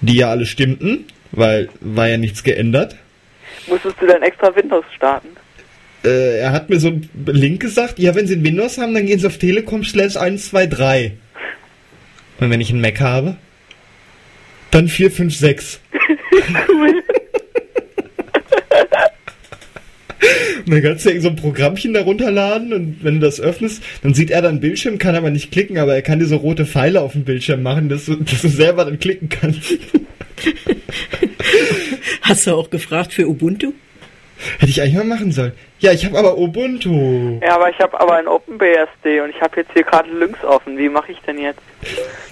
Die 0.00 0.16
ja 0.16 0.30
alle 0.30 0.46
stimmten, 0.46 1.06
weil 1.32 1.68
war 1.80 2.08
ja 2.08 2.16
nichts 2.16 2.44
geändert. 2.44 2.96
Musstest 3.66 3.96
du 4.00 4.06
dann 4.06 4.22
extra 4.22 4.54
Windows 4.54 4.84
starten? 4.94 5.28
Äh, 6.04 6.38
er 6.38 6.52
hat 6.52 6.70
mir 6.70 6.80
so 6.80 6.88
einen 6.88 7.08
Link 7.26 7.60
gesagt, 7.60 7.98
ja, 7.98 8.14
wenn 8.14 8.26
Sie 8.26 8.34
ein 8.34 8.44
Windows 8.44 8.78
haben, 8.78 8.94
dann 8.94 9.06
gehen 9.06 9.18
Sie 9.18 9.26
auf 9.26 9.38
Telekom 9.38 9.84
slash 9.84 10.16
123. 10.16 11.12
Und 12.40 12.50
wenn 12.50 12.60
ich 12.60 12.70
einen 12.70 12.80
Mac 12.80 13.00
habe, 13.00 13.36
dann 14.70 14.88
456. 14.88 15.80
Cool. 16.66 17.02
Und 20.66 20.72
dann 20.72 20.82
kannst 20.82 21.04
du 21.04 21.10
irgend 21.10 21.22
so 21.22 21.28
ein 21.30 21.36
Programmchen 21.36 21.94
da 21.94 22.02
runterladen 22.02 22.72
und 22.72 22.98
wenn 23.02 23.14
du 23.14 23.20
das 23.20 23.40
öffnest, 23.40 23.82
dann 24.02 24.14
sieht 24.14 24.30
er 24.30 24.42
dann 24.42 24.60
Bildschirm, 24.60 24.98
kann 24.98 25.14
aber 25.14 25.30
nicht 25.30 25.50
klicken, 25.50 25.78
aber 25.78 25.94
er 25.94 26.02
kann 26.02 26.18
dir 26.18 26.26
so 26.26 26.36
rote 26.36 26.66
Pfeile 26.66 27.00
auf 27.00 27.12
dem 27.12 27.24
Bildschirm 27.24 27.62
machen, 27.62 27.88
dass 27.88 28.06
du, 28.06 28.16
dass 28.16 28.42
du 28.42 28.48
selber 28.48 28.84
dann 28.84 28.98
klicken 28.98 29.28
kannst. 29.28 29.78
Hast 32.22 32.46
du 32.46 32.54
auch 32.54 32.70
gefragt 32.70 33.12
für 33.12 33.28
Ubuntu? 33.28 33.72
Hätte 34.58 34.70
ich 34.70 34.82
eigentlich 34.82 34.94
mal 34.94 35.04
machen 35.04 35.30
sollen. 35.30 35.52
Ja, 35.78 35.92
ich 35.92 36.04
habe 36.04 36.18
aber 36.18 36.36
Ubuntu. 36.38 37.38
Ja, 37.42 37.56
aber 37.56 37.70
ich 37.70 37.78
habe 37.78 37.98
aber 38.00 38.16
ein 38.16 38.26
OpenBSD 38.26 39.20
und 39.20 39.30
ich 39.30 39.40
habe 39.40 39.60
jetzt 39.60 39.72
hier 39.72 39.84
gerade 39.84 40.10
Links 40.10 40.42
offen. 40.44 40.76
Wie 40.78 40.88
mache 40.88 41.12
ich 41.12 41.18
denn 41.20 41.38
jetzt? 41.38 41.60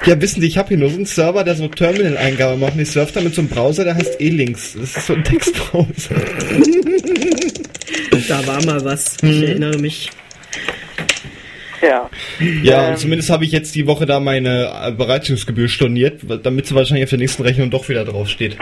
Ja, 0.05 0.21
wissen 0.21 0.41
Sie, 0.41 0.47
ich 0.47 0.59
habe 0.59 0.69
hier 0.69 0.79
nur 0.79 0.91
so 0.91 0.97
einen 0.97 1.07
Server, 1.07 1.45
der 1.45 1.55
so 1.55 1.69
Terminal-Eingabe 1.69 2.57
macht. 2.57 2.75
Und 2.75 2.81
ich 2.81 2.91
surfe 2.91 3.15
da 3.15 3.21
mit 3.21 3.35
so 3.35 3.43
einem 3.43 3.51
Browser, 3.51 3.85
der 3.85 3.95
heißt 3.95 4.21
E-Links. 4.21 4.75
Das 4.75 4.97
ist 4.97 5.07
so 5.07 5.15
ein 5.15 5.25
Textbrowser. 5.25 6.15
Da 8.29 8.47
war 8.47 8.65
mal 8.65 8.85
was. 8.85 9.17
Ich 9.23 9.43
erinnere 9.43 9.79
mich. 9.79 10.11
Ja. 11.83 12.11
Ja, 12.63 12.85
Ähm. 12.87 12.91
und 12.91 12.99
zumindest 12.99 13.31
habe 13.31 13.45
ich 13.45 13.53
jetzt 13.53 13.75
die 13.75 13.87
Woche 13.87 14.05
da 14.07 14.21
meine 14.21 14.71
äh, 14.87 14.93
Bereitungsgebühr 14.93 15.69
storniert, 15.69 16.29
weil- 16.29 16.39
damit 16.39 16.67
sie 16.67 16.75
wahrscheinlich 16.75 17.05
auf 17.05 17.11
der 17.11 17.19
nächsten 17.19 17.43
Rechnung 17.43 17.71
doch 17.71 17.89
wieder 17.89 18.05
draufsteht. 18.05 18.57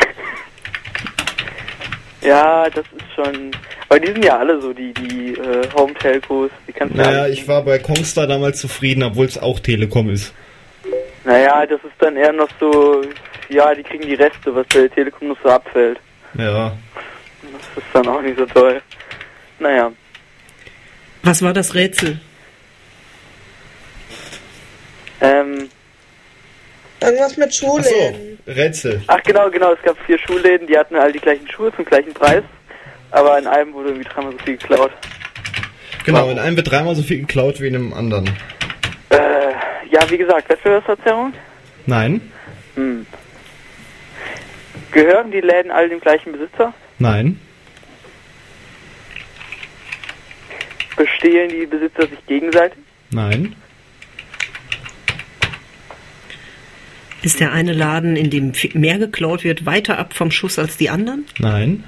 Ja, 2.23 2.69
das 2.71 2.85
ist 2.97 3.15
schon. 3.15 3.51
Aber 3.89 4.01
die 4.01 4.09
sind 4.13 4.25
ja 4.25 4.39
alle 4.39 4.61
so, 4.61 4.73
die, 4.73 4.93
die 4.93 5.33
äh, 5.35 5.67
Home-Telcos. 5.75 6.51
Die 6.67 6.73
kannst 6.73 6.95
du 6.95 6.99
Naja, 6.99 7.27
ich 7.29 7.49
war 7.49 7.63
bei 7.65 7.79
Kongstar 7.79 8.27
damals 8.27 8.61
zufrieden, 8.61 9.03
obwohl 9.03 9.27
es 9.27 9.39
auch 9.39 9.61
Telekom 9.61 10.11
ist. 10.11 10.35
Naja, 11.25 11.65
das 11.67 11.81
ist 11.85 11.93
dann 11.99 12.17
eher 12.17 12.33
noch 12.33 12.49
so. 12.61 13.03
Ja, 13.49 13.75
die 13.75 13.83
kriegen 13.83 14.03
die 14.07 14.15
Reste, 14.15 14.55
was 14.55 14.67
bei 14.67 14.81
der 14.81 14.91
Telekom 14.91 15.29
noch 15.29 15.39
so 15.43 15.49
abfällt. 15.49 15.99
Ja. 16.37 16.77
Das 17.43 17.83
ist 17.83 17.87
dann 17.95 18.07
auch 18.09 18.21
nicht 18.21 18.37
so 18.39 18.45
toll. 18.47 18.81
Naja. 19.59 19.93
Was 21.23 21.43
war 21.43 21.53
das 21.53 21.75
Rätsel? 21.75 22.21
Ähm, 25.21 25.69
Irgendwas 27.01 27.37
mit 27.37 27.49
Achso, 27.49 27.67
Schule. 27.81 28.39
Rätsel. 28.47 29.03
ach 29.07 29.23
genau, 29.23 29.51
genau, 29.51 29.73
es 29.73 29.83
gab 29.83 29.97
vier 30.07 30.19
Schuhläden, 30.19 30.67
die 30.67 30.77
hatten 30.77 30.97
alle 30.97 31.13
die 31.13 31.21
gleichen 31.21 31.49
Schuhe 31.49 31.73
zum 31.75 31.85
gleichen 31.85 32.13
Preis. 32.13 32.43
Aber 33.11 33.39
in 33.39 33.47
einem 33.47 33.73
wurde 33.73 33.91
irgendwie 33.91 34.09
dreimal 34.09 34.33
so 34.33 34.39
viel 34.39 34.57
geklaut. 34.57 34.91
Genau, 36.05 36.29
in 36.31 36.39
einem 36.39 36.57
wird 36.57 36.71
dreimal 36.71 36.95
so 36.95 37.03
viel 37.03 37.21
geklaut 37.21 37.61
wie 37.61 37.69
in 37.69 37.75
einem 37.77 37.93
anderen. 37.93 38.27
Äh, 39.11 39.17
ja, 39.91 40.09
wie 40.11 40.19
gesagt, 40.19 40.49
Wettbewerbsverzerrung. 40.49 41.33
Nein, 41.87 42.21
Hm. 42.75 43.07
Gehören 44.93 45.31
die 45.31 45.41
Läden 45.41 45.71
alle 45.71 45.89
dem 45.89 46.01
gleichen 46.01 46.33
Besitzer? 46.33 46.73
nein, 46.99 47.39
Bestehlen 50.99 51.49
die 51.49 51.65
Besitzer 51.67 52.07
sich 52.09 52.27
gegenseitig? 52.27 52.79
nein, 53.11 53.55
Ist 57.23 57.41
der 57.41 57.53
eine 57.53 57.73
Laden, 57.73 58.15
in 58.17 58.31
dem 58.31 58.53
mehr 58.75 58.99
geklaut 58.99 59.43
wird, 59.45 59.65
weiter 59.67 59.99
ab 59.99 60.13
vom 60.15 60.31
Schuss 60.31 60.59
als 60.59 60.77
die 60.77 60.89
anderen? 60.91 61.25
nein. 61.39 61.85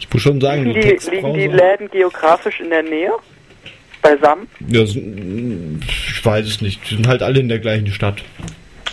Ich 0.00 0.12
muss 0.12 0.22
schon 0.22 0.40
sagen, 0.40 0.64
Liegen 0.64 0.80
die 0.80 0.96
die, 0.96 1.10
liegen 1.10 1.34
die. 1.34 1.46
Läden 1.46 1.90
geografisch 1.90 2.60
in 2.60 2.70
der 2.70 2.82
Nähe? 2.82 3.12
Beisammen? 4.00 4.46
Ja, 4.68 4.82
ich 4.82 6.24
weiß 6.24 6.46
es 6.46 6.60
nicht. 6.60 6.80
Die 6.90 6.94
sind 6.96 7.06
halt 7.08 7.22
alle 7.22 7.40
in 7.40 7.48
der 7.48 7.58
gleichen 7.58 7.88
Stadt. 7.88 8.22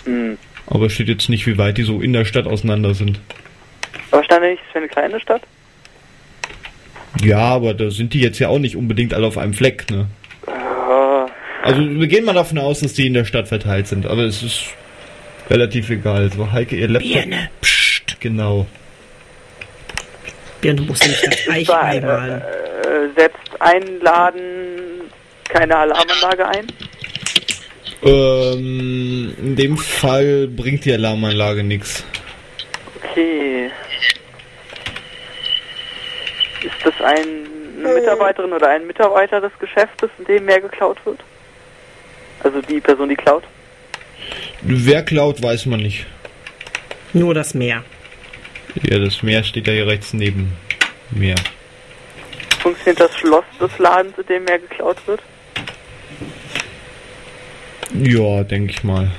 Hm. 0.04 0.38
Aber 0.68 0.86
es 0.88 0.94
steht 0.94 1.08
jetzt 1.08 1.30
nicht, 1.30 1.46
wie 1.48 1.58
weit 1.58 1.78
die 1.78 1.84
so 1.84 2.02
in 2.02 2.14
der 2.14 2.26
Stadt 2.26 2.48
auseinander 2.48 2.94
sind. 2.94 3.20
Aber 4.12 4.24
stand 4.24 4.44
da 4.44 4.48
nicht, 4.48 4.62
es 4.68 4.74
wäre 4.76 4.84
eine 4.84 4.88
kleine 4.90 5.20
Stadt? 5.20 5.42
Ja, 7.24 7.40
aber 7.40 7.74
da 7.74 7.90
sind 7.92 8.14
die 8.14 8.20
jetzt 8.22 8.40
ja 8.40 8.50
auch 8.50 8.60
nicht 8.60 8.76
unbedingt 8.76 9.14
alle 9.14 9.28
auf 9.28 9.38
einem 9.38 9.54
Fleck, 9.54 9.90
ne? 9.90 10.08
Äh, 10.48 10.52
Also 11.64 11.82
wir 11.82 12.08
gehen 12.08 12.26
mal 12.26 12.34
davon 12.34 12.58
aus, 12.58 12.80
dass 12.82 12.94
die 12.94 13.08
in 13.08 13.14
der 13.14 13.26
Stadt 13.26 13.48
verteilt 13.48 13.88
sind, 13.88 14.06
aber 14.06 14.24
es 14.24 14.44
ist 14.44 14.66
relativ 15.50 15.90
egal. 15.90 16.32
So, 16.32 16.52
Heike, 16.52 16.76
ihr 16.76 16.88
Laptop. 16.90 17.12
Birne. 17.14 17.50
Psst. 17.62 18.18
Genau. 18.20 18.66
Birne 20.62 20.82
muss 20.82 21.00
nicht 21.08 21.26
das 21.28 21.48
Eich 21.50 21.68
War, 21.68 21.84
einmalen. 21.84 22.42
äh, 22.42 23.20
setzt 23.20 23.38
ein 23.62 23.84
Laden 24.02 24.42
keine 25.48 25.76
Alarmanlage 25.78 26.48
ein? 26.48 26.66
Ähm, 28.06 29.34
in 29.42 29.56
dem 29.56 29.78
Fall 29.78 30.48
bringt 30.48 30.86
die 30.86 30.94
Alarmanlage 30.94 31.64
nichts. 31.64 32.06
Okay. 32.98 33.72
Ist 36.62 36.76
das 36.84 36.94
ein, 37.02 37.48
eine 37.80 37.94
Mitarbeiterin 37.96 38.54
oder 38.54 38.70
ein 38.70 38.86
Mitarbeiter 38.86 39.42
des 39.42 39.52
Geschäftes, 39.60 40.10
in 40.20 40.26
dem 40.26 40.46
mehr 40.46 40.62
geklaut 40.62 40.98
wird? 41.06 41.20
Also 42.44 42.62
die 42.62 42.80
Person, 42.80 43.10
die 43.10 43.16
klaut? 43.16 43.44
Wer 44.62 45.04
klaut, 45.04 45.42
weiß 45.42 45.66
man 45.66 45.80
nicht. 45.80 46.06
Nur 47.14 47.34
das 47.34 47.54
Meer. 47.54 47.84
Ja, 48.84 49.00
das 49.00 49.24
Meer 49.24 49.44
steht 49.44 49.68
ja 49.68 49.74
hier 49.74 49.88
rechts 49.88 50.14
neben 50.14 50.54
mir. 51.12 51.36
Funktioniert 52.60 53.00
das 53.00 53.18
Schloss 53.18 53.46
des 53.60 53.78
Ladens, 53.80 54.18
in 54.18 54.26
dem 54.26 54.44
mehr 54.44 54.60
geklaut 54.60 54.98
wird? 55.08 55.22
Ja, 57.94 58.44
denke 58.44 58.72
ich 58.72 58.84
mal. 58.84 59.12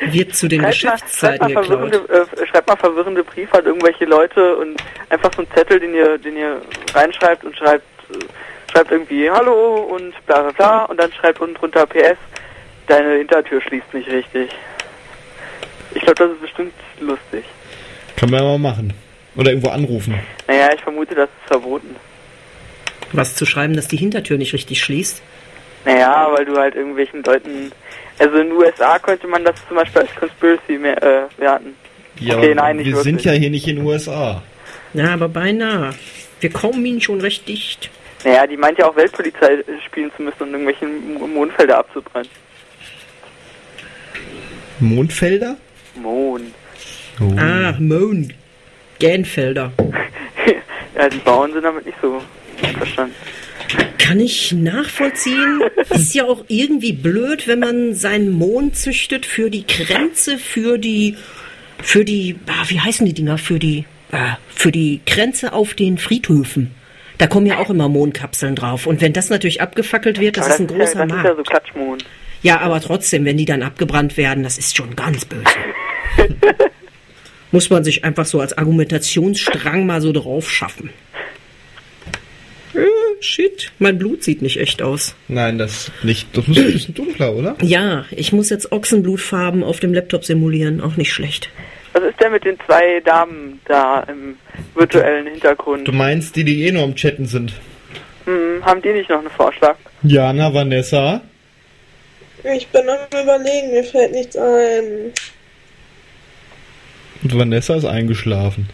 Wird 0.00 0.34
zu 0.34 0.48
den 0.48 0.60
Schreibt 0.60 0.84
mal, 0.84 0.92
Geschäftszeiten 0.92 1.50
schreibt 1.50 1.68
mal, 1.68 1.92
äh, 1.92 2.46
schreibt 2.46 2.68
mal 2.68 2.76
verwirrende 2.76 3.24
Briefe 3.24 3.58
an 3.58 3.64
irgendwelche 3.66 4.04
Leute 4.04 4.56
und 4.56 4.82
einfach 5.10 5.30
so 5.34 5.42
einen 5.42 5.50
Zettel, 5.52 5.80
den 5.80 5.94
ihr, 5.94 6.18
den 6.18 6.36
ihr 6.36 6.60
reinschreibt 6.94 7.44
und 7.44 7.56
schreibt, 7.56 7.84
äh, 8.10 8.72
schreibt 8.72 8.90
irgendwie 8.90 9.30
Hallo 9.30 9.88
und 9.94 10.14
bla 10.26 10.42
bla 10.42 10.52
bla 10.52 10.84
und 10.84 10.98
dann 10.98 11.12
schreibt 11.12 11.40
unten 11.40 11.54
drunter 11.54 11.86
PS, 11.86 12.16
deine 12.86 13.16
Hintertür 13.16 13.60
schließt 13.60 13.92
nicht 13.92 14.08
richtig. 14.08 14.50
Ich 15.94 16.02
glaube, 16.02 16.24
das 16.24 16.30
ist 16.32 16.40
bestimmt 16.40 16.74
lustig. 17.00 17.44
Kann 18.16 18.30
man 18.30 18.42
ja 18.42 18.46
mal 18.46 18.58
machen. 18.58 18.92
Oder 19.36 19.50
irgendwo 19.50 19.70
anrufen. 19.70 20.18
Naja, 20.46 20.70
ich 20.74 20.80
vermute, 20.80 21.14
das 21.14 21.28
ist 21.28 21.48
verboten. 21.48 21.96
Was 23.12 23.34
zu 23.34 23.46
schreiben, 23.46 23.74
dass 23.74 23.88
die 23.88 23.96
Hintertür 23.96 24.38
nicht 24.38 24.52
richtig 24.52 24.80
schließt. 24.80 25.22
Naja, 25.84 26.28
weil 26.32 26.44
du 26.44 26.56
halt 26.56 26.74
irgendwelchen 26.74 27.22
Leuten. 27.22 27.72
Also 28.18 28.36
in 28.36 28.48
den 28.48 28.56
USA 28.56 28.98
könnte 28.98 29.26
man 29.26 29.44
das 29.44 29.54
zum 29.66 29.76
Beispiel 29.76 30.02
als 30.02 30.14
Conspiracy 30.14 30.72
mehr, 30.78 31.02
äh, 31.02 31.22
werten. 31.38 31.74
Ja, 32.18 32.36
Okay, 32.36 32.54
nein, 32.54 32.78
wir 32.78 32.84
wirklich. 32.86 33.02
sind 33.02 33.24
ja 33.24 33.32
hier 33.32 33.48
nicht 33.50 33.66
in 33.66 33.76
den 33.76 33.86
USA. 33.86 34.42
Ja, 34.92 35.14
aber 35.14 35.28
beinahe. 35.28 35.94
Wir 36.40 36.50
kommen 36.50 36.84
ihnen 36.84 37.00
schon 37.00 37.20
recht 37.20 37.48
dicht. 37.48 37.90
Naja, 38.24 38.46
die 38.46 38.58
meint 38.58 38.76
ja 38.78 38.86
auch 38.86 38.96
Weltpolizei 38.96 39.64
spielen 39.86 40.10
zu 40.16 40.22
müssen, 40.22 40.42
um 40.42 40.50
irgendwelche 40.52 40.84
M- 40.84 41.32
Mondfelder 41.34 41.78
abzubrennen. 41.78 42.28
Mondfelder? 44.80 45.56
Mond. 45.94 46.54
Oh. 47.20 47.34
Ah, 47.38 47.74
Moon. 47.78 48.32
Gänfelder. 48.98 49.72
ja, 50.96 51.08
die 51.08 51.18
Bauern 51.18 51.52
sind 51.52 51.62
damit 51.64 51.86
nicht 51.86 51.98
so 52.02 52.20
verstanden. 52.78 53.14
Kann 53.98 54.20
ich 54.20 54.52
nachvollziehen. 54.52 55.60
Ist 55.90 56.14
ja 56.14 56.24
auch 56.24 56.44
irgendwie 56.48 56.92
blöd, 56.92 57.46
wenn 57.46 57.60
man 57.60 57.94
seinen 57.94 58.30
Mohn 58.30 58.72
züchtet 58.74 59.26
für 59.26 59.50
die 59.50 59.64
Kränze, 59.64 60.38
für 60.38 60.78
die, 60.78 61.16
für 61.82 62.04
die, 62.04 62.36
ah, 62.46 62.64
wie 62.68 62.80
heißen 62.80 63.06
die 63.06 63.12
Dinger, 63.14 63.38
für 63.38 63.58
die, 63.58 63.84
ah, 64.12 64.36
für 64.48 64.72
die 64.72 65.00
Kränze 65.06 65.52
auf 65.52 65.74
den 65.74 65.98
Friedhöfen. 65.98 66.72
Da 67.18 67.26
kommen 67.26 67.46
ja 67.46 67.58
auch 67.58 67.68
immer 67.68 67.88
Mohnkapseln 67.88 68.56
drauf. 68.56 68.86
Und 68.86 69.00
wenn 69.02 69.12
das 69.12 69.28
natürlich 69.28 69.60
abgefackelt 69.60 70.18
wird, 70.20 70.38
das 70.38 70.46
Aber 70.46 70.54
ist 70.54 70.60
ein 70.60 70.68
ja, 70.68 70.76
großer 70.76 71.06
das 71.06 71.06
ist 71.06 71.10
ja 71.10 71.22
Markt. 71.22 71.36
so 71.36 71.42
Klatschmond. 71.42 72.04
Ja, 72.42 72.60
aber 72.60 72.80
trotzdem, 72.80 73.24
wenn 73.26 73.36
die 73.36 73.44
dann 73.44 73.62
abgebrannt 73.62 74.16
werden, 74.16 74.42
das 74.42 74.56
ist 74.56 74.76
schon 74.76 74.96
ganz 74.96 75.26
böse. 75.26 75.44
Muss 77.52 77.68
man 77.68 77.84
sich 77.84 78.04
einfach 78.04 78.24
so 78.24 78.40
als 78.40 78.56
Argumentationsstrang 78.56 79.84
mal 79.84 80.00
so 80.00 80.12
drauf 80.12 80.50
schaffen. 80.50 80.90
Äh, 83.20 83.22
shit, 83.22 83.72
mein 83.78 83.98
Blut 83.98 84.22
sieht 84.22 84.42
nicht 84.42 84.58
echt 84.58 84.82
aus. 84.82 85.14
Nein, 85.28 85.58
das 85.58 85.90
nicht. 86.02 86.36
Das 86.36 86.46
muss 86.46 86.58
ein 86.58 86.72
bisschen 86.72 86.94
dunkler, 86.94 87.34
oder? 87.34 87.56
Ja, 87.62 88.04
ich 88.10 88.32
muss 88.32 88.50
jetzt 88.50 88.72
Ochsenblutfarben 88.72 89.62
auf 89.62 89.80
dem 89.80 89.94
Laptop 89.94 90.24
simulieren, 90.24 90.80
auch 90.80 90.96
nicht 90.96 91.12
schlecht. 91.12 91.50
Was 91.92 92.04
ist 92.04 92.20
denn 92.20 92.32
mit 92.32 92.44
den 92.44 92.56
zwei 92.66 93.00
Damen 93.00 93.60
da 93.66 94.00
im 94.08 94.36
virtuellen 94.74 95.26
Hintergrund? 95.26 95.88
Du 95.88 95.92
meinst 95.92 96.36
die, 96.36 96.44
die 96.44 96.64
eh 96.64 96.72
nur 96.72 96.84
am 96.84 96.94
Chatten 96.94 97.26
sind? 97.26 97.52
Hm, 98.26 98.64
haben 98.64 98.80
die 98.82 98.92
nicht 98.92 99.10
noch 99.10 99.18
einen 99.18 99.30
Vorschlag? 99.30 99.76
Jana, 100.02 100.54
Vanessa? 100.54 101.20
Ich 102.54 102.68
bin 102.68 102.82
am 102.88 103.22
überlegen, 103.22 103.72
mir 103.72 103.84
fällt 103.84 104.12
nichts 104.12 104.36
ein. 104.36 105.12
Und 107.22 107.38
Vanessa 107.38 107.74
ist 107.74 107.84
eingeschlafen. 107.84 108.68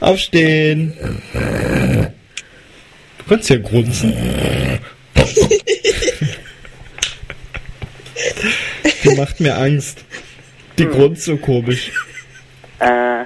Aufstehen! 0.00 0.94
Du 3.18 3.24
kannst 3.28 3.50
ja 3.50 3.56
grunzen. 3.58 4.14
Die 9.04 9.14
macht 9.16 9.40
mir 9.40 9.56
Angst. 9.56 10.04
Die 10.78 10.86
grunzt 10.86 11.24
so 11.24 11.36
komisch. 11.36 11.90
Äh, 12.78 13.24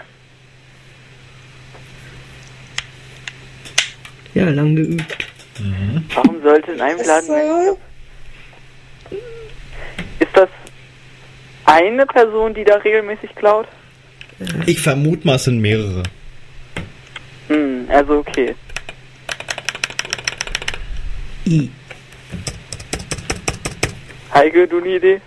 Ja, 4.34 4.48
lang 4.48 4.76
geübt. 4.76 5.18
Warum 6.14 6.42
sollte 6.42 6.72
in 6.72 6.80
einem 6.80 7.00
Laden... 7.04 7.26
So. 7.26 7.78
Ist 10.20 10.30
das 10.34 10.48
eine 11.64 12.06
Person, 12.06 12.54
die 12.54 12.64
da 12.64 12.76
regelmäßig 12.76 13.34
klaut? 13.34 13.66
Ich 14.66 14.80
vermute 14.80 15.26
mal, 15.26 15.34
es 15.36 15.44
sind 15.44 15.60
mehrere. 15.60 16.02
Hm, 17.50 17.86
also 17.88 18.18
okay. 18.18 18.54
I. 21.46 21.68
Heike, 24.32 24.68
du 24.68 24.78
eine 24.78 24.88
Idee? 24.96 25.20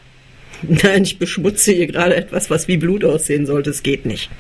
Nein, 0.62 1.04
ich 1.04 1.20
beschmutze 1.20 1.74
hier 1.74 1.88
gerade 1.88 2.16
etwas, 2.16 2.50
was 2.50 2.70
wie 2.70 2.78
Blut 2.78 3.04
aussehen 3.04 3.46
sollte. 3.46 3.72
Es 3.72 3.84
geht 3.84 4.06
nicht. 4.06 4.32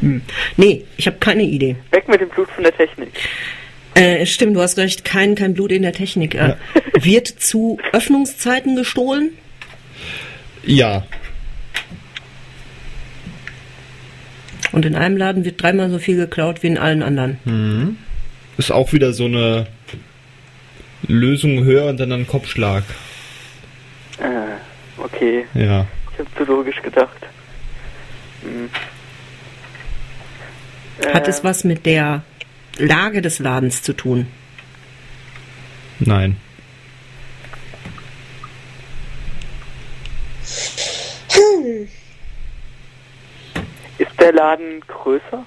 Hm. 0.00 0.22
Nee, 0.56 0.84
ich 0.96 1.06
habe 1.06 1.18
keine 1.18 1.44
Idee. 1.44 1.76
Weg 1.92 2.08
mit 2.08 2.20
dem 2.20 2.28
Blut 2.28 2.50
von 2.50 2.64
der 2.64 2.76
Technik. 2.76 3.12
Äh, 3.94 4.26
stimmt, 4.26 4.56
du 4.56 4.60
hast 4.60 4.76
recht, 4.78 5.04
kein, 5.04 5.36
kein 5.36 5.54
Blut 5.54 5.70
in 5.70 5.82
der 5.82 5.92
Technik. 5.92 6.34
Äh, 6.34 6.56
Wird 6.94 7.28
zu 7.28 7.78
Öffnungszeiten 7.92 8.74
gestohlen? 8.74 9.30
Ja, 10.64 11.06
Und 14.72 14.86
in 14.86 14.96
einem 14.96 15.16
Laden 15.16 15.44
wird 15.44 15.62
dreimal 15.62 15.90
so 15.90 15.98
viel 15.98 16.16
geklaut 16.16 16.62
wie 16.62 16.68
in 16.68 16.78
allen 16.78 17.02
anderen. 17.02 17.98
ist 18.56 18.72
auch 18.72 18.92
wieder 18.92 19.12
so 19.12 19.26
eine 19.26 19.66
Lösung 21.06 21.64
höher 21.64 21.86
und 21.86 22.00
dann 22.00 22.12
ein 22.12 22.26
Kopfschlag. 22.26 22.84
Äh, 24.18 25.02
okay. 25.02 25.44
Ja. 25.54 25.86
Ich 26.12 26.18
habe 26.18 26.28
zu 26.36 26.44
logisch 26.44 26.80
gedacht. 26.82 27.16
Hm. 28.42 28.70
Hat 31.12 31.26
Äh, 31.26 31.30
es 31.30 31.44
was 31.44 31.64
mit 31.64 31.86
der 31.86 32.22
Lage 32.78 33.22
des 33.22 33.38
Ladens 33.38 33.82
zu 33.82 33.92
tun? 33.92 34.26
Nein. 35.98 36.36
Ist 40.42 41.90
der 44.22 44.32
Laden 44.32 44.80
größer? 44.86 45.44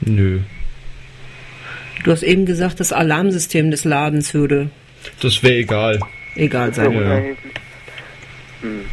Nö. 0.00 0.40
Du 2.04 2.10
hast 2.10 2.22
eben 2.22 2.46
gesagt, 2.46 2.80
das 2.80 2.92
Alarmsystem 2.92 3.70
des 3.70 3.84
Ladens 3.84 4.32
würde 4.34 4.70
Das 5.20 5.42
wäre 5.42 5.54
egal. 5.56 6.00
egal 6.36 6.72
sein. 6.72 6.92
Ja. 6.92 7.16
Hm. 8.62 8.84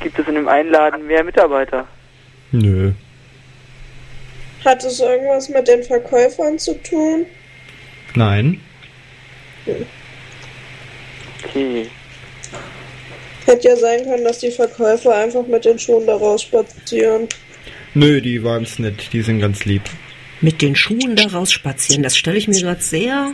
Gibt 0.00 0.18
es 0.18 0.26
in 0.28 0.34
dem 0.34 0.48
einen 0.48 0.70
Laden 0.70 1.06
mehr 1.06 1.22
Mitarbeiter? 1.22 1.86
Nö. 2.50 2.92
Hat 4.64 4.84
es 4.84 5.00
irgendwas 5.00 5.48
mit 5.48 5.66
den 5.68 5.82
Verkäufern 5.82 6.58
zu 6.58 6.74
tun? 6.82 7.26
Nein. 8.14 8.60
Okay. 11.44 11.86
Hätte 13.46 13.68
ja 13.68 13.76
sein 13.76 14.04
können, 14.04 14.24
dass 14.24 14.38
die 14.38 14.50
Verkäufer 14.50 15.14
einfach 15.16 15.46
mit 15.46 15.64
den 15.64 15.78
Schuhen 15.78 16.06
da 16.06 16.14
raus 16.16 16.42
spazieren. 16.42 17.28
Nö, 17.94 18.20
die 18.20 18.42
waren's 18.42 18.78
nicht. 18.78 19.12
Die 19.12 19.22
sind 19.22 19.40
ganz 19.40 19.64
lieb. 19.64 19.82
Mit 20.40 20.62
den 20.62 20.74
Schuhen 20.76 21.14
da 21.16 21.24
rausspazieren, 21.26 22.02
das 22.02 22.16
stelle 22.16 22.36
ich 22.38 22.48
mir 22.48 22.60
gerade 22.60 22.80
sehr, 22.82 23.32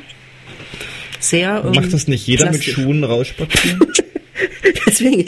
sehr. 1.21 1.63
ähm, 1.65 1.73
Macht 1.75 1.93
das 1.93 2.07
nicht 2.09 2.27
jeder 2.27 2.47
mit 2.51 2.61
plastisch. 2.63 2.75
Schuhen 2.75 3.03
rausspazieren? 3.05 3.81
Deswegen, 4.87 5.25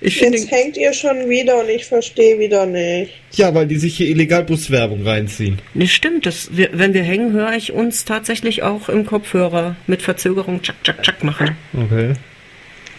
ich 0.00 0.16
finde, 0.18 0.38
Jetzt 0.38 0.50
hängt 0.50 0.76
ihr 0.76 0.92
schon 0.92 1.28
wieder 1.28 1.58
und 1.60 1.68
ich 1.68 1.84
verstehe 1.84 2.38
wieder 2.38 2.64
nicht. 2.66 3.12
ja, 3.32 3.52
weil 3.54 3.66
die 3.66 3.76
sich 3.76 3.96
hier 3.96 4.08
illegal 4.08 4.44
Buswerbung 4.44 5.02
reinziehen. 5.06 5.58
ne, 5.74 5.88
stimmt, 5.88 6.26
das, 6.26 6.50
wir, 6.56 6.70
wenn 6.72 6.94
wir 6.94 7.02
hängen, 7.02 7.32
höre 7.32 7.52
ich 7.54 7.72
uns 7.72 8.04
tatsächlich 8.04 8.62
auch 8.62 8.88
im 8.88 9.04
Kopfhörer 9.04 9.76
mit 9.86 10.02
Verzögerung 10.02 10.62
tschak, 10.62 10.76
tschak, 10.84 11.02
tschak 11.02 11.24
machen. 11.24 11.56
Okay. 11.76 12.12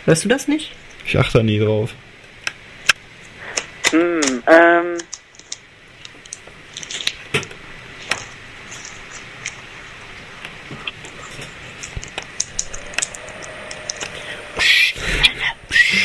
Hörst 0.05 0.25
du 0.25 0.29
das 0.29 0.47
nicht? 0.47 0.71
Ich 1.05 1.17
achte 1.17 1.39
da 1.39 1.43
nie 1.43 1.59
drauf. 1.59 1.93
Hm, 3.91 4.21
ähm. 4.47 4.97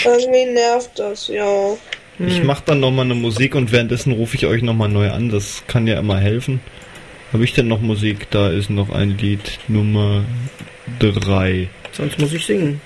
Irgendwie 0.05 0.45
nervt 0.47 0.99
das, 0.99 1.29
ja. 1.29 1.77
Ich 2.19 2.43
mache 2.43 2.63
dann 2.65 2.81
nochmal 2.81 3.05
eine 3.05 3.15
Musik 3.15 3.55
und 3.55 3.73
währenddessen 3.73 4.13
rufe 4.13 4.37
ich 4.37 4.47
euch 4.47 4.63
nochmal 4.63 4.89
neu 4.89 5.11
an. 5.11 5.29
Das 5.29 5.65
kann 5.67 5.87
ja 5.87 5.99
immer 5.99 6.19
helfen. 6.19 6.61
Habe 7.33 7.45
ich 7.45 7.53
denn 7.53 7.69
noch 7.69 7.81
Musik? 7.81 8.31
Da 8.31 8.49
ist 8.49 8.71
noch 8.71 8.91
ein 8.91 9.19
Lied 9.19 9.59
Nummer 9.69 10.25
3. 11.01 11.69
Sonst 11.93 12.19
muss 12.19 12.33
ich 12.33 12.47
singen. 12.47 12.81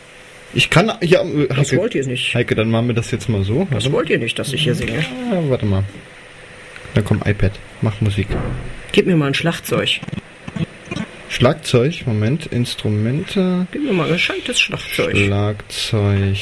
Ich 0.53 0.69
kann, 0.71 0.93
ja, 1.03 1.23
äh, 1.23 1.47
Das 1.49 1.59
Heike, 1.59 1.77
wollt 1.77 1.95
ihr 1.95 2.07
nicht. 2.07 2.35
Heike, 2.35 2.55
dann 2.55 2.71
machen 2.71 2.89
wir 2.89 2.95
das 2.95 3.11
jetzt 3.11 3.29
mal 3.29 3.45
so. 3.45 3.67
Das 3.71 3.91
wollt 3.93 4.11
ihr 4.11 4.19
nicht, 4.19 4.39
dass 4.39 4.53
ich 4.53 4.63
hier 4.65 4.75
singe. 4.75 5.05
ah, 5.31 5.39
warte 5.49 5.67
mal. 5.67 5.85
Dann 6.95 7.05
kommt 7.05 7.27
iPad. 7.27 7.53
Mach 7.83 8.01
Musik. 8.01 8.27
Gib 8.93 9.07
mir 9.07 9.17
mal 9.17 9.29
ein 9.29 9.35
Schlagzeug. 9.35 10.01
Schlagzeug, 11.29 12.03
Moment, 12.07 12.47
Instrumente. 12.47 13.67
Gib 13.71 13.85
mir 13.85 13.93
mal 13.93 14.07
ein 14.07 14.13
gescheites 14.13 14.59
Schlagzeug. 14.61 15.17
Schlagzeug. 15.17 16.37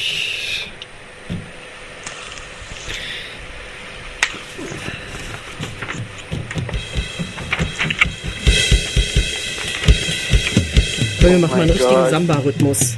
Wir 11.19 11.37
machen 11.37 11.41
mal 11.41 11.61
einen 11.61 11.67
mein 11.67 11.69
richtigen. 11.69 12.09
Samba-Rhythmus. 12.09 12.97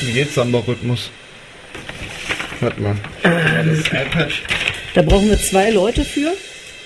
Wie 0.00 0.12
geht's 0.12 0.34
Samba-Rhythmus? 0.34 1.10
Warte 2.60 2.80
mal. 2.80 2.96
Das 3.22 3.66
ist 3.66 3.86
iPad. 3.88 4.32
Da 4.94 5.02
brauchen 5.02 5.28
wir 5.28 5.38
zwei 5.38 5.70
Leute 5.70 6.04
für. 6.04 6.32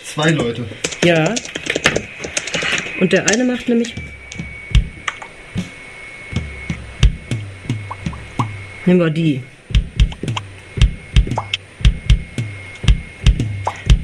Zwei 0.04 0.30
Leute. 0.30 0.64
Ja. 1.04 1.34
Und 3.00 3.12
der 3.12 3.28
eine 3.30 3.44
macht 3.44 3.68
nämlich. 3.68 3.94
Nehmen 8.86 9.00
wir 9.00 9.10
die. 9.10 9.42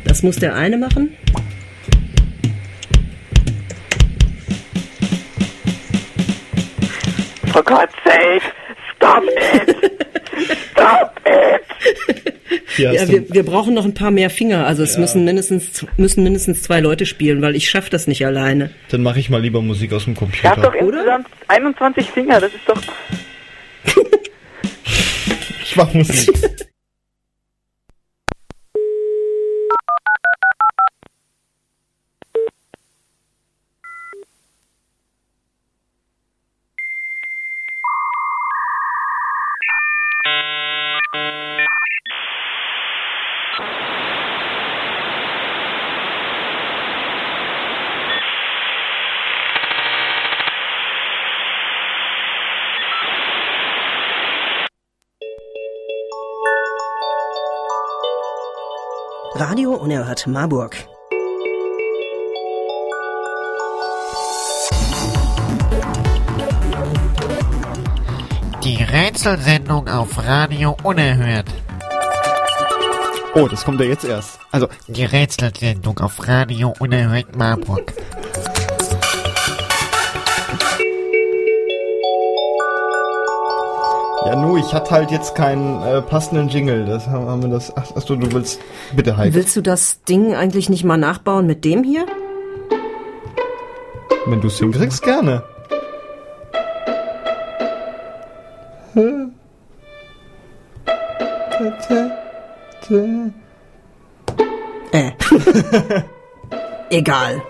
Das 0.04 0.22
muss 0.22 0.36
der 0.36 0.54
eine 0.54 0.78
machen. 0.78 1.16
For 7.52 7.62
God's 7.64 7.92
sake, 8.04 8.42
stop 9.01 9.24
it! 9.24 9.76
Stop 10.72 11.20
it! 11.26 12.34
Ja, 12.76 13.09
wir, 13.09 13.28
wir 13.32 13.42
brauchen 13.44 13.74
noch 13.74 13.84
ein 13.84 13.94
paar 13.94 14.11
mehr 14.11 14.30
Finger. 14.30 14.66
Also 14.66 14.82
es 14.82 14.96
müssen 14.98 15.24
mindestens 15.24 15.86
müssen 15.96 16.22
mindestens 16.22 16.62
zwei 16.62 16.80
Leute 16.80 17.07
spielen, 17.07 17.42
weil 17.42 17.57
ich 17.57 17.68
schaffe 17.68 17.90
das 17.90 18.07
nicht 18.07 18.24
alleine. 18.24 18.70
dann 18.90 19.03
mache 19.03 19.18
ich 19.20 19.30
mal 19.30 19.40
lieber 19.40 19.61
Musik 19.62 19.92
aus 19.92 20.05
dem 20.05 20.14
Ihr 20.14 20.51
habt 20.51 20.59
doch 20.59 20.72
Computer. 20.72 20.86
Oder? 20.86 21.16
insgesamt 21.16 21.28
21 21.48 22.11
Finger, 22.11 22.40
das 22.40 22.53
ist 22.53 22.68
doch. 22.68 22.80
Ich 25.62 25.76
mach 25.76 25.92
Musik. 25.94 26.30
Radio 59.41 59.70
Unerhört 59.72 60.26
Marburg. 60.26 60.76
Die 68.62 68.82
Rätselsendung 68.82 69.88
auf 69.88 70.22
Radio 70.22 70.76
Unerhört. 70.82 71.47
Oh, 73.34 73.49
das 73.49 73.64
kommt 73.64 73.80
ja 73.80 73.86
jetzt 73.86 74.05
erst. 74.05 74.38
Also, 74.51 74.68
Die 74.88 75.05
Rätselsendung 75.05 75.99
auf 76.01 76.28
Radio 76.28 76.74
Unerhört 76.78 77.34
Marburg. 77.34 77.95
Ja, 84.31 84.37
nu, 84.37 84.57
ich 84.57 84.72
hatte 84.72 84.93
halt 84.93 85.11
jetzt 85.11 85.35
keinen 85.35 85.83
äh, 85.83 86.01
passenden 86.03 86.49
Jingle. 86.49 86.87
Das 86.87 87.09
haben, 87.09 87.26
haben 87.26 87.43
wir 87.43 87.51
das. 87.51 87.76
Ach, 87.76 87.97
achso, 87.97 88.14
du 88.14 88.31
willst. 88.33 88.61
Bitte, 88.95 89.16
Heike. 89.16 89.35
Willst 89.35 89.57
du 89.57 89.61
das 89.61 90.05
Ding 90.05 90.37
eigentlich 90.37 90.70
nicht 90.70 90.85
mal 90.85 90.97
nachbauen 90.97 91.47
mit 91.47 91.64
dem 91.64 91.83
hier? 91.83 92.07
Wenn 94.26 94.41
du 94.41 94.47
es 94.47 94.59
hinkriegst, 94.59 95.03
gerne. 95.03 95.43
Äh. 104.93 105.11
Egal. 106.91 107.43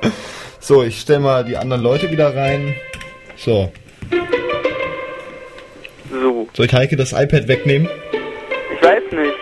So, 0.61 0.83
ich 0.83 0.99
stell 0.99 1.19
mal 1.19 1.45
die 1.45 1.59
anderen 1.59 1.83
Leute 1.83 2.11
wieder 2.11 2.35
rein. 2.35 2.75
So. 3.37 3.71
So, 6.53 6.57
Soll 6.59 6.67
ich 6.67 6.73
Heike 6.75 6.97
das 6.97 7.13
iPad 7.13 7.49
wegnehmen? 7.49 7.89
ich 8.75 8.83
weiß 8.83 9.03
nicht. 9.13 9.35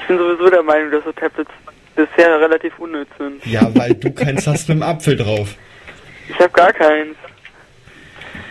Ich 0.00 0.08
bin 0.08 0.18
sowieso 0.18 0.50
der 0.50 0.62
Meinung, 0.62 0.90
dass 0.90 1.04
so 1.04 1.12
Tablets 1.12 1.50
bisher 1.94 2.40
relativ 2.40 2.78
unnütz 2.78 3.08
sind. 3.18 3.44
Ja, 3.46 3.68
weil 3.74 3.94
du 3.94 4.10
keins 4.12 4.46
hast 4.46 4.68
mit 4.68 4.78
dem 4.78 4.82
Apfel 4.82 5.16
drauf. 5.16 5.54
Ich 6.28 6.38
habe 6.38 6.50
gar 6.50 6.72
keins. 6.72 7.16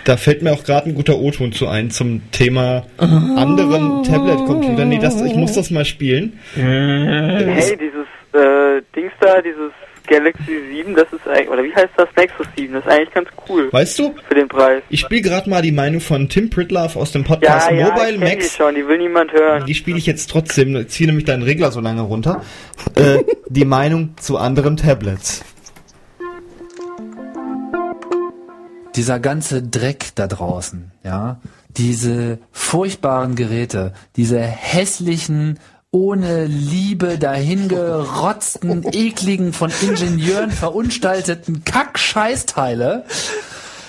Da 0.04 0.18
fällt 0.18 0.42
mir 0.42 0.52
auch 0.52 0.64
gerade 0.64 0.88
ein 0.90 0.96
guter 0.96 1.18
O-Ton 1.18 1.52
zu 1.52 1.68
ein 1.68 1.92
zum 1.92 2.22
Thema 2.32 2.86
anderen 2.98 4.04
Tablet-Computer. 4.04 4.86
Nee, 4.86 5.00
das, 5.00 5.22
ich 5.22 5.36
muss 5.36 5.54
das 5.54 5.70
mal 5.70 5.86
spielen. 5.86 6.40
Hey, 6.56 7.78
dieses 7.78 8.08
äh, 8.34 8.82
Dings 8.96 9.12
da, 9.20 9.42
dieses 9.42 9.72
Galaxy 10.12 10.60
7, 10.72 10.94
das 10.96 11.08
ist 11.14 11.26
eigentlich, 11.28 11.50
oder 11.50 11.64
wie 11.64 11.74
heißt 11.74 11.90
das? 11.96 12.10
Nexus 12.18 12.46
7, 12.58 12.74
das 12.74 12.86
ist 12.86 12.92
eigentlich 12.92 13.14
ganz 13.14 13.30
cool. 13.50 13.72
Weißt 13.72 13.98
du, 13.98 14.14
Für 14.28 14.36
den 14.36 14.48
Preis. 14.50 14.84
ich 14.90 15.00
spiele 15.00 15.22
gerade 15.22 15.50
mal 15.50 15.62
die 15.62 15.72
Meinung 15.72 16.02
von 16.02 16.28
Tim 16.28 16.50
Pritlove 16.50 16.98
aus 16.98 17.12
dem 17.14 17.24
Podcast 17.24 17.72
Ja, 17.72 17.76
ja, 17.78 17.86
Mobile 17.86 18.10
ich 18.16 18.20
kenn 18.20 18.30
die 18.30 18.36
Max. 18.36 18.56
schon, 18.58 18.76
die 18.76 18.88
will 18.88 18.98
niemand 18.98 19.32
hören. 19.32 19.66
Die 19.66 19.74
spiele 19.74 19.98
ich 19.98 20.06
jetzt 20.06 20.30
trotzdem, 20.30 20.88
ziehe 20.90 21.08
nämlich 21.08 21.26
deinen 21.26 21.44
Regler 21.44 21.72
so 21.72 21.80
lange 21.80 22.02
runter. 22.02 22.44
Äh, 22.96 23.20
die 23.48 23.66
Meinung 23.66 24.16
zu 24.18 24.38
anderen 24.38 24.78
Tablets. 24.78 25.44
dieser 28.96 29.20
ganze 29.22 29.64
Dreck 29.64 30.08
da 30.16 30.28
draußen, 30.28 30.92
ja, 31.04 31.40
diese 31.70 32.40
furchtbaren 32.52 33.36
Geräte, 33.36 33.94
diese 34.18 34.40
hässlichen, 34.40 35.60
ohne 35.92 36.46
Liebe 36.46 37.18
dahingerotzten, 37.18 38.86
ekligen, 38.94 39.52
von 39.52 39.72
Ingenieuren 39.82 40.52
verunstalteten 40.52 41.66
Kack-Scheißteile, 41.66 43.06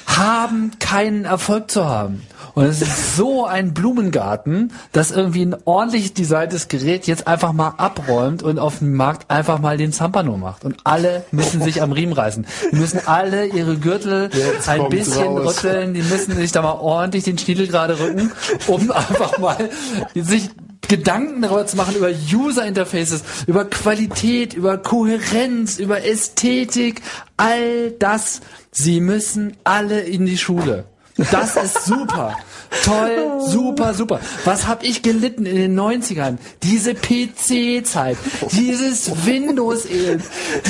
haben 0.07 0.73
keinen 0.81 1.25
Erfolg 1.25 1.71
zu 1.71 1.87
haben. 1.87 2.23
Und 2.55 2.65
es 2.65 2.83
ist 2.83 3.17
so 3.17 3.47
ein 3.47 3.73
Blumengarten, 3.73 4.73
dass 4.91 5.11
irgendwie 5.11 5.47
ein 5.47 5.57
ordentlich 5.65 6.13
designtes 6.13 6.69
Gerät 6.69 7.07
jetzt 7.07 7.27
einfach 7.27 7.53
mal 7.53 7.75
abräumt 7.79 8.43
und 8.43 8.59
auf 8.59 8.81
dem 8.81 8.95
Markt 8.95 9.31
einfach 9.31 9.59
mal 9.59 9.79
den 9.79 9.93
Zampano 9.93 10.37
macht. 10.37 10.65
Und 10.65 10.77
alle 10.85 11.25
müssen 11.31 11.63
sich 11.63 11.81
am 11.81 11.93
Riemen 11.93 12.13
reißen. 12.13 12.45
Die 12.73 12.77
müssen 12.77 13.01
alle 13.07 13.47
ihre 13.47 13.77
Gürtel 13.77 14.29
ein 14.67 14.79
kommt's 14.81 14.97
bisschen 14.97 15.39
raus. 15.39 15.65
rütteln, 15.65 15.95
die 15.95 16.03
müssen 16.03 16.37
sich 16.37 16.53
da 16.53 16.61
mal 16.61 16.73
ordentlich 16.73 17.25
den 17.25 17.39
Schniedel 17.39 17.69
gerade 17.69 17.99
rücken, 17.99 18.33
um 18.67 18.91
einfach 18.91 19.39
mal 19.39 19.71
sich 20.15 20.51
Gedanken 20.89 21.43
darüber 21.43 21.67
zu 21.67 21.77
machen 21.77 21.97
über 21.97 22.11
User 22.11 22.67
Interfaces, 22.67 23.23
über 23.47 23.65
Qualität, 23.65 24.55
über 24.55 24.79
Kohärenz, 24.79 25.79
über 25.79 26.05
Ästhetik, 26.05 27.03
all 27.37 27.93
das. 27.93 28.41
Sie 28.71 29.01
müssen 29.01 29.57
alle 29.65 30.01
in 30.01 30.27
die 30.27 30.39
Schule. 30.39 30.85
Das 31.31 31.57
ist 31.57 31.85
super. 31.85 32.37
Toll, 32.85 33.41
super, 33.47 33.93
super. 33.95 34.21
Was 34.45 34.67
hab 34.67 34.83
ich 34.83 35.03
gelitten 35.03 35.45
in 35.45 35.57
den 35.57 35.79
90ern? 35.79 36.39
Diese 36.63 36.95
PC-Zeit, 36.95 38.17
dieses 38.51 39.27
Windows-Elend, 39.27 40.25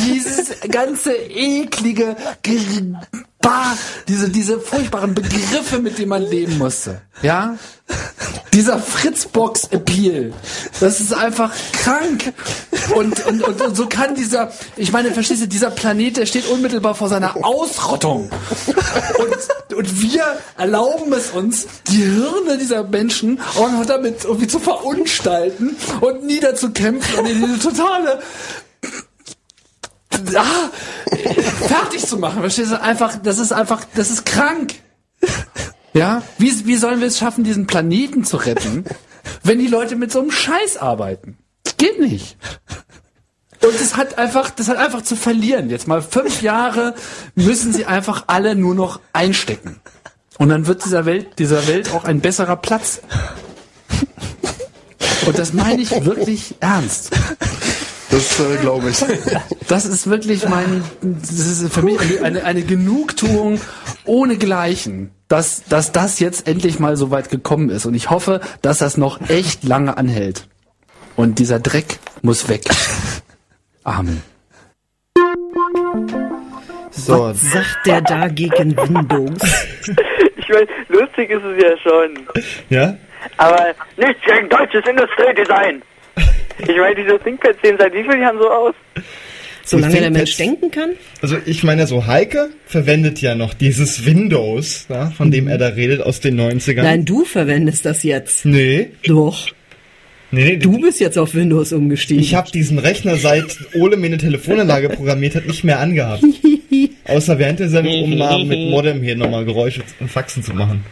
dieses 0.04 0.60
ganze 0.68 1.14
eklige, 1.14 2.16
bah, 3.40 3.76
diese, 4.08 4.30
diese 4.30 4.58
furchtbaren 4.58 5.14
Begriffe, 5.14 5.78
mit 5.78 5.98
denen 5.98 6.08
man 6.08 6.22
leben 6.22 6.58
musste. 6.58 7.02
Ja? 7.22 7.56
Dieser 8.52 8.78
Fritzbox-Appeal, 8.78 10.32
das 10.80 11.00
ist 11.00 11.14
einfach 11.14 11.52
krank. 11.72 12.32
Und, 12.94 13.24
und, 13.26 13.42
und, 13.42 13.60
und 13.60 13.76
so 13.76 13.86
kann 13.86 14.14
dieser, 14.14 14.52
ich 14.76 14.92
meine, 14.92 15.12
verstehst 15.12 15.42
du, 15.42 15.48
dieser 15.48 15.70
Planet, 15.70 16.18
der 16.18 16.26
steht 16.26 16.46
unmittelbar 16.48 16.94
vor 16.94 17.08
seiner 17.08 17.44
Ausrottung. 17.44 18.30
Und, 19.18 19.76
und 19.76 20.02
wir 20.02 20.24
erlauben 20.58 21.12
es 21.12 21.30
uns, 21.30 21.66
die 21.88 22.02
Hirne 22.02 22.58
dieser 22.58 22.84
Menschen 22.84 23.40
auch 23.56 23.70
noch 23.70 23.86
damit 23.86 24.24
irgendwie 24.24 24.46
zu 24.46 24.58
verunstalten 24.58 25.76
und 26.00 26.24
niederzukämpfen 26.24 27.18
und 27.18 27.26
in 27.26 27.44
diese 27.44 27.58
totale 27.58 28.20
ah, 30.36 30.70
fertig 31.66 32.06
zu 32.06 32.16
machen. 32.18 32.40
Verstehst 32.40 32.72
du? 32.72 32.80
Einfach, 32.80 33.16
das 33.22 33.38
ist 33.38 33.52
einfach, 33.52 33.84
das 33.94 34.10
ist 34.10 34.26
krank. 34.26 34.74
Ja? 35.92 36.22
Wie, 36.38 36.66
wie 36.66 36.76
sollen 36.76 37.00
wir 37.00 37.08
es 37.08 37.18
schaffen, 37.18 37.44
diesen 37.44 37.66
Planeten 37.66 38.24
zu 38.24 38.36
retten, 38.36 38.84
wenn 39.42 39.58
die 39.58 39.68
Leute 39.68 39.96
mit 39.96 40.12
so 40.12 40.20
einem 40.20 40.30
Scheiß 40.30 40.76
arbeiten? 40.76 41.38
Das 41.64 41.76
geht 41.76 42.00
nicht. 42.00 42.36
Und 43.64 43.74
das 43.80 43.96
hat 43.96 44.18
einfach, 44.18 44.50
das 44.50 44.68
hat 44.68 44.76
einfach 44.76 45.02
zu 45.02 45.14
verlieren. 45.14 45.70
Jetzt 45.70 45.86
mal 45.86 46.02
fünf 46.02 46.42
Jahre 46.42 46.94
müssen 47.36 47.72
sie 47.72 47.86
einfach 47.86 48.24
alle 48.26 48.56
nur 48.56 48.74
noch 48.74 49.00
einstecken. 49.12 49.80
Und 50.38 50.48
dann 50.48 50.66
wird 50.66 50.84
dieser 50.84 51.06
Welt, 51.06 51.38
dieser 51.38 51.66
Welt 51.68 51.92
auch 51.92 52.04
ein 52.04 52.20
besserer 52.20 52.56
Platz. 52.56 53.00
Und 55.26 55.38
das 55.38 55.52
meine 55.52 55.82
ich 55.82 55.90
wirklich 56.04 56.56
ernst. 56.58 57.10
Das 58.10 58.40
äh, 58.40 58.56
glaube 58.60 58.90
ich. 58.90 58.98
Das 59.68 59.86
ist 59.86 60.08
wirklich 60.08 60.48
mein, 60.48 60.82
das 61.00 61.30
ist 61.30 61.72
für 61.72 61.82
mich 61.82 62.00
eine, 62.00 62.22
eine, 62.22 62.44
eine 62.44 62.62
Genugtuung 62.62 63.60
ohnegleichen, 64.04 65.12
dass, 65.32 65.64
dass 65.64 65.92
das 65.92 66.20
jetzt 66.20 66.46
endlich 66.46 66.78
mal 66.78 66.94
so 66.96 67.10
weit 67.10 67.30
gekommen 67.30 67.70
ist. 67.70 67.86
Und 67.86 67.94
ich 67.94 68.10
hoffe, 68.10 68.42
dass 68.60 68.78
das 68.78 68.98
noch 68.98 69.18
echt 69.30 69.64
lange 69.64 69.96
anhält. 69.96 70.46
Und 71.16 71.38
dieser 71.38 71.58
Dreck 71.58 71.98
muss 72.20 72.50
weg. 72.50 72.64
Amen. 73.82 74.22
So, 76.90 77.30
Was 77.30 77.40
sagt 77.40 77.86
der 77.86 78.02
da 78.02 78.28
gegen 78.28 78.76
Windows? 78.76 79.40
Ich 80.36 80.48
meine, 80.48 80.66
lustig 80.88 81.30
ist 81.30 81.44
es 81.44 81.62
ja 81.62 81.78
schon. 81.78 82.26
ja? 82.68 82.96
Aber 83.38 83.74
nichts 83.96 84.20
gegen 84.26 84.48
deutsches 84.48 84.84
Industriedesign. 84.86 85.80
Ich 86.58 86.76
meine, 86.76 86.94
diese 86.96 87.18
ThinkPads 87.20 87.58
sehen 87.62 87.76
seit 87.78 87.94
wie 87.94 88.02
vielen 88.02 88.20
Jahren 88.20 88.38
so 88.38 88.50
aus? 88.50 88.74
Solange 89.64 90.00
der 90.00 90.10
Mensch 90.10 90.36
denken 90.36 90.70
kann? 90.70 90.90
Also 91.20 91.36
ich 91.46 91.62
meine 91.62 91.86
so, 91.86 92.06
Heike 92.06 92.50
verwendet 92.66 93.20
ja 93.20 93.34
noch 93.34 93.54
dieses 93.54 94.04
Windows, 94.04 94.86
ja, 94.88 95.10
von 95.10 95.30
dem 95.30 95.48
er 95.48 95.58
da 95.58 95.68
redet, 95.68 96.00
aus 96.00 96.20
den 96.20 96.40
90ern. 96.40 96.82
Nein, 96.82 97.04
du 97.04 97.24
verwendest 97.24 97.84
das 97.84 98.02
jetzt. 98.02 98.44
Nee, 98.44 98.88
Doch. 99.04 99.48
nee, 100.30 100.44
nee. 100.44 100.56
Du 100.56 100.80
bist 100.80 101.00
jetzt 101.00 101.18
auf 101.18 101.34
Windows 101.34 101.72
umgestiegen. 101.72 102.22
Ich 102.22 102.34
habe 102.34 102.50
diesen 102.50 102.78
Rechner 102.78 103.16
seit 103.16 103.56
Ole 103.74 103.96
mir 103.96 104.06
eine 104.06 104.18
Telefonanlage 104.18 104.88
programmiert 104.88 105.36
hat, 105.36 105.46
nicht 105.46 105.64
mehr 105.64 105.78
angehabt. 105.78 106.24
Außer 107.04 107.38
während 107.38 107.60
der 107.60 107.68
Sendung, 107.68 108.02
um 108.04 108.18
mal 108.18 108.44
mit 108.44 108.58
Modem 108.70 109.02
hier 109.02 109.16
nochmal 109.16 109.44
Geräusche 109.44 109.82
und 110.00 110.10
Faxen 110.10 110.42
zu 110.42 110.54
machen. 110.54 110.84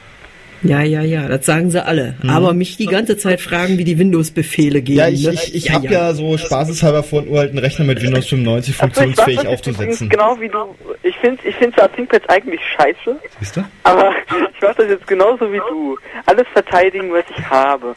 Ja, 0.62 0.82
ja, 0.82 1.03
ja, 1.03 1.26
das 1.26 1.46
sagen 1.46 1.70
sie 1.70 1.84
alle. 1.84 2.16
Aber 2.28 2.53
mich 2.53 2.76
die 2.76 2.87
ganze 2.87 3.16
Zeit 3.16 3.41
fragen, 3.41 3.78
wie 3.78 3.84
die 3.84 3.99
Windows-Befehle 3.99 4.82
gehen. 4.82 4.96
Ja, 4.96 5.08
ich, 5.08 5.26
ne? 5.26 5.32
ich, 5.32 5.54
ich 5.54 5.70
habe 5.70 5.87
ja. 5.88 6.12
so 6.12 6.37
spaßeshalber 6.37 7.03
vor, 7.03 7.20
einen 7.20 7.30
uralten 7.30 7.58
Rechner 7.58 7.87
mit 7.87 8.03
Windows 8.03 8.26
95 8.26 8.54
Also 8.54 8.70
ich 8.70 8.76
mach 8.76 8.84
funktionsfähig 8.84 9.38
jetzt 9.38 9.46
aufzusetzen. 9.46 10.08
Genau 10.08 10.38
wie 10.41 10.49
du. 10.49 10.74
Ich 11.03 11.16
finde 11.16 11.41
ich 11.49 11.54
find 11.57 11.74
zwar 11.74 11.91
ThinkPads 11.92 12.28
eigentlich 12.28 12.61
scheiße, 12.76 13.16
Siehst 13.41 13.57
du? 13.57 13.64
aber 13.84 14.12
ich 14.54 14.61
mache 14.61 14.74
das 14.76 14.88
jetzt 14.88 15.07
genauso 15.07 15.50
wie 15.53 15.61
du. 15.68 15.96
Alles 16.26 16.46
verteidigen, 16.53 17.11
was 17.12 17.24
ich 17.37 17.45
habe. 17.49 17.95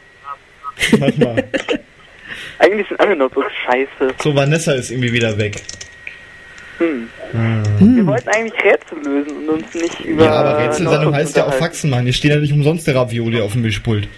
Warte 0.98 1.24
mal. 1.24 1.44
Eigentlich 2.58 2.88
sind 2.88 2.98
alle 3.00 3.14
Notebooks 3.14 3.52
scheiße. 3.66 4.14
So, 4.22 4.34
Vanessa 4.34 4.72
ist 4.72 4.90
irgendwie 4.90 5.12
wieder 5.12 5.36
weg. 5.38 5.62
Hm. 6.78 7.08
Hm. 7.78 7.96
Wir 7.96 8.06
wollten 8.06 8.28
eigentlich 8.28 8.64
Rätsel 8.64 8.98
lösen 9.04 9.36
und 9.36 9.48
uns 9.48 9.74
nicht 9.74 10.00
über. 10.00 10.24
Ja, 10.24 10.32
aber 10.32 10.58
Rätselsendung 10.58 11.14
heißt 11.14 11.36
ja 11.36 11.46
auch. 11.46 11.54
Faxen 11.54 11.90
machen. 11.90 12.04
Hier 12.04 12.12
stehen 12.12 12.30
ja 12.30 12.38
nicht 12.38 12.52
umsonst 12.52 12.86
der 12.86 12.96
Ravioli 12.96 13.40
auf 13.40 13.52
dem 13.52 13.62
Mischpult. 13.62 14.08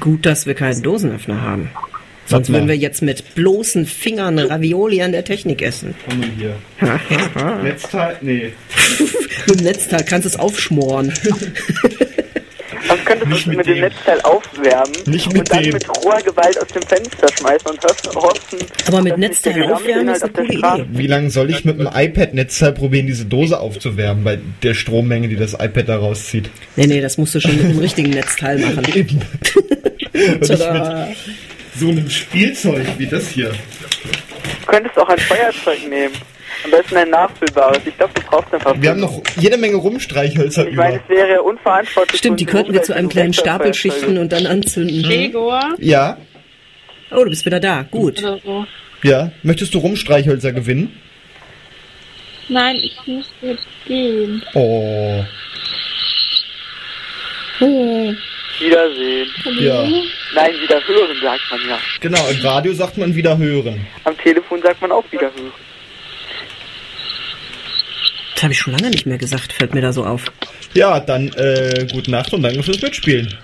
Gut, 0.00 0.26
dass 0.26 0.46
wir 0.46 0.54
keinen 0.54 0.82
Dosenöffner 0.82 1.42
haben. 1.42 1.70
Sonst 2.26 2.48
würden 2.50 2.66
wir 2.66 2.76
jetzt 2.76 3.02
mit 3.02 3.36
bloßen 3.36 3.86
Fingern 3.86 4.38
Ravioli 4.38 5.00
an 5.00 5.12
der 5.12 5.24
Technik 5.24 5.62
essen. 5.62 5.94
Komm 6.08 6.18
mal 6.18 6.28
hier. 6.36 6.56
Netzteil? 7.62 8.16
Nee. 8.20 8.52
Mit 9.46 9.60
dem 9.60 9.64
Netzteil 9.64 10.04
kannst 10.04 10.24
du 10.24 10.30
es 10.30 10.36
aufschmoren. 10.36 11.12
Also 12.88 13.02
könntest 13.04 13.30
du 13.32 13.36
es 13.36 13.46
mit 13.46 13.56
mit, 13.58 13.66
dem. 13.66 13.80
Netzteil 13.80 14.20
aufwärmen 14.22 14.92
Nicht 15.06 15.26
mit 15.32 15.38
und 15.40 15.52
dann 15.52 15.62
dem. 15.62 15.72
mit 15.74 15.88
roher 16.04 16.22
Gewalt 16.22 16.60
aus 16.60 16.68
dem 16.68 16.82
Fenster 16.82 17.28
schmeißen 17.38 17.70
und 17.70 18.14
hoffen, 18.14 18.58
Aber 18.88 19.02
mit 19.02 19.18
Netzteil 19.18 19.72
aufwärmen 19.72 20.08
ist 20.08 20.22
eine 20.22 20.30
auf 20.30 20.36
der 20.36 20.44
coole 20.46 20.58
Straße- 20.58 20.82
Idee. 20.82 20.98
Wie 20.98 21.06
lange 21.06 21.30
soll 21.30 21.50
ich 21.50 21.64
mit 21.64 21.78
dem 21.78 21.88
iPad-Netzteil 21.92 22.72
probieren, 22.72 23.06
diese 23.06 23.24
Dose 23.24 23.58
aufzuwärmen, 23.60 24.24
bei 24.24 24.38
der 24.62 24.74
Strommenge, 24.74 25.28
die 25.28 25.36
das 25.36 25.54
iPad 25.54 25.88
da 25.88 25.96
rauszieht? 25.98 26.50
Nee, 26.76 26.86
nee, 26.86 27.00
das 27.00 27.18
musst 27.18 27.34
du 27.34 27.40
schon 27.40 27.56
mit 27.56 27.68
dem 27.70 27.78
richtigen 27.78 28.10
Netzteil 28.10 28.58
machen. 28.58 28.84
Eben. 28.94 29.20
Tada. 30.46 31.06
mit 31.08 31.16
so 31.78 31.88
einem 31.88 32.08
Spielzeug 32.10 32.86
wie 32.98 33.06
das 33.06 33.28
hier. 33.28 33.50
Du 33.50 34.66
könntest 34.66 34.96
auch 34.98 35.08
ein 35.08 35.18
Feuerzeug 35.18 35.78
nehmen. 35.88 36.14
Am 36.66 36.70
besten 36.72 36.96
ein 36.96 37.10
nachfüllbares. 37.10 37.78
Ich 37.86 37.96
glaube, 37.96 38.12
du 38.14 38.20
brauchst 38.22 38.52
einfach. 38.52 38.74
Wir 38.80 38.90
haben 38.90 39.00
noch 39.00 39.22
jede 39.38 39.56
Menge 39.56 39.76
Rumstreichhölzer 39.76 40.66
Ich 40.68 40.74
meine, 40.74 40.96
es 41.02 41.08
wäre 41.08 41.40
unverantwortlich. 41.42 42.18
Stimmt, 42.18 42.40
die 42.40 42.44
könnten 42.46 42.72
wir 42.72 42.82
zu 42.82 42.92
einem 42.94 43.08
kleinen 43.08 43.32
Stapel 43.32 43.72
schichten 43.72 44.18
und 44.18 44.32
dann 44.32 44.46
anzünden. 44.46 45.02
Gregor? 45.02 45.60
Ja, 45.78 46.18
Oh, 47.12 47.22
du 47.22 47.30
bist 47.30 47.46
wieder 47.46 47.60
da. 47.60 47.82
Gut. 47.82 48.18
So. 48.18 48.66
ja. 49.04 49.30
Möchtest 49.44 49.72
du 49.74 49.78
Rumstreichhölzer 49.78 50.52
gewinnen? 50.52 51.00
Nein, 52.48 52.76
ich 52.76 52.96
muss 53.06 53.30
jetzt 53.42 53.66
gehen. 53.86 54.42
Oh, 54.54 55.24
Oh. 57.60 58.12
Wiedersehen. 58.58 59.28
ja. 59.60 59.82
Nein, 60.34 60.52
wieder 60.60 60.80
hören, 60.86 61.16
sagt 61.22 61.42
man 61.50 61.60
ja. 61.68 61.78
Genau, 62.00 62.26
im 62.28 62.40
Radio 62.40 62.72
sagt 62.74 62.98
man 62.98 63.14
wieder 63.14 63.38
hören. 63.38 63.86
Am 64.04 64.16
Telefon 64.18 64.60
sagt 64.62 64.80
man 64.82 64.92
auch 64.92 65.04
wieder 65.10 65.30
hören. 65.32 65.52
Das 68.36 68.42
habe 68.42 68.52
ich 68.52 68.58
schon 68.58 68.74
lange 68.74 68.90
nicht 68.90 69.06
mehr 69.06 69.16
gesagt, 69.16 69.50
fällt 69.54 69.72
mir 69.72 69.80
da 69.80 69.94
so 69.94 70.04
auf. 70.04 70.30
Ja, 70.74 71.00
dann 71.00 71.32
äh, 71.32 71.86
gute 71.90 72.10
Nacht 72.10 72.34
und 72.34 72.42
danke 72.42 72.62
fürs 72.62 72.82
Mitspielen. 72.82 73.34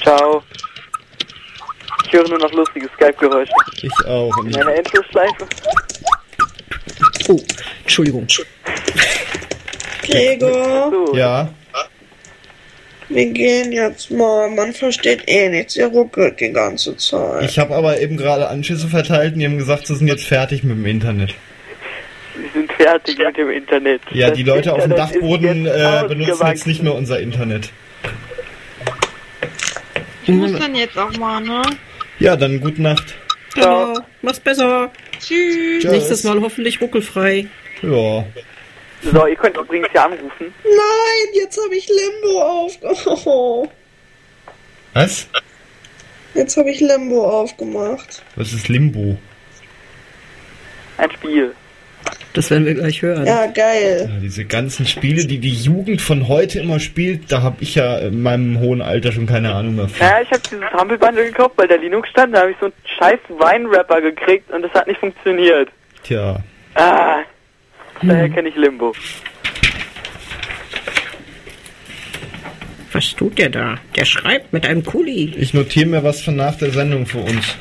Ciao. 0.00 0.44
Ich 2.06 2.12
höre 2.12 2.28
nur 2.28 2.38
noch 2.38 2.52
lustige 2.52 2.88
Skype-Geräusche. 2.94 3.50
Ich 3.82 4.06
auch. 4.06 4.30
In 4.44 4.50
ich, 4.50 4.56
einer 4.56 4.74
Endlosschleife. 4.76 5.46
Oh, 7.28 7.40
Entschuldigung. 7.82 8.28
Gregor, 10.02 10.92
So. 10.92 11.16
ja, 11.16 11.52
wir 13.08 13.26
gehen 13.26 13.72
jetzt 13.72 14.10
mal. 14.12 14.50
Man 14.50 14.72
versteht 14.72 15.24
eh 15.26 15.48
nichts. 15.48 15.74
Ihr 15.76 15.86
ruckelt 15.88 16.38
die 16.38 16.52
ganze 16.52 16.96
Zeit. 16.96 17.44
ich 17.44 17.58
habe 17.58 17.74
aber 17.74 18.00
eben 18.00 18.16
gerade 18.16 18.48
Anschlüsse 18.48 18.86
verteilt 18.86 19.34
und 19.34 19.40
die 19.40 19.46
haben 19.46 19.58
gesagt, 19.58 19.88
sie 19.88 19.96
sind 19.96 20.06
jetzt 20.06 20.24
fertig 20.26 20.62
mit 20.62 20.76
dem 20.76 20.86
Internet. 20.86 21.34
Wir 22.40 22.50
sind 22.52 22.72
fertig 22.72 23.18
mit 23.18 23.36
dem 23.36 23.50
Internet. 23.50 24.00
Ja, 24.12 24.28
Das 24.28 24.36
die 24.36 24.44
Leute 24.44 24.72
auf 24.72 24.82
dem 24.82 24.92
Internet 24.92 25.14
Dachboden 25.16 25.64
jetzt 25.64 26.04
äh, 26.04 26.08
benutzen 26.08 26.46
jetzt 26.46 26.66
nicht 26.66 26.82
mehr 26.82 26.94
unser 26.94 27.18
Internet. 27.20 27.70
Ich 30.22 30.28
muss 30.28 30.52
dann 30.58 30.74
jetzt 30.74 30.96
auch 30.96 31.16
mal, 31.16 31.40
ne? 31.40 31.62
Ja, 32.18 32.36
dann 32.36 32.60
gute 32.60 32.82
Nacht. 32.82 33.14
Genau. 33.54 33.98
Mach's 34.22 34.40
besser. 34.40 34.90
Tschüss. 35.18 35.82
Tschüss. 35.82 35.90
Nächstes 35.90 36.24
Mal 36.24 36.40
hoffentlich 36.40 36.80
ruckelfrei. 36.80 37.46
Ja. 37.82 38.24
So, 39.02 39.26
ihr 39.26 39.36
könnt 39.36 39.56
übrigens 39.56 39.88
ja 39.94 40.04
anrufen. 40.04 40.52
Nein, 40.64 41.28
jetzt 41.34 41.58
habe 41.62 41.74
ich 41.74 41.88
Limbo 41.88 42.42
aufgemacht. 42.42 43.06
Oh, 43.26 43.68
Was? 44.94 45.28
jetzt 46.34 46.56
habe 46.56 46.70
ich 46.70 46.80
Limbo 46.80 47.24
aufgemacht. 47.26 48.22
Was 48.36 48.52
ist 48.52 48.68
Limbo? 48.68 49.16
Ein 50.98 51.10
Spiel. 51.12 51.54
Das 52.34 52.50
werden 52.50 52.66
wir 52.66 52.74
gleich 52.74 53.02
hören. 53.02 53.26
Ja, 53.26 53.46
geil. 53.46 54.08
Ja, 54.08 54.20
diese 54.20 54.44
ganzen 54.44 54.86
Spiele, 54.86 55.26
die 55.26 55.38
die 55.38 55.54
Jugend 55.54 56.00
von 56.00 56.28
heute 56.28 56.60
immer 56.60 56.78
spielt, 56.78 57.32
da 57.32 57.42
habe 57.42 57.56
ich 57.60 57.74
ja 57.74 57.98
in 57.98 58.22
meinem 58.22 58.60
hohen 58.60 58.82
Alter 58.82 59.12
schon 59.12 59.26
keine 59.26 59.54
Ahnung 59.54 59.76
mehr 59.76 59.88
von. 59.88 60.06
Naja, 60.06 60.22
ich 60.22 60.30
habe 60.30 60.42
dieses 60.50 60.72
Humble 60.72 60.98
Bundle 60.98 61.24
gekauft, 61.24 61.54
weil 61.56 61.68
der 61.68 61.78
Linux 61.78 62.08
stand. 62.10 62.34
Da 62.34 62.40
habe 62.40 62.50
ich 62.50 62.56
so 62.60 62.66
einen 62.66 62.74
scheiß 62.98 63.18
Weinrapper 63.28 64.00
gekriegt 64.00 64.50
und 64.52 64.62
das 64.62 64.72
hat 64.72 64.86
nicht 64.86 65.00
funktioniert. 65.00 65.68
Tja. 66.04 66.38
Ah, 66.74 67.18
daher 68.02 68.28
kenne 68.28 68.50
ich 68.50 68.56
Limbo. 68.56 68.92
Was 72.92 73.14
tut 73.14 73.38
der 73.38 73.50
da? 73.50 73.74
Der 73.96 74.04
schreibt 74.04 74.52
mit 74.52 74.66
einem 74.66 74.84
Kuli. 74.84 75.34
Ich 75.36 75.54
notiere 75.54 75.86
mir 75.86 76.04
was 76.04 76.22
von 76.22 76.36
nach 76.36 76.56
der 76.56 76.70
Sendung 76.70 77.06
für 77.06 77.18
uns. 77.18 77.56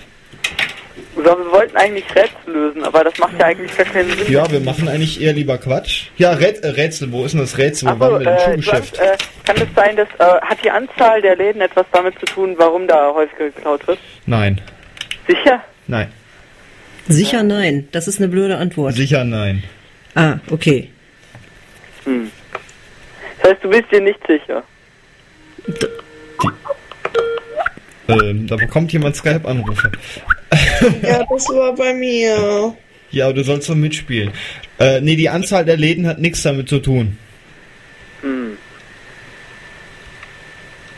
So, 1.18 1.23
wir 1.23 1.52
wollten 1.52 1.76
eigentlich 1.76 2.06
Rätsel 2.15 2.53
lösen, 2.53 2.84
aber 2.84 3.03
das 3.03 3.18
macht 3.18 3.39
ja 3.39 3.48
eigentlich 3.48 3.76
gar 3.76 3.85
keinen 3.88 4.10
Sinn. 4.11 4.31
Ja, 4.31 4.49
wir 4.52 4.60
machen 4.60 4.88
eigentlich 4.88 5.19
eher 5.19 5.34
lieber 5.34 5.57
Quatsch. 5.57 6.06
Ja, 6.18 6.31
Rät, 6.34 6.60
äh, 6.64 6.68
Rätsel, 6.68 7.11
wo 7.11 7.26
ist 7.26 7.31
denn 7.31 7.41
das 7.41 7.57
Rätsel? 7.57 7.88
Wo 7.88 7.91
Achso, 7.91 7.99
waren 8.02 8.19
wir 8.19 8.26
denn? 8.26 8.35
äh, 8.38 8.39
Schuhgeschäft. 8.52 8.98
du 8.98 9.02
hast, 9.02 9.22
äh, 9.23 9.26
kann 9.44 9.56
es 9.57 9.76
sein, 9.76 9.95
dass 9.95 10.07
äh, 10.19 10.41
hat 10.41 10.64
die 10.64 10.69
Anzahl 10.69 11.22
der 11.22 11.35
Läden 11.35 11.61
etwas 11.61 11.88
damit 11.91 12.19
zu 12.19 12.26
tun, 12.27 12.53
warum 12.60 12.88
da 12.88 13.11
häufiger 13.14 13.45
geklaut 13.45 13.88
wird? 13.88 13.98
Nein. 14.27 14.61
Sicher? 15.27 15.64
Nein. 15.88 16.11
Sicher 17.07 17.41
nein. 17.44 17.88
Das 17.91 18.07
ist 18.07 18.19
eine 18.19 18.27
blöde 18.27 18.57
Antwort. 18.57 18.94
Sicher 18.94 19.23
nein. 19.23 19.64
Ah, 20.14 20.38
okay. 20.52 20.89
Hm. 22.06 22.30
Das 23.41 23.52
heißt, 23.52 23.64
du 23.64 23.69
bist 23.69 23.91
dir 23.91 24.02
nicht 24.02 24.19
sicher. 24.27 24.64
Ähm, 28.08 28.48
da 28.48 28.56
bekommt 28.56 28.94
jemand 28.94 29.16
Skype-Anrufe. 29.16 29.92
Ja, 31.02 31.24
das 31.30 31.48
war 31.50 31.76
bei 31.76 31.94
mir. 31.94 32.74
Ja, 33.12 33.26
aber 33.26 33.34
du 33.34 33.44
sollst 33.44 33.70
doch 33.70 33.76
mitspielen. 33.76 34.32
Äh, 34.80 35.02
nee, 35.02 35.16
die 35.16 35.30
Anzahl 35.30 35.66
der 35.66 35.78
Läden 35.78 36.08
hat 36.08 36.20
nichts 36.20 36.42
damit 36.44 36.70
zu 36.70 36.80
tun. 36.80 37.18
Hm. 38.22 38.58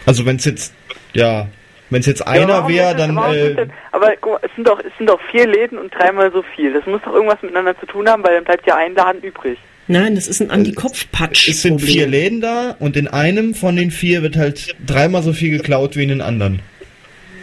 Also 0.05 0.25
wenn 0.25 0.37
es 0.37 0.45
jetzt, 0.45 0.73
ja, 1.13 1.47
wenn 1.89 2.01
es 2.01 2.05
jetzt 2.05 2.25
einer 2.25 2.47
warum 2.47 2.73
wäre, 2.73 2.95
dann, 2.95 3.17
äh, 3.17 3.55
denn- 3.55 3.71
aber 3.91 4.13
guck 4.21 4.33
mal, 4.33 4.39
es 4.43 4.55
sind 4.55 4.67
doch 4.67 4.79
es 4.79 4.91
sind 4.97 5.07
doch 5.09 5.19
vier 5.31 5.47
Läden 5.47 5.77
und 5.77 5.93
dreimal 5.93 6.31
so 6.31 6.43
viel. 6.55 6.73
Das 6.73 6.85
muss 6.85 7.01
doch 7.03 7.13
irgendwas 7.13 7.41
miteinander 7.41 7.79
zu 7.79 7.85
tun 7.85 8.07
haben, 8.09 8.23
weil 8.23 8.35
dann 8.35 8.43
bleibt 8.43 8.65
ja 8.67 8.75
ein 8.75 8.95
Laden 8.95 9.21
übrig. 9.21 9.57
Nein, 9.87 10.13
das 10.15 10.27
ist 10.27 10.39
ein 10.41 10.51
an 10.51 10.63
die 10.63 10.73
Kopfpatsch. 10.73 11.49
es 11.49 11.63
sind 11.63 11.81
vier 11.81 12.05
Läden 12.07 12.41
da 12.41 12.75
und 12.79 12.95
in 12.95 13.07
einem 13.07 13.55
von 13.55 13.75
den 13.75 13.89
vier 13.89 14.21
wird 14.21 14.37
halt 14.37 14.75
dreimal 14.85 15.23
so 15.23 15.33
viel 15.33 15.49
geklaut 15.49 15.95
wie 15.95 16.03
in 16.03 16.09
den 16.09 16.21
anderen. 16.21 16.61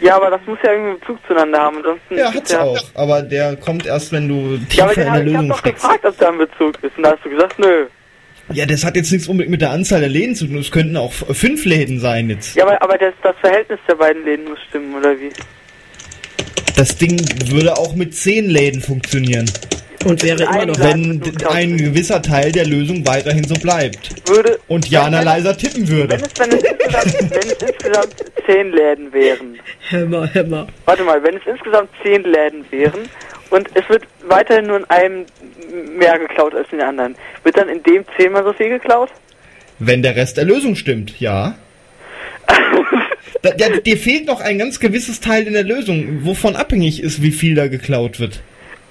Ja, 0.01 0.15
aber 0.17 0.29
das 0.29 0.41
muss 0.45 0.57
ja 0.63 0.71
irgendwie 0.71 0.91
einen 0.91 0.99
Bezug 0.99 1.17
zueinander 1.27 1.59
haben. 1.59 1.77
Ansonsten 1.77 2.17
Ja, 2.17 2.33
hat's 2.33 2.51
ja, 2.51 2.61
auch, 2.61 2.83
aber 2.93 3.21
der 3.21 3.55
kommt 3.55 3.85
erst, 3.85 4.11
wenn 4.11 4.27
du 4.27 4.59
Ja, 4.71 4.83
aber 4.85 4.93
tiefer 4.93 4.93
in 4.93 4.95
der 4.95 5.03
ich 5.05 5.09
hab 5.09 5.23
Lösung 5.25 5.49
doch 5.49 5.59
steckst. 5.59 5.83
gefragt, 5.83 6.05
ob 6.05 6.17
da 6.17 6.29
ein 6.29 6.37
Bezug 6.37 6.83
ist. 6.83 6.97
Und 6.97 7.03
da 7.03 7.11
hast 7.11 7.25
du 7.25 7.29
gesagt, 7.29 7.59
nö. 7.59 7.85
Ja, 8.53 8.65
das 8.65 8.85
hat 8.85 8.95
jetzt 8.95 9.11
nichts 9.11 9.27
unbedingt 9.27 9.51
mit 9.51 9.61
der 9.61 9.71
Anzahl 9.71 9.99
der 9.99 10.09
Läden 10.09 10.33
zu 10.35 10.45
tun. 10.47 10.57
Es 10.57 10.71
könnten 10.71 10.95
auch 10.95 11.11
fünf 11.11 11.65
Läden 11.65 11.99
sein 11.99 12.29
jetzt. 12.29 12.55
Ja, 12.55 12.65
aber, 12.65 12.81
aber 12.81 12.97
das, 12.97 13.13
das 13.21 13.35
Verhältnis 13.41 13.79
der 13.89 13.95
beiden 13.95 14.23
Läden 14.23 14.45
muss 14.47 14.59
stimmen, 14.69 14.95
oder 14.95 15.19
wie? 15.19 15.31
Das 16.77 16.95
Ding 16.95 17.19
würde 17.51 17.75
auch 17.75 17.95
mit 17.95 18.15
zehn 18.15 18.49
Läden 18.49 18.81
funktionieren. 18.81 19.49
Und 20.05 20.23
wäre 20.23 20.43
immer 20.43 20.65
noch. 20.65 20.79
Wenn 20.79 21.21
ein 21.49 21.77
gewisser 21.77 22.21
Teil 22.21 22.51
der 22.51 22.65
Lösung 22.65 23.05
weiterhin 23.05 23.43
so 23.43 23.55
bleibt. 23.55 24.29
Würde, 24.29 24.59
Und 24.67 24.89
Jana 24.89 25.21
leiser 25.21 25.57
tippen 25.57 25.87
würde. 25.87 26.17
wenn 26.17 26.21
es, 26.21 26.39
wenn 26.39 26.51
es, 26.51 26.63
insgesamt, 26.63 27.31
wenn 27.31 27.39
es 27.39 27.69
insgesamt 27.69 28.15
zehn 28.45 28.71
Läden 28.71 29.13
wären. 29.13 29.59
Hämmer, 29.89 30.27
Hämmer. 30.27 30.67
Warte 30.85 31.03
mal, 31.03 31.21
wenn 31.23 31.35
es 31.35 31.41
insgesamt 31.45 31.89
zehn 32.03 32.23
Läden 32.23 32.65
wären 32.71 33.01
und 33.49 33.69
es 33.73 33.87
wird 33.89 34.03
weiterhin 34.27 34.67
nur 34.67 34.77
in 34.77 34.85
einem 34.85 35.25
mehr 35.97 36.17
geklaut 36.19 36.53
als 36.55 36.67
in 36.71 36.79
den 36.79 36.87
anderen, 36.87 37.15
wird 37.43 37.57
dann 37.57 37.69
in 37.69 37.83
dem 37.83 38.05
zehnmal 38.17 38.43
so 38.43 38.53
viel 38.53 38.69
geklaut? 38.69 39.09
Wenn 39.79 40.01
der 40.01 40.15
Rest 40.15 40.37
der 40.37 40.45
Lösung 40.45 40.75
stimmt, 40.75 41.19
ja. 41.19 41.55
da, 43.41 43.49
ja, 43.57 43.69
dir 43.79 43.97
fehlt 43.97 44.25
noch 44.25 44.41
ein 44.41 44.57
ganz 44.57 44.79
gewisses 44.79 45.19
Teil 45.19 45.45
in 45.45 45.53
der 45.53 45.63
Lösung, 45.63 46.25
wovon 46.25 46.55
abhängig 46.55 47.03
ist, 47.03 47.21
wie 47.21 47.31
viel 47.31 47.55
da 47.55 47.67
geklaut 47.67 48.19
wird. 48.19 48.41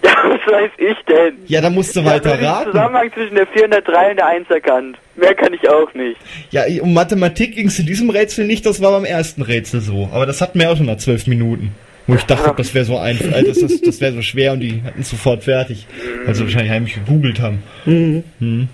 Ja, 0.07 0.13
was 0.25 0.53
weiß 0.53 0.71
ich 0.79 0.97
denn? 1.09 1.37
Ja, 1.47 1.61
da 1.61 1.71
musst 1.71 1.97
du 1.97 2.01
Ich 2.01 2.07
weiter 2.07 2.31
habe 2.31 2.39
den 2.39 2.47
raten. 2.47 2.71
Zusammenhang 2.71 3.13
zwischen 3.13 3.35
der 3.35 3.47
403 3.49 4.11
und 4.11 4.17
der 4.17 4.27
1 4.27 4.51
erkannt. 4.51 4.99
Mehr 5.17 5.35
kann 5.35 5.53
ich 5.55 5.69
auch 5.69 5.93
nicht. 5.95 6.17
Ja, 6.51 6.63
um 6.83 6.95
Mathematik 6.95 7.55
ging 7.55 7.67
es 7.69 7.79
in 7.79 7.87
diesem 7.87 8.11
Rätsel 8.11 8.47
nicht, 8.47 8.67
das 8.67 8.81
war 8.83 8.93
beim 8.93 9.05
ersten 9.05 9.43
Rätsel 9.43 9.81
so. 9.81 10.09
Aber 10.13 10.27
das 10.27 10.41
hatten 10.41 10.61
wir 10.61 10.71
auch 10.71 10.77
schon 10.77 10.87
nach 10.87 10.99
zwölf 10.99 11.27
Minuten. 11.27 11.75
Wo 12.07 12.15
ich 12.15 12.23
dachte, 12.23 12.55
das 12.57 12.73
wäre 12.73 12.85
so 12.85 12.99
einfach, 12.99 13.37
äh, 13.37 13.43
das, 13.43 13.59
das, 13.59 13.81
das 13.81 14.01
wäre 14.01 14.13
so 14.13 14.23
schwer 14.23 14.53
und 14.53 14.61
die 14.61 14.81
hatten 14.85 15.01
es 15.01 15.11
sofort 15.11 15.43
fertig. 15.43 15.87
Weil 16.25 16.35
sie 16.37 16.45
wahrscheinlich 16.45 16.71
heimlich 16.71 16.95
gegoogelt 16.95 17.41
haben. 17.41 17.63
Mhm. 17.85 18.23
Hm. 18.39 18.69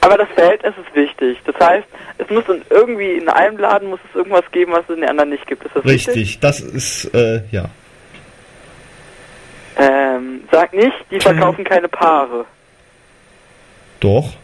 Aber 0.00 0.18
das 0.18 0.28
Verhältnis 0.36 0.74
ist 0.76 0.94
wichtig. 0.94 1.38
Das 1.46 1.56
heißt, 1.68 1.86
es 2.18 2.30
muss 2.30 2.44
in 2.48 2.62
irgendwie 2.70 3.12
in 3.12 3.28
einem 3.28 3.58
Laden 3.58 3.88
muss 3.88 3.98
es 4.08 4.14
irgendwas 4.16 4.44
geben, 4.52 4.70
was 4.72 4.84
es 4.88 4.94
in 4.94 5.00
den 5.00 5.10
anderen 5.10 5.30
nicht 5.30 5.46
gibt. 5.48 5.64
Ist 5.64 5.74
das 5.74 5.84
richtig? 5.84 6.14
Richtig, 6.14 6.38
das 6.40 6.60
ist, 6.60 7.06
äh, 7.14 7.40
ja. 7.50 7.70
Ähm, 9.78 10.40
sag 10.50 10.72
nicht, 10.74 10.92
die 11.10 11.20
verkaufen 11.20 11.64
keine 11.64 11.88
Paare. 11.88 12.44
Doch. 14.00 14.34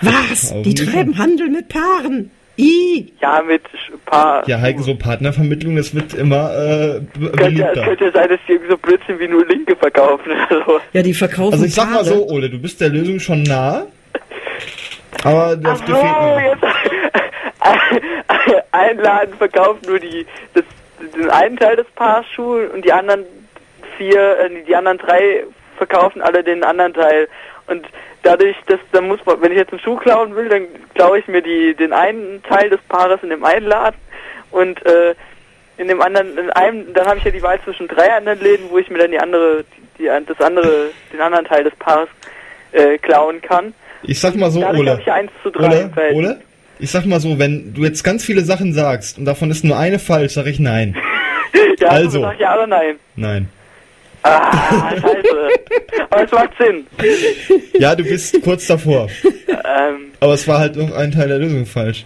Was? 0.00 0.54
Die 0.62 0.74
treiben 0.74 1.18
Handel 1.18 1.48
mit 1.48 1.68
Paaren. 1.68 2.30
I. 2.58 3.12
Ja, 3.20 3.40
mit 3.42 3.62
Paar. 4.04 4.46
Ja, 4.48 4.60
Heike, 4.60 4.82
so 4.82 4.94
Partnervermittlung, 4.96 5.76
das 5.76 5.94
wird 5.94 6.12
immer 6.14 6.50
äh, 6.52 7.00
Könnte, 7.18 7.30
beliebter. 7.36 7.84
könnte 7.84 8.04
ja 8.06 8.12
sein, 8.12 8.28
dass 8.28 8.40
die 8.48 8.52
irgendwie 8.52 8.70
so 8.70 8.76
Blödsinn 8.78 9.18
wie 9.20 9.28
nur 9.28 9.46
Linke 9.46 9.76
verkaufen 9.76 10.32
oder 10.50 10.64
so. 10.64 10.80
Ja, 10.92 11.02
die 11.02 11.14
verkaufen 11.14 11.52
Also 11.52 11.64
ich 11.64 11.74
sag 11.74 11.90
mal 11.90 12.04
so, 12.04 12.26
Ole, 12.28 12.50
du 12.50 12.58
bist 12.58 12.80
der 12.80 12.88
Lösung 12.88 13.20
schon 13.20 13.44
nah. 13.44 13.86
Aber 15.22 15.56
das 15.56 15.80
Ach 15.82 15.86
fehlt 15.86 15.98
so, 15.98 16.04
noch. 16.04 16.40
jetzt 16.40 16.64
ein 18.72 18.98
Laden 18.98 19.34
verkauft 19.34 19.86
nur 19.86 19.98
die 20.00 20.26
das, 20.54 20.64
den 21.16 21.30
einen 21.30 21.56
Teil 21.56 21.76
des 21.76 21.86
Paars 21.94 22.26
Schuhe 22.34 22.68
und 22.70 22.84
die 22.84 22.92
anderen 22.92 23.24
vier, 23.98 24.38
äh, 24.38 24.64
die 24.66 24.74
anderen 24.74 24.98
drei 24.98 25.44
verkaufen 25.76 26.22
alle 26.22 26.42
den 26.42 26.64
anderen 26.64 26.94
Teil. 26.94 27.28
Und 27.66 27.86
dadurch, 28.22 28.56
dass 28.66 28.80
dann 28.92 29.08
muss 29.08 29.20
man, 29.26 29.40
wenn 29.42 29.52
ich 29.52 29.58
jetzt 29.58 29.72
einen 29.72 29.80
Schuh 29.80 29.96
klauen 29.96 30.34
will, 30.34 30.48
dann 30.48 30.66
klaue 30.94 31.18
ich 31.18 31.28
mir 31.28 31.42
die 31.42 31.74
den 31.74 31.92
einen 31.92 32.42
Teil 32.42 32.70
des 32.70 32.80
Paares 32.88 33.20
in 33.22 33.30
dem 33.30 33.44
einen 33.44 33.66
Laden 33.66 33.98
und 34.50 34.84
äh, 34.86 35.14
in 35.76 35.88
dem 35.88 36.00
anderen, 36.00 36.36
in 36.36 36.50
einem, 36.50 36.92
dann 36.92 37.06
habe 37.06 37.18
ich 37.18 37.24
ja 37.24 37.30
die 37.30 37.42
Wahl 37.42 37.60
zwischen 37.62 37.86
drei 37.86 38.12
anderen 38.12 38.40
Läden, 38.40 38.66
wo 38.70 38.78
ich 38.78 38.90
mir 38.90 38.98
dann 38.98 39.12
die 39.12 39.20
andere, 39.20 39.64
die, 39.98 40.08
das 40.26 40.40
andere, 40.40 40.90
den 41.12 41.20
anderen 41.20 41.44
Teil 41.44 41.64
des 41.64 41.74
Paares 41.76 42.08
äh, 42.72 42.98
klauen 42.98 43.40
kann. 43.40 43.72
Ich 44.02 44.20
sag 44.20 44.34
mal 44.34 44.50
so, 44.50 44.60
Dadurch 44.60 44.80
Ole. 44.80 44.98
ich 45.00 45.12
1 45.12 45.30
zu 45.42 45.50
3 45.50 45.80
im 45.80 45.92
Ole. 45.96 46.14
Ole, 46.14 46.40
ich 46.80 46.90
sag 46.90 47.06
mal 47.06 47.20
so, 47.20 47.38
wenn 47.38 47.74
du 47.74 47.82
jetzt 47.82 48.02
ganz 48.02 48.24
viele 48.24 48.42
Sachen 48.42 48.72
sagst 48.72 49.18
und 49.18 49.24
davon 49.24 49.50
ist 49.50 49.64
nur 49.64 49.78
eine 49.78 49.98
falsch, 49.98 50.34
sag 50.34 50.46
ich 50.46 50.58
nein. 50.58 50.96
Ja, 51.78 51.88
Also. 51.88 52.20
Sag 52.20 52.38
ja 52.38 52.54
oder 52.54 52.66
nein? 52.66 52.96
Nein. 53.16 53.48
Ah, 54.22 54.90
scheiße. 55.00 55.48
Aber 56.10 56.24
es 56.24 56.32
macht 56.32 56.50
Sinn. 56.58 56.86
Ja, 57.78 57.94
du 57.94 58.02
bist 58.04 58.42
kurz 58.42 58.66
davor. 58.66 59.08
Ähm, 59.48 60.12
Aber 60.20 60.34
es 60.34 60.46
war 60.48 60.58
halt 60.58 60.76
noch 60.76 60.92
ein 60.94 61.12
Teil 61.12 61.28
der 61.28 61.38
Lösung 61.38 61.64
falsch. 61.66 62.04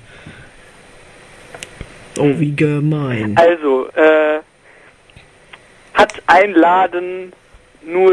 Oh, 2.18 2.30
wie 2.38 2.54
gemein. 2.54 3.34
also, 3.36 3.88
äh, 3.94 4.40
hat 5.94 6.12
ein 6.26 6.52
Laden 6.52 7.32
nur 7.84 8.12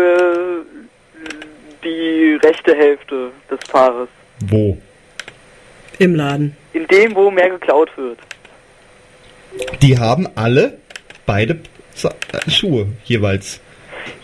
die 1.84 2.40
rechte 2.44 2.76
Hälfte 2.76 3.32
des 3.50 3.60
Paares. 3.70 4.10
Wo? 4.48 4.78
Im 6.00 6.16
Laden. 6.16 6.56
In 6.74 6.88
dem, 6.88 7.16
wo 7.16 7.30
mehr 7.30 7.50
geklaut 7.50 7.90
wird. 7.98 8.20
Die 9.82 9.98
haben 9.98 10.28
alle 10.36 10.78
beide 11.26 11.60
äh, 12.04 12.50
Schuhe 12.50 12.88
jeweils. 13.04 13.60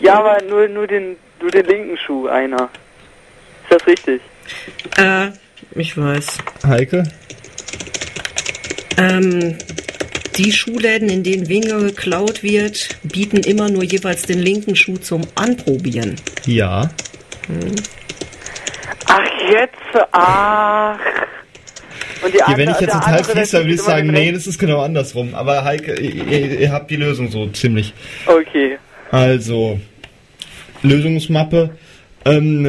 Ja, 0.00 0.14
aber 0.14 0.42
nur, 0.42 0.68
nur, 0.68 0.86
den, 0.86 1.16
nur 1.40 1.50
den 1.50 1.66
linken 1.66 1.96
Schuh 1.96 2.28
einer. 2.28 2.68
Ist 3.62 3.70
das 3.70 3.86
richtig? 3.86 4.20
Äh, 4.96 5.28
ich 5.74 5.96
weiß. 5.96 6.38
Heike? 6.66 7.04
Ähm, 8.98 9.58
die 10.36 10.52
Schuhläden, 10.52 11.08
in 11.08 11.22
denen 11.22 11.48
weniger 11.48 11.78
geklaut 11.78 12.42
wird, 12.42 12.98
bieten 13.02 13.38
immer 13.38 13.68
nur 13.68 13.82
jeweils 13.82 14.22
den 14.22 14.38
linken 14.38 14.76
Schuh 14.76 14.96
zum 14.96 15.22
Anprobieren. 15.34 16.16
Ja. 16.44 16.90
Ach, 19.06 19.50
jetzt, 19.50 20.06
ach. 20.12 20.98
Und 22.22 22.34
die 22.34 22.38
Ja, 22.38 22.46
andere, 22.46 22.60
wenn 22.60 22.70
ich 22.70 22.80
jetzt 22.80 22.92
total 22.92 23.24
fies 23.24 23.52
wäre, 23.52 23.64
würde 23.64 23.74
ich 23.74 23.82
sagen, 23.82 24.08
nee, 24.08 24.32
das 24.32 24.46
ist 24.46 24.58
genau 24.58 24.80
andersrum. 24.80 25.34
Aber 25.34 25.64
Heike, 25.64 25.94
ihr, 26.00 26.14
ihr, 26.14 26.60
ihr 26.60 26.72
habt 26.72 26.90
die 26.90 26.96
Lösung 26.96 27.30
so 27.30 27.46
ziemlich. 27.48 27.94
Okay. 28.26 28.78
Also, 29.10 29.80
Lösungsmappe. 30.82 31.70
Ähm, 32.24 32.66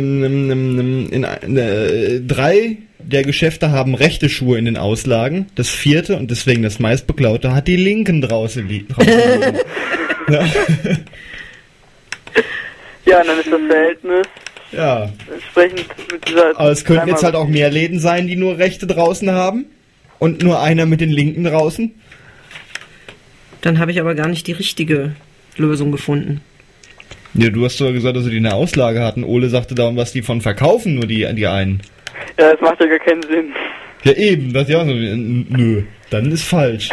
in, 1.11 1.23
äh, 1.23 2.21
drei 2.21 2.77
der 2.99 3.23
Geschäfte 3.23 3.71
haben 3.71 3.95
rechte 3.95 4.29
Schuhe 4.29 4.57
in 4.57 4.65
den 4.65 4.77
Auslagen. 4.77 5.47
Das 5.55 5.69
vierte 5.69 6.17
und 6.17 6.29
deswegen 6.29 6.61
das 6.61 6.79
meistbeklaute 6.79 7.55
hat 7.55 7.67
die 7.67 7.77
linken 7.77 8.21
draußen, 8.21 8.67
li 8.67 8.85
draußen 8.89 9.13
liegen. 9.13 9.59
ja. 10.29 10.45
Ja, 13.05 13.21
und 13.21 13.27
dann 13.27 13.39
ist 13.39 13.51
das 13.51 13.61
Verhältnis 13.69 14.27
ja, 14.71 15.09
entsprechend 15.31 15.85
mit 16.11 16.27
dieser. 16.27 16.59
aber 16.59 16.71
es 16.71 16.83
könnten 16.83 17.07
jetzt 17.07 17.23
halt 17.23 17.35
auch 17.35 17.47
mehr 17.47 17.69
Läden 17.69 17.99
sein, 17.99 18.27
die 18.27 18.35
nur 18.35 18.57
rechte 18.57 18.85
draußen 18.85 19.31
haben 19.31 19.65
und 20.19 20.43
nur 20.43 20.61
einer 20.61 20.85
mit 20.85 20.99
den 20.99 21.09
linken 21.09 21.45
draußen. 21.45 21.93
Dann 23.61 23.79
habe 23.79 23.91
ich 23.91 23.99
aber 23.99 24.13
gar 24.15 24.27
nicht 24.27 24.45
die 24.47 24.51
richtige 24.51 25.15
Lösung 25.57 25.91
gefunden. 25.91 26.41
Ja, 27.33 27.49
du 27.49 27.63
hast 27.65 27.77
sogar 27.77 27.93
gesagt, 27.93 28.15
dass 28.17 28.23
sie 28.23 28.31
die 28.31 28.37
in 28.37 28.43
der 28.43 28.55
Auslage 28.55 29.01
hatten. 29.03 29.23
Ole 29.23 29.49
sagte 29.49 29.75
darum, 29.75 29.95
was 29.97 30.11
die 30.13 30.21
von 30.21 30.41
verkaufen, 30.41 30.95
nur 30.95 31.05
die, 31.07 31.27
die 31.35 31.47
einen. 31.47 31.81
Ja, 32.39 32.51
das 32.53 32.61
macht 32.61 32.79
ja 32.79 32.87
gar 32.87 32.99
keinen 32.99 33.21
Sinn. 33.23 33.51
Ja, 34.03 34.13
eben, 34.13 34.53
das 34.53 34.69
ja 34.69 34.83
so. 34.85 34.91
n- 34.91 35.45
Nö, 35.49 35.83
dann 36.09 36.31
ist 36.31 36.43
falsch. 36.43 36.89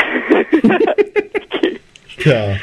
Tja. 2.18 2.56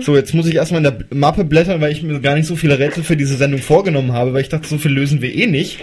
So, 0.00 0.16
jetzt 0.16 0.34
muss 0.34 0.46
ich 0.48 0.54
erstmal 0.56 0.84
in 0.84 0.90
der 0.92 0.98
Mappe 1.16 1.44
blättern, 1.44 1.80
weil 1.80 1.92
ich 1.92 2.02
mir 2.02 2.20
gar 2.20 2.34
nicht 2.34 2.46
so 2.46 2.56
viele 2.56 2.78
Rätsel 2.78 3.04
für 3.04 3.16
diese 3.16 3.36
Sendung 3.36 3.60
vorgenommen 3.60 4.12
habe, 4.12 4.32
weil 4.34 4.42
ich 4.42 4.48
dachte, 4.48 4.66
so 4.68 4.76
viel 4.78 4.90
lösen 4.90 5.22
wir 5.22 5.32
eh 5.34 5.46
nicht. 5.46 5.78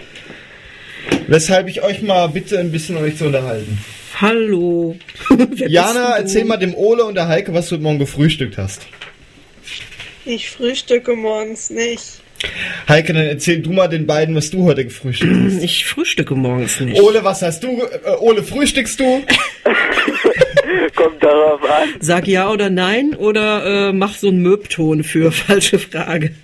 Weshalb 1.27 1.67
ich 1.69 1.81
euch 1.81 2.01
mal 2.01 2.27
bitte 2.27 2.59
ein 2.59 2.71
bisschen 2.71 2.97
euch 2.97 3.15
zu 3.15 3.25
unterhalten. 3.25 3.79
Hallo. 4.19 4.95
Jana, 5.55 6.17
erzähl 6.17 6.43
mal 6.45 6.57
dem 6.57 6.75
Ole 6.75 7.05
und 7.05 7.15
der 7.15 7.27
Heike, 7.27 7.53
was 7.53 7.69
du 7.69 7.75
heute 7.75 7.83
Morgen 7.83 7.99
gefrühstückt 7.99 8.57
hast. 8.57 8.85
Ich 10.29 10.51
frühstücke 10.51 11.15
morgens 11.15 11.71
nicht. 11.71 12.21
Heike, 12.87 13.13
dann 13.13 13.25
erzähl 13.25 13.61
du 13.61 13.71
mal 13.71 13.87
den 13.87 14.05
beiden, 14.05 14.35
was 14.35 14.51
du 14.51 14.63
heute 14.63 14.85
gefrühstückt 14.85 15.33
hast. 15.33 15.63
Ich 15.63 15.85
frühstücke 15.85 16.35
morgens 16.35 16.79
nicht. 16.79 17.01
Ole, 17.01 17.23
was 17.23 17.41
hast 17.41 17.63
du? 17.63 17.81
Äh, 17.81 18.11
Ole, 18.19 18.43
frühstückst 18.43 18.99
du? 18.99 19.23
Kommt 20.95 21.23
darauf 21.23 21.63
an. 21.63 21.89
Sag 21.99 22.27
ja 22.27 22.51
oder 22.51 22.69
nein 22.69 23.15
oder 23.15 23.87
äh, 23.89 23.91
mach 23.91 24.13
so 24.13 24.27
einen 24.27 24.43
Möbton 24.43 25.03
für 25.03 25.31
falsche 25.47 25.79
Frage. 25.79 26.35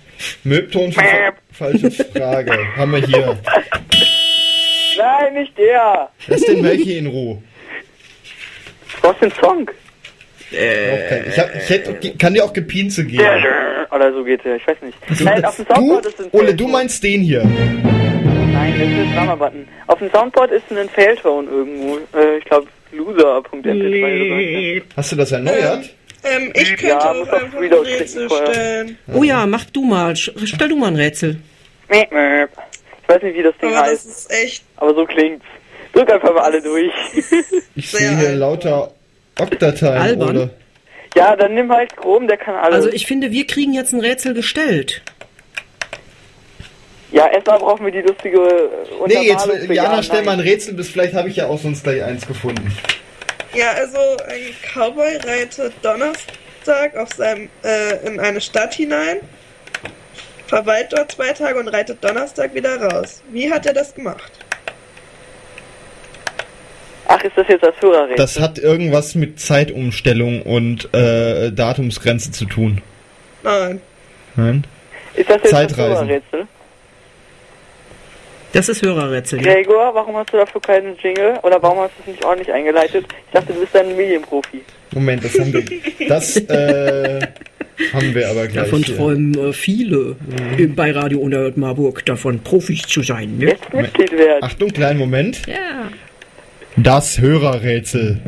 Möbton 0.42 0.90
für 0.90 1.00
fa 1.00 1.32
falsche 1.52 1.90
Frage. 1.92 2.58
Haben 2.76 2.90
wir 2.90 3.06
hier. 3.06 3.38
Nein, 4.98 5.34
nicht 5.34 5.56
der. 5.56 6.10
Lass 6.26 6.40
den 6.40 6.60
Melchi 6.60 6.98
in 6.98 7.06
Ruhe. 7.06 7.40
Du 8.94 9.00
brauchst 9.00 9.22
den 9.22 9.32
Song. 9.40 9.70
Okay. 10.50 11.24
Ich, 11.28 11.38
hab, 11.38 11.54
ich 11.54 11.68
hätte, 11.68 12.16
kann 12.18 12.34
dir 12.34 12.44
auch 12.44 12.52
Gepinze 12.52 13.04
geben. 13.04 13.24
Oder 13.90 14.12
so 14.12 14.24
geht 14.24 14.44
der, 14.44 14.56
ich 14.56 14.66
weiß 14.66 14.76
nicht. 14.82 15.20
Nein, 15.20 15.44
auf 15.44 15.56
dem 15.56 15.66
Soundboard 15.66 16.06
ist 16.06 16.20
ein 16.20 16.28
Ole, 16.32 16.54
du 16.54 16.68
meinst 16.68 17.02
den 17.02 17.22
hier. 17.22 17.44
Nein, 17.44 18.74
das 18.78 18.88
ist 18.88 18.98
ein 18.98 19.14
Drama-Button. 19.14 19.68
Auf 19.86 19.98
dem 19.98 20.10
Soundboard 20.10 20.50
ist 20.52 20.64
ein 20.70 20.88
Failtone 20.88 21.48
irgendwo. 21.48 21.96
Äh, 22.16 22.38
ich 22.38 22.44
glaube, 22.44 22.66
loser.mp3 22.92 24.74
oder 24.74 24.80
so. 24.80 24.86
Hast 24.96 25.12
du 25.12 25.16
das 25.16 25.32
erneuert? 25.32 25.90
Ähm, 26.24 26.52
ich 26.54 26.68
könnte 26.76 26.86
Ja, 26.88 27.10
auch 27.10 27.14
muss 27.14 27.28
auf 27.28 27.42
einfach 27.42 27.60
ein 27.60 27.72
Rätsel 27.72 28.28
stellen. 28.28 28.98
Oh 29.12 29.22
ja, 29.22 29.46
mach 29.46 29.64
du 29.66 29.82
mal. 29.82 30.16
Stell 30.16 30.68
du 30.68 30.76
mal 30.76 30.88
ein 30.88 30.96
Rätsel. 30.96 31.38
Ich 31.88 31.94
weiß 33.08 33.22
nicht, 33.22 33.36
wie 33.36 33.42
das 33.42 33.54
Ding 33.58 33.70
Aber 33.70 33.82
das 33.82 33.90
heißt, 33.90 34.06
ist 34.06 34.32
echt 34.32 34.64
aber 34.76 34.94
so 34.94 35.04
klingt's. 35.04 35.44
Drück 35.92 36.12
einfach 36.12 36.34
mal 36.34 36.42
alle 36.42 36.60
durch. 36.60 36.92
Ich 37.76 37.90
sehe 37.90 38.18
hier 38.18 38.32
lauter 38.32 38.92
Oktateile, 39.38 40.00
Albern. 40.00 40.36
Ole. 40.36 40.50
ja, 41.14 41.36
dann 41.36 41.54
nimm 41.54 41.70
halt 41.72 41.96
Chrom, 41.96 42.26
der 42.26 42.36
kann 42.36 42.54
alles. 42.54 42.76
Also 42.76 42.88
ich 42.90 43.06
finde, 43.06 43.30
wir 43.30 43.46
kriegen 43.46 43.74
jetzt 43.74 43.92
ein 43.92 44.00
Rätsel 44.00 44.34
gestellt. 44.34 45.02
ja, 47.12 47.26
erstmal 47.28 47.58
brauchen 47.58 47.84
wir 47.84 47.92
die 47.92 48.00
lustige 48.00 48.38
äh, 48.38 48.68
Nee, 49.06 49.26
jetzt, 49.28 49.46
Untermalung 49.46 49.74
Jana, 49.74 49.96
Ja, 49.96 50.02
stell 50.02 50.22
mal 50.22 50.32
ein. 50.32 50.40
Rätsel, 50.40 50.74
bis 50.74 50.88
vielleicht 50.88 51.14
habe 51.14 51.28
ich 51.28 51.36
ja 51.36 51.46
auch 51.46 51.58
sonst 51.58 51.84
gleich 51.84 52.02
eins 52.02 52.26
gefunden. 52.26 52.70
Ja, 53.54 53.72
also 53.72 53.98
ein 54.28 54.54
Cowboy 54.74 55.16
reitet 55.16 55.72
Donnerstag 55.82 56.96
auf 56.96 57.08
seinem, 57.14 57.48
äh, 57.64 58.06
in 58.06 58.20
eine 58.20 58.40
Stadt 58.40 58.74
hinein, 58.74 59.18
verweilt 60.46 60.88
dort 60.92 61.12
zwei 61.12 61.32
Tage 61.32 61.58
und 61.58 61.68
reitet 61.68 62.02
Donnerstag 62.04 62.54
wieder 62.54 62.80
raus. 62.80 63.22
Wie 63.30 63.50
hat 63.50 63.66
er 63.66 63.72
das 63.72 63.94
gemacht? 63.94 64.45
Ach, 67.08 67.22
ist 67.22 67.36
das 67.36 67.46
jetzt 67.48 67.62
das 67.62 67.74
Hörerrätsel? 67.80 68.16
Das 68.16 68.40
hat 68.40 68.58
irgendwas 68.58 69.14
mit 69.14 69.38
Zeitumstellung 69.38 70.42
und 70.42 70.92
äh, 70.94 71.52
Datumsgrenze 71.52 72.32
zu 72.32 72.46
tun. 72.46 72.82
Nein. 73.42 73.80
Nein? 74.34 74.64
Ist 75.14 75.30
das 75.30 75.36
jetzt 75.36 75.44
das 75.44 75.50
Zeitreisen. 75.50 75.94
Hörerrätsel? 75.94 76.46
Das 78.52 78.68
ist 78.68 78.82
Hörerrätsel. 78.82 79.44
Ja. 79.44 79.54
Gregor, 79.54 79.94
warum 79.94 80.16
hast 80.16 80.32
du 80.32 80.38
dafür 80.38 80.60
keinen 80.60 80.96
Jingle? 80.96 81.38
Oder 81.42 81.62
warum 81.62 81.80
hast 81.80 81.92
du 81.98 82.02
es 82.02 82.06
nicht 82.08 82.24
ordentlich 82.24 82.52
eingeleitet? 82.52 83.06
Ich 83.26 83.32
dachte, 83.32 83.52
du 83.52 83.60
bist 83.60 83.76
ein 83.76 83.94
Medienprofi. 83.96 84.62
Moment, 84.94 85.24
das 85.24 85.38
haben 85.38 85.52
wir. 85.52 85.62
Das 86.08 86.36
äh, 86.36 87.20
haben 87.92 88.14
wir 88.14 88.30
aber 88.30 88.46
gleich. 88.46 88.64
Davon 88.64 88.82
träumen 88.82 89.50
äh, 89.50 89.52
viele 89.52 90.16
äh, 90.56 90.66
bei 90.66 90.92
Radio 90.92 91.18
Unerhört 91.18 91.56
Marburg 91.56 92.06
davon, 92.06 92.40
Profis 92.40 92.82
zu 92.82 93.02
sein. 93.02 93.38
Ne? 93.38 93.46
Jetzt 93.46 93.74
Mitglied 93.74 94.12
werden. 94.12 94.42
Achtung, 94.42 94.70
kleinen 94.70 94.98
Moment. 94.98 95.46
Ja. 95.46 95.90
Das 96.76 97.18
Hörerrätsel. 97.18 98.20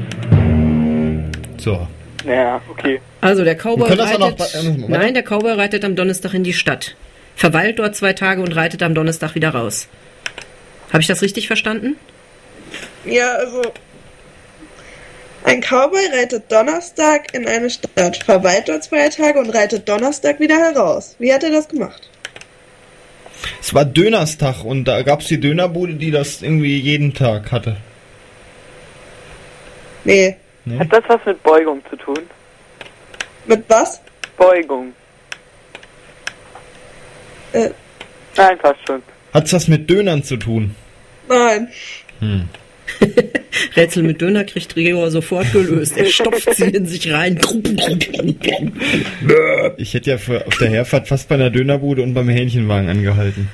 So. 1.58 1.86
Ja, 2.26 2.60
okay. 2.70 3.00
Also 3.20 3.44
der 3.44 3.56
Cowboy 3.56 3.94
noch 3.94 3.98
reitet. 3.98 4.54
äh, 4.54 4.62
Moment. 4.62 4.88
nein, 4.88 5.14
der 5.14 5.22
Cowboy 5.22 5.52
reitet 5.52 5.84
am 5.84 5.96
Donnerstag 5.96 6.34
in 6.34 6.44
die 6.44 6.52
Stadt. 6.52 6.96
Verweilt 7.36 7.78
dort 7.78 7.94
zwei 7.94 8.12
Tage 8.14 8.42
und 8.42 8.52
reitet 8.56 8.82
am 8.82 8.94
Donnerstag 8.94 9.34
wieder 9.34 9.50
raus. 9.50 9.88
Habe 10.90 11.00
ich 11.00 11.06
das 11.06 11.22
richtig 11.22 11.46
verstanden? 11.46 11.96
Ja, 13.04 13.32
also. 13.34 13.62
Ein 15.44 15.60
Cowboy 15.60 16.04
reitet 16.12 16.50
Donnerstag 16.50 17.32
in 17.34 17.46
eine 17.46 17.70
Stadt, 17.70 18.22
verweilt 18.24 18.68
dort 18.68 18.84
zwei 18.84 19.08
Tage 19.08 19.38
und 19.38 19.50
reitet 19.50 19.88
Donnerstag 19.88 20.40
wieder 20.40 20.56
heraus. 20.56 21.14
Wie 21.18 21.32
hat 21.32 21.44
er 21.44 21.50
das 21.50 21.68
gemacht? 21.68 22.10
Es 23.60 23.72
war 23.72 23.84
Dönerstag 23.84 24.64
und 24.64 24.84
da 24.84 25.02
gab 25.02 25.20
es 25.20 25.28
die 25.28 25.38
Dönerbude, 25.38 25.94
die 25.94 26.10
das 26.10 26.42
irgendwie 26.42 26.78
jeden 26.78 27.14
Tag 27.14 27.52
hatte. 27.52 27.76
Nee. 30.04 30.36
Nee? 30.64 30.78
Hat 30.78 30.92
das 30.92 31.04
was 31.08 31.20
mit 31.26 31.42
Beugung 31.42 31.82
zu 31.90 31.96
tun? 31.96 32.18
Mit 33.46 33.64
was? 33.68 34.00
Beugung. 34.36 34.92
Äh, 37.52 37.70
Nein, 38.36 38.58
passt 38.58 38.80
schon. 38.86 39.02
Hat's 39.34 39.52
was 39.52 39.68
mit 39.68 39.88
Dönern 39.90 40.22
zu 40.22 40.36
tun? 40.36 40.74
nein. 41.28 41.68
Hm. 42.20 42.48
Rätsel 43.76 44.02
mit 44.02 44.20
Döner 44.20 44.44
kriegt 44.44 44.74
Gregor 44.74 45.10
sofort 45.10 45.52
gelöst. 45.52 45.96
Er 45.96 46.06
stopft 46.06 46.54
sie 46.54 46.64
in 46.70 46.86
sich 46.86 47.12
rein. 47.12 47.38
Ich 49.76 49.94
hätte 49.94 50.10
ja 50.10 50.18
für, 50.18 50.46
auf 50.46 50.56
der 50.58 50.70
Herfahrt 50.70 51.06
fast 51.08 51.28
bei 51.28 51.34
einer 51.34 51.50
Dönerbude 51.50 52.02
und 52.02 52.14
beim 52.14 52.28
Hähnchenwagen 52.28 52.88
angehalten. 52.88 53.50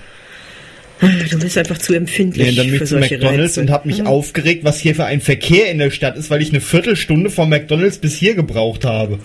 Du 1.30 1.38
bist 1.38 1.58
einfach 1.58 1.78
zu 1.78 1.94
empfindlich 1.94 2.48
Nee, 2.48 2.54
dann 2.56 2.66
bin 2.66 2.76
für 2.76 2.84
ich 2.84 2.88
zu 2.88 2.98
solche 2.98 3.14
McDonalds 3.14 3.42
Rätsel. 3.42 3.62
und 3.64 3.70
habe 3.70 3.88
mich 3.88 4.06
aufgeregt, 4.06 4.64
was 4.64 4.78
hier 4.78 4.94
für 4.94 5.04
ein 5.04 5.20
Verkehr 5.20 5.70
in 5.70 5.78
der 5.78 5.90
Stadt 5.90 6.16
ist, 6.16 6.30
weil 6.30 6.40
ich 6.42 6.50
eine 6.50 6.60
Viertelstunde 6.60 7.30
vom 7.30 7.48
McDonalds 7.48 7.98
bis 7.98 8.14
hier 8.14 8.34
gebraucht 8.34 8.84
habe. 8.84 9.18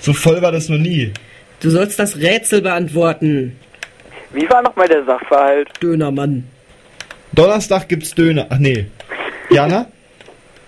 So 0.00 0.12
voll 0.12 0.42
war 0.42 0.52
das 0.52 0.68
noch 0.68 0.78
nie. 0.78 1.12
Du 1.60 1.70
sollst 1.70 1.98
das 1.98 2.16
Rätsel 2.18 2.62
beantworten, 2.62 3.56
Wie 4.32 4.48
war 4.48 4.62
nochmal 4.62 4.88
der 4.88 5.04
Sachverhalt? 5.04 5.68
Dönermann. 5.80 6.44
Donnerstag 7.32 7.88
gibt's 7.88 8.14
Döner. 8.14 8.46
Ach 8.50 8.58
nee. 8.58 8.86
Jana? 9.50 9.86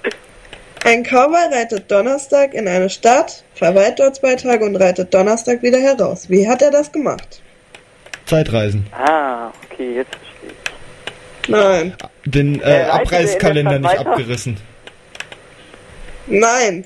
Ein 0.84 1.02
Cowboy 1.02 1.46
reitet 1.50 1.90
Donnerstag 1.90 2.52
in 2.52 2.68
eine 2.68 2.90
Stadt, 2.90 3.42
verweilt 3.54 3.98
dort 3.98 4.16
zwei 4.16 4.34
Tage 4.36 4.64
und 4.66 4.76
reitet 4.76 5.12
Donnerstag 5.14 5.62
wieder 5.62 5.78
heraus. 5.78 6.28
Wie 6.28 6.46
hat 6.46 6.60
er 6.60 6.70
das 6.70 6.92
gemacht? 6.92 7.40
Zeitreisen. 8.26 8.86
Ah, 8.92 9.50
okay, 9.70 9.94
jetzt 9.96 10.14
verstehe 10.14 10.50
ich. 10.50 11.48
Nein. 11.48 11.94
Den 12.24 12.60
äh, 12.60 12.64
Äh, 12.64 12.78
er 12.82 12.94
Abreißkalender 12.94 13.70
der 13.72 13.80
nicht 13.80 13.98
weiter? 13.98 14.10
abgerissen. 14.10 14.56
Nein. 16.26 16.84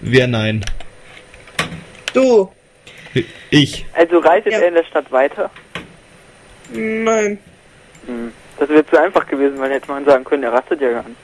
Wer 0.00 0.26
nein? 0.26 0.64
Du. 2.12 2.50
Ich. 3.50 3.86
Also 3.94 4.18
reitet 4.18 4.52
Ja. 4.52 4.58
er 4.60 4.68
in 4.68 4.74
der 4.74 4.84
Stadt 4.84 5.10
weiter? 5.10 5.50
Nein. 6.72 7.38
Hm. 8.06 8.32
Das 8.58 8.68
wäre 8.68 8.86
zu 8.86 8.96
einfach 9.00 9.26
gewesen, 9.26 9.58
weil 9.58 9.70
hätte 9.72 9.90
man 9.90 10.04
sagen 10.04 10.24
können, 10.24 10.42
er 10.42 10.52
rastet 10.52 10.80
ja 10.80 10.90
gar 10.90 11.02
nicht. 11.04 11.16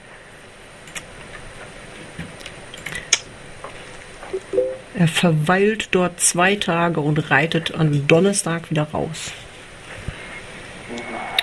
Er 4.97 5.07
verweilt 5.07 5.89
dort 5.91 6.19
zwei 6.19 6.55
Tage 6.55 6.99
und 6.99 7.31
reitet 7.31 7.73
am 7.73 8.07
Donnerstag 8.07 8.69
wieder 8.69 8.83
raus. 8.83 9.31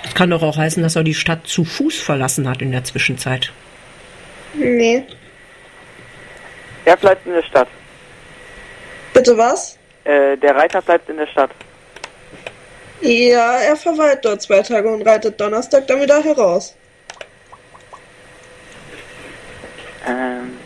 Das 0.03 0.13
kann 0.13 0.29
doch 0.29 0.43
auch 0.43 0.57
heißen, 0.57 0.83
dass 0.83 0.95
er 0.95 1.03
die 1.03 1.13
Stadt 1.13 1.47
zu 1.47 1.65
Fuß 1.65 1.99
verlassen 1.99 2.47
hat 2.47 2.61
in 2.61 2.71
der 2.71 2.83
Zwischenzeit. 2.83 3.51
Nee. 4.53 5.03
Er 6.85 6.97
bleibt 6.97 7.25
in 7.25 7.33
der 7.33 7.43
Stadt. 7.43 7.67
Bitte 9.13 9.37
was? 9.37 9.77
Äh, 10.03 10.37
der 10.37 10.55
Reiter 10.55 10.81
bleibt 10.81 11.09
in 11.09 11.17
der 11.17 11.27
Stadt. 11.27 11.51
Ja, 13.01 13.57
er 13.59 13.75
verweilt 13.75 14.19
dort 14.23 14.41
zwei 14.41 14.61
Tage 14.61 14.89
und 14.89 15.01
reitet 15.03 15.39
Donnerstag 15.39 15.87
dann 15.87 16.01
wieder 16.01 16.21
heraus. 16.21 16.75
Ähm. 20.07 20.57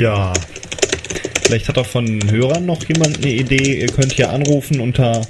Ja. 0.00 0.32
Vielleicht 1.42 1.68
hat 1.68 1.76
auch 1.76 1.84
von 1.84 2.30
Hörern 2.30 2.64
noch 2.64 2.82
jemand 2.88 3.18
eine 3.18 3.34
Idee. 3.34 3.82
Ihr 3.82 3.88
könnt 3.88 4.14
hier 4.14 4.30
anrufen 4.30 4.80
unter 4.80 5.26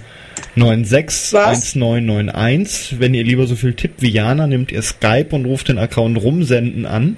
961991. 0.54 3.00
Wenn 3.00 3.12
ihr 3.12 3.24
lieber 3.24 3.48
so 3.48 3.56
viel 3.56 3.74
tippt 3.74 4.00
wie 4.00 4.10
Jana, 4.10 4.46
nehmt 4.46 4.70
ihr 4.70 4.82
Skype 4.82 5.30
und 5.30 5.44
ruft 5.44 5.70
den 5.70 5.78
Account 5.78 6.22
rumsenden 6.22 6.86
an. 6.86 7.16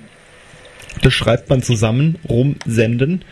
Das 1.03 1.13
schreibt 1.13 1.51
man 1.51 1.63
zusammen, 1.63 2.17
rumsenden. 2.27 3.23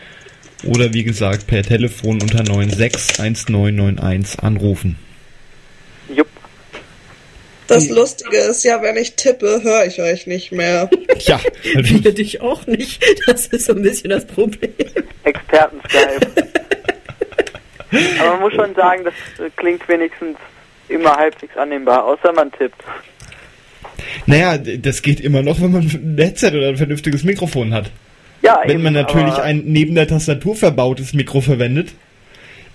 Oder 0.65 0.93
wie 0.93 1.03
gesagt, 1.03 1.47
per 1.47 1.63
Telefon 1.63 2.21
unter 2.21 2.43
961991 2.43 4.43
anrufen. 4.43 4.97
Das 7.71 7.89
Lustige 7.89 8.37
ist 8.37 8.63
ja, 8.63 8.81
wenn 8.81 8.97
ich 8.97 9.15
tippe, 9.15 9.61
höre 9.63 9.85
ich 9.85 10.01
euch 10.01 10.27
nicht 10.27 10.51
mehr. 10.51 10.89
Ja, 11.19 11.39
Wir 11.75 12.13
dich 12.13 12.41
auch 12.41 12.65
nicht. 12.65 13.03
Das 13.27 13.45
ist 13.45 13.65
so 13.65 13.73
ein 13.73 13.83
bisschen 13.83 14.09
das 14.09 14.25
Problem. 14.25 14.73
Experten-Skype. 15.23 16.47
Aber 18.19 18.31
man 18.31 18.39
muss 18.39 18.53
schon 18.53 18.73
sagen, 18.73 19.03
das 19.03 19.13
klingt 19.55 19.87
wenigstens 19.87 20.37
immer 20.89 21.15
halbwegs 21.15 21.55
annehmbar, 21.57 22.05
außer 22.05 22.33
man 22.33 22.51
tippt. 22.51 22.81
Naja, 24.25 24.57
das 24.57 25.03
geht 25.03 25.19
immer 25.19 25.43
noch, 25.43 25.61
wenn 25.61 25.71
man 25.71 25.83
ein 25.83 26.15
Headset 26.17 26.55
oder 26.55 26.69
ein 26.69 26.77
vernünftiges 26.77 27.23
Mikrofon 27.23 27.71
hat. 27.71 27.91
Ja, 28.41 28.61
Wenn 28.63 28.77
eben, 28.77 28.83
man 28.83 28.93
natürlich 28.93 29.35
ein 29.35 29.63
neben 29.65 29.93
der 29.93 30.07
Tastatur 30.07 30.55
verbautes 30.55 31.13
Mikro 31.13 31.41
verwendet, 31.41 31.89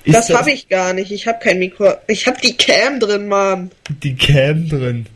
ist 0.06 0.14
Das 0.14 0.30
habe 0.30 0.50
ich 0.50 0.68
gar 0.68 0.92
nicht. 0.92 1.10
Ich 1.10 1.26
habe 1.26 1.38
kein 1.42 1.58
Mikro. 1.58 1.92
Ich 2.06 2.26
habe 2.26 2.38
die 2.42 2.56
Cam 2.56 3.00
drin, 3.00 3.28
Mann. 3.28 3.70
die 4.02 4.14
Cam 4.16 4.68
drin. 4.68 5.06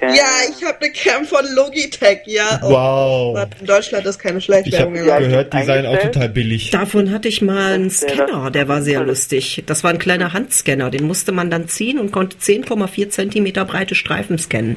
Cam. 0.00 0.14
Ja, 0.14 0.24
ich 0.48 0.64
habe 0.64 0.78
eine 0.80 0.92
Cam 0.92 1.24
von 1.24 1.44
Logitech, 1.54 2.20
ja. 2.26 2.60
Oh, 2.62 2.70
Wow. 2.70 3.34
Gott, 3.34 3.48
in 3.60 3.66
Deutschland 3.66 4.06
ist 4.06 4.18
keine 4.18 4.38
Ich 4.38 4.48
habe 4.80 4.92
gehört, 4.92 5.52
die 5.52 5.62
seien 5.64 5.86
auch 5.86 5.98
total 5.98 6.28
billig. 6.28 6.70
Davon 6.70 7.10
hatte 7.10 7.28
ich 7.28 7.42
mal 7.42 7.72
einen 7.72 7.88
Das 7.88 7.98
Scanner, 7.98 8.50
der 8.50 8.68
war 8.68 8.82
sehr 8.82 9.02
lustig. 9.02 9.64
Das 9.66 9.82
war 9.82 9.90
ein 9.90 9.98
kleiner 9.98 10.32
Handscanner, 10.32 10.90
den 10.90 11.04
musste 11.04 11.32
man 11.32 11.50
dann 11.50 11.68
ziehen 11.68 11.98
und 11.98 12.12
konnte 12.12 12.36
10,4 12.36 13.10
Zentimeter 13.10 13.64
breite 13.64 13.94
Streifen 13.94 14.38
scannen. 14.38 14.76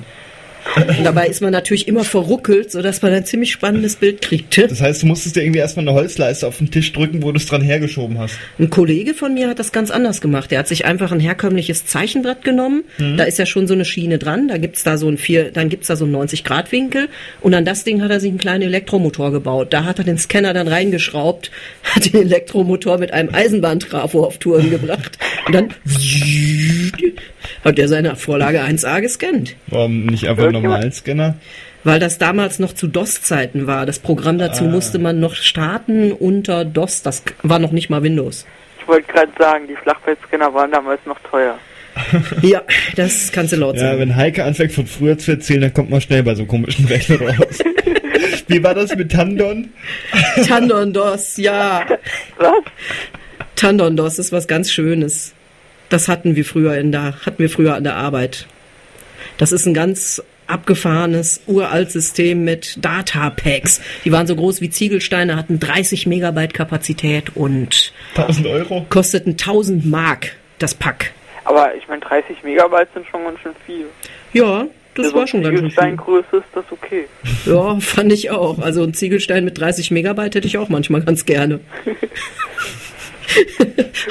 Dabei 1.04 1.28
ist 1.28 1.42
man 1.42 1.52
natürlich 1.52 1.88
immer 1.88 2.04
verruckelt, 2.04 2.72
sodass 2.72 3.02
man 3.02 3.14
ein 3.14 3.26
ziemlich 3.26 3.52
spannendes 3.52 3.96
Bild 3.96 4.22
kriegte. 4.22 4.68
Das 4.68 4.82
heißt, 4.82 5.04
du 5.04 5.08
musstest 5.08 5.36
dir 5.36 5.44
irgendwie 5.44 5.60
erstmal 5.60 5.88
eine 5.88 5.98
Holzleiste 5.98 6.48
auf 6.48 6.58
den 6.58 6.72
Tisch 6.72 6.92
drücken, 6.94 7.24
wo 7.24 7.32
du 7.32 7.38
es 7.38 7.46
dran 7.46 7.62
hergeschoben 7.62 8.18
hast. 8.20 8.36
Ein 8.60 8.70
Kollege 8.70 9.14
von 9.14 9.34
mir 9.34 9.50
hat 9.50 9.60
das 9.60 9.72
ganz 9.72 9.92
anders 9.92 10.22
gemacht. 10.22 10.52
Der 10.52 10.60
hat 10.60 10.68
sich 10.68 10.86
einfach 10.86 11.12
ein 11.12 11.20
herkömmliches 11.20 11.86
Zeichenbrett 11.86 12.44
genommen. 12.44 12.84
Da 13.18 13.24
ist 13.24 13.40
ja 13.40 13.46
schon 13.46 13.68
so 13.68 13.74
eine 13.74 13.86
Schiene 13.86 14.18
dran. 14.18 14.48
Da 14.48 14.58
gibt's 14.58 14.84
da 14.84 14.98
so 14.98 15.08
ein 15.10 15.18
vier, 15.18 15.52
dann 15.52 15.70
gibt's 15.70 15.88
da 15.88 15.96
so 15.96 16.06
einen 16.06 16.14
90 16.14 16.44
Grad 16.44 16.72
Winkel. 16.72 17.10
Und 17.42 17.54
an 17.54 17.66
das 17.66 17.84
Ding 17.84 18.02
hat 18.02 18.12
er 18.12 18.20
sich 18.20 18.30
einen 18.30 18.38
kleinen 18.38 18.64
Elektromotor 18.64 19.32
gebaut. 19.32 19.74
Da 19.74 19.84
hat 19.84 20.00
er 20.00 20.06
den 20.06 20.18
Scanner 20.18 20.54
dann 20.54 20.68
reingeschraubt, 20.68 21.52
hat 21.84 22.14
den 22.14 22.22
Elektromotor 22.22 22.98
mit 22.98 23.12
einem 23.12 23.34
Eisenbahntrafo 23.34 24.24
auf 24.24 24.38
Touren 24.38 24.70
gebracht. 24.70 25.18
Und 25.48 25.56
dann 25.56 25.70
hat 27.64 27.80
er 27.80 27.88
seine 27.88 28.16
Vorlage 28.16 28.62
1A 28.62 29.02
gescannt. 29.02 29.56
Warum 29.68 30.06
nicht 30.06 30.28
einfach 30.28 30.44
Irgendjemand- 30.44 30.64
normalen 30.74 30.92
Scanner? 30.92 31.36
Weil 31.84 32.00
das 32.00 32.20
damals 32.20 32.60
noch 32.60 32.74
zu 32.74 32.88
DOS-Zeiten 32.88 33.66
war. 33.66 33.88
Das 33.88 33.98
Programm 33.98 34.38
dazu 34.38 34.66
musste 34.66 35.00
man 35.00 35.20
noch 35.20 35.34
starten 35.34 36.12
unter 36.12 36.64
DOS. 36.64 37.02
Das 37.02 37.24
war 37.42 37.58
noch 37.58 37.72
nicht 37.72 37.90
mal 37.90 38.04
Windows. 38.04 38.46
Ich 38.80 38.88
wollte 38.88 39.12
gerade 39.12 39.32
sagen, 39.40 39.66
die 39.68 39.76
Flachbettscanner 39.76 40.54
waren 40.54 40.72
damals 40.72 41.00
noch 41.06 41.18
teuer. 41.30 41.58
Ja, 42.42 42.62
das 42.96 43.32
kannst 43.34 43.52
du 43.52 43.58
laut 43.58 43.76
Ja, 43.76 43.82
sagen. 43.82 44.00
wenn 44.00 44.16
Heike 44.16 44.46
anfängt 44.46 44.72
von 44.72 44.86
früher 44.88 45.18
zu 45.18 45.32
erzählen, 45.32 45.62
dann 45.62 45.74
kommt 45.74 45.90
man 45.90 46.00
schnell 46.02 46.24
bei 46.24 46.36
so 46.36 46.46
komischen 46.46 46.86
Rechnern 46.86 47.22
raus. 47.28 47.60
Wie 48.48 48.64
war 48.64 48.74
das 48.74 48.96
mit 48.96 49.12
Tandon? 49.12 49.70
Tandon 50.48 50.94
DOS, 50.94 51.36
ja. 51.38 51.86
Was? 52.38 52.52
Tandon 53.56 53.98
DOS 53.98 54.20
ist 54.20 54.32
was 54.32 54.48
ganz 54.48 54.72
Schönes. 54.72 55.34
Das 55.92 56.08
hatten 56.08 56.36
wir 56.38 56.46
früher 56.46 56.76
in 56.78 56.92
der, 56.92 57.14
hatten 57.26 57.38
wir 57.40 57.50
früher 57.50 57.76
an 57.76 57.84
der 57.84 57.96
Arbeit. 57.96 58.48
Das 59.38 59.52
ist 59.52 59.66
ein 59.66 59.74
ganz 59.74 60.24
abgefahrenes, 60.48 61.42
uralt 61.48 61.92
System 61.92 62.46
mit 62.46 62.84
Datapacks. 62.84 63.82
Die 64.06 64.12
waren 64.12 64.26
so 64.26 64.36
groß 64.36 64.62
wie 64.62 64.70
Ziegelsteine, 64.70 65.36
hatten 65.36 65.60
30 65.60 66.08
Megabyte 66.08 66.54
Kapazität 66.54 67.36
und 67.36 67.92
1000 68.16 68.48
Euro? 68.48 68.86
kosteten 68.90 69.32
1000 69.34 69.86
Mark 69.86 70.32
das 70.60 70.74
Pack. 70.76 71.12
Aber 71.44 71.76
ich 71.76 71.86
meine, 71.90 72.00
30 72.00 72.42
Megabyte 72.44 72.88
sind 72.94 73.06
schon 73.08 73.26
ganz 73.26 73.40
schön 73.42 73.54
viel. 73.66 73.86
Ja, 74.32 74.68
das 74.96 75.08
Für 75.08 75.14
war 75.16 75.28
schon 75.28 75.44
ganz 75.44 75.60
schön 75.60 75.72
viel. 75.72 75.78
Ziegelsteingröße 75.78 76.38
ist 76.38 76.46
das 76.54 76.66
okay. 76.72 77.06
Ja, 77.46 77.78
fand 77.82 78.14
ich 78.14 78.32
auch. 78.32 78.60
Also 78.60 78.84
ein 78.84 78.94
Ziegelstein 78.94 79.44
mit 79.44 79.60
30 79.60 79.92
Megabyte 79.92 80.36
hätte 80.36 80.48
ich 80.48 80.58
auch 80.58 80.70
manchmal 80.70 81.02
ganz 81.02 81.26
gerne. 81.26 81.60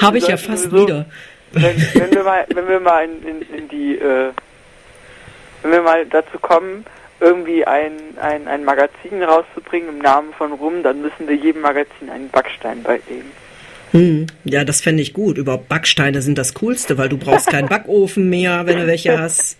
Habe 0.01 0.17
ich 0.19 0.27
ja 0.27 0.37
fast 0.37 0.71
wieder. 0.71 1.05
Wenn, 1.53 1.75
wenn 1.93 2.11
wir 2.11 2.23
mal, 2.23 2.45
wenn 2.53 2.67
wir 2.67 2.79
mal 2.79 3.05
in, 3.05 3.27
in, 3.27 3.41
in 3.57 3.67
die, 3.67 3.95
äh, 3.95 4.31
wenn 5.61 5.71
wir 5.71 5.81
mal 5.81 6.05
dazu 6.05 6.39
kommen, 6.39 6.85
irgendwie 7.19 7.65
ein, 7.65 7.91
ein, 8.19 8.47
ein 8.47 8.65
Magazin 8.65 9.21
rauszubringen 9.21 9.89
im 9.89 9.99
Namen 9.99 10.33
von 10.33 10.53
Rum, 10.53 10.81
dann 10.83 11.01
müssen 11.01 11.27
wir 11.27 11.35
jedem 11.35 11.61
Magazin 11.61 12.09
einen 12.09 12.29
Backstein 12.29 12.81
beilegen. 12.83 13.31
Hm, 13.91 14.27
ja, 14.45 14.63
das 14.63 14.81
fände 14.81 15.03
ich 15.03 15.13
gut. 15.13 15.37
Überhaupt 15.37 15.67
Backsteine 15.67 16.21
sind 16.21 16.37
das 16.37 16.53
Coolste, 16.53 16.97
weil 16.97 17.09
du 17.09 17.17
brauchst 17.17 17.47
keinen 17.47 17.67
Backofen 17.69 18.29
mehr, 18.29 18.65
wenn 18.65 18.79
du 18.79 18.87
welche 18.87 19.19
hast. 19.19 19.57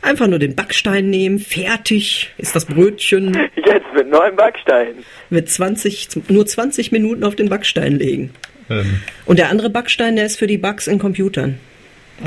Einfach 0.00 0.26
nur 0.26 0.38
den 0.38 0.54
Backstein 0.54 1.10
nehmen, 1.10 1.38
fertig 1.38 2.32
ist 2.36 2.54
das 2.54 2.66
Brötchen 2.66 3.34
Jetzt 3.56 3.86
mit 3.94 4.08
neuen 4.08 4.36
Backsteinen. 4.36 5.04
mit 5.30 5.48
20, 5.50 6.08
nur 6.28 6.46
20 6.46 6.92
Minuten 6.92 7.24
auf 7.24 7.36
den 7.36 7.48
Backstein 7.48 7.98
legen. 7.98 8.34
Ähm, 8.70 9.00
Und 9.26 9.38
der 9.38 9.50
andere 9.50 9.70
Backstein, 9.70 10.16
der 10.16 10.26
ist 10.26 10.38
für 10.38 10.46
die 10.46 10.58
Bugs 10.58 10.86
in 10.86 10.98
Computern. 10.98 11.58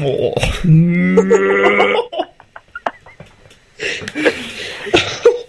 oh. 0.03 0.35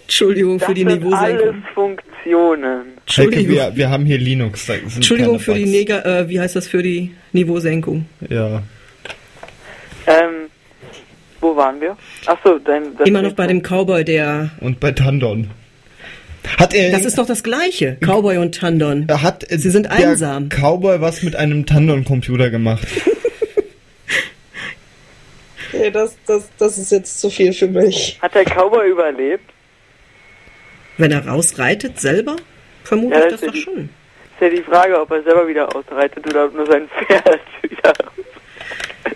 Entschuldigung 0.02 0.58
für 0.58 0.66
Das 0.66 0.74
die 0.74 0.80
sind 0.80 0.90
alles 0.90 1.04
Niveausenkung. 1.04 1.62
Funktionen. 1.74 2.78
Heike, 2.80 3.00
Entschuldigung, 3.06 3.54
wir, 3.54 3.76
wir 3.76 3.90
haben 3.90 4.04
hier 4.06 4.18
Linux. 4.18 4.68
Entschuldigung 4.68 5.38
für 5.38 5.54
die. 5.54 5.66
Neger, 5.66 6.04
äh, 6.04 6.28
wie 6.28 6.40
heißt 6.40 6.56
das 6.56 6.66
für 6.66 6.82
die 6.82 7.12
Niveausenkung? 7.32 8.06
Ja. 8.28 8.62
Ähm, 10.06 10.48
wo 11.40 11.54
waren 11.54 11.80
wir? 11.80 11.96
Achso, 12.26 12.58
dein... 12.58 12.82
Immer 13.04 13.22
noch 13.22 13.34
bei 13.34 13.46
dem 13.46 13.62
Cowboy, 13.62 14.04
der. 14.04 14.50
Und 14.60 14.80
bei 14.80 14.92
Tandon. 14.92 15.50
Hat 16.58 16.74
er. 16.74 16.90
Das 16.92 17.04
ist 17.04 17.18
doch 17.18 17.26
das 17.26 17.42
Gleiche. 17.42 17.96
Cowboy 18.00 18.38
und 18.38 18.54
Tandon. 18.54 19.06
hat 19.08 19.50
äh, 19.50 19.58
Sie 19.58 19.70
sind 19.70 19.86
der 19.86 19.92
einsam. 19.92 20.48
Cowboy 20.48 21.00
was 21.00 21.22
mit 21.22 21.36
einem 21.36 21.66
Tandon-Computer 21.66 22.50
gemacht. 22.50 22.86
Okay, 25.70 25.90
das, 25.90 26.16
das, 26.26 26.48
das 26.58 26.78
ist 26.78 26.90
jetzt 26.90 27.20
zu 27.20 27.28
viel 27.30 27.52
für 27.52 27.68
mich. 27.68 28.18
Hat 28.22 28.34
der 28.34 28.44
Cowboy 28.44 28.88
überlebt? 28.90 29.44
Wenn 30.96 31.12
er 31.12 31.26
rausreitet 31.26 32.00
selber? 32.00 32.36
Vermute 32.84 33.14
Ja, 33.14 33.24
ich 33.26 33.32
das 33.32 33.40
das 33.42 33.42
ist 33.42 33.48
doch 33.48 33.54
ja 33.54 33.74
schon. 33.74 33.84
Ist 33.84 34.40
ja 34.40 34.48
die 34.48 34.62
Frage, 34.62 35.00
ob 35.00 35.10
er 35.10 35.22
selber 35.22 35.46
wieder 35.46 35.74
ausreitet 35.76 36.26
oder 36.26 36.46
ob 36.46 36.54
nur 36.54 36.66
sein 36.66 36.88
Pferd 36.88 37.40
wieder... 37.62 37.92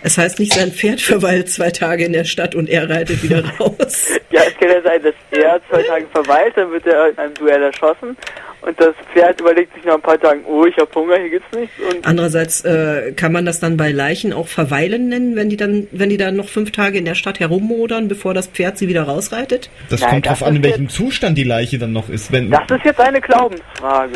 Es 0.05 0.17
heißt 0.17 0.39
nicht, 0.39 0.53
sein 0.53 0.71
Pferd 0.71 0.99
verweilt 0.99 1.49
zwei 1.49 1.71
Tage 1.71 2.03
in 2.03 2.11
der 2.11 2.25
Stadt 2.25 2.55
und 2.55 2.69
er 2.69 2.89
reitet 2.89 3.23
wieder 3.23 3.43
raus. 3.59 4.09
Ja, 4.29 4.41
es 4.47 4.57
kann 4.57 4.69
ja 4.69 4.81
sein, 4.81 5.03
dass 5.03 5.13
er 5.29 5.61
zwei 5.69 5.83
Tage 5.83 6.07
verweilt, 6.11 6.53
dann 6.55 6.71
wird 6.71 6.87
er 6.87 7.09
in 7.09 7.17
einem 7.19 7.35
Duell 7.35 7.61
erschossen 7.61 8.17
und 8.61 8.81
das 8.81 8.95
Pferd 9.13 9.39
überlegt 9.39 9.71
sich 9.75 9.83
nach 9.83 9.93
ein 9.93 10.01
paar 10.01 10.19
Tagen, 10.19 10.43
oh, 10.47 10.65
ich 10.65 10.75
hab 10.77 10.93
Hunger, 10.95 11.17
hier 11.17 11.29
gibt's 11.29 11.55
nichts 11.55 11.75
und 11.79 12.05
Andererseits 12.05 12.65
äh, 12.65 13.11
kann 13.11 13.31
man 13.31 13.45
das 13.45 13.59
dann 13.59 13.77
bei 13.77 13.91
Leichen 13.91 14.33
auch 14.33 14.47
verweilen 14.47 15.09
nennen, 15.09 15.35
wenn 15.35 15.49
die 15.49 15.57
dann, 15.57 15.87
wenn 15.91 16.09
die 16.09 16.17
dann 16.17 16.35
noch 16.35 16.49
fünf 16.49 16.71
Tage 16.71 16.97
in 16.97 17.05
der 17.05 17.13
Stadt 17.13 17.39
herummodern, 17.39 18.07
bevor 18.07 18.33
das 18.33 18.47
Pferd 18.47 18.79
sie 18.79 18.87
wieder 18.87 19.03
rausreitet? 19.03 19.69
Das 19.89 20.01
Nein, 20.01 20.09
kommt 20.09 20.25
das 20.25 20.39
drauf 20.39 20.47
an, 20.47 20.55
in 20.55 20.63
welchem 20.63 20.89
Zustand 20.89 21.37
die 21.37 21.43
Leiche 21.43 21.77
dann 21.77 21.93
noch 21.93 22.09
ist. 22.09 22.31
Wenn, 22.31 22.49
das 22.49 22.63
ist 22.71 22.85
jetzt 22.85 22.99
eine 22.99 23.21
Glaubensfrage. 23.21 24.13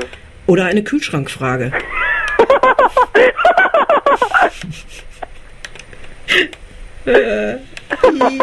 Oder 0.47 0.65
eine 0.65 0.83
Kühlschrankfrage. 0.83 1.73
äh, 7.05 7.53
i. 7.53 8.39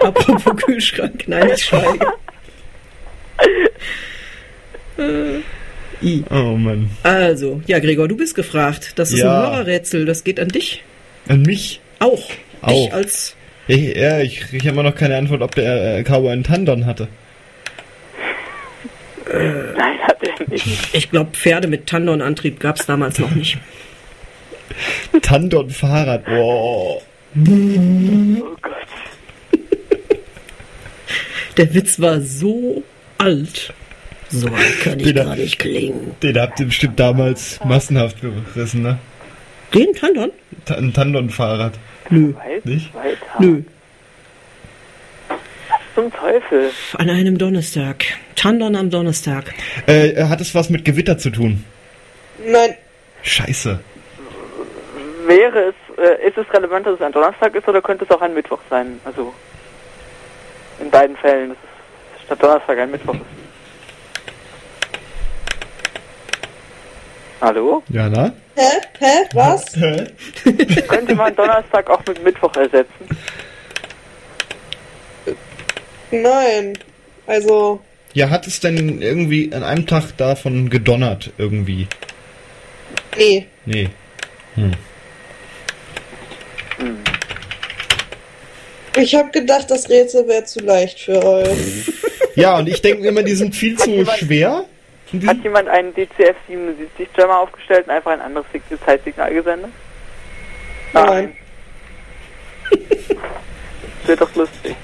Apropos 0.00 0.56
Kühlschrank, 0.64 1.24
nein, 1.26 1.50
ich 1.54 1.64
schweige. 1.64 2.06
Äh, 4.98 5.38
i. 6.02 6.24
oh 6.30 6.56
Mann. 6.56 6.90
Also, 7.02 7.62
ja, 7.66 7.78
Gregor, 7.78 8.08
du 8.08 8.16
bist 8.16 8.34
gefragt. 8.34 8.92
Das 8.96 9.12
ist 9.12 9.20
Ja. 9.20 9.44
ein 9.44 9.50
Hörerrätsel, 9.52 10.04
das 10.04 10.24
geht 10.24 10.38
an 10.40 10.48
dich. 10.48 10.82
An 11.28 11.42
mich? 11.42 11.80
Auch. 12.00 12.28
Auch. 12.60 12.68
Dich 12.86 12.92
als. 12.92 13.36
Ich, 13.68 13.96
ja, 13.96 14.18
ich 14.20 14.40
kriege 14.40 14.68
immer 14.68 14.82
noch 14.82 14.94
keine 14.94 15.16
Antwort, 15.16 15.40
ob 15.40 15.54
der 15.54 15.98
äh, 15.98 16.02
Cowboy 16.02 16.32
einen 16.32 16.44
Tandon 16.44 16.84
hatte. 16.86 17.08
Nein, 19.32 19.98
hat 20.02 20.18
er 20.22 20.48
nicht. 20.48 20.66
Ich 20.92 21.10
glaube, 21.10 21.30
Pferde 21.32 21.68
mit 21.68 21.86
Tandon-Antrieb 21.86 22.60
gab 22.60 22.76
es 22.78 22.86
damals 22.86 23.18
noch 23.18 23.30
nicht. 23.30 23.56
Tandon-Fahrrad. 25.20 26.24
Boah. 26.24 27.00
Oh 27.36 28.56
Gott. 28.60 28.72
Der 31.56 31.74
Witz 31.74 32.00
war 32.00 32.20
so 32.20 32.82
alt. 33.18 33.72
So 34.30 34.48
alt 34.48 34.80
kann 34.82 35.00
ich 35.00 35.14
gar 35.14 35.36
nicht 35.36 35.58
klingen. 35.58 36.14
Den 36.22 36.38
habt 36.38 36.60
ihr 36.60 36.66
bestimmt 36.66 36.98
damals 36.98 37.60
massenhaft 37.64 38.16
gerissen, 38.20 38.82
ne? 38.82 38.98
Den 39.74 39.92
Tandon? 39.94 40.30
Ta 40.64 40.74
ein 40.74 40.92
Tandon-Fahrrad. 40.92 41.74
Nö. 42.10 42.34
Nicht? 42.64 42.94
weiter. 42.94 43.16
Nö. 43.38 43.62
Zum 45.94 46.10
Teufel. 46.10 46.70
An 46.94 47.10
einem 47.10 47.36
Donnerstag. 47.36 48.04
Tandon 48.34 48.76
am 48.76 48.88
Donnerstag. 48.88 49.52
Äh, 49.86 50.24
hat 50.24 50.40
es 50.40 50.54
was 50.54 50.70
mit 50.70 50.84
Gewitter 50.86 51.18
zu 51.18 51.30
tun? 51.30 51.64
Nein, 52.46 52.74
Scheiße. 53.22 53.80
Wäre 55.26 55.68
es, 55.72 55.98
äh, 55.98 56.26
ist 56.28 56.36
es 56.38 56.52
relevant, 56.52 56.86
dass 56.86 56.94
es 56.94 57.00
ein 57.02 57.12
Donnerstag 57.12 57.54
ist 57.54 57.68
oder 57.68 57.80
könnte 57.82 58.04
es 58.04 58.10
auch 58.10 58.20
ein 58.22 58.34
Mittwoch 58.34 58.60
sein? 58.70 59.00
Also 59.04 59.32
in 60.80 60.90
beiden 60.90 61.16
Fällen, 61.16 61.50
dass 61.50 61.58
es 62.16 62.24
statt 62.24 62.42
Donnerstag 62.42 62.78
ein 62.78 62.90
Mittwoch 62.90 63.14
ist. 63.14 63.22
Hallo? 67.40 67.82
Ja, 67.88 68.08
na? 68.08 68.32
hä? 68.56 68.70
Hä? 68.98 69.14
Was? 69.34 69.74
Hä? 69.76 70.06
Könnte 70.88 71.14
man 71.14 71.34
Donnerstag 71.34 71.90
auch 71.90 72.00
mit 72.06 72.22
Mittwoch 72.22 72.54
ersetzen? 72.56 73.08
Nein. 76.10 76.78
Also, 77.26 77.80
Ja, 78.14 78.30
hat 78.30 78.46
es 78.46 78.60
denn 78.60 79.00
irgendwie 79.02 79.52
an 79.54 79.62
einem 79.64 79.86
Tag 79.86 80.16
davon 80.18 80.68
gedonnert 80.70 81.30
irgendwie? 81.38 81.86
nee. 83.16 83.46
Nee. 83.64 83.88
Hm. 84.54 84.72
Ich 88.96 89.14
habe 89.14 89.30
gedacht, 89.30 89.70
das 89.70 89.88
Rätsel 89.88 90.28
wäre 90.28 90.44
zu 90.44 90.60
leicht 90.60 91.00
für 91.00 91.22
euch. 91.24 91.90
Ja, 92.34 92.56
und 92.56 92.66
ich 92.66 92.80
denke 92.80 93.06
immer, 93.06 93.22
die 93.22 93.34
sind 93.34 93.54
viel 93.54 93.76
zu 93.76 93.90
jemand- 93.90 94.16
schwer. 94.16 94.64
Hat 95.26 95.36
jemand 95.44 95.68
einen 95.68 95.92
DCF 95.94 96.34
77 96.48 97.06
Jammer 97.14 97.40
aufgestellt 97.40 97.84
und 97.86 97.90
einfach 97.92 98.10
ein 98.12 98.22
anderes 98.22 98.46
Sig- 98.50 98.62
Zeitsignal 98.86 99.34
gesendet? 99.34 99.70
Nein. 100.94 101.36
Das 102.70 104.06
wird 104.06 104.20
doch 104.22 104.34
lustig. 104.34 104.74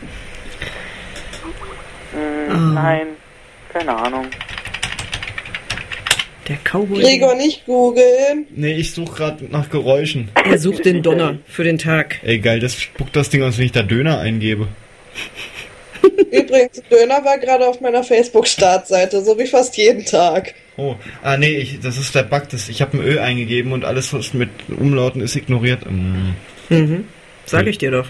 Hm, 2.13 2.51
Ah. 2.51 2.57
Nein, 2.83 3.07
keine 3.73 3.97
Ahnung. 3.97 4.27
Der 6.49 6.57
Cowboy. 6.65 7.03
Gregor, 7.03 7.35
nicht 7.35 7.67
googeln. 7.67 8.47
Nee, 8.55 8.75
ich 8.75 8.93
suche 8.93 9.15
gerade 9.17 9.45
nach 9.51 9.69
Geräuschen. 9.69 10.31
Er 10.35 10.59
sucht 10.59 10.85
den 10.87 11.03
Donner 11.03 11.39
für 11.47 11.65
den 11.65 11.77
Tag. 11.79 12.21
Ey, 12.23 12.39
geil, 12.39 12.59
das 12.61 12.81
spuckt 12.81 13.15
das 13.17 13.29
Ding 13.31 13.43
aus, 13.43 13.59
wenn 13.59 13.67
ich 13.67 13.73
da 13.73 13.83
Döner 13.83 14.19
eingebe. 14.19 14.69
Übrigens, 16.31 16.83
Döner 16.91 17.25
war 17.25 17.39
gerade 17.39 17.67
auf 17.67 17.81
meiner 17.81 18.03
Facebook-Startseite, 18.03 19.23
so 19.25 19.39
wie 19.39 19.47
fast 19.47 19.77
jeden 19.77 20.05
Tag. 20.05 20.55
Oh, 20.77 20.95
ah 21.23 21.37
nee, 21.37 21.57
ich, 21.57 21.81
das 21.81 21.99
ist 21.99 22.15
der 22.15 22.23
Bug, 22.23 22.49
das, 22.51 22.69
ich 22.69 22.81
habe 22.81 22.97
ein 22.99 23.05
Ö 23.05 23.19
eingegeben 23.19 23.73
und 23.73 23.85
alles, 23.85 24.13
was 24.13 24.33
mit 24.33 24.49
Umlauten 24.69 25.21
ist, 25.21 25.35
ignoriert. 25.37 25.81
Mm. 25.91 26.35
Mhm. 26.69 27.05
Sag 27.47 27.67
ich 27.67 27.79
dir 27.79 27.91
doch. 27.91 28.07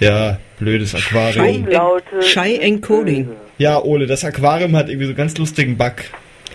Ja, 0.00 0.38
blödes 0.58 0.94
Aquarium. 0.94 1.44
Schei- 1.44 1.56
Umlaute 1.56 2.22
Shy 2.22 2.50
sind 2.52 2.60
Encoding. 2.62 3.24
böse. 3.26 3.36
Ja, 3.58 3.82
Ole, 3.82 4.06
das 4.06 4.24
Aquarium 4.24 4.76
hat 4.76 4.88
irgendwie 4.88 5.06
so 5.08 5.14
ganz 5.14 5.36
lustigen 5.36 5.76
Bug. 5.76 5.94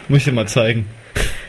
Muss 0.07 0.19
ich 0.19 0.25
dir 0.25 0.31
mal 0.33 0.47
zeigen. 0.47 0.85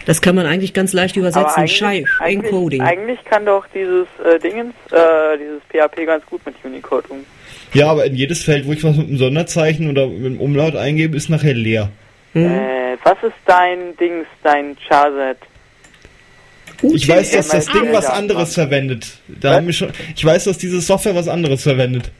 Das 0.06 0.20
kann 0.20 0.34
man 0.34 0.46
eigentlich 0.46 0.74
ganz 0.74 0.92
leicht 0.92 1.16
übersetzen. 1.16 1.62
eigentlich, 1.62 2.06
Encoding. 2.20 2.82
eigentlich 2.82 3.24
kann 3.24 3.46
doch 3.46 3.66
dieses 3.74 4.06
äh, 4.24 4.38
Dingens, 4.38 4.74
äh, 4.90 5.38
dieses 5.38 5.62
PHP 5.68 6.06
ganz 6.06 6.26
gut 6.26 6.44
mit 6.44 6.54
Unicode 6.64 7.06
um. 7.10 7.24
Ja, 7.72 7.90
aber 7.90 8.04
in 8.04 8.14
jedes 8.14 8.42
Feld, 8.42 8.66
wo 8.66 8.72
ich 8.72 8.84
was 8.84 8.96
mit 8.96 9.08
einem 9.08 9.16
Sonderzeichen 9.16 9.88
oder 9.88 10.06
mit 10.06 10.26
einem 10.26 10.40
Umlaut 10.40 10.76
eingebe, 10.76 11.16
ist 11.16 11.30
nachher 11.30 11.54
leer. 11.54 11.90
Hm? 12.32 12.44
Äh, 12.44 12.96
was 13.04 13.16
ist 13.22 13.36
dein 13.46 13.96
Dings, 13.96 14.26
dein 14.42 14.76
Charset? 14.88 15.38
Ich 16.82 17.08
weiß, 17.08 17.30
dass 17.32 17.48
das 17.48 17.66
Ding 17.66 17.92
was 17.92 18.06
anderes 18.06 18.54
verwendet. 18.54 19.18
Da 19.28 19.54
haben 19.54 19.66
wir 19.66 19.72
schon, 19.72 19.90
ich 20.16 20.24
weiß, 20.24 20.44
dass 20.44 20.58
diese 20.58 20.80
Software 20.80 21.14
was 21.14 21.28
anderes 21.28 21.62
verwendet. 21.62 22.10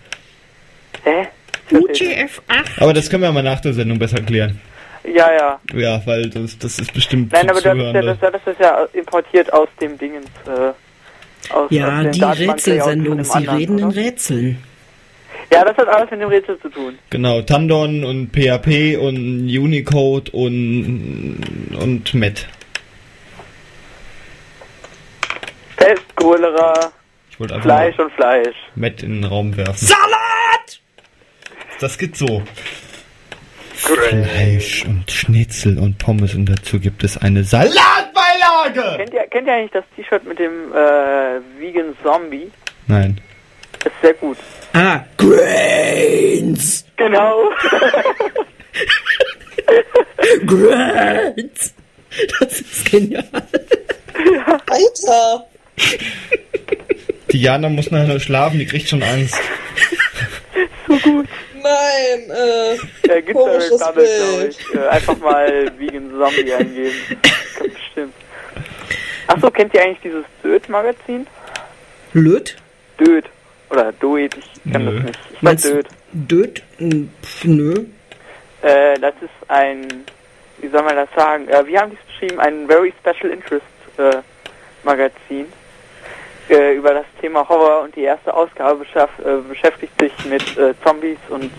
Hä? 1.04 1.26
Ich 1.70 1.84
verstehe 1.84 2.24
nicht. 2.24 2.40
UTF-8. 2.48 2.82
Aber 2.82 2.92
das 2.92 3.10
können 3.10 3.22
wir 3.22 3.32
mal 3.32 3.42
nach 3.42 3.60
der 3.60 3.72
Sendung 3.72 3.98
besser 3.98 4.20
klären. 4.20 4.60
Ja, 5.04 5.32
ja. 5.32 5.60
Ja, 5.74 6.02
weil 6.06 6.30
das, 6.30 6.58
das 6.58 6.78
ist 6.78 6.92
bestimmt 6.92 7.32
Nein, 7.32 7.50
aber 7.50 7.60
das 7.60 7.76
ist, 7.76 7.94
ja, 7.94 8.02
das, 8.02 8.18
das 8.20 8.46
ist 8.54 8.60
ja 8.60 8.84
importiert 8.92 9.52
aus 9.52 9.68
dem 9.80 9.98
Dingens. 9.98 10.26
Äh, 10.46 11.52
aus, 11.52 11.70
Ja, 11.70 12.00
aus 12.00 12.10
die 12.12 12.22
Rätselsendung. 12.22 13.24
Sie 13.24 13.32
anderen, 13.32 13.58
reden 13.58 13.78
in 13.78 13.84
oder? 13.86 13.96
Rätseln. 13.96 14.62
Ja, 15.52 15.64
das 15.64 15.76
hat 15.76 15.88
alles 15.88 16.10
mit 16.10 16.20
dem 16.20 16.28
Rätsel 16.28 16.58
zu 16.60 16.68
tun. 16.70 16.98
Genau, 17.10 17.42
Tandon 17.42 18.04
und 18.04 18.30
PHP 18.32 18.96
und 18.98 19.48
Unicode 19.48 20.30
und, 20.30 21.40
und 21.78 22.14
Met. 22.14 22.46
Pest, 25.76 26.16
Cholera, 26.16 26.92
Ich 27.30 27.40
wollte 27.40 27.54
einfach 27.54 27.66
Fleisch 27.66 27.98
und 27.98 28.12
Fleisch. 28.12 28.56
Met 28.76 29.02
in 29.02 29.20
den 29.20 29.24
Raum 29.24 29.56
werfen. 29.56 29.86
Salat! 29.86 30.80
Das 31.80 31.98
geht 31.98 32.16
so. 32.16 32.42
Fleisch 33.82 34.84
und 34.84 35.10
Schnitzel 35.10 35.78
und 35.78 35.98
Pommes 35.98 36.34
und 36.34 36.46
dazu 36.46 36.78
gibt 36.78 37.02
es 37.02 37.16
eine 37.16 37.42
Salatbeilage! 37.42 38.96
Kennt 38.96 39.12
ihr, 39.12 39.26
kennt 39.26 39.48
ihr 39.48 39.54
eigentlich 39.54 39.72
das 39.72 39.84
T-Shirt 39.96 40.24
mit 40.24 40.38
dem 40.38 40.72
äh, 40.72 41.40
Vegan 41.58 41.96
Zombie? 42.02 42.50
Nein. 42.86 43.20
Das 43.80 43.92
ist 43.92 44.02
sehr 44.02 44.14
gut. 44.14 44.36
Ah, 44.72 45.00
Grains! 45.16 46.84
Genau. 46.96 47.50
Grains! 50.46 51.74
Das 52.38 52.60
ist 52.60 52.90
genial. 52.90 53.24
Alter! 54.70 55.46
Diana 57.32 57.68
muss 57.68 57.90
nachher 57.90 58.20
schlafen, 58.20 58.60
die 58.60 58.66
kriegt 58.66 58.88
schon 58.88 59.02
Angst. 59.02 59.40
Nein, 61.62 62.30
äh. 62.30 62.74
ja, 63.06 63.14
gibt 63.20 63.26
gibt's 63.26 63.44
da 63.44 63.50
komisches 63.50 63.78
glaub 63.78 63.94
Bild. 63.94 64.58
ich. 64.58 64.74
Äh, 64.74 64.88
einfach 64.88 65.18
mal 65.18 65.72
Vegan 65.78 66.10
Zombie 66.10 66.52
eingeben. 66.52 66.94
Bestimmt. 67.62 68.14
Achso, 69.26 69.50
kennt 69.50 69.74
ihr 69.74 69.82
eigentlich 69.82 70.00
dieses 70.00 70.24
Död-Magazin? 70.42 71.26
Löt? 72.12 72.56
Död. 72.98 73.24
Oder 73.70 73.92
Doet, 73.92 74.36
ich 74.36 74.72
kann 74.72 74.84
Nö. 74.84 74.96
das 74.96 75.04
nicht. 75.04 75.18
Ich 75.24 75.30
glaub 75.30 75.42
Meinst 75.42 75.64
Död. 75.64 75.86
Död? 76.12 76.62
Hm, 76.78 77.10
pf, 77.22 77.44
Nö. 77.44 77.84
Äh, 78.62 78.98
das 79.00 79.14
ist 79.22 79.50
ein, 79.50 80.04
wie 80.58 80.68
soll 80.68 80.82
man 80.82 80.96
das 80.96 81.08
sagen? 81.16 81.48
Äh, 81.48 81.66
wie 81.66 81.78
haben 81.78 81.90
die 81.90 81.96
es 81.96 82.06
beschrieben? 82.06 82.38
Ein 82.40 82.66
Very 82.66 82.92
Special 83.00 83.32
Interest 83.32 83.64
äh, 83.98 84.18
Magazin 84.84 85.46
äh, 86.52 86.74
über 86.74 86.94
das 86.94 87.06
Thema 87.20 87.48
Horror 87.48 87.82
und 87.82 87.96
die 87.96 88.02
erste 88.02 88.32
Ausgabe 88.32 88.84
äh, 88.94 89.36
beschäftigt 89.48 89.92
sich 90.00 90.12
mit 90.26 90.56
äh, 90.56 90.74
Zombies 90.84 91.18
und 91.28 91.50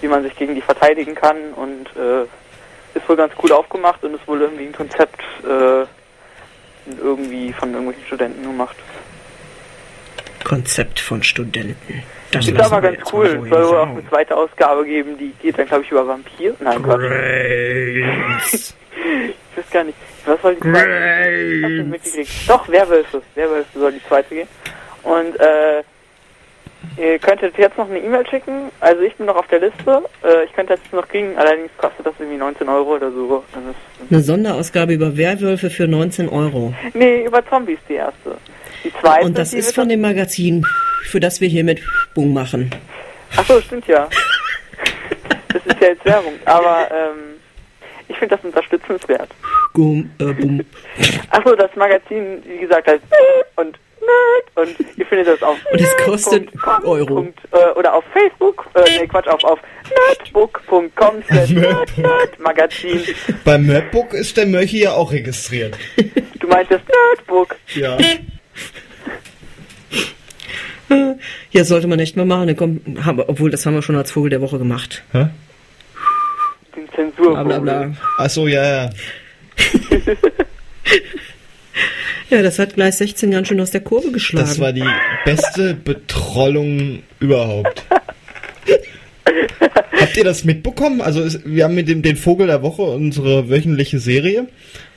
wie 0.00 0.08
man 0.08 0.22
sich 0.22 0.36
gegen 0.36 0.54
die 0.54 0.60
verteidigen 0.60 1.14
kann 1.14 1.36
und 1.56 1.86
äh, 1.96 2.22
ist 2.96 3.08
wohl 3.08 3.16
ganz 3.16 3.32
cool 3.42 3.52
aufgemacht 3.52 4.04
und 4.04 4.14
ist 4.14 4.28
wohl 4.28 4.40
irgendwie 4.40 4.66
ein 4.66 4.72
Konzept 4.72 5.20
äh, 5.42 5.86
irgendwie 7.02 7.52
von 7.52 7.70
irgendwelchen 7.72 8.06
Studenten 8.06 8.42
gemacht. 8.42 8.76
Konzept 10.44 11.00
von 11.00 11.22
Studenten. 11.22 12.02
Das 12.30 12.46
ist 12.46 12.60
aber 12.60 12.80
ganz 12.80 12.98
cool. 13.12 13.26
Es 13.26 13.48
soll 13.48 13.68
wohl 13.68 13.76
auch 13.78 13.88
eine 13.88 14.08
zweite 14.08 14.36
Ausgabe 14.36 14.84
geben, 14.84 15.16
die 15.16 15.32
geht 15.40 15.58
dann, 15.58 15.66
glaube 15.66 15.84
ich, 15.84 15.90
über 15.90 16.06
Vampir. 16.06 16.54
Nein. 16.60 16.82
Brains. 16.82 18.74
Ich 19.56 19.58
weiß 19.58 19.70
gar 19.70 19.84
nicht. 19.84 19.98
Was 20.26 20.40
soll 20.42 20.54
die 20.54 20.60
zweite? 20.60 21.54
Ich 21.56 21.62
hab 21.64 21.70
nicht 21.70 21.86
mitgekriegt. 21.86 22.30
Doch, 22.48 22.68
Werwölfe. 22.68 23.22
Werwölfe 23.34 23.78
soll 23.78 23.92
die 23.92 24.04
zweite 24.08 24.34
gehen. 24.34 24.48
Und, 25.02 25.38
äh, 25.38 25.82
ihr 26.96 27.18
könntet 27.18 27.56
jetzt 27.58 27.76
noch 27.76 27.88
eine 27.88 27.98
E-Mail 27.98 28.26
schicken. 28.26 28.70
Also 28.80 29.02
ich 29.02 29.14
bin 29.16 29.26
noch 29.26 29.36
auf 29.36 29.46
der 29.48 29.60
Liste. 29.60 30.02
Äh, 30.22 30.44
ich 30.44 30.52
könnte 30.52 30.74
jetzt 30.74 30.92
noch 30.92 31.06
kriegen. 31.08 31.36
Allerdings 31.36 31.70
kostet 31.76 32.06
das 32.06 32.14
irgendwie 32.18 32.38
19 32.38 32.68
Euro 32.68 32.96
oder 32.96 33.10
so. 33.10 33.44
Eine 34.10 34.22
Sonderausgabe 34.22 34.94
über 34.94 35.16
Werwölfe 35.16 35.70
für 35.70 35.86
19 35.86 36.28
Euro. 36.28 36.74
nee, 36.94 37.24
über 37.24 37.44
Zombies 37.46 37.78
die 37.88 37.94
erste. 37.94 38.36
Die 38.82 38.92
zweite. 39.00 39.26
Und 39.26 39.38
das 39.38 39.52
ist 39.52 39.74
von 39.74 39.88
dem 39.88 40.00
Magazin, 40.00 40.66
für 41.04 41.20
das 41.20 41.40
wir 41.40 41.48
hier 41.48 41.64
mit 41.64 41.80
Boom 42.14 42.32
machen. 42.32 42.70
Ach 43.36 43.44
so, 43.46 43.60
stimmt 43.60 43.86
ja. 43.86 44.08
Das 45.48 45.64
ist 45.66 45.80
ja 45.80 45.86
jetzt 45.86 46.04
Werbung. 46.04 46.32
Aber, 46.46 46.88
ähm, 46.90 47.34
ich 48.08 48.16
finde 48.18 48.36
das 48.36 48.44
unterstützenswert. 48.44 49.28
Gum, 49.74 50.10
äh, 50.18 50.32
Boom. 50.32 50.64
Achso, 51.30 51.54
das 51.54 51.74
Magazin, 51.76 52.42
wie 52.46 52.58
gesagt, 52.58 52.88
heißt 52.88 53.02
und 53.56 53.78
und 54.54 54.76
ihr 54.96 55.06
findet 55.06 55.28
das 55.28 55.42
auf 55.42 55.56
Und 55.72 55.80
es 55.80 55.96
kostet 56.04 56.54
nerd.com. 56.54 56.84
Euro. 56.84 57.26
Äh, 57.52 57.78
oder 57.78 57.94
auf 57.94 58.04
Facebook, 58.12 58.66
äh, 58.74 59.00
nee, 59.00 59.06
Quatsch, 59.06 59.26
auf, 59.26 59.42
auf 59.44 59.58
nerdbook.com 60.08 61.22
nerdmagazin. 61.96 63.02
Beim 63.44 63.66
Mapbook 63.66 64.12
ist 64.12 64.36
der 64.36 64.46
Mörchi 64.46 64.82
ja 64.82 64.92
auch 64.92 65.10
registriert. 65.10 65.76
Du 66.38 66.46
meintest 66.46 66.84
Nerdbook. 66.86 67.56
Ja. 67.74 67.96
Ja, 71.50 71.64
sollte 71.64 71.86
man 71.86 71.98
echt 71.98 72.16
mal 72.16 72.26
machen. 72.26 72.46
Dann 72.46 72.56
kommt, 72.56 73.04
haben, 73.04 73.20
obwohl, 73.20 73.50
das 73.50 73.64
haben 73.66 73.74
wir 73.74 73.82
schon 73.82 73.96
als 73.96 74.12
Vogel 74.12 74.30
der 74.30 74.40
Woche 74.40 74.58
gemacht. 74.58 75.02
Hä? 75.12 75.28
Den 76.76 76.88
Zensur. 76.94 77.32
Bla 77.32 77.42
bla 77.42 77.58
bla. 77.58 77.92
Ach 78.18 78.30
so, 78.30 78.46
ja, 78.46 78.84
ja. 78.84 78.90
Ja, 82.30 82.42
das 82.42 82.58
hat 82.58 82.74
gleich 82.74 82.96
16 82.96 83.30
ganz 83.30 83.48
schön 83.48 83.60
aus 83.60 83.70
der 83.70 83.82
Kurve 83.82 84.10
geschlagen. 84.10 84.46
Das 84.46 84.58
war 84.58 84.72
die 84.72 84.84
beste 85.24 85.74
Betrollung 85.74 87.02
überhaupt. 87.20 87.84
Habt 89.92 90.16
ihr 90.16 90.24
das 90.24 90.44
mitbekommen? 90.44 91.00
Also 91.00 91.20
es, 91.20 91.40
wir 91.44 91.64
haben 91.64 91.74
mit 91.74 91.88
dem 91.88 92.02
den 92.02 92.16
Vogel 92.16 92.46
der 92.46 92.62
Woche 92.62 92.82
unsere 92.82 93.50
wöchentliche 93.50 93.98
Serie 93.98 94.46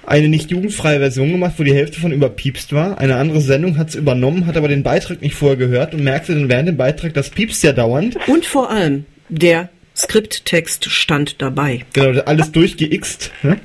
eine 0.06 0.30
nicht 0.30 0.52
jugendfreie 0.52 1.00
Version 1.00 1.32
gemacht, 1.32 1.56
wo 1.58 1.64
die 1.64 1.74
Hälfte 1.74 2.00
von 2.00 2.14
überpiepst 2.14 2.72
war. 2.72 2.98
Eine 2.98 3.18
andere 3.18 3.42
Sendung 3.42 3.78
hat 3.78 3.90
es 3.90 3.96
übernommen, 3.96 4.46
hat 4.48 4.56
aber 4.56 4.70
den 4.70 4.82
Beitrag 4.82 5.22
nicht 5.22 5.36
vorher 5.36 5.58
gehört 5.58 5.94
und 5.94 6.04
merkte 6.04 6.34
dann 6.34 6.48
während 6.48 6.70
dem 6.70 6.78
Beitrag, 6.78 7.14
das 7.14 7.30
piepst 7.30 7.62
ja 7.64 7.74
dauernd. 7.74 8.18
Und 8.28 8.46
vor 8.46 8.72
allem, 8.72 9.06
der 9.28 9.70
Skripttext 9.96 10.90
stand 10.90 11.42
dabei. 11.42 11.84
Genau, 11.92 12.22
alles 12.22 12.54
durchgeixt. 12.54 13.32
Ne? 13.44 13.58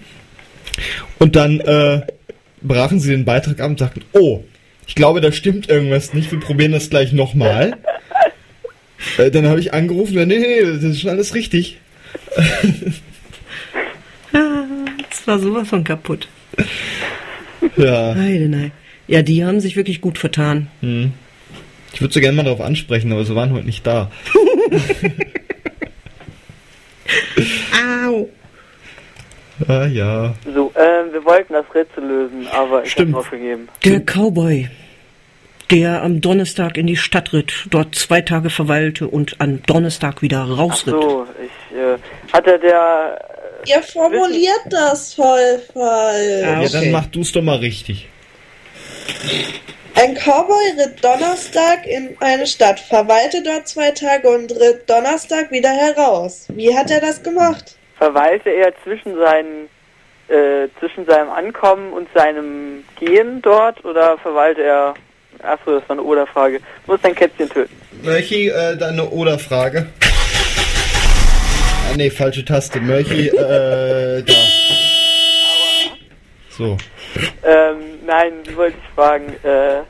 Und 1.19 1.36
dann 1.36 1.61
äh, 1.61 2.03
brachen 2.62 3.01
sie 3.01 3.11
den 3.11 3.24
Beitrag 3.24 3.61
ab 3.61 3.70
und 3.70 3.78
sagten, 3.78 4.05
oh, 4.12 4.43
ich 4.86 4.94
glaube, 4.94 5.20
da 5.20 5.32
stimmt 5.32 5.69
irgendwas 5.69 6.15
nicht, 6.15 6.31
wir 6.32 6.40
probieren 6.40 6.73
das 6.73 6.90
gleich 6.90 7.12
nochmal. 7.12 7.77
äh, 9.19 9.31
dann 9.31 9.47
habe 9.47 9.61
ich 9.61 9.73
angerufen, 9.73 10.15
nee, 10.15 10.39
nee, 10.39 10.61
das 10.62 10.82
ist 10.82 11.01
schon 11.01 11.11
alles 11.11 11.35
richtig. 11.35 11.78
Das 15.23 15.28
war 15.28 15.39
sowas 15.39 15.69
von 15.69 15.85
kaputt. 15.85 16.27
Ja, 17.77 18.15
Heide, 18.16 18.49
nein. 18.49 18.73
Ja, 19.07 19.23
die 19.23 19.44
haben 19.44 19.61
sich 19.61 19.77
wirklich 19.77 20.01
gut 20.01 20.19
vertan. 20.19 20.66
hm. 20.81 21.12
ich 21.93 22.01
würde 22.01 22.12
so 22.12 22.19
gerne 22.19 22.36
mal 22.36 22.43
darauf 22.43 22.61
ansprechen, 22.61 23.12
aber 23.12 23.24
sie 23.24 23.36
waren 23.36 23.53
heute 23.53 23.66
nicht 23.66 23.86
da. 23.86 24.11
Au. 28.07 28.28
Ah 29.68 29.86
ja. 29.86 30.34
So, 30.55 30.72
ähm, 30.76 31.12
wir 31.12 31.24
wollten 31.24 31.52
das 31.52 31.66
Rätsel 31.74 32.05
lösen, 32.05 32.47
aber 32.52 32.84
ich 32.84 32.97
hab's 32.97 33.14
aufgegeben. 33.14 33.68
Der 33.84 34.01
Cowboy, 34.01 34.68
der 35.70 36.02
am 36.02 36.20
Donnerstag 36.20 36.76
in 36.76 36.86
die 36.86 36.97
Stadt 36.97 37.32
ritt, 37.32 37.52
dort 37.70 37.94
zwei 37.94 38.20
Tage 38.20 38.51
verweilte 38.51 39.09
und 39.09 39.36
am 39.40 39.62
Donnerstag 39.62 40.22
wieder 40.22 40.47
Ach 40.51 40.59
rausritt. 40.59 40.94
so, 40.94 41.26
ich, 41.43 41.76
äh, 41.76 41.97
hatte 42.32 42.59
der, 42.59 43.18
Ihr 43.66 43.82
formuliert 43.82 44.60
das 44.70 45.14
voll 45.14 45.60
falsch. 45.72 46.44
Ah, 46.44 46.62
Ja, 46.62 46.68
dann 46.68 46.80
okay. 46.80 46.90
mach 46.90 47.06
du's 47.06 47.32
doch 47.32 47.43
mal 47.43 47.59
richtig. 47.59 48.09
Ein 49.94 50.14
Cowboy 50.14 50.70
ritt 50.78 51.05
Donnerstag 51.05 51.86
in 51.86 52.16
eine 52.20 52.47
Stadt, 52.47 52.80
verweilte 52.80 53.43
dort 53.43 53.68
zwei 53.68 53.90
Tage 53.90 54.28
und 54.28 54.51
ritt 54.52 54.89
Donnerstag 54.89 55.51
wieder 55.52 55.70
heraus. 55.70 56.47
Wie 56.48 56.74
hat 56.74 56.90
er 56.90 57.01
das 57.01 57.22
gemacht? 57.22 57.76
Verweilte 58.03 58.51
er 58.51 58.73
zwischen 58.83 59.15
seinen, 59.16 59.69
äh, 60.27 60.69
zwischen 60.81 61.07
seinem 61.07 61.31
Ankommen 61.31 61.93
und 61.93 62.09
seinem 62.12 62.83
Gehen 62.99 63.41
dort 63.43 63.85
oder 63.85 64.19
verweilte 64.19 64.62
er, 64.62 64.95
achso, 65.41 65.79
das 65.79 65.89
war 65.89 65.97
eine 65.97 66.03
Oder-Frage, 66.03 66.61
muss 66.89 67.01
dein 67.01 67.15
Kätzchen 67.15 67.49
töten? 67.49 67.73
Mörchi, 68.03 68.49
äh, 68.49 68.77
deine 68.77 69.09
Oder-Frage. 69.09 69.87
Ah, 70.01 71.97
nee, 71.97 72.11
falsche 72.11 72.45
Taste. 72.45 72.81
Mörchi, 72.81 73.29
äh, 73.29 74.23
da. 74.24 74.33
So. 76.51 76.77
Ähm, 77.45 77.77
nein, 78.05 78.33
wollte 78.57 78.77
ich 78.83 78.95
fragen, 78.97 79.33
äh, 79.45 79.83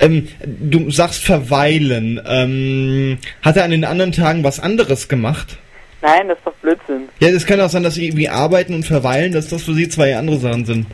Ähm, 0.00 0.28
du 0.46 0.92
sagst 0.92 1.24
verweilen. 1.24 2.20
Ähm, 2.24 3.18
hat 3.42 3.56
er 3.56 3.64
an 3.64 3.72
den 3.72 3.84
anderen 3.84 4.12
Tagen 4.12 4.44
was 4.44 4.60
anderes 4.60 5.08
gemacht? 5.08 5.58
Nein, 6.02 6.28
das 6.28 6.38
ist 6.38 6.46
doch 6.46 6.54
Blödsinn. 6.54 7.08
Ja, 7.20 7.30
das 7.30 7.46
kann 7.46 7.60
auch 7.60 7.70
sein, 7.70 7.82
dass 7.82 7.94
sie 7.94 8.06
irgendwie 8.06 8.28
arbeiten 8.28 8.74
und 8.74 8.84
verweilen, 8.84 9.32
dass 9.32 9.48
das 9.48 9.62
für 9.62 9.74
sie 9.74 9.88
zwei 9.88 10.16
andere 10.16 10.38
Sachen 10.38 10.64
sind. 10.64 10.86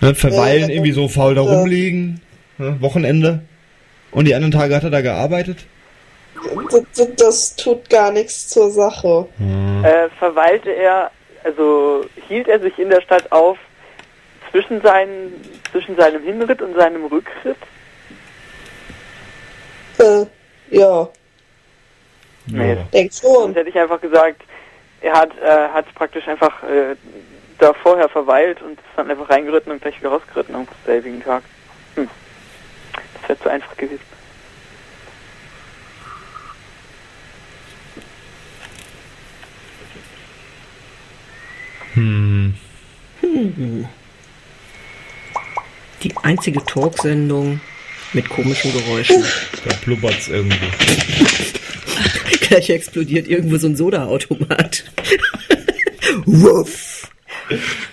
Ne, 0.00 0.14
verweilen, 0.14 0.68
Ja, 0.68 0.74
irgendwie 0.74 0.92
so 0.92 1.08
faul 1.08 1.34
da 1.34 1.42
ja. 1.42 1.50
rumliegen. 1.50 2.20
Ne, 2.58 2.76
Wochenende. 2.80 3.42
Und 4.10 4.26
die 4.26 4.34
anderen 4.34 4.52
Tage 4.52 4.74
hat 4.76 4.84
er 4.84 4.90
da 4.90 5.00
gearbeitet? 5.00 5.66
Das, 6.70 6.82
das, 6.96 7.08
das 7.16 7.56
tut 7.56 7.88
gar 7.90 8.12
nichts 8.12 8.48
zur 8.48 8.70
Sache. 8.70 9.26
Äh, 9.82 10.08
verweilte 10.18 10.70
er, 10.70 11.10
also 11.42 12.04
hielt 12.28 12.48
er 12.48 12.60
sich 12.60 12.78
in 12.78 12.90
der 12.90 13.00
Stadt 13.00 13.30
auf 13.32 13.58
zwischen, 14.50 14.80
seinen, 14.82 15.32
zwischen 15.72 15.96
seinem 15.96 16.22
Hinritt 16.22 16.62
und 16.62 16.76
seinem 16.76 17.06
Rückritt? 17.06 17.56
Äh, 19.98 20.26
ja, 20.70 21.08
Nee, 22.46 22.76
denk 22.92 23.12
sonst 23.12 23.34
schon. 23.34 23.54
hätte 23.54 23.70
ich 23.70 23.78
einfach 23.78 24.00
gesagt, 24.00 24.42
er 25.00 25.12
hat, 25.12 25.30
äh, 25.38 25.68
hat 25.72 25.94
praktisch 25.94 26.26
einfach 26.28 26.62
äh, 26.62 26.96
da 27.58 27.72
vorher 27.72 28.08
verweilt 28.08 28.60
und 28.62 28.72
ist 28.72 28.84
dann 28.96 29.10
einfach 29.10 29.30
reingeritten 29.30 29.72
und 29.72 29.80
gleich 29.80 29.98
wieder 29.98 30.10
rausgeritten 30.10 30.54
am 30.54 30.66
selbigen 30.84 31.22
Tag. 31.22 31.42
Hm. 31.94 32.08
Das 33.20 33.28
wäre 33.28 33.38
zu 33.40 33.48
einfach 33.50 33.76
gewesen. 33.76 34.00
Hm. 41.94 42.54
Die 46.02 46.16
einzige 46.22 46.64
Talksendung 46.64 47.60
mit 48.12 48.28
komischen 48.28 48.72
Geräuschen. 48.72 49.24
Da 49.64 49.74
blubbert's 49.84 50.28
irgendwie. 50.28 50.70
Gleich 52.40 52.70
explodiert 52.70 53.28
irgendwo 53.28 53.56
so 53.58 53.66
ein 53.68 53.76
Sodaautomat. 53.76 54.84
Wuff. 56.26 57.10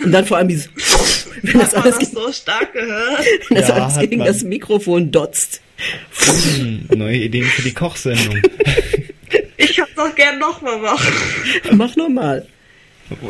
Und 0.03 0.11
dann 0.11 0.25
vor 0.25 0.37
allem 0.37 0.47
dieses, 0.47 0.69
wenn 1.41 1.59
das 1.59 1.73
alles, 1.73 1.97
ge- 1.99 2.07
so 2.11 2.31
stark 2.31 2.73
gehört? 2.73 3.25
wenn 3.49 3.57
das 3.57 3.67
Ja, 3.69 3.75
alles 3.75 3.99
gegen 3.99 4.17
man. 4.17 4.27
das 4.27 4.43
Mikrofon 4.43 5.11
dotzt. 5.11 5.61
Hm, 6.57 6.85
neue 6.95 7.17
Ideen 7.17 7.45
für 7.45 7.61
die 7.63 7.73
Kochsendung. 7.73 8.39
Ich 9.57 9.75
kann 9.75 9.87
doch 9.95 10.13
gern 10.15 10.37
nochmal 10.39 10.77
machen. 10.79 11.11
Mach 11.71 11.95
nochmal. 11.95 12.47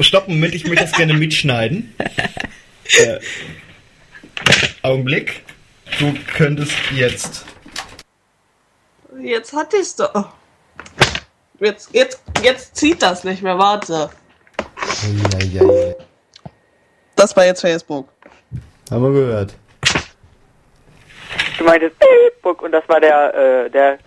Stopp, 0.02 0.28
Moment, 0.28 0.54
ich 0.54 0.66
möchte 0.68 0.84
das 0.86 0.92
gerne 0.94 1.14
mitschneiden. 1.14 1.94
äh, 3.00 3.20
Augenblick. 4.82 5.42
Du 6.00 6.14
könntest 6.36 6.74
jetzt. 6.96 7.46
Jetzt 9.24 9.54
hatte 9.54 9.78
ich's 9.82 9.96
doch. 9.96 10.34
Jetzt, 11.62 11.94
jetzt, 11.94 12.24
jetzt 12.42 12.76
zieht 12.76 13.04
das 13.04 13.24
nicht 13.24 13.44
mehr, 13.44 13.56
warte. 13.56 14.10
Eieiei. 15.36 15.96
Das 17.16 17.38
war 17.38 17.46
jetzt 17.46 17.62
Facebook. 17.62 18.10
Haben 18.90 19.04
wir 19.04 19.12
gehört. 19.12 19.54
Du 21.60 21.64
meintest 21.64 21.96
Facebook 22.00 22.64
und 22.64 22.72
das 22.72 22.84
war 22.90 23.00
der, 23.00 23.36
äh, 23.36 23.70
der 23.70 24.00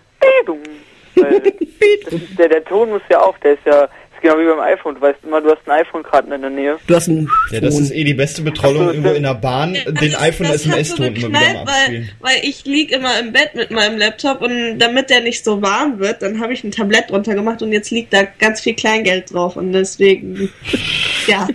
der, 2.39 2.49
der 2.49 2.65
Ton 2.65 2.91
muss 2.91 3.03
ja 3.09 3.21
auch, 3.21 3.39
der 3.39 3.53
ist 3.53 3.65
ja, 3.65 3.89
genau 4.25 4.39
wie 4.41 4.47
beim 4.47 4.61
iPhone. 4.61 4.95
Du 4.97 5.01
weißt 5.03 5.19
immer, 5.23 5.41
du 5.41 5.51
hast 5.51 5.61
ein 5.67 5.71
iPhone 5.81 6.03
gerade 6.03 6.35
in 6.35 6.41
der 6.41 6.51
Nähe. 6.51 6.77
Du 6.87 6.95
hast 6.95 7.07
ein 7.09 7.29
Ja, 7.53 7.61
das 7.61 7.79
ist 7.79 7.93
eh 7.93 8.03
die 8.05 8.15
beste 8.15 8.43
Betreuung 8.43 8.89
irgendwo 8.89 9.11
in 9.11 9.23
der 9.23 9.35
Bahn, 9.35 9.75
den 9.75 9.95
Das- 9.95 10.21
iPhone 10.21 10.49
das 10.49 10.67
hat 10.67 10.85
so 10.87 10.97
immer 11.05 11.15
wieder 11.15 11.29
mal 11.29 11.41
weil, 11.41 11.57
abspielen. 11.57 12.11
weil 12.21 12.37
ich 12.43 12.65
lieg 12.65 12.91
immer 12.91 13.19
im 13.21 13.33
Bett 13.33 13.55
mit 13.55 13.71
meinem 13.71 13.99
Laptop 13.99 14.41
und 14.43 14.79
damit 14.79 15.11
der 15.11 15.21
nicht 15.21 15.45
so 15.45 15.63
warm 15.63 15.99
wird, 16.01 16.23
dann 16.23 16.41
habe 16.41 16.53
ich 16.53 16.65
ein 16.65 16.73
Tablett 16.73 17.11
drunter 17.11 17.35
gemacht 17.35 17.63
und 17.63 17.73
jetzt 17.73 17.91
liegt 17.91 18.13
da 18.13 18.23
ganz 18.25 18.61
viel 18.63 18.75
Kleingeld 18.75 19.33
drauf 19.33 19.57
und 19.57 19.73
deswegen, 19.73 20.51
ja. 21.27 21.47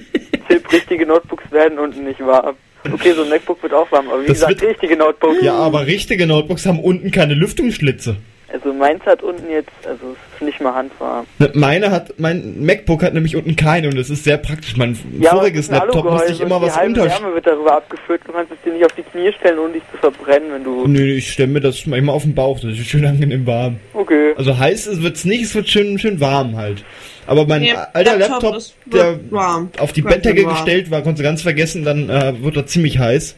Tipp, 0.47 0.71
richtige 0.71 1.05
Notebooks 1.05 1.51
werden 1.51 1.77
unten 1.79 2.03
nicht 2.05 2.19
warm. 2.21 2.55
Okay, 2.93 3.11
so 3.13 3.23
ein 3.23 3.29
MacBook 3.29 3.61
wird 3.61 3.73
auch 3.73 3.91
warm, 3.91 4.07
aber 4.07 4.21
wie 4.23 4.27
Das 4.27 4.35
gesagt, 4.39 4.61
richtige 4.61 4.95
Notebooks. 4.95 5.37
Ja, 5.41 5.53
aber 5.55 5.85
richtige 5.85 6.25
Notebooks 6.25 6.65
haben 6.65 6.79
unten 6.79 7.11
keine 7.11 7.33
Lüftungsschlitze. 7.33 8.15
Also 8.51 8.73
meins 8.73 9.05
hat 9.05 9.21
unten 9.21 9.49
jetzt, 9.49 9.69
also 9.85 10.11
es 10.11 10.35
ist 10.35 10.41
nicht 10.41 10.59
mal 10.59 10.73
handwarm. 10.73 11.25
Ne, 11.37 11.51
Meine 11.53 11.91
hat, 11.91 12.13
mein 12.17 12.63
MacBook 12.65 13.03
hat 13.03 13.13
nämlich 13.13 13.35
unten 13.35 13.55
keine 13.55 13.87
und 13.89 13.97
das 13.97 14.09
ist 14.09 14.23
sehr 14.23 14.37
praktisch. 14.37 14.75
Mein 14.75 14.97
Ja, 15.19 15.31
voriges 15.31 15.65
es 15.65 15.71
Laptop 15.71 16.05
musste 16.05 16.31
ich 16.31 16.41
immer 16.41 16.61
was 16.61 16.73
die 16.79 16.87
unterschieben. 16.87 17.23
Wärme 17.23 17.35
wird 17.35 17.47
darüber 17.47 17.75
abgeführt. 17.77 18.21
Du 18.25 18.31
kannst 18.31 18.51
es 18.51 18.57
dir 18.63 18.73
nicht 18.73 18.85
auf 18.85 18.93
die 18.93 19.03
Knie 19.03 19.31
stellen, 19.39 19.59
ohne 19.59 19.73
dich 19.73 19.83
zu 19.91 19.97
verbrennen, 19.97 20.51
wenn 20.51 20.63
du... 20.63 20.87
Nö, 20.87 21.13
ich 21.13 21.31
stelle 21.31 21.49
mir 21.49 21.59
das 21.61 21.85
manchmal 21.85 22.15
auf 22.15 22.23
den 22.23 22.33
Bauch, 22.35 22.59
das 22.59 22.71
ist 22.71 22.87
schön 22.87 23.05
angenehm 23.05 23.45
warm. 23.45 23.77
Okay. 23.93 24.33
Also 24.37 24.57
heiß 24.57 25.01
wird's 25.01 25.25
nicht, 25.25 25.43
es 25.43 25.53
wird 25.53 25.69
schön, 25.69 25.99
schön 25.99 26.19
warm 26.19 26.55
halt. 26.55 26.83
Aber 27.27 27.45
mein 27.45 27.61
Nee, 27.61 27.73
alter 27.93 28.17
Laptop 28.17 28.53
Laptop, 28.53 28.63
der 28.87 29.11
wird 29.21 29.31
warm. 29.31 29.69
auf 29.77 29.93
die 29.93 30.03
Wird 30.03 30.15
Bettdecke 30.15 30.45
gestellt 30.45 30.89
war, 30.89 31.03
konnte 31.03 31.21
ganz 31.21 31.43
vergessen, 31.43 31.85
dann 31.85 32.09
äh, 32.09 32.33
wird 32.41 32.57
er 32.57 32.65
ziemlich 32.65 32.97
heiß. 32.97 33.35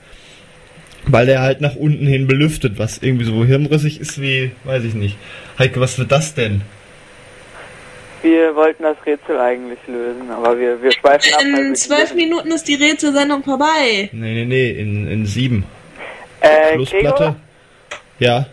Weil 1.07 1.26
der 1.26 1.41
halt 1.41 1.61
nach 1.61 1.76
unten 1.76 2.06
hin 2.06 2.28
belüftet, 2.28 2.78
was 2.78 2.99
irgendwie 2.99 3.26
so 3.26 3.44
hirnrissig 3.44 3.99
ist 3.99 4.22
wie, 4.22 4.52
weiß 4.65 4.84
ich 4.84 4.94
nicht. 4.94 5.18
Heike, 5.57 5.80
was 5.82 5.98
wird 5.98 6.11
das 6.11 6.36
denn? 6.36 6.61
Wir 8.22 8.56
wollten 8.56 8.84
das 8.84 8.98
Rätsel 9.03 9.40
eigentlich 9.40 9.80
lösen, 9.88 10.30
aber 10.30 10.57
wir, 10.60 10.82
wir 10.82 10.91
schweifen 10.91 11.34
ab. 11.34 11.41
In 11.41 11.76
zwölf. 11.76 12.14
Minuten 12.14 12.52
ist 12.52 12.68
die 12.68 12.76
Rätselsendung 12.76 13.44
vorbei. 13.44 14.10
Nee, 14.11 14.34
nee, 14.36 14.45
nee, 14.45 14.69
in, 14.69 15.07
in 15.07 15.26
sieben. 15.26 15.65
Äh, 16.41 16.76
Schlussplatte? 16.76 17.36
Ja. 18.19 18.45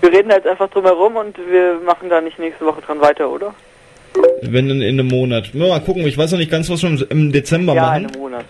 wir 0.00 0.12
reden 0.12 0.30
jetzt 0.30 0.46
einfach 0.48 0.68
drum 0.70 0.84
herum 0.84 1.14
und 1.14 1.36
wir 1.38 1.80
machen 1.86 2.08
da 2.10 2.20
nicht 2.20 2.40
nächste 2.40 2.66
Woche 2.66 2.82
dran 2.82 3.00
weiter, 3.00 3.30
oder? 3.30 3.54
Wenn 4.42 4.68
in, 4.70 4.82
in 4.82 4.98
einem 4.98 5.08
Monat. 5.08 5.54
Mal 5.54 5.80
gucken, 5.80 6.06
ich 6.06 6.18
weiß 6.18 6.32
noch 6.32 6.38
nicht 6.38 6.50
ganz, 6.50 6.68
was 6.68 6.82
wir 6.82 7.08
im- 7.10 7.30
Dezember 7.32 7.74
ja, 7.74 7.82
machen. 7.82 8.04
in 8.04 8.10
einem 8.10 8.20
Monat. 8.20 8.44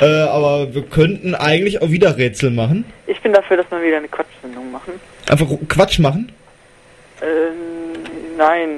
Äh, 0.00 0.22
aber 0.22 0.74
wir 0.74 0.82
könnten 0.82 1.34
eigentlich 1.34 1.82
auch 1.82 1.90
wieder 1.90 2.16
Rätsel 2.16 2.50
machen. 2.50 2.84
Ich 3.06 3.20
bin 3.20 3.32
dafür, 3.32 3.58
dass 3.58 3.70
wir 3.70 3.82
wieder 3.82 3.98
eine 3.98 4.08
Quatschsendung 4.08 4.70
machen. 4.70 4.94
Einfach 5.28 5.46
Quatsch 5.68 5.98
machen. 5.98 6.32
Ähm, 7.22 8.02
nein, 8.38 8.76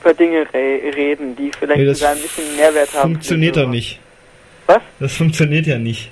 über 0.00 0.14
Dinge 0.14 0.46
re 0.52 0.80
reden, 0.96 1.34
die 1.36 1.50
vielleicht 1.58 1.80
Nee, 1.80 1.92
sogar 1.92 2.12
ein 2.12 2.20
bisschen 2.22 2.56
Mehrwert 2.56 2.92
haben. 2.94 3.12
Funktioniert 3.14 3.56
doch 3.56 3.68
nicht. 3.68 3.98
Was? 4.66 4.80
Das 5.00 5.12
funktioniert 5.14 5.66
ja 5.66 5.78
nicht. 5.78 6.10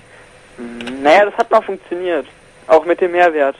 Hm, 0.57 1.03
Naja, 1.03 1.27
das 1.27 1.35
hat 1.35 1.51
mal 1.51 1.63
funktioniert. 1.63 2.27
Auch 2.67 2.85
mit 2.85 3.01
dem 3.01 3.13
Mehrwert. 3.13 3.57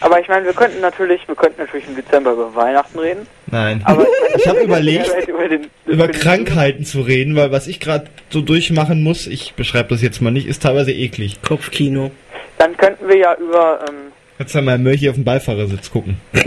Aber 0.00 0.20
ich 0.20 0.28
meine, 0.28 0.46
wir 0.46 0.52
könnten 0.52 0.80
natürlich, 0.80 1.26
wir 1.26 1.34
könnten 1.34 1.60
natürlich 1.60 1.88
im 1.88 1.96
Dezember 1.96 2.32
über 2.32 2.54
Weihnachten 2.54 2.98
reden. 2.98 3.26
Nein. 3.46 3.82
Aber 3.84 4.06
ich, 4.34 4.42
Ich 4.42 4.48
habe 4.48 4.60
überlegt, 4.60 5.10
über, 5.26 5.48
den, 5.48 5.66
über 5.86 6.08
Krankheiten 6.08 6.84
zu 6.84 7.00
reden, 7.00 7.34
weil 7.36 7.50
was 7.50 7.66
ich 7.66 7.80
gerade 7.80 8.06
so 8.30 8.40
durchmachen 8.40 9.02
muss, 9.02 9.26
ich 9.26 9.54
beschreibe 9.54 9.88
das 9.90 10.02
jetzt 10.02 10.20
mal 10.20 10.30
nicht, 10.30 10.46
ist 10.46 10.62
teilweise 10.62 10.92
eklig. 10.92 11.42
Kopfkino. 11.42 12.10
Dann 12.58 12.76
könnten 12.76 13.08
wir 13.08 13.16
ja 13.16 13.34
über, 13.36 13.84
ähm, 13.88 14.12
Kannst 14.38 14.54
du 14.54 14.62
mal 14.62 14.78
Mörchi 14.78 15.08
auf 15.08 15.16
dem 15.16 15.24
Beifahrersitz 15.24 15.90
gucken. 15.90 16.20
du 16.32 16.44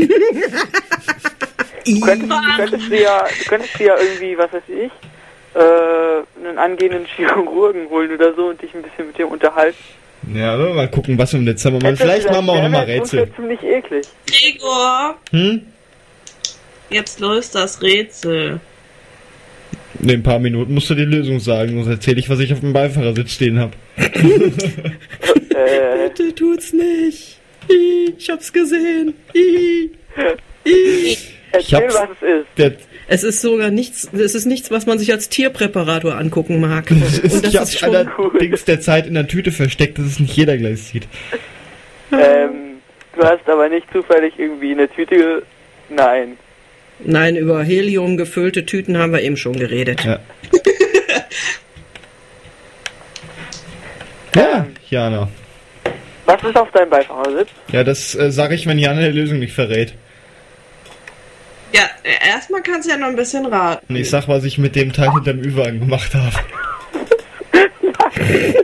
könntest, 1.99 2.31
du 2.31 2.55
könntest 2.55 2.89
dir 2.89 3.01
ja, 3.01 3.25
du 3.27 3.49
könntest 3.49 3.79
dir 3.79 3.87
ja 3.87 3.95
irgendwie, 3.97 4.37
was 4.37 4.53
weiß 4.53 4.63
ich, 4.69 4.91
äh, 5.55 6.47
einen 6.47 6.57
angehenden 6.57 7.05
Chirurgen 7.05 7.89
holen 7.89 8.13
oder 8.13 8.33
so 8.33 8.47
und 8.47 8.61
dich 8.61 8.73
ein 8.73 8.81
bisschen 8.81 9.07
mit 9.07 9.17
dem 9.17 9.27
unterhalten. 9.27 9.77
Ja, 10.33 10.53
aber 10.53 10.73
mal 10.73 10.87
gucken, 10.89 11.17
was 11.17 11.33
wir 11.33 11.39
im 11.39 11.45
Dezember 11.45 11.79
machen. 11.81 11.97
Vielleicht 11.97 12.29
machen 12.29 12.45
wir 12.45 12.53
auch 12.53 12.61
nochmal 12.63 12.85
Rätsel. 12.85 13.25
Das 13.25 13.35
ziemlich 13.35 13.61
eklig. 13.63 14.05
Gregor, 14.27 15.15
Hm? 15.31 15.61
jetzt 16.89 17.19
löst 17.19 17.55
das 17.55 17.81
Rätsel. 17.81 18.59
In 19.99 20.09
ein 20.09 20.23
paar 20.23 20.39
Minuten 20.39 20.73
musst 20.73 20.89
du 20.89 20.95
die 20.95 21.03
Lösung 21.05 21.39
sagen, 21.39 21.75
sonst 21.75 21.87
erzähle 21.87 22.19
ich, 22.19 22.29
was 22.29 22.39
ich 22.39 22.53
auf 22.53 22.59
dem 22.61 22.73
Beifahrersitz 22.73 23.33
stehen 23.33 23.59
habe. 23.59 23.73
Äh, 25.53 26.07
Bitte 26.07 26.33
tut's 26.33 26.71
nicht. 26.73 27.37
Ich 28.17 28.29
hab's 28.29 28.51
gesehen. 28.53 29.13
Ih. 29.33 29.89
Ih. 30.65 31.17
erzähl, 31.51 31.77
hab's- 31.79 31.93
was 31.95 32.09
es 32.21 32.41
ist. 32.41 32.47
Es 33.13 33.23
ist 33.23 33.41
sogar 33.41 33.71
nichts, 33.71 34.09
es 34.13 34.35
ist 34.35 34.45
nichts, 34.45 34.71
was 34.71 34.85
man 34.85 34.97
sich 34.97 35.11
als 35.11 35.27
Tierpräparator 35.27 36.15
angucken 36.15 36.61
mag. 36.61 36.89
Und 36.91 37.03
das 37.03 37.43
ich 37.43 37.57
hab's 37.57 37.73
ist 37.73 37.79
schon, 37.79 37.93
allerdings 37.93 38.63
der 38.63 38.79
Zeit 38.79 39.05
in 39.05 39.15
der 39.15 39.27
Tüte 39.27 39.51
versteckt, 39.51 39.97
dass 39.97 40.05
es 40.05 40.19
nicht 40.21 40.33
jeder 40.33 40.55
gleich 40.55 40.81
sieht. 40.83 41.09
Ähm, 42.13 42.79
du 43.13 43.21
hast 43.21 43.49
aber 43.49 43.67
nicht 43.67 43.85
zufällig 43.91 44.33
irgendwie 44.37 44.71
eine 44.71 44.87
Tüte. 44.87 45.43
Nein. 45.89 46.37
nein, 46.99 47.35
über 47.35 47.61
Helium 47.61 48.15
gefüllte 48.15 48.65
Tüten 48.65 48.97
haben 48.97 49.11
wir 49.11 49.21
eben 49.21 49.35
schon 49.35 49.59
geredet. 49.59 50.05
Ja. 50.05 50.19
Ja, 54.33 54.65
Jana. 54.89 55.27
Was 56.25 56.41
ist 56.41 56.55
auf 56.55 56.71
deinem 56.71 56.89
Beifahrersitz? 56.89 57.49
Ja, 57.73 57.83
das 57.83 58.15
äh, 58.15 58.31
sage 58.31 58.55
ich, 58.55 58.65
wenn 58.65 58.79
Jana 58.79 59.01
die 59.01 59.19
Lösung 59.19 59.39
nicht 59.39 59.51
verrät. 59.51 59.93
Ja, 61.73 61.89
erstmal 62.25 62.61
kannst 62.61 62.87
du 62.87 62.91
ja 62.91 62.97
noch 62.97 63.07
ein 63.07 63.15
bisschen 63.15 63.45
raten. 63.45 63.85
Und 63.89 63.95
ich 63.95 64.09
sag, 64.09 64.27
was 64.27 64.43
ich 64.43 64.57
mit 64.57 64.75
dem 64.75 64.91
Teil 64.93 65.11
hinterm 65.13 65.39
Ü-Wagen 65.39 65.79
gemacht 65.79 66.13
habe. 66.13 66.35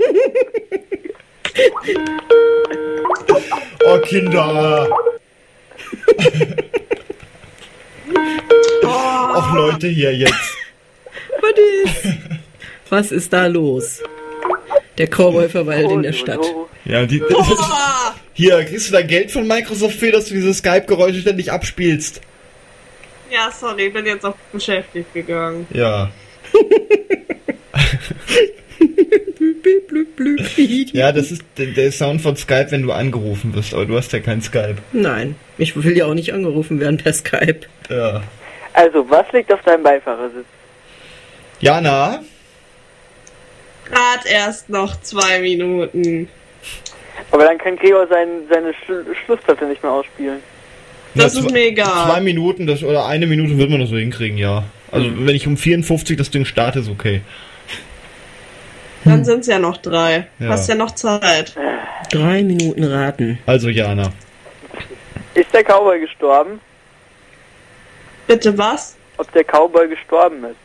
oh, 3.86 4.00
Kinder! 4.00 4.88
Och, 8.84 9.54
Leute, 9.54 9.88
hier 9.88 10.16
jetzt. 10.16 10.34
Was 11.42 11.52
ist? 11.84 12.06
Was 12.90 13.12
ist 13.12 13.34
da 13.34 13.48
los? 13.48 14.02
Der 14.98 15.08
Cowboy 15.08 15.50
verweilt 15.50 15.92
in 15.92 16.04
der 16.04 16.14
Stadt. 16.14 16.40
Oh, 16.42 16.68
Ja, 16.86 17.06
die, 17.06 17.22
Oh, 17.22 17.46
hier, 18.34 18.64
kriegst 18.64 18.90
du 18.90 18.94
da 18.94 19.02
Geld 19.02 19.32
von 19.32 19.46
Microsoft 19.48 19.98
für, 20.00 20.12
dass 20.12 20.26
du 20.26 20.34
diese 20.34 20.54
Skype-Geräusche 20.54 21.22
ständig 21.22 21.52
abspielst? 21.52 22.22
Ja, 23.32 23.52
sorry, 23.52 23.90
bin 23.90 24.06
jetzt 24.06 24.26
auch 24.26 24.36
beschäftigt 24.52 25.14
gegangen. 25.14 25.68
Ja. 25.72 26.12
Ja, 30.94 31.12
das 31.12 31.32
ist 31.32 31.44
der, 31.58 31.68
der 31.68 31.92
Sound 31.92 32.22
von 32.22 32.36
Skype, 32.36 32.68
wenn 32.70 32.84
du 32.84 32.92
angerufen 32.92 33.54
wirst, 33.56 33.74
aber 33.74 33.86
du 33.86 33.96
hast 33.96 34.14
ja 34.14 34.20
kein 34.20 34.42
Skype. 34.42 34.78
Nein, 34.92 35.36
ich 35.58 35.82
will 35.82 35.98
ja 35.98 36.06
auch 36.06 36.14
nicht 36.14 36.34
angerufen 36.34 36.80
werden 36.80 36.98
per 36.98 37.14
Skype. 37.14 37.62
Ja. 37.90 38.22
Also, 38.74 39.10
was 39.10 39.32
liegt 39.32 39.52
auf 39.52 39.62
deinem 39.62 39.84
Beifahrersitz? 39.84 40.46
Jana? 41.60 42.24
Grad 43.86 44.26
erst 44.26 44.70
noch 44.70 45.00
zwei 45.02 45.40
Minuten. 45.40 46.30
Aber 47.32 47.46
dann 47.46 47.58
kann 47.58 47.78
Gregor 47.78 48.08
sein, 48.08 48.28
seine 48.50 48.74
Schl 48.74 49.06
Schlussplatte 49.26 49.66
nicht 49.66 49.82
mehr 49.82 49.92
ausspielen. 49.92 50.42
Das 51.18 51.36
Ja, 51.36 51.42
ist 51.42 51.52
mir 51.52 51.68
egal. 51.68 52.06
Zwei 52.10 52.22
Minuten 52.22 52.68
das, 52.68 52.84
oder 52.84 53.06
eine 53.06 53.28
Minute 53.28 53.58
wird 53.58 53.70
man 53.70 53.80
das 53.80 53.90
so 53.90 53.98
hinkriegen, 53.98 54.38
ja. 54.38 54.64
Also 54.92 55.10
wenn 55.18 55.36
ich 55.36 55.48
um 55.48 55.58
54 55.58 56.18
das 56.18 56.32
Ding 56.32 56.46
starte, 56.46 56.80
ist 56.80 56.90
okay. 56.90 57.22
Dann 59.04 59.24
sind 59.24 59.42
es 59.42 59.48
ja 59.48 59.60
noch 59.60 59.78
drei. 59.78 60.28
Ja. 60.40 60.50
Hast 60.50 60.68
ja 60.68 60.76
noch 60.76 60.92
Zeit. 60.92 61.56
Drei 62.12 62.44
Minuten 62.44 62.84
raten. 62.84 63.40
Also 63.46 63.70
Jana. 63.70 64.12
Ist 65.34 65.54
der 65.54 65.64
Cowboy 65.64 66.00
gestorben? 66.00 66.60
Bitte 68.28 68.58
was? 68.58 68.98
Ob 69.18 69.32
der 69.34 69.44
Cowboy 69.44 69.88
gestorben 69.88 70.44
ist? 70.46 70.56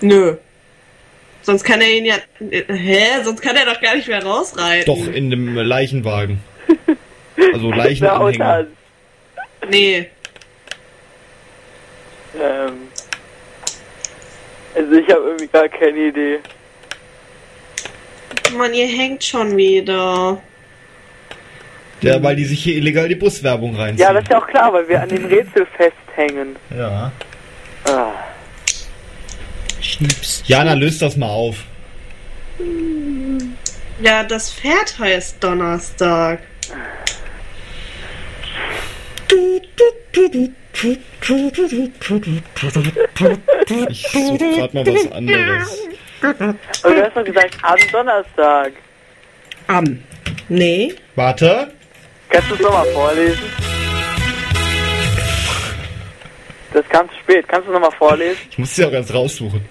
Nö. 0.00 0.36
Sonst 1.42 1.64
kann 1.64 1.80
er 1.80 1.88
ihn 1.88 2.04
ja. 2.06 2.16
Hä? 2.40 3.22
Sonst 3.22 3.40
kann 3.40 3.56
er 3.56 3.66
doch 3.66 3.80
gar 3.80 3.94
nicht 3.94 4.08
mehr 4.08 4.24
rausreiten. 4.24 4.86
Doch, 4.86 5.12
in 5.12 5.30
dem 5.30 5.54
Leichenwagen. 5.54 6.40
Also 7.52 7.70
Leichenanhänger. 7.70 8.66
Nee. 9.68 10.10
Ähm, 12.38 12.88
also 14.74 14.92
ich 14.92 15.08
habe 15.08 15.22
irgendwie 15.24 15.46
gar 15.48 15.68
keine 15.68 15.98
Idee. 15.98 16.38
Mann, 18.56 18.74
ihr 18.74 18.86
hängt 18.86 19.24
schon 19.24 19.56
wieder. 19.56 20.40
Ja, 22.02 22.22
weil 22.22 22.36
die 22.36 22.44
sich 22.44 22.62
hier 22.62 22.76
illegal 22.76 23.08
die 23.08 23.14
Buswerbung 23.14 23.74
reinziehen. 23.74 24.06
Ja, 24.06 24.12
das 24.12 24.24
ist 24.24 24.30
ja 24.30 24.38
auch 24.38 24.46
klar, 24.46 24.72
weil 24.72 24.88
wir 24.88 25.00
an 25.00 25.08
dem 25.08 25.24
Rätsel 25.24 25.66
festhängen. 25.76 26.56
Ja. 26.76 27.10
Ah. 27.84 28.12
Jana, 30.44 30.74
löst 30.74 31.00
das 31.02 31.16
mal 31.16 31.28
auf. 31.28 31.64
Ja, 34.00 34.24
das 34.24 34.52
Pferd 34.52 34.98
heißt 34.98 35.42
Donnerstag. 35.42 36.40
Ich 43.88 44.06
suche 44.08 44.38
gerade 44.38 44.74
mal 44.74 44.86
was 44.86 45.12
anderes. 45.12 45.88
Aber 46.82 46.94
du 46.94 47.02
hast 47.04 47.16
doch 47.16 47.24
gesagt, 47.24 47.58
am 47.62 47.76
Donnerstag. 47.92 48.72
Am. 49.66 50.02
Nee. 50.48 50.94
Warte. 51.14 51.72
Kannst 52.28 52.50
du 52.50 52.54
es 52.54 52.60
nochmal 52.60 52.86
vorlesen? 52.86 53.42
Das 56.72 56.88
kam 56.88 57.08
zu 57.08 57.16
spät. 57.20 57.48
Kannst 57.48 57.68
du 57.68 57.72
nochmal 57.72 57.92
vorlesen? 57.92 58.38
Ich 58.50 58.58
muss 58.58 58.74
sie 58.74 58.84
auch 58.84 58.92
erst 58.92 59.14
raussuchen. 59.14 59.62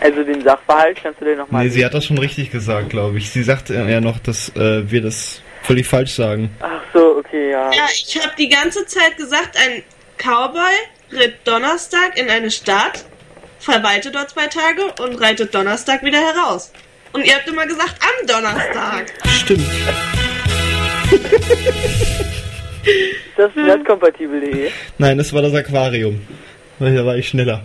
Also 0.00 0.24
den 0.24 0.42
Sachverhalt, 0.42 0.98
kannst 1.02 1.20
du 1.20 1.26
den 1.26 1.38
nochmal 1.38 1.64
Nee, 1.64 1.70
sie 1.70 1.84
hat 1.84 1.92
das 1.92 2.06
schon 2.06 2.18
richtig 2.18 2.50
gesagt, 2.50 2.88
glaube 2.90 3.18
ich. 3.18 3.30
Sie 3.30 3.42
sagte 3.42 3.74
ja 3.74 4.00
noch, 4.00 4.18
dass 4.18 4.48
äh, 4.56 4.90
wir 4.90 5.02
das 5.02 5.42
völlig 5.70 5.86
falsch 5.86 6.14
sagen. 6.14 6.50
Ach 6.58 6.82
so, 6.92 7.18
okay, 7.18 7.52
ja. 7.52 7.70
Ja, 7.70 7.86
ich 7.92 8.18
habe 8.20 8.32
die 8.36 8.48
ganze 8.48 8.84
Zeit 8.86 9.16
gesagt, 9.16 9.56
ein 9.56 9.84
Cowboy 10.18 10.72
ritt 11.12 11.36
Donnerstag 11.44 12.18
in 12.18 12.28
eine 12.28 12.50
Stadt, 12.50 13.04
verweilte 13.60 14.10
dort 14.10 14.30
zwei 14.30 14.48
Tage 14.48 14.82
und 15.00 15.20
reitet 15.20 15.54
Donnerstag 15.54 16.02
wieder 16.02 16.18
heraus. 16.18 16.72
Und 17.12 17.24
ihr 17.24 17.36
habt 17.36 17.46
immer 17.46 17.66
gesagt, 17.66 17.94
am 18.00 18.26
Donnerstag. 18.26 19.12
Stimmt. 19.28 19.64
Ist 22.82 23.36
das 23.36 23.54
netzkompatibel.de? 23.54 24.70
Nein, 24.98 25.18
das 25.18 25.32
war 25.32 25.42
das 25.42 25.54
Aquarium. 25.54 26.26
Weil 26.80 26.96
Da 26.96 27.06
war 27.06 27.16
ich 27.16 27.28
schneller. 27.28 27.62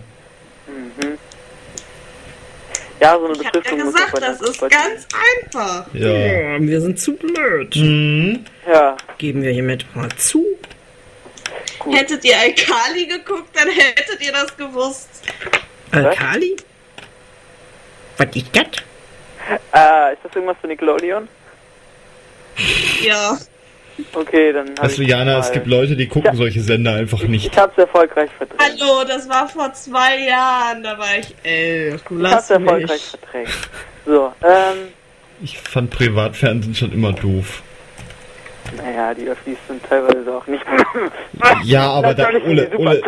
Ja, 3.00 3.18
so 3.18 3.26
eine 3.26 3.34
Ich 3.34 3.38
hab 3.46 3.54
ja 3.54 3.60
Beschriftung 3.60 3.84
muss 3.84 3.94
gesagt, 3.94 4.14
auch 4.14 4.20
das 4.20 4.40
ist 4.40 4.60
ganz 4.60 5.06
einfach. 5.44 5.86
Ja. 5.92 6.08
Ja, 6.08 6.60
wir 6.60 6.80
sind 6.80 6.98
zu 6.98 7.14
blöd. 7.14 7.76
Mhm. 7.76 8.44
Ja, 8.66 8.96
Geben 9.18 9.42
wir 9.42 9.52
hiermit 9.52 9.84
mal 9.94 10.08
zu. 10.16 10.44
Hättet 11.90 12.24
ihr 12.24 12.38
Alkali 12.38 13.06
geguckt, 13.06 13.50
dann 13.54 13.68
hättet 13.68 14.20
ihr 14.20 14.32
das 14.32 14.56
gewusst. 14.56 15.08
Alkali? 15.92 16.56
Was 18.16 18.34
ist 18.34 18.50
das? 18.56 18.66
äh, 19.72 20.12
ist 20.14 20.20
das 20.24 20.34
irgendwas 20.34 20.56
für 20.60 20.66
Nickelodeon? 20.66 21.28
Ja. 23.02 23.38
Okay, 24.12 24.52
dann 24.52 24.76
Weißt 24.78 24.98
du, 24.98 25.02
ich 25.02 25.08
Jana, 25.08 25.38
es 25.38 25.52
gibt 25.52 25.66
Leute, 25.66 25.96
die 25.96 26.06
gucken 26.06 26.36
solche 26.36 26.60
Sender 26.60 26.94
einfach 26.94 27.22
nicht. 27.22 27.50
Ich 27.50 27.58
hab's 27.58 27.78
erfolgreich 27.78 28.30
verdrängt. 28.36 28.60
Hallo, 28.80 29.04
das 29.06 29.28
war 29.28 29.48
vor 29.48 29.72
zwei 29.72 30.18
Jahren, 30.26 30.82
da 30.82 30.98
war 30.98 31.18
ich 31.18 31.34
elf. 31.42 32.02
Du 32.04 32.20
Ich 32.20 32.30
hab's 32.30 32.50
erfolgreich 32.50 32.90
mich. 32.90 33.18
verdrängt. 33.20 33.48
So, 34.04 34.32
ähm, 34.44 34.88
Ich 35.42 35.58
fand 35.58 35.90
Privatfernsehen 35.90 36.74
schon 36.74 36.92
immer 36.92 37.12
doof. 37.14 37.62
naja, 38.76 39.14
die 39.14 39.28
Öffis 39.28 39.56
sind 39.66 39.82
teilweise 39.88 40.30
auch 40.34 40.46
nicht. 40.46 40.64
Ja, 41.64 41.90
aber 41.90 42.14
da, 42.14 42.28
Ole, 42.46 42.70
Ole. 42.76 43.02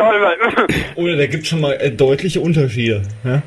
Ole, 0.95 1.17
da 1.17 1.25
gibt's 1.27 1.49
schon 1.49 1.61
mal 1.61 1.73
äh, 1.73 1.91
deutliche 1.91 2.39
Unterschiede. 2.39 3.01
Ja? 3.23 3.41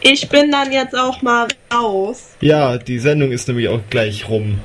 Ich 0.00 0.28
bin 0.28 0.50
dann 0.50 0.72
jetzt 0.72 0.96
auch 0.96 1.22
mal 1.22 1.46
raus. 1.72 2.30
ja, 2.40 2.78
die 2.78 2.98
Sendung 2.98 3.32
ist 3.32 3.48
nämlich 3.48 3.68
auch 3.68 3.80
gleich 3.90 4.28
rum. 4.28 4.60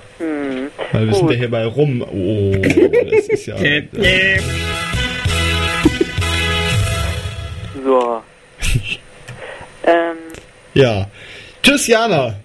Weil 0.93 1.07
wir 1.07 1.15
sind 1.15 1.31
ja 1.31 1.37
hier 1.37 1.51
bei 1.51 1.65
rum. 1.65 2.01
Oh, 2.01 2.55
das 2.55 3.27
ist 3.27 3.45
ja. 3.47 3.55
So. 7.83 8.21
ähm, 9.85 10.17
ja. 10.73 11.07
Tschüss, 11.63 11.87
Jana. 11.87 12.35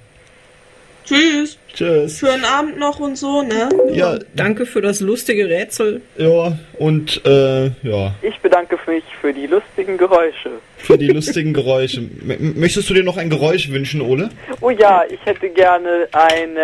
Tschüss. 1.04 1.58
Tschüss. 1.74 2.18
Schönen 2.18 2.44
Abend 2.44 2.78
noch 2.78 2.98
und 2.98 3.16
so, 3.16 3.42
ne? 3.42 3.68
Ja, 3.92 4.18
Danke 4.34 4.66
für 4.66 4.80
das 4.80 5.00
lustige 5.00 5.48
Rätsel. 5.48 6.00
ja, 6.16 6.58
und 6.78 7.24
äh, 7.24 7.66
ja, 7.82 8.14
ich 8.20 8.36
bedanke 8.40 8.76
mich 8.86 9.04
für 9.20 9.32
die 9.32 9.46
lustigen 9.46 9.96
Geräusche. 9.96 10.50
für 10.78 10.98
die 10.98 11.06
lustigen 11.06 11.52
Geräusche. 11.52 12.00
M 12.00 12.54
möchtest 12.58 12.90
du 12.90 12.94
dir 12.94 13.04
noch 13.04 13.16
ein 13.16 13.30
Geräusch 13.30 13.70
wünschen, 13.70 14.00
Ole? 14.00 14.30
Oh 14.60 14.70
ja, 14.70 15.04
ich 15.08 15.24
hätte 15.24 15.48
gerne 15.50 16.08
einen, 16.12 16.56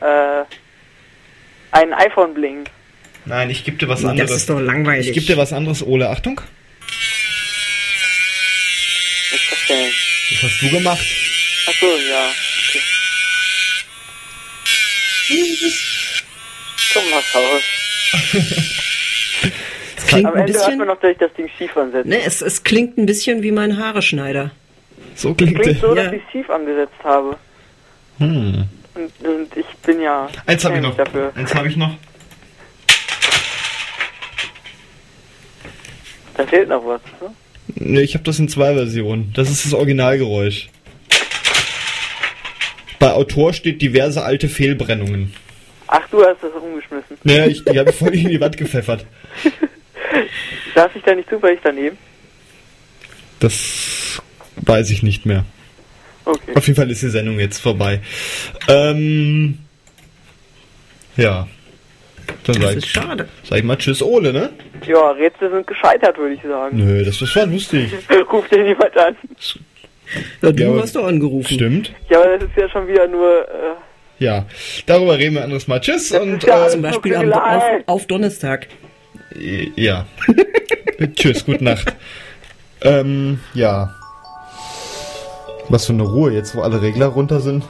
äh, 0.00 0.44
einen 1.72 1.92
iPhone-Bling. 1.92 2.64
Nein, 3.26 3.50
ich 3.50 3.64
gebe 3.64 3.76
dir 3.76 3.88
was 3.88 4.00
Das 4.02 4.10
anderes. 4.10 4.30
ist 4.32 4.48
doch 4.50 4.58
langweilig. 4.60 5.08
Ich 5.08 5.14
gebe 5.14 5.26
dir 5.26 5.36
was 5.36 5.52
anderes, 5.52 5.82
Ole. 5.86 6.08
Achtung. 6.10 6.40
Nicht 9.32 9.44
verstehen. 9.44 9.92
Das 10.30 10.42
hast 10.42 10.62
du 10.62 10.70
gemacht. 10.70 11.06
Achso, 11.68 11.86
ja. 11.86 12.30
Okay. 12.68 12.80
Komm 16.92 17.10
mal 17.10 17.22
raus. 17.34 17.62
Es 19.96 20.06
klingt 20.06 20.26
Am 20.26 20.34
ein 20.34 20.40
Ende 20.40 20.52
hört 20.54 20.62
man 20.62 20.78
bisschen. 20.78 20.86
noch, 20.88 21.00
dass 21.00 21.10
ich 21.12 21.18
das 21.18 21.32
Ding 21.34 21.48
schief 21.56 21.76
ansetze. 21.76 22.08
Ne, 22.08 22.22
es, 22.24 22.42
es 22.42 22.64
klingt 22.64 22.98
ein 22.98 23.06
bisschen 23.06 23.42
wie 23.44 23.52
mein 23.52 23.76
Haareschneider. 23.78 24.50
So 25.14 25.34
klingt 25.34 25.60
Klingt 25.60 25.80
so, 25.80 25.94
Ja. 25.94 26.04
dass 26.04 26.14
ich 26.14 26.22
schief 26.32 26.50
angesetzt 26.50 26.94
habe. 27.04 27.36
Hm. 28.18 28.64
Und, 29.22 29.56
ich 29.56 29.66
bin 29.82 30.00
ja 30.00 30.28
Eins 30.46 30.64
habe 30.64 30.76
ich 30.76 30.82
noch. 30.82 30.96
dafür. 30.96 31.32
Eins 31.34 31.54
habe 31.54 31.68
ich 31.68 31.76
noch. 31.76 31.96
Da 36.36 36.46
fehlt 36.46 36.68
noch 36.68 36.84
was. 36.86 37.00
Ne? 37.20 37.34
Ne, 37.74 38.00
ich 38.02 38.14
habe 38.14 38.24
das 38.24 38.38
in 38.38 38.48
zwei 38.48 38.74
Versionen. 38.74 39.32
Das 39.34 39.50
ist 39.50 39.64
das 39.64 39.74
Originalgeräusch. 39.74 40.68
Bei 42.98 43.12
Autor 43.12 43.52
steht 43.52 43.80
diverse 43.80 44.22
alte 44.22 44.48
Fehlbrennungen. 44.48 45.32
Ach, 45.86 46.06
du 46.10 46.22
hast 46.24 46.42
das 46.42 46.52
umgeschmissen. 46.52 47.16
Naja, 47.24 47.46
ich, 47.46 47.64
die 47.64 47.78
habe 47.78 47.90
ich 47.90 47.96
voll 47.96 48.14
in 48.14 48.28
die 48.28 48.40
Wand 48.40 48.56
gepfeffert. 48.56 49.06
Saß 50.74 50.90
ich 50.94 51.02
da 51.02 51.14
nicht 51.14 51.28
zufällig 51.28 51.60
daneben? 51.62 51.96
Das 53.40 54.20
weiß 54.56 54.90
ich 54.90 55.02
nicht 55.02 55.24
mehr. 55.26 55.44
Okay. 56.30 56.52
Auf 56.54 56.66
jeden 56.66 56.76
Fall 56.76 56.90
ist 56.90 57.02
die 57.02 57.08
Sendung 57.10 57.38
jetzt 57.40 57.60
vorbei. 57.60 58.00
Ähm, 58.68 59.58
ja. 61.16 61.48
Dann 62.44 62.56
Das 62.56 62.64
sag 62.64 62.76
ist 62.76 62.84
ich, 62.84 62.90
schade. 62.90 63.28
sag 63.42 63.58
ich 63.58 63.64
mal 63.64 63.76
Tschüss, 63.76 64.02
Ole, 64.02 64.32
ne? 64.32 64.50
Ja, 64.86 65.10
Rätsel 65.10 65.50
sind 65.50 65.66
gescheitert, 65.66 66.16
würde 66.16 66.34
ich 66.34 66.42
sagen. 66.42 66.76
Nö, 66.76 67.04
das 67.04 67.20
war 67.36 67.46
lustig. 67.46 67.92
Ruft 68.32 68.54
dir 68.54 68.62
niemand 68.62 68.96
an. 68.96 69.16
Ja, 70.42 70.52
du 70.52 70.62
Ja, 70.62 70.68
aber- 70.70 70.82
hast 70.82 70.94
doch 70.96 71.06
angerufen. 71.06 71.54
Stimmt. 71.54 71.92
Ja, 72.08 72.20
aber 72.22 72.38
das 72.38 72.48
ist 72.48 72.56
ja 72.56 72.68
schon 72.68 72.86
wieder 72.86 73.06
nur, 73.08 73.42
äh, 73.48 74.24
Ja, 74.24 74.46
darüber 74.86 75.18
reden 75.18 75.34
wir 75.34 75.42
anderes 75.44 75.66
Mal. 75.66 75.80
Tschüss 75.80 76.10
Das 76.10 76.20
und 76.22 76.42
ja 76.44 76.66
äh, 76.66 76.68
Zum 76.70 76.82
Beispiel 76.82 77.16
am, 77.16 77.32
auf, 77.32 77.64
auf 77.86 78.06
Donnerstag. 78.06 78.68
ja. 79.76 80.06
Tschüss, 81.16 81.44
gute 81.44 81.64
Nacht. 81.64 81.94
ähm, 82.82 83.40
ja. 83.54 83.94
Was 85.70 85.86
für 85.86 85.92
eine 85.92 86.02
Ruhe 86.02 86.32
jetzt, 86.32 86.54
wo 86.56 86.60
alle 86.62 86.82
Regler 86.82 87.06
runter 87.06 87.40
sind. 87.40 87.64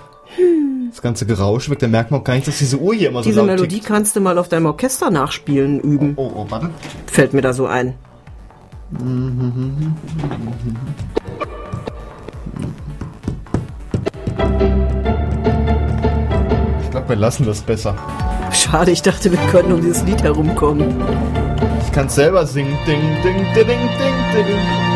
Das 0.90 1.02
ganze 1.02 1.24
Gerausch 1.26 1.70
weg, 1.70 1.78
da 1.78 1.86
merkt 1.86 2.10
man 2.10 2.20
auch 2.20 2.24
gar 2.24 2.34
nicht, 2.34 2.48
dass 2.48 2.58
diese 2.58 2.78
Uhr 2.78 2.94
hier 2.94 3.10
immer 3.10 3.22
so 3.22 3.28
Diese 3.28 3.40
laut 3.40 3.46
Melodie 3.48 3.76
tickt. 3.76 3.86
kannst 3.86 4.16
du 4.16 4.20
mal 4.20 4.38
auf 4.38 4.48
deinem 4.48 4.66
Orchester 4.66 5.10
nachspielen 5.10 5.80
üben. 5.80 6.14
Oh, 6.16 6.30
oh, 6.34 6.46
warte. 6.48 6.70
Fällt 7.06 7.32
mir 7.32 7.42
da 7.42 7.52
so 7.52 7.66
ein. 7.66 7.94
Ich 16.82 16.90
glaube, 16.90 17.08
wir 17.08 17.16
lassen 17.16 17.46
das 17.46 17.60
besser. 17.60 17.94
Schade, 18.52 18.90
ich 18.90 19.02
dachte, 19.02 19.30
wir 19.30 19.38
könnten 19.50 19.72
um 19.72 19.80
dieses 19.80 20.02
Lied 20.04 20.22
herumkommen. 20.22 20.94
Ich 21.86 21.92
kann 21.92 22.08
selber 22.08 22.46
singen. 22.46 22.76
Ding, 22.86 23.00
ding, 23.22 23.36
ding, 23.54 23.66
ding, 23.66 23.66
ding, 24.34 24.46
ding. 24.46 24.89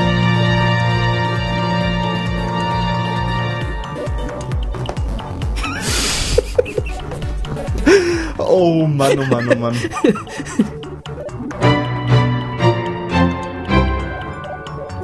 Oh 8.56 8.86
Mann, 8.86 9.18
oh 9.18 9.24
Mann, 9.24 9.48
oh 9.48 9.56
Mann. 9.56 9.74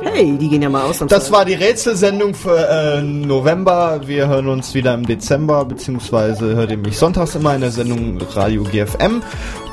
Hey, 0.03 0.39
die 0.39 0.49
gehen 0.49 0.63
ja 0.63 0.69
mal 0.69 0.85
aus. 0.85 1.01
Das 1.09 1.33
war 1.33 1.45
die 1.45 1.55
Rätselsendung 1.55 2.35
für 2.35 2.69
äh, 2.69 3.03
November. 3.03 4.03
Wir 4.07 4.29
hören 4.29 4.47
uns 4.47 4.73
wieder 4.75 4.95
im 4.95 5.05
Dezember, 5.05 5.65
beziehungsweise 5.65 6.55
hört 6.55 6.71
ihr 6.71 6.77
mich 6.77 6.97
sonntags 6.97 7.35
immer 7.35 7.53
in 7.57 7.63
der 7.63 7.73
Sendung 7.73 8.19
Radio 8.35 8.63
GFM. 8.63 9.21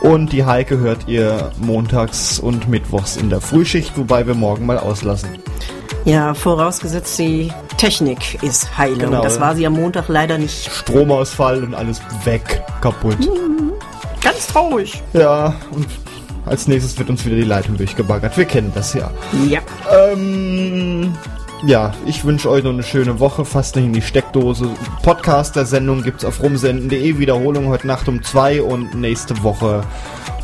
Und 0.02 0.34
die 0.34 0.44
Heike 0.44 0.80
hört 0.80 1.08
ihr 1.08 1.52
montags 1.60 2.40
und 2.40 2.68
mittwochs 2.68 3.16
in 3.16 3.30
der 3.30 3.42
Frühschicht, 3.42 3.96
wobei 3.96 4.26
wir 4.26 4.34
morgen 4.34 4.66
mal 4.66 4.80
auslassen. 4.80 5.30
Ja, 6.08 6.34
vorausgesetzt 6.34 7.20
die 7.20 7.52
Technik 7.76 8.42
ist 8.42 8.78
heile. 8.78 8.96
Genau. 8.96 9.18
Und 9.18 9.26
das 9.26 9.42
war 9.42 9.58
sie 9.58 9.68
am 9.68 9.74
Montag 9.74 10.08
leider 10.08 10.38
nicht. 10.38 10.72
Stromausfall 10.72 11.62
und 11.66 11.76
alles 11.76 12.00
weg, 12.24 12.64
kaputt. 12.80 13.18
Ganz 14.22 14.48
traurig. 14.48 15.04
Ja, 15.12 15.54
und 15.72 15.86
als 16.46 16.66
nächstes 16.70 16.98
wird 16.98 17.10
uns 17.10 17.26
wieder 17.26 17.36
die 17.36 17.44
Leitung 17.44 17.76
durchgebaggert. 17.76 18.38
Wir 18.38 18.46
kennen 18.46 18.72
das 18.74 18.94
ja. 18.94 19.12
Ja. 19.50 19.60
Ähm, 19.92 21.14
ja, 21.66 21.94
ich 22.06 22.24
wünsche 22.24 22.50
euch 22.50 22.64
noch 22.64 22.72
eine 22.72 22.84
schöne 22.84 23.20
Woche. 23.20 23.44
Fasst 23.46 23.76
nicht 23.76 23.86
in 23.86 23.94
die 23.94 24.02
Steckdose. 24.02 24.70
Podcast 25.02 25.56
der 25.56 25.66
Sendung 25.66 26.04
gibt's 26.04 26.24
auf 26.24 26.42
rumsenden.de. 26.42 27.18
Wiederholung 27.18 27.68
heute 27.68 27.88
Nacht 27.88 28.08
um 28.08 28.24
2 28.24 28.62
und 28.62 28.94
nächste 28.96 29.42
Woche 29.44 29.82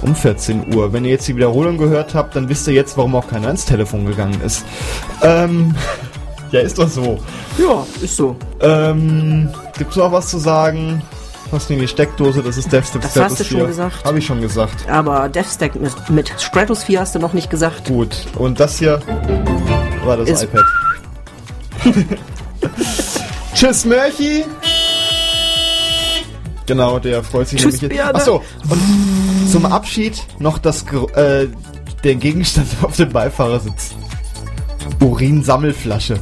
um 0.02 0.16
14 0.16 0.74
Uhr. 0.76 0.92
Wenn 0.92 1.06
ihr 1.06 1.12
jetzt 1.12 1.28
die 1.28 1.36
Wiederholung 1.36 1.78
gehört 1.78 2.16
habt, 2.16 2.36
dann 2.36 2.50
wisst 2.50 2.68
ihr 2.68 2.74
jetzt, 2.74 2.98
warum 2.98 3.16
auch 3.16 3.28
keiner 3.28 3.48
ans 3.48 3.66
Telefon 3.66 4.06
gegangen 4.06 4.42
ist. 4.42 4.66
Ähm, 5.22 5.76
ja, 6.52 6.62
ist 6.62 6.78
doch 6.80 6.90
so. 6.90 7.20
Ja, 7.58 7.86
ist 8.02 8.16
so. 8.18 8.36
Ähm, 8.60 9.50
gibt's 9.78 9.96
noch 9.96 10.12
was 10.12 10.30
zu 10.30 10.40
sagen? 10.40 11.02
Fasst 11.52 11.70
nicht 11.70 11.78
in 11.78 11.84
die 11.84 11.88
Steckdose, 11.88 12.42
das 12.42 12.58
ist 12.58 12.74
DevStep 12.74 13.04
Das 13.04 13.16
hast 13.16 13.40
du 13.40 13.44
schon 13.44 13.68
gesagt. 13.68 14.04
Habe 14.04 14.18
ich 14.18 14.26
schon 14.26 14.42
gesagt. 14.42 14.90
Aber 14.90 15.30
DevStack 15.30 15.76
mit, 15.76 16.10
mit 16.10 16.34
Stratosphere 16.42 17.02
hast 17.02 17.14
du 17.14 17.20
noch 17.20 17.34
nicht 17.34 17.52
gesagt. 17.52 17.88
Gut. 17.88 18.26
Und 18.36 18.60
das 18.60 18.80
hier 18.80 19.00
war 20.04 20.18
das 20.18 20.30
Ist- 20.30 20.44
iPad. 20.46 20.64
Tschüss, 23.54 23.86
Mörchi. 23.86 24.46
Genau, 26.66 27.00
der 27.00 27.24
freut 27.24 27.48
sich 27.48 27.62
Tschüss, 27.62 27.82
nämlich. 27.82 28.00
Björne. 28.00 28.16
Achso, 28.16 28.42
und 28.70 29.52
zum 29.52 29.66
Abschied 29.66 30.22
noch 30.40 30.58
das 30.58 30.86
äh, 31.16 31.48
der 32.04 32.16
Gegenstand 32.16 32.68
auf 32.82 32.96
dem 32.96 33.10
Beifahrersitz. 33.10 33.96
Urinsammelflasche. 35.00 36.20